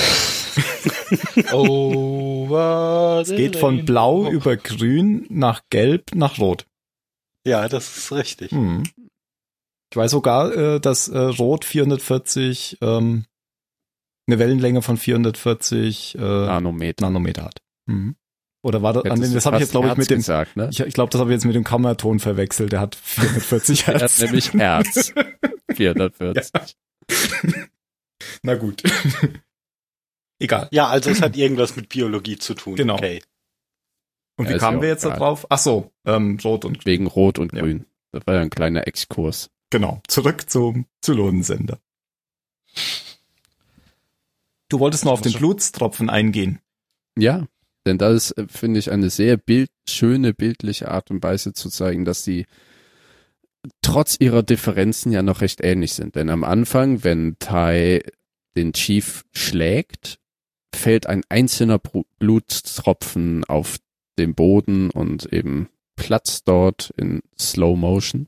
Over 1.52 3.20
Es 3.22 3.32
geht 3.32 3.58
von 3.58 3.84
blau 3.84 4.30
über 4.30 4.56
grün 4.56 5.26
nach 5.28 5.64
gelb 5.70 6.16
nach 6.16 6.40
rot. 6.40 6.68
Ja, 7.46 7.68
das 7.68 7.98
ist 7.98 8.14
richtig. 8.14 8.52
Hm. 8.52 8.84
Ich 9.92 9.98
weiß 9.98 10.12
sogar, 10.12 10.54
äh, 10.54 10.80
dass 10.80 11.10
äh, 11.10 11.20
rot 11.20 11.66
440, 11.66 12.78
ähm, 12.80 13.26
eine 14.26 14.40
Wellenlänge 14.40 14.82
von 14.82 14.96
440 14.96 16.16
äh, 16.16 16.22
Nanometer. 16.22 17.04
Nanometer 17.04 17.44
hat. 17.44 17.58
Mhm. 17.88 18.16
Oder 18.64 18.82
war 18.84 18.94
das, 18.94 19.04
an 19.06 19.12
Hättest 19.12 19.24
den, 19.24 19.30
du 19.32 19.36
das 19.36 19.46
habe 19.46 19.56
ich 19.58 19.62
jetzt 19.62 19.72
glaube 19.72 19.88
ich 19.88 19.98
mit 19.98 20.10
dem, 20.10 20.18
gesagt, 20.20 20.56
ne? 20.56 20.70
ich, 20.72 20.80
ich 20.80 20.94
glaube, 20.94 21.10
das 21.10 21.20
habe 21.20 21.32
ich 21.32 21.36
jetzt 21.36 21.46
mit 21.46 21.56
dem 21.56 21.64
Kammerton 21.64 22.20
verwechselt. 22.20 22.72
Der 22.72 22.80
hat 22.80 22.96
440 22.96 23.82
Er 23.88 23.94
hat 23.96 24.02
Hertz. 24.02 24.22
nämlich 24.22 24.54
Herz. 24.54 25.14
440. 25.74 26.52
Na 28.44 28.56
gut. 28.56 28.84
Egal. 30.40 30.68
Ja, 30.72 30.88
also 30.88 31.10
es 31.10 31.22
hat 31.22 31.36
irgendwas 31.36 31.76
mit 31.76 31.90
Biologie 31.90 32.38
zu 32.38 32.54
tun. 32.54 32.76
Genau. 32.76 32.96
Okay. 32.96 33.22
Und 34.38 34.46
Ja, 34.50 34.56
wie 34.56 34.60
kamen 34.60 34.78
ja 34.78 34.82
wir 34.84 34.90
jetzt 34.90 35.06
da 35.06 35.16
drauf? 35.16 35.46
Ach 35.50 35.60
so, 35.60 35.92
ähm, 36.06 36.38
rot 36.44 36.66
und 36.66 36.86
Wegen 36.86 37.08
Rot 37.08 37.40
und 37.40 37.54
Ja. 37.54 37.62
Grün. 37.62 37.86
Das 38.12 38.26
war 38.28 38.36
ja 38.36 38.42
ein 38.42 38.50
kleiner 38.50 38.88
Exkurs. 38.88 39.50
Genau, 39.70 40.02
zurück 40.08 40.50
zum 40.50 40.86
Zylonensender. 41.02 41.80
Du 44.70 44.80
wolltest 44.80 45.06
noch 45.06 45.14
auf 45.14 45.22
den 45.22 45.34
Blutstropfen 45.34 46.10
eingehen. 46.10 46.60
Ja, 47.18 47.46
denn 47.86 47.98
das 47.98 48.32
ist, 48.32 48.38
äh, 48.38 48.48
finde 48.48 48.80
ich, 48.80 48.92
eine 48.92 49.10
sehr 49.10 49.38
bild, 49.38 49.70
schöne 49.88 50.34
bildliche 50.34 50.90
Art 50.92 51.12
und 51.12 51.24
Weise 51.24 51.54
zu 51.54 51.70
zeigen, 51.70 52.06
dass 52.06 52.24
sie 52.24 52.46
trotz 53.82 54.18
ihrer 54.20 54.44
Differenzen 54.44 55.12
ja 55.12 55.22
noch 55.22 55.42
recht 55.42 55.64
ähnlich 55.64 55.94
sind. 55.94 56.16
Denn 56.16 56.30
am 56.30 56.44
Anfang, 56.44 57.04
wenn 57.04 57.36
Tai 57.40 58.02
den 58.56 58.74
Chief 58.74 59.24
schlägt, 59.34 60.20
fällt 60.76 61.08
ein 61.08 61.22
einzelner 61.30 61.80
Blutstropfen 62.20 63.44
auf 63.46 63.78
dem 64.18 64.36
Boden 64.36 64.90
und 64.90 65.32
eben 65.32 65.70
platzt 65.96 66.48
dort 66.48 66.94
in 66.98 67.22
Slow 67.40 67.78
Motion. 67.78 68.28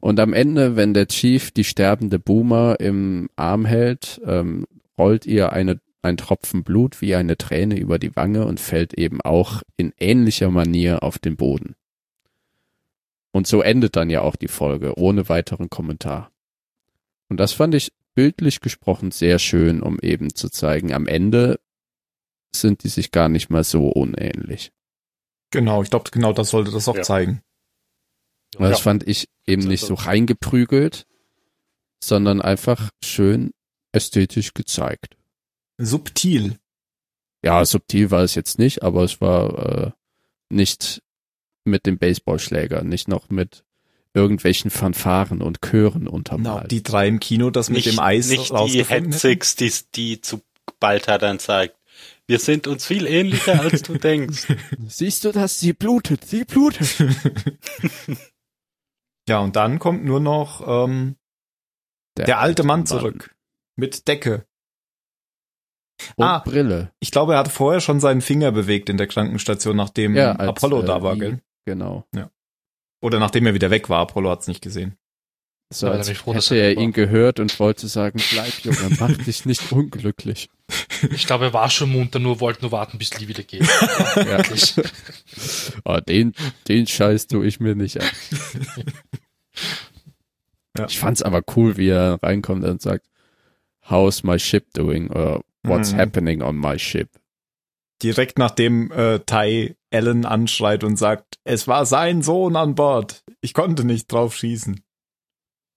Und 0.00 0.18
am 0.18 0.32
Ende, 0.32 0.76
wenn 0.76 0.94
der 0.94 1.06
Chief 1.06 1.50
die 1.50 1.64
sterbende 1.64 2.18
Boomer 2.18 2.76
im 2.80 3.28
Arm 3.36 3.64
hält, 3.64 4.20
ähm, 4.26 4.66
rollt 4.98 5.26
ihr 5.26 5.52
eine, 5.52 5.80
ein 6.02 6.16
Tropfen 6.16 6.64
Blut 6.64 7.00
wie 7.00 7.14
eine 7.14 7.36
Träne 7.38 7.78
über 7.78 7.98
die 7.98 8.14
Wange 8.16 8.44
und 8.46 8.60
fällt 8.60 8.94
eben 8.94 9.20
auch 9.20 9.62
in 9.76 9.92
ähnlicher 9.98 10.50
Manier 10.50 11.02
auf 11.02 11.18
den 11.18 11.36
Boden. 11.36 11.74
Und 13.32 13.46
so 13.46 13.62
endet 13.62 13.96
dann 13.96 14.10
ja 14.10 14.20
auch 14.20 14.36
die 14.36 14.48
Folge, 14.48 14.98
ohne 14.98 15.28
weiteren 15.28 15.70
Kommentar. 15.70 16.30
Und 17.28 17.38
das 17.38 17.52
fand 17.52 17.74
ich 17.74 17.92
bildlich 18.14 18.60
gesprochen 18.60 19.10
sehr 19.10 19.38
schön, 19.38 19.80
um 19.82 19.98
eben 20.00 20.34
zu 20.34 20.50
zeigen, 20.50 20.92
am 20.92 21.06
Ende 21.06 21.60
sind 22.54 22.84
die 22.84 22.88
sich 22.88 23.10
gar 23.10 23.30
nicht 23.30 23.48
mal 23.48 23.64
so 23.64 23.88
unähnlich. 23.88 24.70
Genau, 25.50 25.82
ich 25.82 25.90
glaube, 25.90 26.10
genau 26.10 26.32
das 26.34 26.50
sollte 26.50 26.70
das 26.70 26.88
auch 26.88 26.96
Ja. 26.96 27.02
zeigen. 27.02 27.42
Und 28.58 28.68
das 28.68 28.80
fand 28.80 29.08
ich 29.08 29.30
eben 29.46 29.62
nicht 29.62 29.84
so 29.86 29.94
reingeprügelt, 29.94 31.06
sondern 32.04 32.42
einfach 32.42 32.90
schön 33.02 33.52
ästhetisch 33.92 34.52
gezeigt. 34.52 35.16
Subtil. 35.84 36.58
Ja, 37.44 37.64
subtil 37.64 38.10
war 38.10 38.22
es 38.22 38.34
jetzt 38.34 38.58
nicht, 38.58 38.82
aber 38.82 39.02
es 39.02 39.20
war 39.20 39.86
äh, 39.86 39.90
nicht 40.48 41.02
mit 41.64 41.86
dem 41.86 41.98
Baseballschläger, 41.98 42.82
nicht 42.84 43.08
noch 43.08 43.30
mit 43.30 43.64
irgendwelchen 44.14 44.70
Fanfaren 44.70 45.40
und 45.40 45.60
Chören 45.62 46.06
untermalt. 46.06 46.70
die 46.70 46.82
drei 46.82 47.08
im 47.08 47.18
Kino, 47.18 47.50
das 47.50 47.70
mit 47.70 47.86
dem 47.86 47.98
Eis 47.98 48.28
nicht 48.28 48.50
die. 48.50 48.84
Hetzix, 48.84 49.56
die, 49.56 49.72
die 49.94 50.20
zu 50.20 50.42
Balta 50.78 51.18
dann 51.18 51.38
sagt, 51.38 51.76
wir 52.26 52.38
sind 52.38 52.66
uns 52.66 52.86
viel 52.86 53.06
ähnlicher, 53.06 53.60
als 53.60 53.82
du 53.82 53.96
denkst. 53.96 54.46
Siehst 54.86 55.24
du 55.24 55.32
das? 55.32 55.60
Sie 55.60 55.72
blutet, 55.72 56.24
sie 56.24 56.44
blutet. 56.44 56.88
Ja, 59.28 59.38
und 59.38 59.56
dann 59.56 59.78
kommt 59.78 60.04
nur 60.04 60.20
noch 60.20 60.66
ähm, 60.66 61.16
der, 62.16 62.40
alte 62.40 62.64
Mann 62.64 62.86
zurück. 62.86 63.34
Mit 63.76 64.08
Decke. 64.08 64.46
Und 66.22 66.28
Ah. 66.28 66.38
Brille. 66.40 66.92
Ich 67.00 67.10
glaube, 67.10 67.34
er 67.34 67.40
hatte 67.40 67.50
vorher 67.50 67.80
schon 67.80 68.00
seinen 68.00 68.20
Finger 68.20 68.52
bewegt 68.52 68.88
in 68.88 68.96
der 68.96 69.06
Krankenstation, 69.06 69.76
nachdem 69.76 70.14
Ja, 70.14 70.32
als, 70.32 70.48
Apollo 70.48 70.82
äh, 70.82 70.84
da 70.86 71.02
war, 71.02 71.16
gell? 71.16 71.40
Genau. 71.64 72.04
Oder 73.00 73.18
nachdem 73.18 73.46
er 73.46 73.54
wieder 73.54 73.70
weg 73.70 73.88
war. 73.88 74.00
Apollo 74.00 74.30
hat's 74.30 74.46
nicht 74.46 74.62
gesehen. 74.62 74.96
So, 75.72 75.86
Ja, 75.86 75.94
als 75.94 76.10
froh, 76.10 76.34
dass 76.34 76.50
hätte 76.50 76.60
er 76.60 76.76
er 76.76 76.82
ihn 76.82 76.92
gehört 76.92 77.40
und 77.40 77.58
wollte 77.58 77.88
sagen, 77.88 78.20
bleib 78.30 78.52
Junge, 78.60 78.94
mach 79.00 79.12
dich 79.24 79.44
nicht 79.44 79.72
unglücklich. 79.72 80.48
Ich 81.10 81.26
glaube, 81.26 81.46
er 81.46 81.52
war 81.52 81.68
schon 81.68 81.90
munter, 81.90 82.20
nur 82.20 82.38
wollte 82.38 82.60
nur 82.62 82.70
warten, 82.70 82.96
bis 82.96 83.18
Lee 83.18 83.26
wieder 83.26 83.42
geht. 83.42 83.66
Ja. 84.16 84.42
Oh, 85.84 85.98
den, 85.98 86.32
den 86.68 86.86
Scheiß 86.86 87.26
tue 87.26 87.44
ich 87.46 87.58
mir 87.58 87.74
nicht 87.74 88.00
an. 88.00 88.06
Ja. 90.78 90.86
Ich 90.86 90.98
fand's 90.98 91.22
aber 91.22 91.42
cool, 91.56 91.76
wie 91.76 91.88
er 91.88 92.18
reinkommt 92.22 92.64
und 92.64 92.80
sagt, 92.80 93.06
how's 93.90 94.22
my 94.22 94.38
ship 94.38 94.72
doing? 94.74 95.10
Oder 95.10 95.42
what's 95.62 95.92
Mhm. 95.92 95.98
happening 95.98 96.42
on 96.42 96.56
my 96.56 96.78
ship? 96.78 97.08
Direkt 98.02 98.38
nachdem 98.38 98.90
äh, 98.90 99.20
Ty 99.20 99.76
Allen 99.92 100.24
anschreit 100.26 100.82
und 100.84 100.96
sagt, 100.96 101.38
es 101.44 101.68
war 101.68 101.86
sein 101.86 102.22
Sohn 102.22 102.56
an 102.56 102.74
Bord. 102.74 103.22
Ich 103.40 103.54
konnte 103.54 103.84
nicht 103.84 104.10
drauf 104.10 104.34
schießen. 104.34 104.80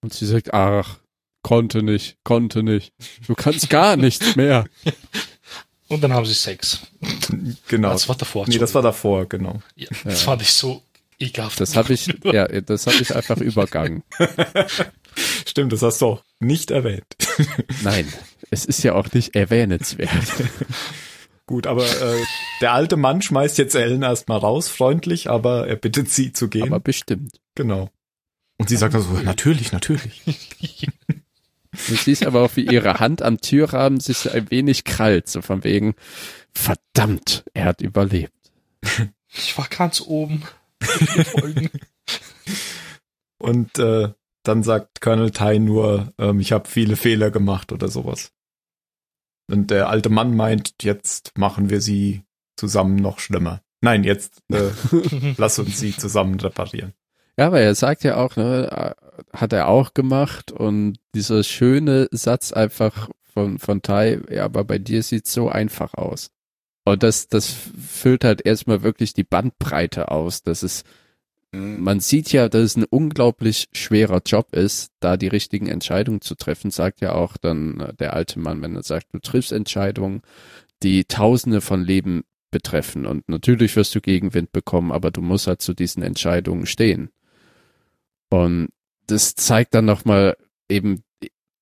Und 0.02 0.12
sie 0.14 0.26
sagt, 0.26 0.52
ach, 0.54 0.98
konnte 1.42 1.82
nicht, 1.82 2.16
konnte 2.24 2.62
nicht. 2.62 2.92
Du 3.26 3.34
kannst 3.34 3.70
gar 3.70 3.96
nichts 3.96 4.34
mehr. 4.36 4.64
Und 5.88 6.02
dann 6.02 6.12
haben 6.12 6.26
sie 6.26 6.34
Sex. 6.34 6.80
Genau. 7.68 7.90
Das 7.90 8.08
war 8.08 8.16
davor. 8.16 8.46
nee, 8.48 8.58
das 8.58 8.74
war 8.74 8.82
davor, 8.82 9.26
genau. 9.26 9.62
Ja, 9.76 9.88
das 10.02 10.22
fand 10.22 10.42
ich 10.42 10.52
so 10.52 10.82
ekelhaft. 11.20 11.60
Das 11.60 11.76
habe 11.76 11.92
ich, 11.92 12.08
ja, 12.24 12.48
das 12.48 12.86
habe 12.88 12.96
ich 12.96 13.14
einfach 13.14 13.38
übergangen. 13.38 14.02
Stimmt, 15.46 15.72
das 15.72 15.82
hast 15.82 16.00
du 16.02 16.06
auch 16.06 16.24
nicht 16.40 16.70
erwähnt. 16.72 17.06
Nein, 17.82 18.12
es 18.50 18.64
ist 18.64 18.82
ja 18.82 18.94
auch 18.94 19.10
nicht 19.12 19.34
erwähnenswert. 19.34 20.10
Gut, 21.46 21.66
aber 21.68 21.84
äh, 21.84 22.22
der 22.60 22.72
alte 22.72 22.96
Mann 22.96 23.22
schmeißt 23.22 23.56
jetzt 23.58 23.76
Ellen 23.76 24.02
erstmal 24.02 24.38
raus, 24.38 24.68
freundlich, 24.68 25.30
aber 25.30 25.68
er 25.68 25.76
bittet 25.76 26.10
sie 26.10 26.32
zu 26.32 26.48
gehen. 26.48 26.64
Aber 26.64 26.80
bestimmt. 26.80 27.40
genau. 27.54 27.90
Und 28.58 28.68
sie 28.68 28.76
sagt 28.76 28.94
also, 28.94 29.12
natürlich, 29.24 29.70
natürlich. 29.70 30.88
Du 31.88 31.94
siehst 31.94 32.26
aber 32.26 32.42
auch, 32.42 32.56
wie 32.56 32.66
ihre 32.66 32.98
Hand 32.98 33.22
am 33.22 33.40
Türrahmen 33.40 34.00
sich 34.00 34.30
ein 34.32 34.50
wenig 34.50 34.84
krallt, 34.84 35.28
so 35.28 35.40
von 35.40 35.62
wegen, 35.62 35.94
verdammt, 36.52 37.44
er 37.54 37.66
hat 37.66 37.80
überlebt. 37.80 38.32
Ich 39.38 39.58
war 39.58 39.68
ganz 39.68 40.00
oben. 40.00 40.44
Und 43.36 43.78
äh, 43.78 44.08
dann 44.42 44.62
sagt 44.62 45.02
Colonel 45.02 45.30
Ty 45.30 45.58
nur, 45.58 46.14
ähm, 46.16 46.40
ich 46.40 46.52
habe 46.52 46.68
viele 46.68 46.96
Fehler 46.96 47.30
gemacht 47.30 47.70
oder 47.70 47.88
sowas. 47.88 48.32
Und 49.50 49.70
der 49.70 49.88
alte 49.88 50.08
Mann 50.08 50.34
meint, 50.34 50.82
jetzt 50.82 51.36
machen 51.38 51.70
wir 51.70 51.80
sie 51.80 52.22
zusammen 52.56 52.96
noch 52.96 53.18
schlimmer. 53.18 53.62
Nein, 53.80 54.04
jetzt 54.04 54.42
äh, 54.50 54.70
lass 55.36 55.58
uns 55.58 55.78
sie 55.78 55.96
zusammen 55.96 56.40
reparieren. 56.40 56.94
Ja, 57.38 57.48
aber 57.48 57.60
er 57.60 57.74
sagt 57.74 58.02
ja 58.02 58.16
auch, 58.16 58.36
ne, 58.36 58.96
äh, 58.96 59.36
hat 59.36 59.52
er 59.52 59.68
auch 59.68 59.94
gemacht 59.94 60.50
und 60.50 60.98
dieser 61.14 61.44
schöne 61.44 62.08
Satz 62.10 62.52
einfach 62.52 63.08
von, 63.22 63.58
von 63.58 63.82
Tai, 63.82 64.20
ja, 64.30 64.44
aber 64.44 64.64
bei 64.64 64.78
dir 64.78 65.02
sieht's 65.02 65.32
so 65.32 65.48
einfach 65.48 65.94
aus. 65.94 66.30
Und 66.84 67.02
das, 67.02 67.28
das 67.28 67.48
füllt 67.50 68.24
halt 68.24 68.46
erstmal 68.46 68.82
wirklich 68.82 69.12
die 69.12 69.24
Bandbreite 69.24 70.10
aus. 70.10 70.42
Das 70.42 70.62
ist, 70.62 70.86
man 71.56 72.00
sieht 72.00 72.32
ja, 72.32 72.48
dass 72.48 72.62
es 72.62 72.76
ein 72.76 72.84
unglaublich 72.84 73.68
schwerer 73.72 74.20
Job 74.24 74.54
ist, 74.54 74.90
da 75.00 75.16
die 75.16 75.28
richtigen 75.28 75.66
Entscheidungen 75.66 76.20
zu 76.20 76.34
treffen, 76.34 76.70
sagt 76.70 77.00
ja 77.00 77.12
auch 77.12 77.36
dann 77.36 77.80
äh, 77.80 77.94
der 77.94 78.14
alte 78.14 78.38
Mann, 78.38 78.62
wenn 78.62 78.76
er 78.76 78.82
sagt, 78.82 79.08
du 79.12 79.18
triffst 79.18 79.52
Entscheidungen, 79.52 80.22
die 80.82 81.04
Tausende 81.04 81.60
von 81.60 81.84
Leben 81.84 82.24
betreffen. 82.50 83.06
Und 83.06 83.28
natürlich 83.28 83.76
wirst 83.76 83.94
du 83.94 84.00
Gegenwind 84.00 84.52
bekommen, 84.52 84.92
aber 84.92 85.10
du 85.10 85.20
musst 85.20 85.46
halt 85.46 85.62
zu 85.62 85.74
diesen 85.74 86.02
Entscheidungen 86.02 86.66
stehen. 86.66 87.10
Und 88.28 88.68
das 89.06 89.34
zeigt 89.34 89.74
dann 89.74 89.84
nochmal 89.84 90.36
eben 90.68 91.02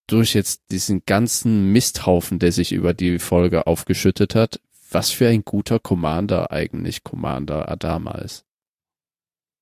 durch 0.07 0.35
jetzt 0.35 0.63
diesen 0.71 1.03
ganzen 1.07 1.73
Misthaufen, 1.73 2.39
der 2.39 2.53
sich 2.53 2.73
über 2.73 2.95
die 2.95 3.19
Folge 3.19 3.67
aufgeschüttet 3.67 4.35
hat, 4.35 4.61
was 4.91 5.11
für 5.11 5.29
ein 5.29 5.45
guter 5.45 5.79
Commander 5.79 6.51
eigentlich 6.53 7.05
Commander 7.05 7.71
Adama 7.71 8.13
ist. 8.19 8.45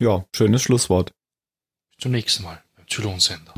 Ja, 0.03 0.25
schönes 0.35 0.63
Schlusswort. 0.63 1.13
Zum 1.97 2.11
nächsten 2.11 2.43
Mal 2.43 2.61
beim 2.77 2.89
Zylonsender. 2.89 3.55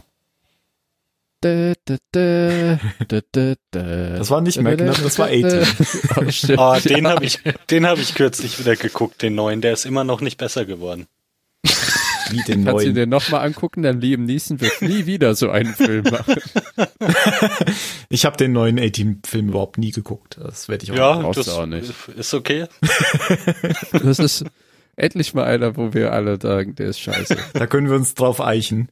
Da, 1.41 1.73
da, 1.87 1.97
da, 2.13 2.79
da, 3.09 3.21
da, 3.33 3.55
da. 3.71 4.19
Das 4.19 4.29
war 4.29 4.43
nicht 4.43 4.61
Magnum, 4.61 4.89
das 4.89 5.19
war 5.19 5.31
Oh, 6.17 6.31
stimmt. 6.31 6.59
Oh, 6.59 6.77
den 6.85 7.07
habe 7.09 7.25
ich, 7.25 7.39
den 7.71 7.87
habe 7.87 8.03
ich 8.03 8.15
kürzlich 8.15 8.59
wieder 8.59 8.77
geguckt, 8.77 9.23
den 9.23 9.35
neuen. 9.35 9.63
Der 9.63 9.73
ist 9.73 9.87
immer 9.87 10.05
noch 10.05 10.21
nicht 10.21 10.37
besser 10.37 10.67
geworden. 10.67 11.07
Wie 12.31 12.43
den 12.43 12.65
Kannst 12.67 12.83
du 12.85 12.89
neuen. 12.89 12.95
dir 12.95 13.07
nochmal 13.07 13.47
angucken, 13.47 13.83
der 13.83 13.95
Liam 13.95 14.25
Neeson 14.27 14.61
wird 14.61 14.83
nie 14.83 15.07
wieder 15.07 15.35
so 15.35 15.49
einen 15.49 15.75
Film 15.75 16.05
machen. 16.05 16.37
Ich 18.11 18.25
habe 18.27 18.37
den 18.37 18.53
neuen 18.53 18.79
A-Team-Film 18.79 19.49
überhaupt 19.49 19.79
nie 19.79 19.91
geguckt. 19.91 20.37
Das 20.41 20.69
werde 20.69 20.85
ich 20.85 20.93
auch 20.93 20.97
Ja, 20.97 21.33
das 21.33 21.47
du 21.47 21.53
auch 21.53 21.67
nicht. 21.67 21.93
ist 22.17 22.35
okay. 22.35 22.67
Das 23.93 24.19
ist 24.19 24.45
endlich 24.97 25.35
mal 25.35 25.45
einer, 25.45 25.77
wo 25.77 25.93
wir 25.95 26.13
alle 26.13 26.39
sagen, 26.41 26.75
der 26.75 26.89
ist 26.89 27.01
scheiße. 27.01 27.37
Da 27.55 27.67
können 27.67 27.89
wir 27.89 27.97
uns 27.97 28.15
drauf 28.15 28.41
eichen. 28.41 28.89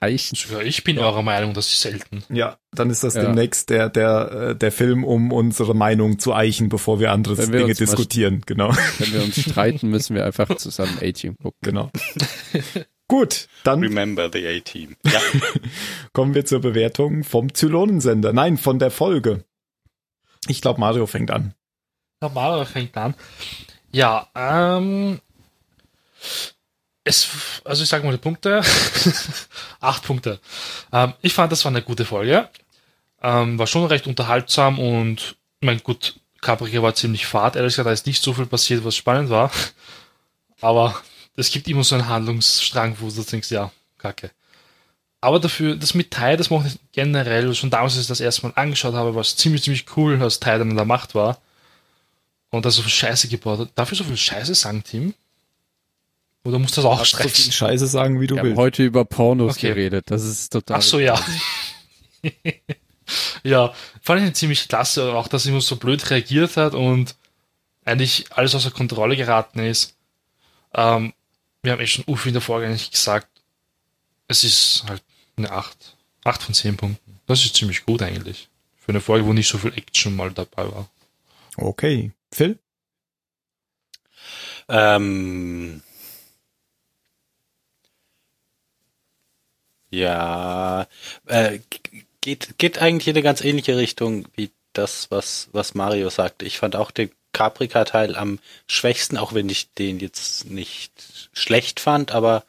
Eichen. 0.00 0.36
Sogar 0.36 0.62
ich 0.62 0.84
bin 0.84 0.98
eurer 0.98 1.22
Meinung, 1.22 1.54
das 1.54 1.68
ist 1.72 1.80
selten. 1.80 2.22
Ja, 2.28 2.58
dann 2.72 2.90
ist 2.90 3.04
das 3.04 3.14
Ja. 3.14 3.22
demnächst 3.22 3.70
der, 3.70 3.88
der, 3.88 4.30
äh, 4.50 4.56
der 4.56 4.72
Film, 4.72 5.04
um 5.04 5.32
unsere 5.32 5.74
Meinung 5.74 6.18
zu 6.18 6.34
eichen, 6.34 6.68
bevor 6.68 7.00
wir 7.00 7.12
andere 7.12 7.38
Wenn 7.38 7.52
wir 7.52 7.60
Dinge 7.60 7.74
diskutieren. 7.74 8.42
Genau, 8.46 8.70
Wenn 8.98 9.12
wir 9.12 9.22
uns 9.22 9.40
streiten, 9.40 9.88
müssen 9.88 10.14
wir 10.16 10.24
einfach 10.24 10.54
zusammen 10.56 10.98
A-Team 11.00 11.36
gucken. 11.36 11.58
genau. 11.62 11.90
Gut, 13.08 13.48
dann 13.64 13.80
Remember 13.80 14.28
the 14.32 14.46
A-Team. 14.46 14.96
Ja, 15.06 15.20
kommen 16.12 16.34
wir 16.34 16.44
zur 16.44 16.60
Bewertung 16.60 17.24
vom 17.24 17.54
Zylonensender. 17.54 18.32
Nein, 18.34 18.58
von 18.58 18.78
der 18.78 18.90
Folge. 18.90 19.44
Ich 20.46 20.60
glaube, 20.60 20.80
Mario 20.80 21.06
fängt 21.06 21.30
an. 21.30 21.54
Normalerweise 22.20 22.70
fängt 22.72 22.96
an. 22.96 23.14
Ja, 23.92 24.28
ähm, 24.34 25.20
es, 27.04 27.28
also 27.64 27.82
ich 27.82 27.88
sage 27.88 28.04
mal 28.04 28.12
die 28.12 28.18
Punkte. 28.18 28.62
Acht 29.80 30.02
Punkte. 30.04 30.40
Ähm, 30.92 31.14
ich 31.22 31.34
fand, 31.34 31.50
das 31.52 31.64
war 31.64 31.72
eine 31.72 31.82
gute 31.82 32.04
Folge. 32.04 32.48
Ähm, 33.22 33.58
war 33.58 33.66
schon 33.66 33.86
recht 33.86 34.06
unterhaltsam 34.06 34.78
und, 34.78 35.36
mein 35.60 35.78
gut, 35.82 36.20
Caprica 36.40 36.82
war 36.82 36.94
ziemlich 36.94 37.26
fad. 37.26 37.56
Ehrlich 37.56 37.72
gesagt, 37.72 37.86
da 37.86 37.92
ist 37.92 38.06
nicht 38.06 38.22
so 38.22 38.34
viel 38.34 38.46
passiert, 38.46 38.84
was 38.84 38.94
spannend 38.94 39.30
war. 39.30 39.50
Aber 40.60 41.00
es 41.36 41.50
gibt 41.50 41.68
immer 41.68 41.84
so 41.84 41.94
einen 41.94 42.08
Handlungsstrang, 42.08 42.96
wo 43.00 43.08
du 43.10 43.22
denkst, 43.22 43.50
ja, 43.50 43.70
kacke. 43.96 44.30
Aber 45.20 45.40
dafür, 45.40 45.74
das 45.76 45.94
mit 45.94 46.12
Tai, 46.12 46.36
das 46.36 46.50
mache 46.50 46.68
ich 46.68 46.78
generell, 46.92 47.52
schon 47.54 47.70
damals, 47.70 47.94
als 47.94 48.02
ich 48.02 48.08
das 48.08 48.20
erste 48.20 48.46
Mal 48.46 48.52
angeschaut 48.54 48.94
habe, 48.94 49.14
war 49.14 49.22
es 49.22 49.36
ziemlich, 49.36 49.62
ziemlich 49.62 49.86
cool, 49.96 50.20
was 50.20 50.38
Tai 50.40 50.58
dann 50.58 50.70
in 50.70 50.76
der 50.76 50.84
Macht 50.84 51.14
war. 51.14 51.40
Und 52.50 52.64
da 52.64 52.70
so 52.70 52.82
viel 52.82 52.90
Scheiße 52.90 53.28
gebaut 53.28 53.58
hat. 53.60 53.70
Darf 53.74 53.92
ich 53.92 53.98
so 53.98 54.04
viel 54.04 54.16
Scheiße 54.16 54.54
sagen, 54.54 54.82
Tim? 54.82 55.14
Oder 56.44 56.58
muss 56.58 56.72
das 56.72 56.84
auch 56.84 56.96
Darfst 56.96 57.16
so 57.16 57.28
viel? 57.28 57.52
Scheiße 57.52 57.86
sagen, 57.86 58.20
wie 58.20 58.26
du 58.26 58.36
Wir 58.36 58.40
haben 58.40 58.48
willst. 58.50 58.58
heute 58.58 58.84
über 58.84 59.04
Pornos 59.04 59.56
Okay. 59.56 59.68
geredet. 59.68 60.10
Das 60.10 60.22
ist 60.24 60.50
total. 60.52 60.78
Ach 60.78 60.82
so, 60.82 60.98
ja. 60.98 61.20
ja, 63.42 63.72
fand 64.02 64.26
ich 64.26 64.34
ziemlich 64.34 64.68
klasse, 64.68 65.12
auch 65.14 65.28
dass 65.28 65.46
immer 65.46 65.60
so 65.60 65.76
blöd 65.76 66.08
reagiert 66.10 66.56
hat 66.56 66.74
und 66.74 67.16
eigentlich 67.84 68.26
alles 68.32 68.54
außer 68.54 68.70
Kontrolle 68.70 69.16
geraten 69.16 69.60
ist. 69.60 69.94
Ähm, 70.74 71.12
wir 71.62 71.72
haben 71.72 71.80
eh 71.80 71.86
schon 71.86 72.04
Uff 72.06 72.26
in 72.26 72.32
der 72.34 72.42
Folge 72.42 72.66
eigentlich 72.66 72.90
gesagt, 72.90 73.28
es 74.26 74.44
ist 74.44 74.84
halt 74.88 75.02
eine 75.36 75.50
8. 75.52 75.96
8 76.24 76.42
von 76.42 76.54
10 76.54 76.76
Punkten. 76.76 77.20
Das 77.26 77.44
ist 77.44 77.54
ziemlich 77.56 77.84
gut 77.84 78.02
eigentlich. 78.02 78.48
Für 78.78 78.90
eine 78.92 79.00
Folge, 79.00 79.26
wo 79.26 79.32
nicht 79.32 79.48
so 79.48 79.58
viel 79.58 79.72
Action 79.76 80.14
mal 80.16 80.30
dabei 80.30 80.70
war. 80.70 80.88
Okay. 81.56 82.12
Phil? 82.32 82.58
Ähm, 84.68 85.82
ja, 89.90 90.86
äh, 91.26 91.60
geht, 92.20 92.58
geht 92.58 92.78
eigentlich 92.78 93.08
in 93.08 93.14
eine 93.14 93.22
ganz 93.22 93.40
ähnliche 93.42 93.76
Richtung 93.76 94.26
wie 94.34 94.50
das, 94.72 95.10
was, 95.10 95.48
was 95.52 95.74
Mario 95.74 96.10
sagte. 96.10 96.44
Ich 96.44 96.58
fand 96.58 96.76
auch 96.76 96.90
den 96.90 97.10
Caprica-Teil 97.32 98.16
am 98.16 98.38
schwächsten, 98.66 99.16
auch 99.16 99.32
wenn 99.34 99.48
ich 99.48 99.72
den 99.74 99.98
jetzt 100.00 100.46
nicht 100.46 100.92
schlecht 101.32 101.80
fand, 101.80 102.12
aber, 102.12 102.44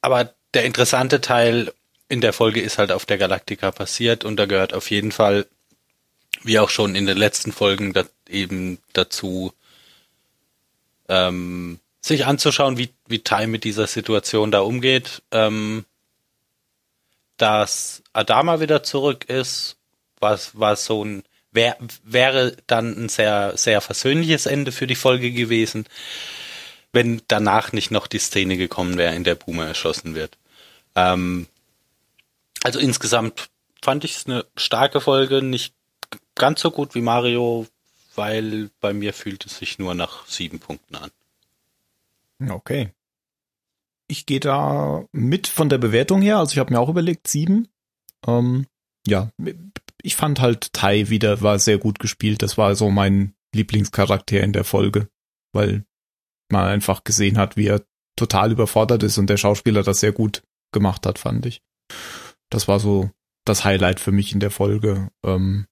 aber 0.00 0.34
der 0.54 0.64
interessante 0.64 1.20
Teil 1.20 1.72
in 2.08 2.20
der 2.20 2.32
Folge 2.32 2.60
ist 2.60 2.78
halt 2.78 2.92
auf 2.92 3.06
der 3.06 3.18
Galactica 3.18 3.70
passiert 3.70 4.24
und 4.24 4.36
da 4.36 4.46
gehört 4.46 4.74
auf 4.74 4.90
jeden 4.90 5.12
Fall, 5.12 5.46
wie 6.42 6.58
auch 6.58 6.70
schon 6.70 6.94
in 6.94 7.06
den 7.06 7.16
letzten 7.16 7.52
Folgen, 7.52 7.92
da, 7.92 8.04
eben 8.28 8.78
dazu, 8.92 9.52
ähm, 11.08 11.80
sich 12.00 12.26
anzuschauen, 12.26 12.78
wie, 12.78 12.90
wie 13.06 13.20
Tai 13.20 13.46
mit 13.46 13.64
dieser 13.64 13.86
Situation 13.86 14.50
da 14.50 14.60
umgeht. 14.60 15.22
Ähm, 15.30 15.84
dass 17.36 18.02
Adama 18.12 18.60
wieder 18.60 18.82
zurück 18.82 19.24
ist, 19.26 19.76
was 20.20 20.58
war 20.58 20.76
so 20.76 21.04
ein 21.04 21.22
wär, 21.52 21.76
wäre 22.02 22.56
dann 22.66 23.04
ein 23.04 23.08
sehr 23.08 23.56
sehr 23.56 23.80
versöhnliches 23.80 24.46
Ende 24.46 24.72
für 24.72 24.86
die 24.86 24.96
Folge 24.96 25.30
gewesen, 25.30 25.86
wenn 26.92 27.22
danach 27.28 27.72
nicht 27.72 27.90
noch 27.90 28.06
die 28.06 28.18
Szene 28.18 28.56
gekommen 28.56 28.98
wäre, 28.98 29.14
in 29.14 29.24
der 29.24 29.36
Boomer 29.36 29.66
erschossen 29.66 30.14
wird. 30.14 30.36
Ähm, 30.96 31.46
also 32.64 32.80
insgesamt 32.80 33.48
fand 33.80 34.04
ich 34.04 34.16
es 34.16 34.26
eine 34.26 34.44
starke 34.56 35.00
Folge, 35.00 35.42
nicht 35.42 35.74
ganz 36.38 36.60
so 36.60 36.70
gut 36.70 36.94
wie 36.94 37.00
Mario, 37.00 37.66
weil 38.14 38.70
bei 38.80 38.92
mir 38.92 39.12
fühlt 39.12 39.44
es 39.46 39.58
sich 39.58 39.78
nur 39.78 39.94
nach 39.94 40.26
sieben 40.26 40.58
Punkten 40.58 40.96
an. 40.96 41.10
Okay. 42.50 42.90
Ich 44.06 44.24
gehe 44.24 44.40
da 44.40 45.04
mit 45.12 45.46
von 45.46 45.68
der 45.68 45.78
Bewertung 45.78 46.22
her. 46.22 46.38
Also 46.38 46.52
ich 46.52 46.58
habe 46.58 46.72
mir 46.72 46.80
auch 46.80 46.88
überlegt, 46.88 47.28
sieben. 47.28 47.68
Ähm, 48.26 48.66
ja, 49.06 49.30
ich 50.02 50.16
fand 50.16 50.40
halt 50.40 50.72
Tai 50.72 51.10
wieder 51.10 51.42
war 51.42 51.58
sehr 51.58 51.78
gut 51.78 51.98
gespielt. 51.98 52.42
Das 52.42 52.56
war 52.56 52.74
so 52.74 52.90
mein 52.90 53.34
Lieblingscharakter 53.54 54.40
in 54.40 54.52
der 54.52 54.64
Folge, 54.64 55.08
weil 55.52 55.84
man 56.50 56.66
einfach 56.66 57.04
gesehen 57.04 57.38
hat, 57.38 57.56
wie 57.56 57.66
er 57.66 57.84
total 58.16 58.52
überfordert 58.52 59.02
ist 59.02 59.18
und 59.18 59.28
der 59.28 59.36
Schauspieler 59.36 59.82
das 59.82 60.00
sehr 60.00 60.12
gut 60.12 60.42
gemacht 60.72 61.06
hat, 61.06 61.18
fand 61.18 61.46
ich. 61.46 61.62
Das 62.50 62.68
war 62.68 62.80
so 62.80 63.10
das 63.44 63.64
Highlight 63.64 64.00
für 64.00 64.12
mich 64.12 64.32
in 64.32 64.40
der 64.40 64.50
Folge. 64.50 65.10
Ähm, 65.24 65.66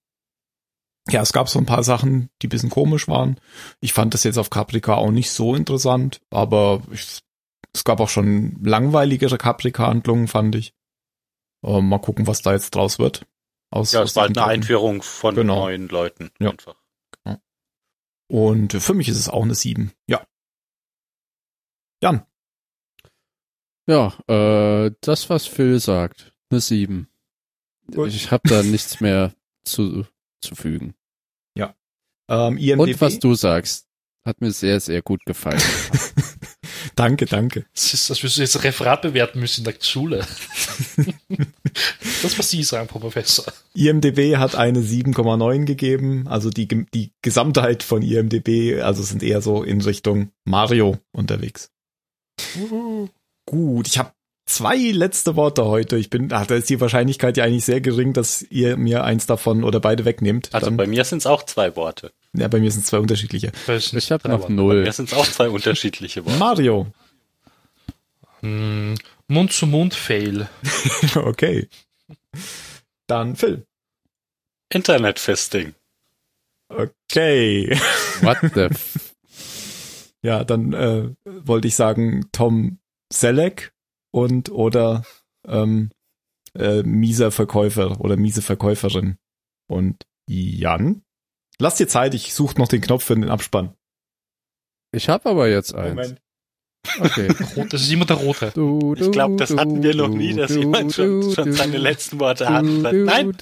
ja, 1.09 1.21
es 1.21 1.33
gab 1.33 1.49
so 1.49 1.59
ein 1.59 1.65
paar 1.65 1.83
Sachen, 1.83 2.29
die 2.41 2.47
ein 2.47 2.49
bisschen 2.49 2.69
komisch 2.69 3.07
waren. 3.07 3.39
Ich 3.79 3.93
fand 3.93 4.13
das 4.13 4.23
jetzt 4.23 4.37
auf 4.37 4.49
Caprica 4.49 4.95
auch 4.95 5.11
nicht 5.11 5.31
so 5.31 5.55
interessant, 5.55 6.21
aber 6.29 6.81
ich, 6.91 7.19
es 7.73 7.83
gab 7.83 7.99
auch 7.99 8.09
schon 8.09 8.61
langweiligere 8.63 9.37
Caprica-Handlungen, 9.37 10.27
fand 10.27 10.55
ich. 10.55 10.73
Äh, 11.63 11.81
mal 11.81 11.99
gucken, 11.99 12.27
was 12.27 12.41
da 12.41 12.53
jetzt 12.53 12.75
draus 12.75 12.99
wird. 12.99 13.25
Aus, 13.69 13.91
Ja, 13.91 14.01
aus 14.01 14.11
es 14.11 14.15
war 14.15 14.23
halt 14.23 14.37
eine. 14.37 14.47
Einführung 14.47 15.01
von 15.01 15.35
Genau. 15.35 15.61
neuen 15.61 15.87
Leuten. 15.89 16.31
Ja. 16.39 16.51
Einfach. 16.51 16.75
Und 18.29 18.73
für 18.73 18.93
mich 18.93 19.07
ist 19.07 19.17
es 19.17 19.29
auch 19.29 19.43
eine 19.43 19.55
7. 19.55 19.93
Ja. 20.07 20.21
Jan. 22.03 22.25
Ja, 23.87 24.13
äh, 24.27 24.91
das, 24.99 25.29
was 25.29 25.45
Phil 25.47 25.79
sagt, 25.79 26.33
eine 26.49 26.59
7. 26.59 27.07
Gut. 27.93 28.09
Ich 28.09 28.31
habe 28.31 28.47
da 28.49 28.63
nichts 28.63 28.99
mehr 28.99 29.33
zu, 29.63 30.05
zu 30.41 30.55
fügen. 30.55 30.93
Ähm, 32.29 32.57
IMDb. 32.57 32.79
Und 32.79 33.01
was 33.01 33.19
du 33.19 33.33
sagst, 33.35 33.87
hat 34.27 34.41
mir 34.41 34.51
sehr, 34.51 34.79
sehr 34.79 35.01
gut 35.01 35.21
gefallen. 35.25 35.61
danke, 36.95 37.25
danke. 37.25 37.65
Das 37.73 37.93
ist, 37.93 38.09
als 38.09 38.21
würdest 38.21 38.37
du 38.37 38.41
jetzt 38.41 38.55
ein 38.57 38.61
Referat 38.61 39.01
bewerten 39.01 39.39
müssen 39.39 39.61
in 39.65 39.71
der 39.71 39.75
Schule. 39.81 40.17
das, 42.21 42.37
was 42.37 42.49
Sie 42.49 42.61
sagen, 42.63 42.89
Frau 42.89 42.99
Professor. 42.99 43.45
IMDB 43.73 44.35
hat 44.35 44.55
eine 44.55 44.81
7,9 44.81 45.63
gegeben. 45.63 46.27
Also 46.27 46.49
die, 46.49 46.67
die 46.67 47.11
Gesamtheit 47.21 47.83
von 47.83 48.01
IMDB, 48.01 48.81
also 48.81 49.01
sind 49.01 49.23
eher 49.23 49.41
so 49.41 49.63
in 49.63 49.79
Richtung 49.81 50.31
Mario 50.43 50.97
unterwegs. 51.13 51.71
Gut, 53.45 53.87
ich 53.87 53.97
habe 53.97 54.11
zwei 54.47 54.77
letzte 54.77 55.35
Worte 55.35 55.65
heute. 55.65 55.97
Ich 55.97 56.09
bin, 56.09 56.31
ach, 56.33 56.47
da 56.47 56.55
ist 56.55 56.69
die 56.69 56.81
Wahrscheinlichkeit 56.81 57.37
ja 57.37 57.43
eigentlich 57.43 57.65
sehr 57.65 57.81
gering, 57.81 58.13
dass 58.13 58.41
ihr 58.41 58.77
mir 58.77 59.03
eins 59.03 59.27
davon 59.27 59.63
oder 59.63 59.79
beide 59.79 60.05
wegnehmt. 60.05 60.49
Also 60.53 60.65
Dann, 60.65 60.77
bei 60.77 60.87
mir 60.87 61.03
sind 61.03 61.19
es 61.19 61.27
auch 61.27 61.43
zwei 61.43 61.75
Worte. 61.75 62.11
ja, 62.33 62.47
bei 62.47 62.59
mir 62.59 62.71
sind 62.71 62.81
es 62.81 62.87
zwei 62.87 62.99
unterschiedliche. 62.99 63.51
Ich 63.67 64.11
habe 64.11 64.29
noch 64.29 64.39
Worte. 64.39 64.47
Bei 64.47 64.53
null. 64.53 64.83
mir 64.83 64.91
sind 64.93 65.11
es 65.11 65.13
auch 65.17 65.27
zwei 65.27 65.49
unterschiedliche 65.49 66.25
Worte. 66.25 66.39
Mario. 66.39 66.87
Hm, 68.41 68.95
Mund-zu-Mund-Fail. 69.27 70.47
okay. 71.15 71.67
Dann 73.07 73.35
Phil. 73.35 73.65
Internetfisting. 74.69 75.75
Okay. 76.69 77.77
What 78.21 78.37
the 78.53 78.61
f 78.61 79.13
Ja, 80.21 80.43
dann 80.43 80.73
äh, 80.73 81.09
wollte 81.25 81.67
ich 81.67 81.75
sagen 81.75 82.27
Tom 82.31 82.79
Selleck 83.13 83.71
und 84.17 84.49
oder 84.49 85.03
ähm, 85.47 85.91
äh, 86.57 86.81
mieser 86.81 87.31
Verkäufer 87.31 88.01
oder 88.01 88.17
miese 88.17 88.41
Verkäuferin. 88.41 89.17
Und 89.69 90.07
Jan? 90.27 91.03
Lass 91.59 91.75
dir 91.75 91.87
Zeit, 91.87 92.15
ich 92.15 92.33
suche 92.33 92.57
noch 92.59 92.67
den 92.67 92.81
Knopf 92.81 93.03
für 93.03 93.13
den 93.15 93.29
Abspann. 93.29 93.75
Ich 94.91 95.07
habe 95.09 95.29
aber 95.29 95.47
jetzt 95.49 95.75
eins. 95.75 96.15
Okay. 96.99 97.27
Rot, 97.55 97.73
das 97.73 97.81
ist 97.81 97.91
immer 97.91 98.05
der 98.05 98.15
rote. 98.15 98.51
Du, 98.55 98.95
Ich 98.95 99.11
glaube, 99.11 99.35
das 99.35 99.55
hatten 99.55 99.83
wir 99.83 99.93
noch 99.95 100.07
nie, 100.07 100.33
dass 100.33 100.55
jemand 100.55 100.93
schon, 100.93 101.33
schon 101.33 101.51
seine 101.51 101.77
letzten 101.77 102.19
Worte 102.19 102.49
hat. 102.49 102.63
Nein, 102.63 103.33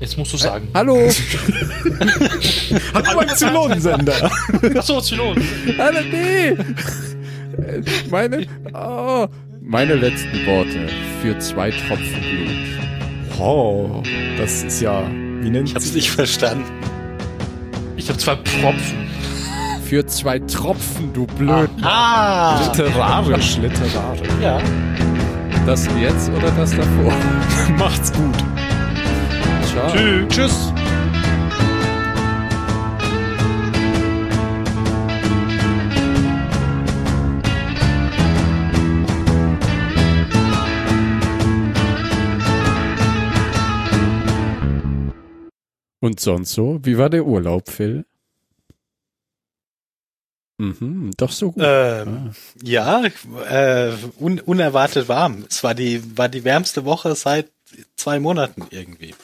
Jetzt 0.00 0.16
musst 0.16 0.32
du 0.32 0.36
äh, 0.38 0.40
sagen. 0.40 0.68
Äh, 0.72 0.78
hallo! 0.78 0.96
Hallo, 2.94 3.16
mein 3.16 3.36
Zylonensender! 3.36 4.30
Achso, 4.74 5.00
Zylon! 5.00 5.36
Hallo, 5.78 5.98
nee! 6.10 6.56
Meine, 8.10 8.46
oh, 8.72 9.26
meine 9.60 9.94
letzten 9.94 10.46
Worte 10.46 10.88
für 11.20 11.38
zwei 11.38 11.70
Tropfen 11.70 12.20
Blut. 12.20 13.38
Oh, 13.38 14.02
das 14.38 14.62
ist 14.64 14.80
ja. 14.80 15.06
Wie 15.40 15.50
nennt 15.50 15.68
Ich 15.68 15.74
hab's 15.74 15.92
nicht 15.92 16.10
verstanden. 16.10 16.64
Ich 17.96 18.08
hab 18.08 18.18
zwei 18.18 18.36
Propfen. 18.36 19.10
Für 19.84 20.06
zwei 20.06 20.38
Tropfen, 20.38 21.12
du 21.12 21.26
blöd. 21.26 21.70
Ah. 21.82 22.60
Literarisch, 22.64 23.58
literarisch. 23.58 24.28
Ja. 24.42 24.60
Das 25.66 25.86
jetzt 26.00 26.30
oder 26.30 26.50
das 26.52 26.70
davor? 26.70 27.12
Macht's 27.76 28.12
gut. 28.12 28.59
Ciao. 29.70 29.92
Tschüss. 29.92 30.28
Tschüss. 30.28 30.72
Und 46.00 46.18
sonst 46.18 46.52
so? 46.52 46.80
Wie 46.82 46.98
war 46.98 47.08
der 47.08 47.24
Urlaub, 47.24 47.68
Phil? 47.70 48.04
Mhm, 50.58 51.12
doch 51.16 51.30
so 51.30 51.52
gut. 51.52 51.62
Ähm, 51.64 52.32
ja, 52.62 53.04
äh, 53.04 53.92
un 54.18 54.40
unerwartet 54.40 55.08
warm. 55.08 55.44
Es 55.48 55.62
war 55.62 55.74
die, 55.74 56.18
war 56.18 56.28
die 56.28 56.42
wärmste 56.42 56.84
Woche 56.84 57.14
seit 57.14 57.52
zwei 57.96 58.18
Monaten 58.18 58.66
irgendwie. 58.70 59.14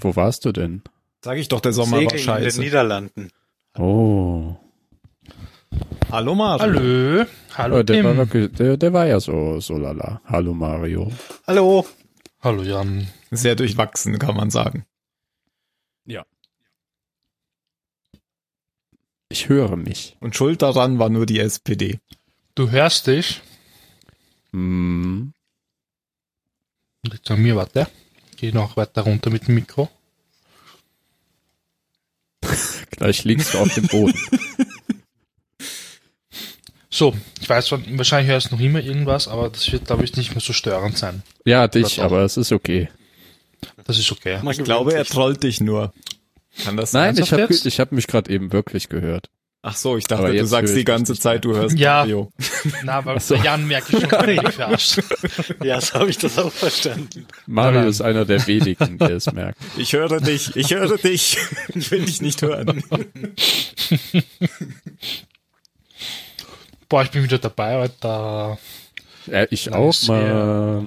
Wo 0.00 0.16
warst 0.16 0.44
du 0.44 0.52
denn? 0.52 0.82
Sag 1.22 1.36
ich 1.38 1.48
doch, 1.48 1.60
der 1.60 1.72
Sommer 1.72 1.92
war 1.92 1.98
Segeln 2.00 2.10
in 2.12 2.16
den 2.18 2.24
scheiße. 2.24 2.60
Niederlanden. 2.60 3.30
Oh. 3.76 4.56
Hallo 6.10 6.34
Mario. 6.34 6.62
Hallo. 6.62 7.26
Hallo, 7.56 7.78
Oh, 7.78 7.82
der, 7.82 7.96
Tim. 7.96 8.04
war 8.06 8.16
wirklich, 8.16 8.52
der, 8.52 8.76
der 8.76 8.92
war 8.92 9.06
ja 9.06 9.20
so, 9.20 9.60
so 9.60 9.76
lala. 9.76 10.20
Hallo 10.24 10.54
Mario. 10.54 11.12
Hallo. 11.46 11.86
Hallo 12.40 12.62
Jan. 12.62 13.06
Sehr 13.30 13.54
durchwachsen, 13.54 14.18
kann 14.18 14.34
man 14.36 14.50
sagen. 14.50 14.86
Ich 19.32 19.48
höre 19.48 19.76
mich. 19.76 20.16
Und 20.18 20.34
schuld 20.34 20.60
daran 20.60 20.98
war 20.98 21.08
nur 21.08 21.24
die 21.24 21.38
SPD. 21.38 22.00
Du 22.56 22.70
hörst 22.70 23.06
dich. 23.06 23.40
Hm. 24.52 25.32
Liegt 27.04 27.30
an 27.30 27.40
mir, 27.40 27.54
warte. 27.54 27.86
Geh 28.40 28.52
noch 28.52 28.78
weiter 28.78 29.02
runter 29.02 29.28
mit 29.28 29.48
dem 29.48 29.56
Mikro. 29.56 29.90
Gleich 32.90 33.24
liegst 33.24 33.52
du 33.52 33.58
auf 33.58 33.74
dem 33.74 33.86
Boden. 33.86 34.18
So, 36.92 37.16
ich 37.40 37.48
weiß 37.48 37.68
schon, 37.68 37.84
wahrscheinlich 37.96 38.32
hörst 38.32 38.50
du 38.50 38.56
noch 38.56 38.62
immer 38.62 38.80
irgendwas, 38.80 39.28
aber 39.28 39.48
das 39.48 39.70
wird, 39.70 39.86
glaube 39.86 40.02
ich, 40.02 40.16
nicht 40.16 40.32
mehr 40.32 40.40
so 40.40 40.52
störend 40.52 40.98
sein. 40.98 41.22
Ja, 41.44 41.68
dich, 41.68 42.02
aber 42.02 42.24
es 42.24 42.36
ist 42.36 42.50
okay. 42.50 42.88
Das 43.84 43.96
ist 43.96 44.10
okay. 44.10 44.40
Man 44.42 44.52
Ich 44.52 44.64
glaube, 44.64 44.92
er 44.92 45.04
trollt 45.04 45.44
dich 45.44 45.60
nur. 45.60 45.94
Kann 46.64 46.76
das 46.76 46.92
Nein, 46.92 47.16
ich 47.16 47.32
habe 47.32 47.46
hab 47.46 47.92
mich 47.92 48.06
gerade 48.08 48.30
eben 48.30 48.52
wirklich 48.52 48.88
gehört. 48.88 49.30
Ach 49.62 49.76
so, 49.76 49.98
ich 49.98 50.04
dachte, 50.06 50.32
du 50.32 50.46
sagst 50.46 50.74
die 50.74 50.84
ganze 50.84 51.14
Zeit, 51.18 51.44
du 51.44 51.54
hörst 51.54 51.78
Ja. 51.78 51.98
Mario. 51.98 52.32
Na, 52.82 52.94
aber 52.94 53.20
so. 53.20 53.34
Jan 53.34 53.66
merke 53.68 53.92
ich 53.96 54.00
schon, 54.00 54.08
dass 54.08 54.26
er 54.26 54.42
mich 54.42 54.54
verarscht. 54.54 55.00
Ja, 55.62 55.80
so 55.82 55.94
habe 56.00 56.08
ich 56.08 56.16
das 56.16 56.38
auch 56.38 56.50
verstanden. 56.50 57.26
Mario 57.46 57.72
Nein, 57.72 57.80
nein. 57.82 57.88
ist 57.90 58.00
einer 58.00 58.24
der 58.24 58.46
wenigen, 58.46 58.96
der 58.96 59.10
es 59.10 59.30
merkt. 59.32 59.58
Ich 59.76 59.92
höre 59.92 60.18
dich, 60.20 60.56
ich 60.56 60.70
höre 60.74 60.96
dich. 60.96 61.36
Ich 61.74 61.90
will 61.90 62.04
dich 62.06 62.22
nicht 62.22 62.40
hören. 62.42 62.82
Boah, 66.88 67.02
ich 67.02 67.10
bin 67.10 67.22
wieder 67.22 67.38
dabei, 67.38 67.76
Alter. 67.76 68.58
Ja, 69.26 69.46
ich 69.50 69.72
auch 69.72 69.86
Nice, 69.86 70.08
mal. 70.08 70.86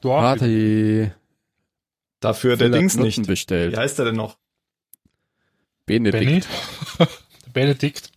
Du 0.00 0.12
auch? 0.12 0.20
Party. 0.20 1.10
Dafür 2.20 2.56
der 2.56 2.68
Dings 2.70 2.96
nicht. 2.96 3.26
bestellt. 3.26 3.72
Wie 3.72 3.76
heißt 3.76 3.98
der 3.98 4.06
denn 4.06 4.16
noch? 4.16 4.38
Benedikt. 5.86 6.46
Benedikt. 7.52 8.11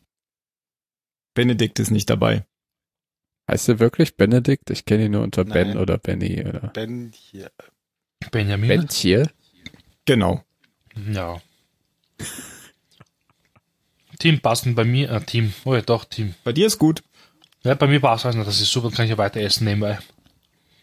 Benedikt 1.36 1.78
ist 1.80 1.92
nicht 1.92 2.10
dabei. 2.10 2.46
Heißt 3.50 3.70
er 3.70 3.78
wirklich 3.80 4.18
Benedikt? 4.18 4.72
Ich 4.72 4.86
kenne 4.86 5.06
ihn 5.06 5.12
nur 5.12 5.22
unter 5.22 5.46
Ben 5.46 5.68
Nein. 5.70 5.78
oder 5.78 6.00
Benny 6.00 6.44
oder 6.44 6.70
Ben 6.74 7.12
hier. 7.14 7.52
Benjamin. 8.32 8.70
Bentje. 8.70 9.30
Genau. 10.06 10.44
Ja. 11.12 11.40
Team 14.18 14.40
passen 14.40 14.74
bei 14.74 14.84
mir, 14.84 15.12
äh, 15.12 15.22
Team. 15.22 15.54
Oh 15.66 15.76
ja, 15.76 15.82
doch, 15.82 16.06
Team. 16.06 16.34
Bei 16.44 16.54
dir 16.54 16.66
ist 16.66 16.80
gut. 16.80 17.04
Ja, 17.64 17.76
bei 17.76 17.86
mir 17.88 18.00
passt 18.00 18.26
es. 18.26 18.36
Das 18.36 18.62
ist 18.62 18.72
super, 18.72 18.90
kann 18.90 19.06
ich 19.06 19.12
ja 19.12 19.18
weiter 19.18 19.42
essen 19.42 19.66
nebenbei. 19.66 20.00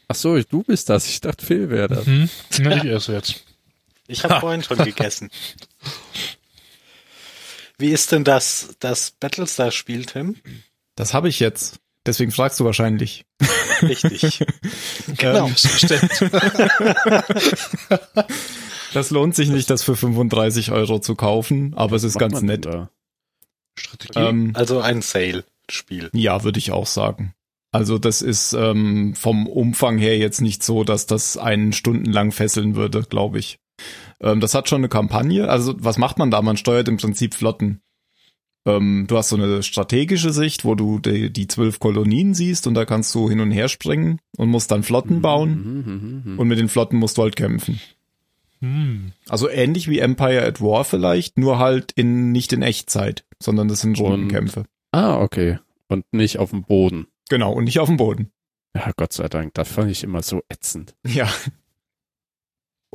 Ach 0.09 0.15
so, 0.15 0.39
du 0.41 0.63
bist 0.63 0.89
das. 0.89 1.09
Ich 1.09 1.21
dachte, 1.21 1.45
Phil 1.45 1.71
wäre 1.71 1.89
das. 1.89 2.07
Hm? 2.07 2.29
Na, 2.61 2.77
ich 2.77 2.85
esse 2.85 3.15
jetzt. 3.15 3.45
Ich 4.07 4.23
habe 4.25 4.41
vorhin 4.41 4.63
schon 4.63 4.79
gegessen. 4.85 5.31
Wie 7.79 7.91
ist 7.91 8.13
denn 8.13 8.25
das, 8.25 8.77
das 8.81 9.13
Battlestar-Spiel, 9.13 10.07
Tim? 10.07 10.37
Das 10.95 11.15
habe 11.15 11.29
ich 11.29 11.41
jetzt. 11.41 11.81
Deswegen 12.05 12.33
fragst 12.33 12.59
du 12.59 12.65
wahrscheinlich. 12.65 13.25
Richtig. 13.83 14.45
genau. 15.19 15.49
Ähm, 15.49 15.57
Stimmt. 15.57 16.11
das 18.93 19.11
lohnt 19.11 19.35
sich 19.37 19.49
nicht, 19.51 19.71
das 19.71 19.85
für 19.85 19.97
35 19.97 20.73
Euro 20.73 20.99
zu 20.99 21.15
kaufen, 21.15 21.75
aber 21.77 21.97
es 21.97 22.03
ist 22.05 22.15
Macht 22.15 22.33
ganz 22.33 22.43
nett. 22.43 22.69
Strategie. 23.79 24.19
Ähm, 24.19 24.51
Also 24.55 24.81
ein 24.81 25.01
Sale-Spiel. 25.01 26.11
ja, 26.13 26.43
würde 26.45 26.59
ich 26.59 26.73
auch 26.73 26.87
sagen. 26.87 27.35
Also 27.71 27.99
das 27.99 28.21
ist 28.21 28.53
ähm, 28.53 29.15
vom 29.15 29.47
Umfang 29.47 29.97
her 29.97 30.19
jetzt 30.19 30.41
nicht 30.43 30.63
so, 30.63 30.85
dass 30.85 31.07
das 31.07 31.39
einen 31.39 31.73
stundenlang 31.73 32.31
fesseln 32.31 32.75
würde, 32.77 33.03
glaube 33.03 33.39
ich. 33.39 33.59
Ähm, 34.23 34.41
das 34.41 34.55
hat 34.55 34.69
schon 34.69 34.79
eine 34.81 34.89
Kampagne. 34.89 35.49
Also 35.49 35.75
was 35.79 35.99
macht 35.99 36.19
man 36.19 36.31
da? 36.31 36.41
Man 36.43 36.57
steuert 36.57 36.89
im 36.89 36.97
Prinzip 36.97 37.35
Flotten. 37.35 37.83
Ähm, 38.65 39.07
du 39.09 39.17
hast 39.17 39.31
so 39.31 39.37
eine 39.37 39.63
strategische 39.63 40.33
Sicht, 40.33 40.65
wo 40.65 40.75
du 40.75 41.01
die, 41.01 41.33
die 41.33 41.49
zwölf 41.49 41.81
Kolonien 41.81 42.33
siehst 42.33 42.67
und 42.67 42.75
da 42.75 42.85
kannst 42.85 43.15
du 43.15 43.29
hin 43.29 43.41
und 43.41 43.51
her 43.51 43.69
springen 43.69 44.21
und 44.37 44.49
musst 44.49 44.71
dann 44.71 44.85
Flotten 44.85 45.21
bauen 45.21 45.51
Mhm, 45.51 45.93
mhm, 45.93 46.33
mhm. 46.33 46.39
und 46.39 46.49
mit 46.49 46.59
den 46.59 46.69
Flotten 46.69 46.97
musst 46.97 47.19
du 47.19 47.23
halt 47.23 47.35
kämpfen. 47.35 47.81
Hm. 48.61 49.13
Also 49.29 49.49
ähnlich 49.49 49.89
wie 49.89 49.99
Empire 49.99 50.47
at 50.47 50.61
War 50.61 50.85
vielleicht, 50.85 51.37
nur 51.37 51.59
halt 51.59 51.91
in 51.97 52.31
nicht 52.31 52.53
in 52.53 52.63
Echtzeit, 52.63 53.25
sondern 53.41 53.67
das 53.67 53.81
sind 53.81 53.99
Rundenkämpfe. 53.99 54.65
Ah, 54.93 55.21
okay. 55.21 55.59
Und 55.89 56.05
nicht 56.13 56.39
auf 56.39 56.51
dem 56.51 56.63
Boden. 56.63 57.09
Genau, 57.29 57.53
und 57.53 57.65
nicht 57.65 57.81
auf 57.81 57.89
dem 57.89 57.97
Boden. 57.97 58.31
Ja, 58.77 58.93
Gott 58.97 59.13
sei 59.13 59.29
Dank. 59.29 59.55
Das 59.55 59.69
fand 59.69 59.91
ich 59.91 60.05
immer 60.05 60.23
so 60.23 60.43
ätzend. 60.49 60.95
Ja. 61.05 61.29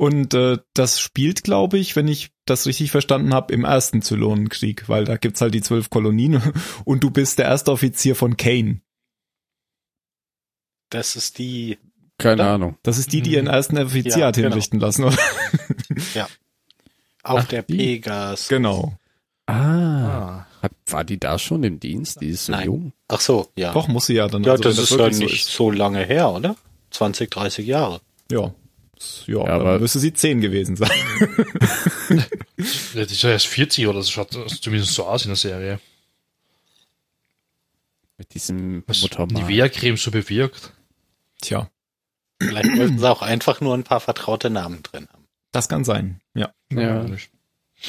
Und 0.00 0.32
äh, 0.32 0.58
das 0.74 1.00
spielt, 1.00 1.42
glaube 1.42 1.76
ich, 1.76 1.96
wenn 1.96 2.06
ich 2.06 2.30
das 2.44 2.66
richtig 2.66 2.92
verstanden 2.92 3.34
habe, 3.34 3.52
im 3.52 3.64
ersten 3.64 4.00
Zylonenkrieg, 4.00 4.88
weil 4.88 5.04
da 5.04 5.16
gibt's 5.16 5.40
halt 5.40 5.54
die 5.54 5.60
zwölf 5.60 5.90
Kolonien 5.90 6.40
und 6.84 7.02
du 7.02 7.10
bist 7.10 7.40
der 7.40 7.46
erste 7.46 7.72
Offizier 7.72 8.14
von 8.14 8.36
Kane. 8.36 8.80
Das 10.90 11.16
ist 11.16 11.38
die, 11.38 11.78
Keine 12.16 12.42
Ja. 12.42 12.54
Ahnung. 12.54 12.78
Das 12.84 12.96
ist 12.98 13.12
die, 13.12 13.22
die 13.22 13.32
ihren 13.32 13.48
ersten 13.48 13.76
Offizier 13.76 14.18
Ja, 14.18 14.26
hat 14.28 14.36
genau. 14.36 14.50
hinrichten 14.50 14.78
lassen, 14.78 15.02
oder? 15.04 15.18
auf 17.24 17.40
Ach, 17.40 17.44
der. 17.48 17.62
Pegas. 17.62 18.46
Genau. 18.48 18.96
Ah. 19.46 19.54
Ah. 19.54 20.46
Hat, 20.62 20.72
war 20.86 21.02
die 21.04 21.18
da 21.18 21.38
schon 21.40 21.64
im 21.64 21.80
Dienst? 21.80 22.20
Die 22.20 22.28
ist 22.28 22.46
so 22.46 22.52
Nein. 22.52 22.66
jung. 22.66 22.92
Ach 23.08 23.20
so, 23.20 23.48
ja. 23.56 23.72
Doch, 23.72 23.88
muss 23.88 24.06
sie 24.06 24.14
ja 24.14 24.28
dann. 24.28 24.44
ja, 24.44 24.52
also, 24.52 24.64
wenn 24.64 24.76
das 24.76 24.90
ist 24.90 24.96
ja 24.98 25.08
nicht 25.26 25.44
so 25.46 25.70
lange 25.72 26.04
her, 26.04 26.30
oder? 26.30 26.56
20, 26.90 27.30
30 27.30 27.66
Jahre. 27.66 28.00
Ja. 28.30 28.54
Ja, 29.26 29.44
aber- 29.44 29.78
müsste 29.78 29.98
sie 29.98 30.12
zehn 30.12 30.40
gewesen 30.40 30.76
sein. 30.76 30.90
Ja, 32.94 33.04
die 33.04 33.12
ist 33.14 33.22
ja 33.22 33.30
erst 33.30 33.46
40 33.46 33.86
oder 33.86 34.02
so, 34.02 34.10
schaut 34.10 34.32
zumindest 34.60 34.94
so 34.94 35.06
aus 35.06 35.24
in 35.24 35.28
der 35.30 35.36
Serie. 35.36 35.80
Mit 38.16 38.34
diesem 38.34 38.82
Was. 38.86 39.02
Nivea-Creme 39.02 39.96
so 39.96 40.10
bewirkt. 40.10 40.72
Tja, 41.40 41.70
Vielleicht 42.40 42.76
wollten 42.76 42.98
sie 42.98 43.08
auch 43.10 43.22
einfach 43.22 43.60
nur 43.60 43.74
ein 43.74 43.84
paar 43.84 44.00
vertraute 44.00 44.48
Namen 44.50 44.82
drin 44.82 45.08
haben. 45.12 45.24
das 45.52 45.68
kann 45.68 45.84
sein. 45.84 46.20
Ja. 46.34 46.52
Ja. 46.72 47.06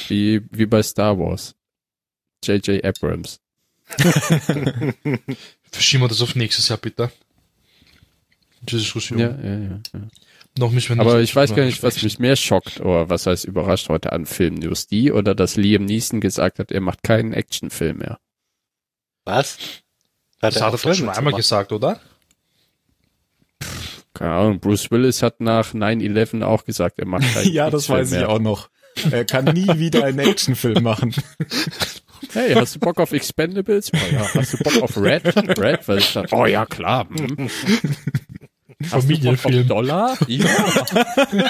Wie, 0.08 0.42
wie 0.52 0.66
bei 0.66 0.82
Star 0.84 1.18
Wars. 1.20 1.56
J.J. 2.44 2.84
Abrams. 2.84 3.40
Verschieben 5.72 6.04
wir 6.04 6.08
das 6.08 6.22
auf 6.22 6.36
nächstes 6.36 6.68
Jahr, 6.70 6.78
bitte. 6.78 7.12
Die 8.62 8.78
Diskussion. 8.78 9.20
Ja, 9.20 9.30
ja, 9.36 9.58
ja. 9.58 9.80
ja. 9.94 10.08
Noch 10.58 10.72
wir 10.72 10.76
nicht 10.76 10.92
Aber 11.00 11.20
ich 11.20 11.36
weiß 11.36 11.56
gar 11.56 11.64
nicht, 11.64 11.84
was 11.84 12.02
mich 12.02 12.20
mehr 12.20 12.36
schockt 12.36 12.82
oder 12.82 13.10
was 13.10 13.26
heißt 13.28 13.46
überrascht 13.46 13.90
heute 13.90 14.12
an 14.12 14.26
Filmnews. 14.26 14.88
Die 14.88 15.12
oder 15.12 15.36
dass 15.36 15.56
Liam 15.56 15.86
Neeson 15.86 16.20
gesagt 16.22 16.60
hat, 16.60 16.72
er 16.72 16.82
macht 16.82 17.04
keinen 17.04 17.34
Actionfilm 17.34 17.98
mehr. 17.98 18.20
Was? 19.26 19.58
Das 20.42 20.62
hat 20.62 20.84
er 20.84 20.96
schon 20.96 21.10
einmal 21.10 21.34
gesagt, 21.34 21.72
oder? 21.72 22.00
Keine 24.14 24.34
Ahnung, 24.34 24.60
Bruce 24.60 24.92
Willis 24.92 25.22
hat 25.22 25.40
nach 25.40 25.74
9-11 25.74 26.44
auch 26.44 26.66
gesagt, 26.66 27.00
er 27.00 27.06
macht 27.06 27.34
keinen 27.34 27.50
ja, 27.54 27.70
das 27.70 27.90
weiß 27.90 28.12
ich 28.12 28.20
mehr. 28.20 28.30
auch 28.30 28.40
noch. 28.40 28.70
Er 29.12 29.24
kann 29.24 29.46
nie 29.46 29.68
wieder 29.78 30.04
einen 30.04 30.20
Actionfilm 30.20 30.84
machen. 30.84 31.14
Hey, 32.34 32.54
hast 32.54 32.76
du 32.76 32.80
Bock 32.80 33.00
auf 33.00 33.12
Expendables? 33.12 33.92
Oh 33.94 34.14
ja. 34.14 34.28
Hast 34.36 34.54
du 34.54 34.58
Bock 34.58 34.84
auf 34.84 34.98
Red? 34.98 35.26
Red? 35.58 35.88
Weil 35.88 35.98
ich 36.00 36.14
dachte, 36.14 36.36
oh 36.36 36.46
ja, 36.46 36.66
klar. 36.66 37.08
Familienfilm. 38.84 39.68
Dollar? 39.68 40.18
Ja. 40.28 40.46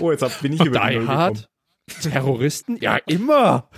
Oh, 0.00 0.10
jetzt 0.10 0.22
hab, 0.22 0.40
bin 0.40 0.54
ich 0.54 0.64
über 0.64 0.80
die 0.90 1.06
Hard? 1.06 1.48
Terroristen? 2.00 2.76
Ja, 2.80 2.96
immer. 3.06 3.68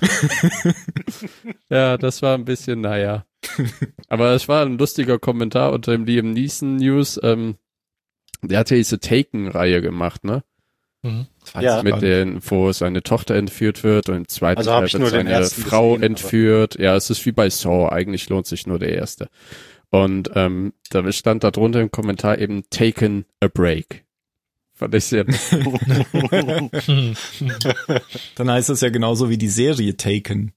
ja, 1.69 1.99
das 1.99 2.23
war 2.23 2.35
ein 2.35 2.45
bisschen, 2.45 2.81
naja. 2.81 3.24
Aber 4.09 4.32
es 4.32 4.49
war 4.49 4.65
ein 4.65 4.78
lustiger 4.78 5.19
Kommentar 5.19 5.73
unter 5.73 5.93
dem 5.93 6.05
Liam 6.05 6.32
Neeson 6.32 6.77
News. 6.77 7.20
Ähm, 7.23 7.57
der 8.43 8.61
hat 8.61 8.70
ja 8.70 8.77
diese 8.77 9.01
Taken-Reihe 9.01 9.82
gemacht, 9.82 10.24
ne? 10.24 10.43
Mhm. 11.03 11.27
Ja. 11.61 11.82
Mit 11.82 12.01
den, 12.01 12.41
wo 12.49 12.73
seine 12.73 13.03
Tochter 13.03 13.35
entführt 13.35 13.85
wird 13.85 14.09
und 14.09 14.16
im 14.16 14.28
zweiten 14.28 14.59
Also 14.59 14.70
Teil 14.70 14.86
ich 14.86 14.95
wird 14.95 15.11
seine 15.11 15.45
Frau 15.45 15.95
gesehen, 15.95 16.03
entführt. 16.03 16.78
Ja, 16.78 16.97
es 16.97 17.11
ist 17.11 17.24
wie 17.27 17.32
bei 17.32 17.51
Saw. 17.51 17.91
Eigentlich 17.91 18.28
lohnt 18.31 18.47
sich 18.47 18.66
nur 18.66 18.78
der 18.78 18.95
erste. 18.95 19.28
Und 19.94 20.30
ähm, 20.34 20.72
da 20.90 21.10
stand 21.12 21.44
da 21.44 21.52
drunter 21.52 21.80
im 21.80 21.90
Kommentar 21.92 22.38
eben 22.38 22.64
Taken 22.68 23.26
a 23.40 23.46
Break. 23.46 24.04
Fand 24.74 24.92
ich 24.96 25.04
sehr 25.04 25.24
Dann 28.34 28.50
heißt 28.50 28.70
das 28.70 28.80
ja 28.80 28.88
genauso 28.88 29.30
wie 29.30 29.38
die 29.38 29.48
Serie 29.48 29.96
Taken. 29.96 30.50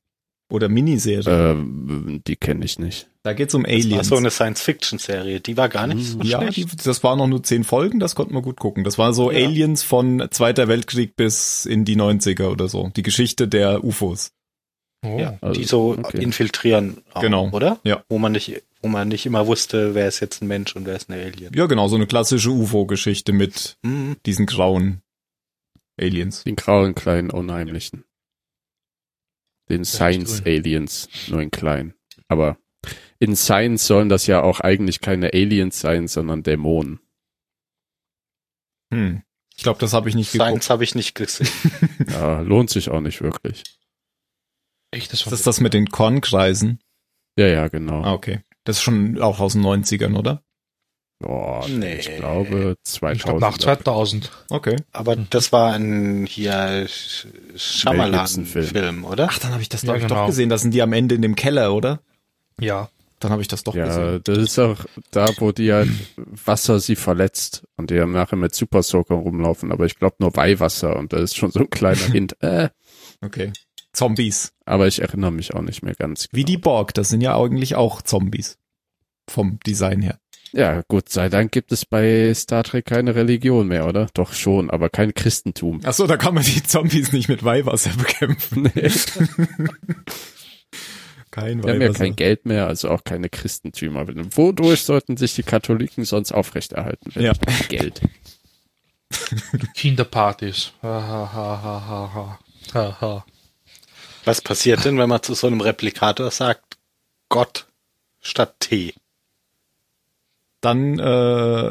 Oder 0.49 0.69
Miniserie. 0.69 1.51
ähm, 1.51 2.21
die 2.25 2.35
kenne 2.37 2.63
ich 2.65 2.79
nicht. 2.79 3.09
da 3.23 3.33
geht's 3.33 3.53
um 3.53 3.63
Das 3.63 3.71
war 3.73 3.77
Aliens. 3.79 4.07
so 4.07 4.15
eine 4.15 4.31
Science-Fiction-Serie. 4.31 5.41
Die 5.41 5.57
war 5.57 5.67
gar 5.69 5.85
nicht 5.87 6.07
so 6.07 6.19
ja, 6.21 6.41
schlecht. 6.41 6.57
die, 6.57 6.65
das 6.83 7.03
waren 7.03 7.17
noch 7.19 7.27
nur 7.27 7.43
zehn 7.43 7.63
Folgen, 7.65 7.99
das 7.99 8.15
konnte 8.15 8.33
man 8.33 8.41
gut 8.43 8.57
gucken. 8.57 8.85
Das 8.85 8.97
war 8.97 9.13
so 9.13 9.29
Ja. 9.29 9.45
Aliens 9.45 9.83
von 9.83 10.25
Zweiter 10.31 10.69
Weltkrieg 10.69 11.17
bis 11.17 11.65
in 11.65 11.83
die 11.83 11.97
90er 11.97 12.47
oder 12.47 12.69
so. 12.69 12.89
Die 12.95 13.03
Geschichte 13.03 13.47
der 13.49 13.83
UFOs. 13.83 14.31
Oh. 15.05 15.17
ja, 15.19 15.37
also, 15.41 15.59
die 15.59 15.67
so 15.67 15.95
okay. 15.99 16.23
infiltrieren, 16.23 17.01
auch, 17.13 17.21
Genau. 17.21 17.49
oder? 17.51 17.79
Ja. 17.83 18.01
Wo 18.09 18.17
man 18.17 18.31
nicht 18.31 18.63
wo 18.81 18.87
man 18.87 19.07
nicht 19.07 19.25
immer 19.25 19.47
wusste, 19.47 19.95
wer 19.95 20.07
ist 20.07 20.19
jetzt 20.19 20.41
ein 20.41 20.47
Mensch 20.47 20.75
und 20.75 20.85
wer 20.85 20.95
ist 20.95 21.09
ein 21.09 21.13
Alien. 21.19 21.53
Ja, 21.53 21.65
genau, 21.65 21.87
so 21.87 21.95
eine 21.95 22.07
klassische 22.07 22.49
UFO-Geschichte 22.51 23.33
mit 23.33 23.77
Mhm. 23.83 24.17
diesen 24.25 24.45
grauen 24.45 25.01
Aliens. 25.99 26.43
Den 26.43 26.55
grauen 26.55 26.93
kleinen 26.95 27.31
Unheimlichen. 27.31 28.03
Den 29.69 29.81
nicht 29.81 29.91
Science 29.91 30.43
grün. 30.43 30.53
Aliens, 30.59 31.09
nur 31.27 31.41
in 31.41 31.51
klein. 31.51 31.93
Aber 32.27 32.57
in 33.19 33.35
Science 33.35 33.87
sollen 33.87 34.09
das 34.09 34.27
ja 34.27 34.41
auch 34.43 34.59
eigentlich 34.59 35.01
keine 35.01 35.33
Aliens 35.33 35.79
sein, 35.79 36.07
sondern 36.07 36.43
Dämonen. 36.43 36.99
Hm. 38.93 39.23
Ich 39.55 39.63
glaube, 39.63 39.79
das 39.79 39.93
habe 39.93 40.07
ich 40.07 40.15
nicht 40.15 40.31
geguckt. 40.31 40.47
Science 40.49 40.69
habe 40.69 40.83
ich 40.83 40.95
nicht 40.95 41.15
gesehen. 41.15 41.49
Ja, 42.11 42.41
lohnt 42.41 42.69
sich 42.69 42.89
auch 42.89 43.01
nicht 43.01 43.21
wirklich. 43.21 43.63
Echt, 44.91 45.11
das 45.11 45.21
Ist 45.23 45.31
das 45.31 45.41
das 45.41 45.59
mit 45.59 45.73
den 45.73 45.87
Kornkreisen? 45.89 46.79
Ja, 47.37 47.47
ja, 47.47 47.67
genau. 47.67 48.03
Ah, 48.03 48.13
okay. 48.13 48.41
Das 48.67 48.77
ist 48.77 48.83
schon 48.83 49.21
auch 49.21 49.39
aus 49.39 49.53
den 49.53 49.63
90ern, 49.65 50.17
oder? 50.17 50.41
Boah, 51.19 51.65
Nee. 51.67 51.95
ich 51.95 52.15
glaube 52.17 52.75
Ich 52.85 52.99
glaube 53.23 53.39
2000. 53.39 53.41
nach 53.41 53.57
2000. 53.57 54.31
Okay. 54.49 54.75
Aber 54.91 55.15
das 55.15 55.51
war 55.51 55.73
ein 55.73 56.27
hier 56.27 56.53
Sch- 56.87 57.23
Gibson-Film. 57.23 57.57
Shyamalan-Film, 57.57 59.05
oder? 59.05 59.27
Ach, 59.31 59.39
dann 59.39 59.51
habe 59.53 59.61
ich 59.63 59.69
das 59.69 59.81
Ja, 59.81 59.85
glaub 59.93 59.97
ich, 59.97 60.03
genau. 60.07 60.19
doch 60.21 60.27
gesehen. 60.27 60.49
Da 60.49 60.57
sind 60.57 60.73
die 60.75 60.81
am 60.81 60.93
Ende 60.93 61.15
in 61.15 61.21
dem 61.23 61.35
Keller, 61.35 61.73
oder? 61.73 62.01
Ja. 62.59 62.89
Dann 63.19 63.31
habe 63.31 63.41
ich 63.41 63.47
das 63.47 63.63
doch 63.63 63.73
Ja, 63.73 63.85
gesehen. 63.87 64.21
das 64.25 64.37
ist 64.37 64.59
auch 64.59 64.77
da, 65.09 65.27
wo 65.39 65.51
die 65.51 65.73
halt 65.73 65.89
Wasser 66.45 66.79
sie 66.79 66.95
verletzt 66.95 67.63
und 67.77 67.89
die 67.89 67.95
dann 67.95 68.11
nachher 68.11 68.35
mit 68.35 68.53
Super 68.53 68.83
Soaker 68.83 69.15
rumlaufen, 69.15 69.71
aber 69.71 69.85
ich 69.85 69.95
glaube 69.97 70.17
nur 70.19 70.35
Weihwasser 70.35 70.95
und 70.97 71.13
da 71.13 71.17
ist 71.17 71.35
schon 71.35 71.49
so 71.49 71.61
ein 71.61 71.69
kleiner 71.71 71.97
Hint. 72.13 72.35
Äh, 72.43 72.69
Okay. 73.21 73.53
Zombies. 73.97 74.53
aber 74.65 74.87
ich 74.87 75.01
erinnere 75.01 75.31
mich 75.31 75.53
auch 75.53 75.61
nicht 75.61 75.81
mehr 75.83 75.95
ganz. 75.95 76.27
Wie 76.31 76.45
die 76.45 76.57
Borg. 76.57 76.93
Das 76.93 77.09
sind 77.09 77.21
ja 77.21 77.35
eigentlich 77.37 77.75
auch 77.75 78.01
Zombies. 78.01 78.57
Vom 79.29 79.59
Design 79.65 80.01
her. 80.01 80.19
Ja, 80.53 80.81
gut, 80.87 81.09
sei 81.09 81.29
Dank 81.29 81.51
gibt 81.51 81.71
es 81.71 81.85
bei 81.85 82.33
Star 82.33 82.63
Trek 82.63 82.85
keine 82.85 83.15
Religion 83.15 83.67
mehr, 83.67 83.85
oder? 83.85 84.07
Doch 84.13 84.33
schon, 84.33 84.69
aber 84.69 84.89
kein 84.89 85.13
Christentum. 85.13 85.81
Ach 85.83 85.93
so, 85.93 86.07
da 86.07 86.15
kann 86.15 86.33
man 86.35 86.43
die 86.43 86.63
Zombies 86.63 87.11
nicht 87.11 87.27
mit 87.27 87.43
Weihwasser 87.43 87.91
bekämpfen. 87.97 88.71
Nee. 88.73 88.91
Kein 91.31 91.63
Wir 91.63 91.73
haben 91.73 91.81
ja 91.81 91.93
kein 91.93 92.15
Geld 92.15 92.47
mehr, 92.47 92.65
also 92.65 92.89
auch 92.89 93.03
keine 93.03 93.29
Christentümer. 93.29 94.07
Wodurch 94.35 94.81
sollten 94.83 95.17
sich 95.17 95.35
die 95.35 95.43
Katholiken 95.43 96.03
sonst 96.03 96.31
aufrechterhalten? 96.31 97.11
Ja. 97.13 97.33
Geld. 97.69 98.01
Kinderpartys. 99.75 100.71
Ha, 100.81 100.87
ha, 100.87 101.31
ha, 101.31 101.61
ha, 101.63 102.39
ha, 102.73 102.97
ha. 103.01 103.25
Was 104.27 104.41
passiert 104.41 104.83
denn, 104.83 104.97
wenn 104.97 105.07
man 105.07 105.23
zu 105.23 105.35
so 105.35 105.47
einem 105.47 105.61
Replikator 105.61 106.29
sagt, 106.31 106.77
Gott 107.29 107.65
statt 108.19 108.55
T? 108.59 108.93
Dann 110.59 110.99
äh, 110.99 111.03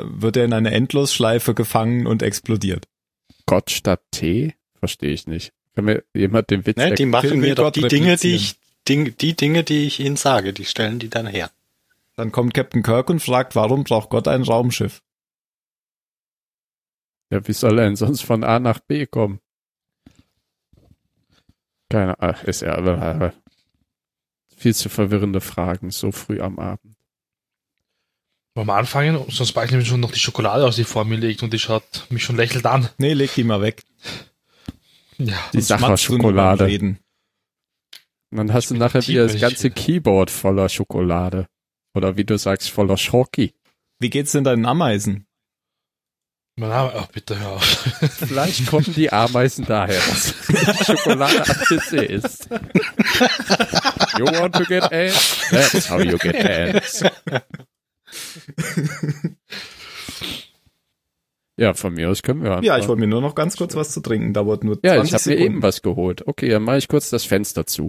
wird 0.06 0.38
er 0.38 0.46
in 0.46 0.54
eine 0.54 0.70
Endlosschleife 0.70 1.52
gefangen 1.52 2.06
und 2.06 2.22
explodiert. 2.22 2.88
Gott 3.44 3.70
statt 3.70 4.00
T? 4.10 4.54
Verstehe 4.78 5.10
ich 5.10 5.26
nicht. 5.26 5.52
Kann 5.74 5.84
mir 5.84 6.02
jemand 6.14 6.48
den 6.48 6.64
Witz 6.64 6.78
Ne, 6.78 6.94
die 6.94 7.04
machen 7.04 7.40
mir 7.40 7.56
doch 7.56 7.70
die 7.72 7.88
Dinge, 7.88 8.16
die 8.16 8.36
ich, 8.36 8.54
Ding, 8.88 9.14
die 9.18 9.36
Dinge, 9.36 9.62
die 9.62 9.86
ich 9.86 10.00
ihnen 10.00 10.16
sage, 10.16 10.54
die 10.54 10.64
stellen 10.64 10.98
die 10.98 11.10
dann 11.10 11.26
her. 11.26 11.50
Dann 12.16 12.32
kommt 12.32 12.54
Captain 12.54 12.82
Kirk 12.82 13.10
und 13.10 13.20
fragt, 13.20 13.54
warum 13.54 13.84
braucht 13.84 14.08
Gott 14.08 14.28
ein 14.28 14.40
Raumschiff? 14.40 15.02
Ja, 17.28 17.46
wie 17.46 17.52
soll 17.52 17.78
er 17.78 17.84
denn 17.84 17.96
sonst 17.96 18.22
von 18.22 18.44
A 18.44 18.58
nach 18.60 18.80
B 18.80 19.04
kommen? 19.04 19.40
Keine 21.90 22.18
Ahnung, 22.20 22.40
ist 22.44 22.62
ja 22.62 23.32
viel 24.56 24.74
zu 24.74 24.88
verwirrende 24.88 25.40
Fragen, 25.40 25.90
so 25.90 26.10
früh 26.12 26.40
am 26.40 26.58
Abend. 26.58 26.96
Wollen 28.54 28.68
wir 28.68 28.74
anfangen? 28.74 29.22
Sonst 29.28 29.52
bald 29.52 29.70
nämlich 29.70 29.88
schon 29.88 30.00
noch 30.00 30.10
die 30.12 30.18
Schokolade 30.18 30.64
aus 30.64 30.76
die 30.76 30.84
vor 30.84 31.04
mir 31.04 31.16
liegt 31.18 31.42
und 31.42 31.52
die 31.52 31.58
schaut 31.58 32.06
mich 32.08 32.24
schon 32.24 32.36
lächelt 32.36 32.64
an. 32.64 32.88
Nee, 32.96 33.12
leg 33.12 33.34
die 33.34 33.44
mal 33.44 33.60
weg. 33.60 33.82
Ja. 35.18 35.38
Die 35.52 35.60
Sacher-Schokolade. 35.60 36.64
Reden. 36.66 36.98
Und 38.30 38.38
dann 38.38 38.52
hast 38.54 38.70
du 38.70 38.74
nachher 38.74 39.06
wieder 39.06 39.24
das 39.24 39.34
ich- 39.34 39.40
ganze 39.42 39.70
Keyboard 39.70 40.30
voller 40.30 40.68
Schokolade. 40.68 41.46
Oder 41.94 42.16
wie 42.16 42.24
du 42.24 42.36
sagst, 42.38 42.70
voller 42.70 42.96
Schoki. 42.96 43.54
Wie 43.98 44.10
geht's 44.10 44.32
denn 44.32 44.44
deinen 44.44 44.66
Ameisen? 44.66 45.25
Mein 46.58 46.70
Name, 46.70 46.92
ach 46.94 47.06
bitte 47.08 47.38
hör 47.38 47.50
auf. 47.52 47.64
Vielleicht 47.64 48.66
kommen 48.68 48.90
die 48.94 49.12
Ameisen 49.12 49.66
daher, 49.66 50.00
dass 50.00 50.86
Schokolade 50.86 51.40
ACC 51.42 51.92
ist. 52.08 52.48
You 54.18 54.24
want 54.24 54.54
to 54.56 54.64
get 54.64 54.90
ants? 54.90 55.36
That's 55.50 55.90
how 55.90 56.00
you 56.00 56.16
get 56.16 56.34
ants. 56.36 57.04
Ja, 61.58 61.72
von 61.74 61.94
mir 61.94 62.10
aus 62.10 62.22
können 62.22 62.42
wir 62.42 62.50
Ja, 62.50 62.56
anfangen. 62.56 62.80
ich 62.82 62.88
wollte 62.88 63.00
mir 63.00 63.06
nur 63.06 63.20
noch 63.22 63.34
ganz 63.34 63.56
kurz 63.56 63.74
was 63.74 63.90
zu 63.90 64.00
trinken. 64.00 64.32
Dauert 64.34 64.62
nur 64.64 64.78
Ja, 64.82 64.94
20 64.96 65.08
ich 65.08 65.14
habe 65.14 65.30
mir 65.30 65.44
eben 65.44 65.62
was 65.62 65.82
geholt. 65.82 66.26
Okay, 66.26 66.48
dann 66.50 66.62
mache 66.62 66.78
ich 66.78 66.88
kurz 66.88 67.08
das 67.10 67.24
Fenster 67.24 67.66
zu. 67.66 67.88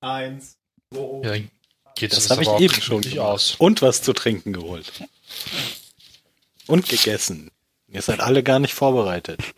Eins, 0.00 0.56
zwei, 0.92 1.20
Ja, 1.24 1.34
geht 1.94 2.12
Das 2.12 2.24
es 2.24 2.30
habe 2.30 2.42
ich 2.42 2.48
eben 2.60 2.80
schon 2.80 3.18
aus. 3.18 3.54
Und 3.58 3.82
was 3.82 4.02
zu 4.02 4.12
trinken 4.12 4.52
geholt. 4.52 4.90
Und 6.66 6.88
gegessen. 6.88 7.50
Ihr 7.90 8.02
seid 8.02 8.20
alle 8.20 8.42
gar 8.42 8.58
nicht 8.58 8.74
vorbereitet. 8.74 9.40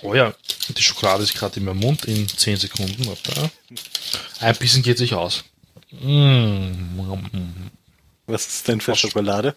Oh 0.00 0.14
ja, 0.14 0.32
die 0.68 0.80
Schokolade 0.80 1.24
ist 1.24 1.34
gerade 1.34 1.58
in 1.58 1.64
meinem 1.66 1.80
Mund 1.80 2.04
in 2.04 2.28
10 2.28 2.56
Sekunden. 2.56 3.04
Warte. 3.06 3.50
Ein 4.38 4.54
bisschen 4.54 4.84
geht 4.84 4.96
sich 4.96 5.12
aus. 5.14 5.42
Mm. 5.90 6.70
Was 8.28 8.46
ist 8.46 8.68
denn 8.68 8.80
für 8.80 8.94
Schokolade? 8.94 9.56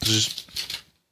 Das 0.00 0.08
ist, 0.08 0.46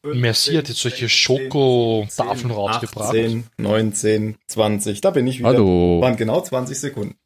Merci 0.02 0.54
hat 0.54 0.68
jetzt 0.70 0.80
solche 0.80 1.10
Schokotafeln 1.10 2.50
rausgebracht. 2.50 3.08
18, 3.10 3.46
19, 3.58 4.38
20. 4.46 5.02
Da 5.02 5.10
bin 5.10 5.26
ich 5.26 5.40
wieder. 5.40 5.48
Hallo. 5.48 6.00
Waren 6.00 6.16
genau 6.16 6.40
20 6.40 6.80
Sekunden. 6.80 7.16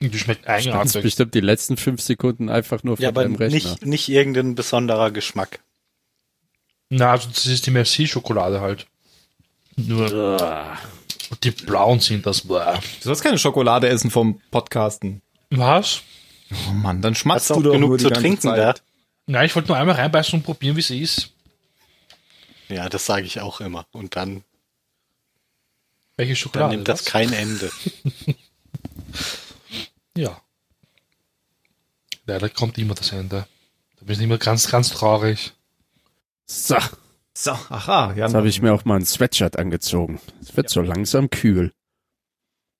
Die 0.00 0.18
schmeckt 0.18 0.46
Das 0.46 0.66
eigenartig. 0.66 1.02
bestimmt 1.02 1.34
die 1.34 1.40
letzten 1.40 1.76
fünf 1.76 2.00
Sekunden 2.00 2.48
einfach 2.48 2.82
nur 2.82 2.96
von 2.96 3.02
Ja, 3.04 3.10
aber 3.10 3.22
deinem 3.22 3.36
Rechner. 3.36 3.54
nicht, 3.54 3.86
nicht 3.86 4.08
irgendein 4.08 4.56
besonderer 4.56 5.12
Geschmack. 5.12 5.60
Na, 6.90 7.12
also 7.12 7.28
das 7.28 7.46
ist 7.46 7.66
die 7.66 7.70
Merci-Schokolade 7.70 8.60
halt. 8.60 8.86
Nur 9.76 10.76
die 11.42 11.50
blauen 11.52 12.00
sind 12.00 12.26
das. 12.26 12.42
Bäh. 12.42 12.74
Du 12.74 12.80
sollst 13.04 13.22
keine 13.22 13.38
Schokolade 13.38 13.88
essen 13.88 14.10
vom 14.10 14.40
Podcasten. 14.50 15.22
Was? 15.50 16.02
Oh 16.68 16.72
Mann, 16.72 17.00
dann 17.00 17.14
schmatzt 17.14 17.50
du 17.50 17.62
doch 17.62 17.72
genug 17.72 18.00
zu 18.00 18.10
trinken 18.10 18.40
Zeit. 18.40 18.58
da? 18.58 18.82
Nein, 19.26 19.46
ich 19.46 19.54
wollte 19.54 19.68
nur 19.68 19.76
einmal 19.76 19.94
reinbeißen 19.94 20.38
und 20.38 20.42
probieren, 20.44 20.74
wie 20.76 20.80
es 20.80 20.90
ist. 20.90 21.30
Ja, 22.68 22.88
das 22.88 23.06
sage 23.06 23.24
ich 23.26 23.40
auch 23.40 23.60
immer. 23.60 23.86
Und 23.92 24.16
dann, 24.16 24.42
Welche 26.16 26.32
dann 26.32 26.36
Schokolade? 26.36 26.74
nimmt 26.74 26.88
das 26.88 27.00
was? 27.00 27.06
kein 27.06 27.32
Ende. 27.32 27.70
Ja. 30.16 30.40
Leider 32.26 32.48
kommt 32.48 32.76
immer 32.78 32.94
das 32.94 33.12
Ende. 33.12 33.46
Da 33.98 34.04
bin 34.04 34.16
ich 34.16 34.22
immer 34.22 34.38
ganz, 34.38 34.68
ganz 34.68 34.90
traurig. 34.90 35.52
So, 36.52 36.76
So, 37.32 37.52
aha, 37.52 38.12
ja. 38.16 38.24
jetzt 38.26 38.34
habe 38.34 38.48
ich 38.48 38.60
mir 38.60 38.72
auch 38.74 38.84
mal 38.84 38.96
ein 38.96 39.04
Sweatshirt 39.06 39.56
angezogen. 39.56 40.20
Es 40.42 40.56
wird 40.56 40.68
so 40.68 40.80
langsam 40.80 41.30
kühl. 41.30 41.72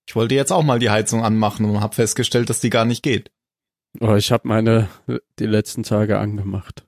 Ich 0.09 0.17
wollte 0.17 0.35
jetzt 0.35 0.51
auch 0.51 0.65
mal 0.65 0.81
die 0.81 0.91
Heizung 0.91 1.23
anmachen 1.25 1.65
und 1.67 1.81
habe 1.81 1.95
festgestellt, 1.95 2.51
dass 2.51 2.59
die 2.59 2.69
gar 2.71 2.85
nicht 2.85 3.03
geht. 3.05 3.31
Oh, 4.01 4.17
ich 4.17 4.33
habe 4.33 4.49
meine 4.49 4.89
die 5.39 5.47
letzten 5.47 5.85
Tage 5.85 6.19
angemacht. 6.19 6.85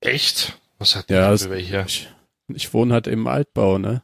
Echt? 0.00 0.60
Was 0.78 0.94
hat 0.94 1.10
Ja, 1.10 1.28
die 1.28 1.34
es- 1.34 1.42
für 1.44 1.50
welche? 1.50 1.84
Ich, 1.88 2.08
ich 2.48 2.72
wohne 2.72 2.94
halt 2.94 3.08
im 3.08 3.26
Altbau, 3.26 3.78
ne? 3.78 4.02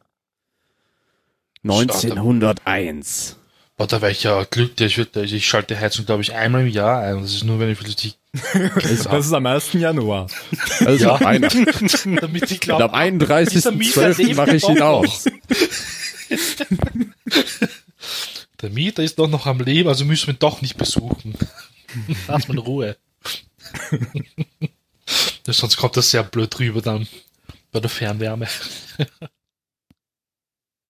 1901. 1.63 3.37
Boah, 3.77 3.87
da 3.87 4.01
wäre 4.01 4.11
ich 4.11 4.23
ja 4.23 4.43
glücklich. 4.43 4.97
Ich, 4.97 5.33
ich 5.33 5.45
schalte 5.47 5.73
die 5.75 5.79
Heizung, 5.79 6.05
glaube 6.05 6.21
ich, 6.21 6.33
einmal 6.33 6.61
im 6.61 6.67
Jahr 6.67 7.01
ein. 7.01 7.15
Und 7.15 7.23
das 7.23 7.33
ist 7.33 7.43
nur, 7.45 7.59
wenn 7.59 7.69
ich 7.69 7.79
wirklich 7.79 7.95
Das 8.75 9.25
ist 9.25 9.33
am 9.33 9.45
1. 9.45 9.73
Januar. 9.73 10.27
Also 10.85 11.05
Ja. 11.05 11.15
am 11.15 11.21
Weihnachten. 11.21 12.15
damit 12.15 12.43
ich 12.45 12.51
Und 12.51 12.61
glaube, 12.61 12.93
am 12.93 13.19
dieser 13.19 13.71
Mieter 13.71 14.01
31.12. 14.07 14.17
lebt 14.23 14.35
mache 14.37 14.55
ich 14.55 14.67
ihn 14.67 14.81
aus. 14.81 15.25
der 18.61 18.69
Mieter 18.69 19.03
ist 19.03 19.19
doch 19.19 19.27
noch 19.27 19.45
am 19.47 19.59
Leben, 19.59 19.89
also 19.89 20.05
müssen 20.05 20.27
wir 20.27 20.33
ihn 20.35 20.39
doch 20.39 20.61
nicht 20.61 20.77
besuchen. 20.77 21.35
Lass 22.27 22.47
mal 22.47 22.53
in 22.53 22.59
Ruhe. 22.59 22.95
Sonst 25.45 25.75
kommt 25.77 25.97
das 25.97 26.11
sehr 26.11 26.23
blöd 26.23 26.57
rüber 26.59 26.81
dann 26.81 27.07
bei 27.71 27.79
der 27.81 27.89
Fernwärme. 27.89 28.47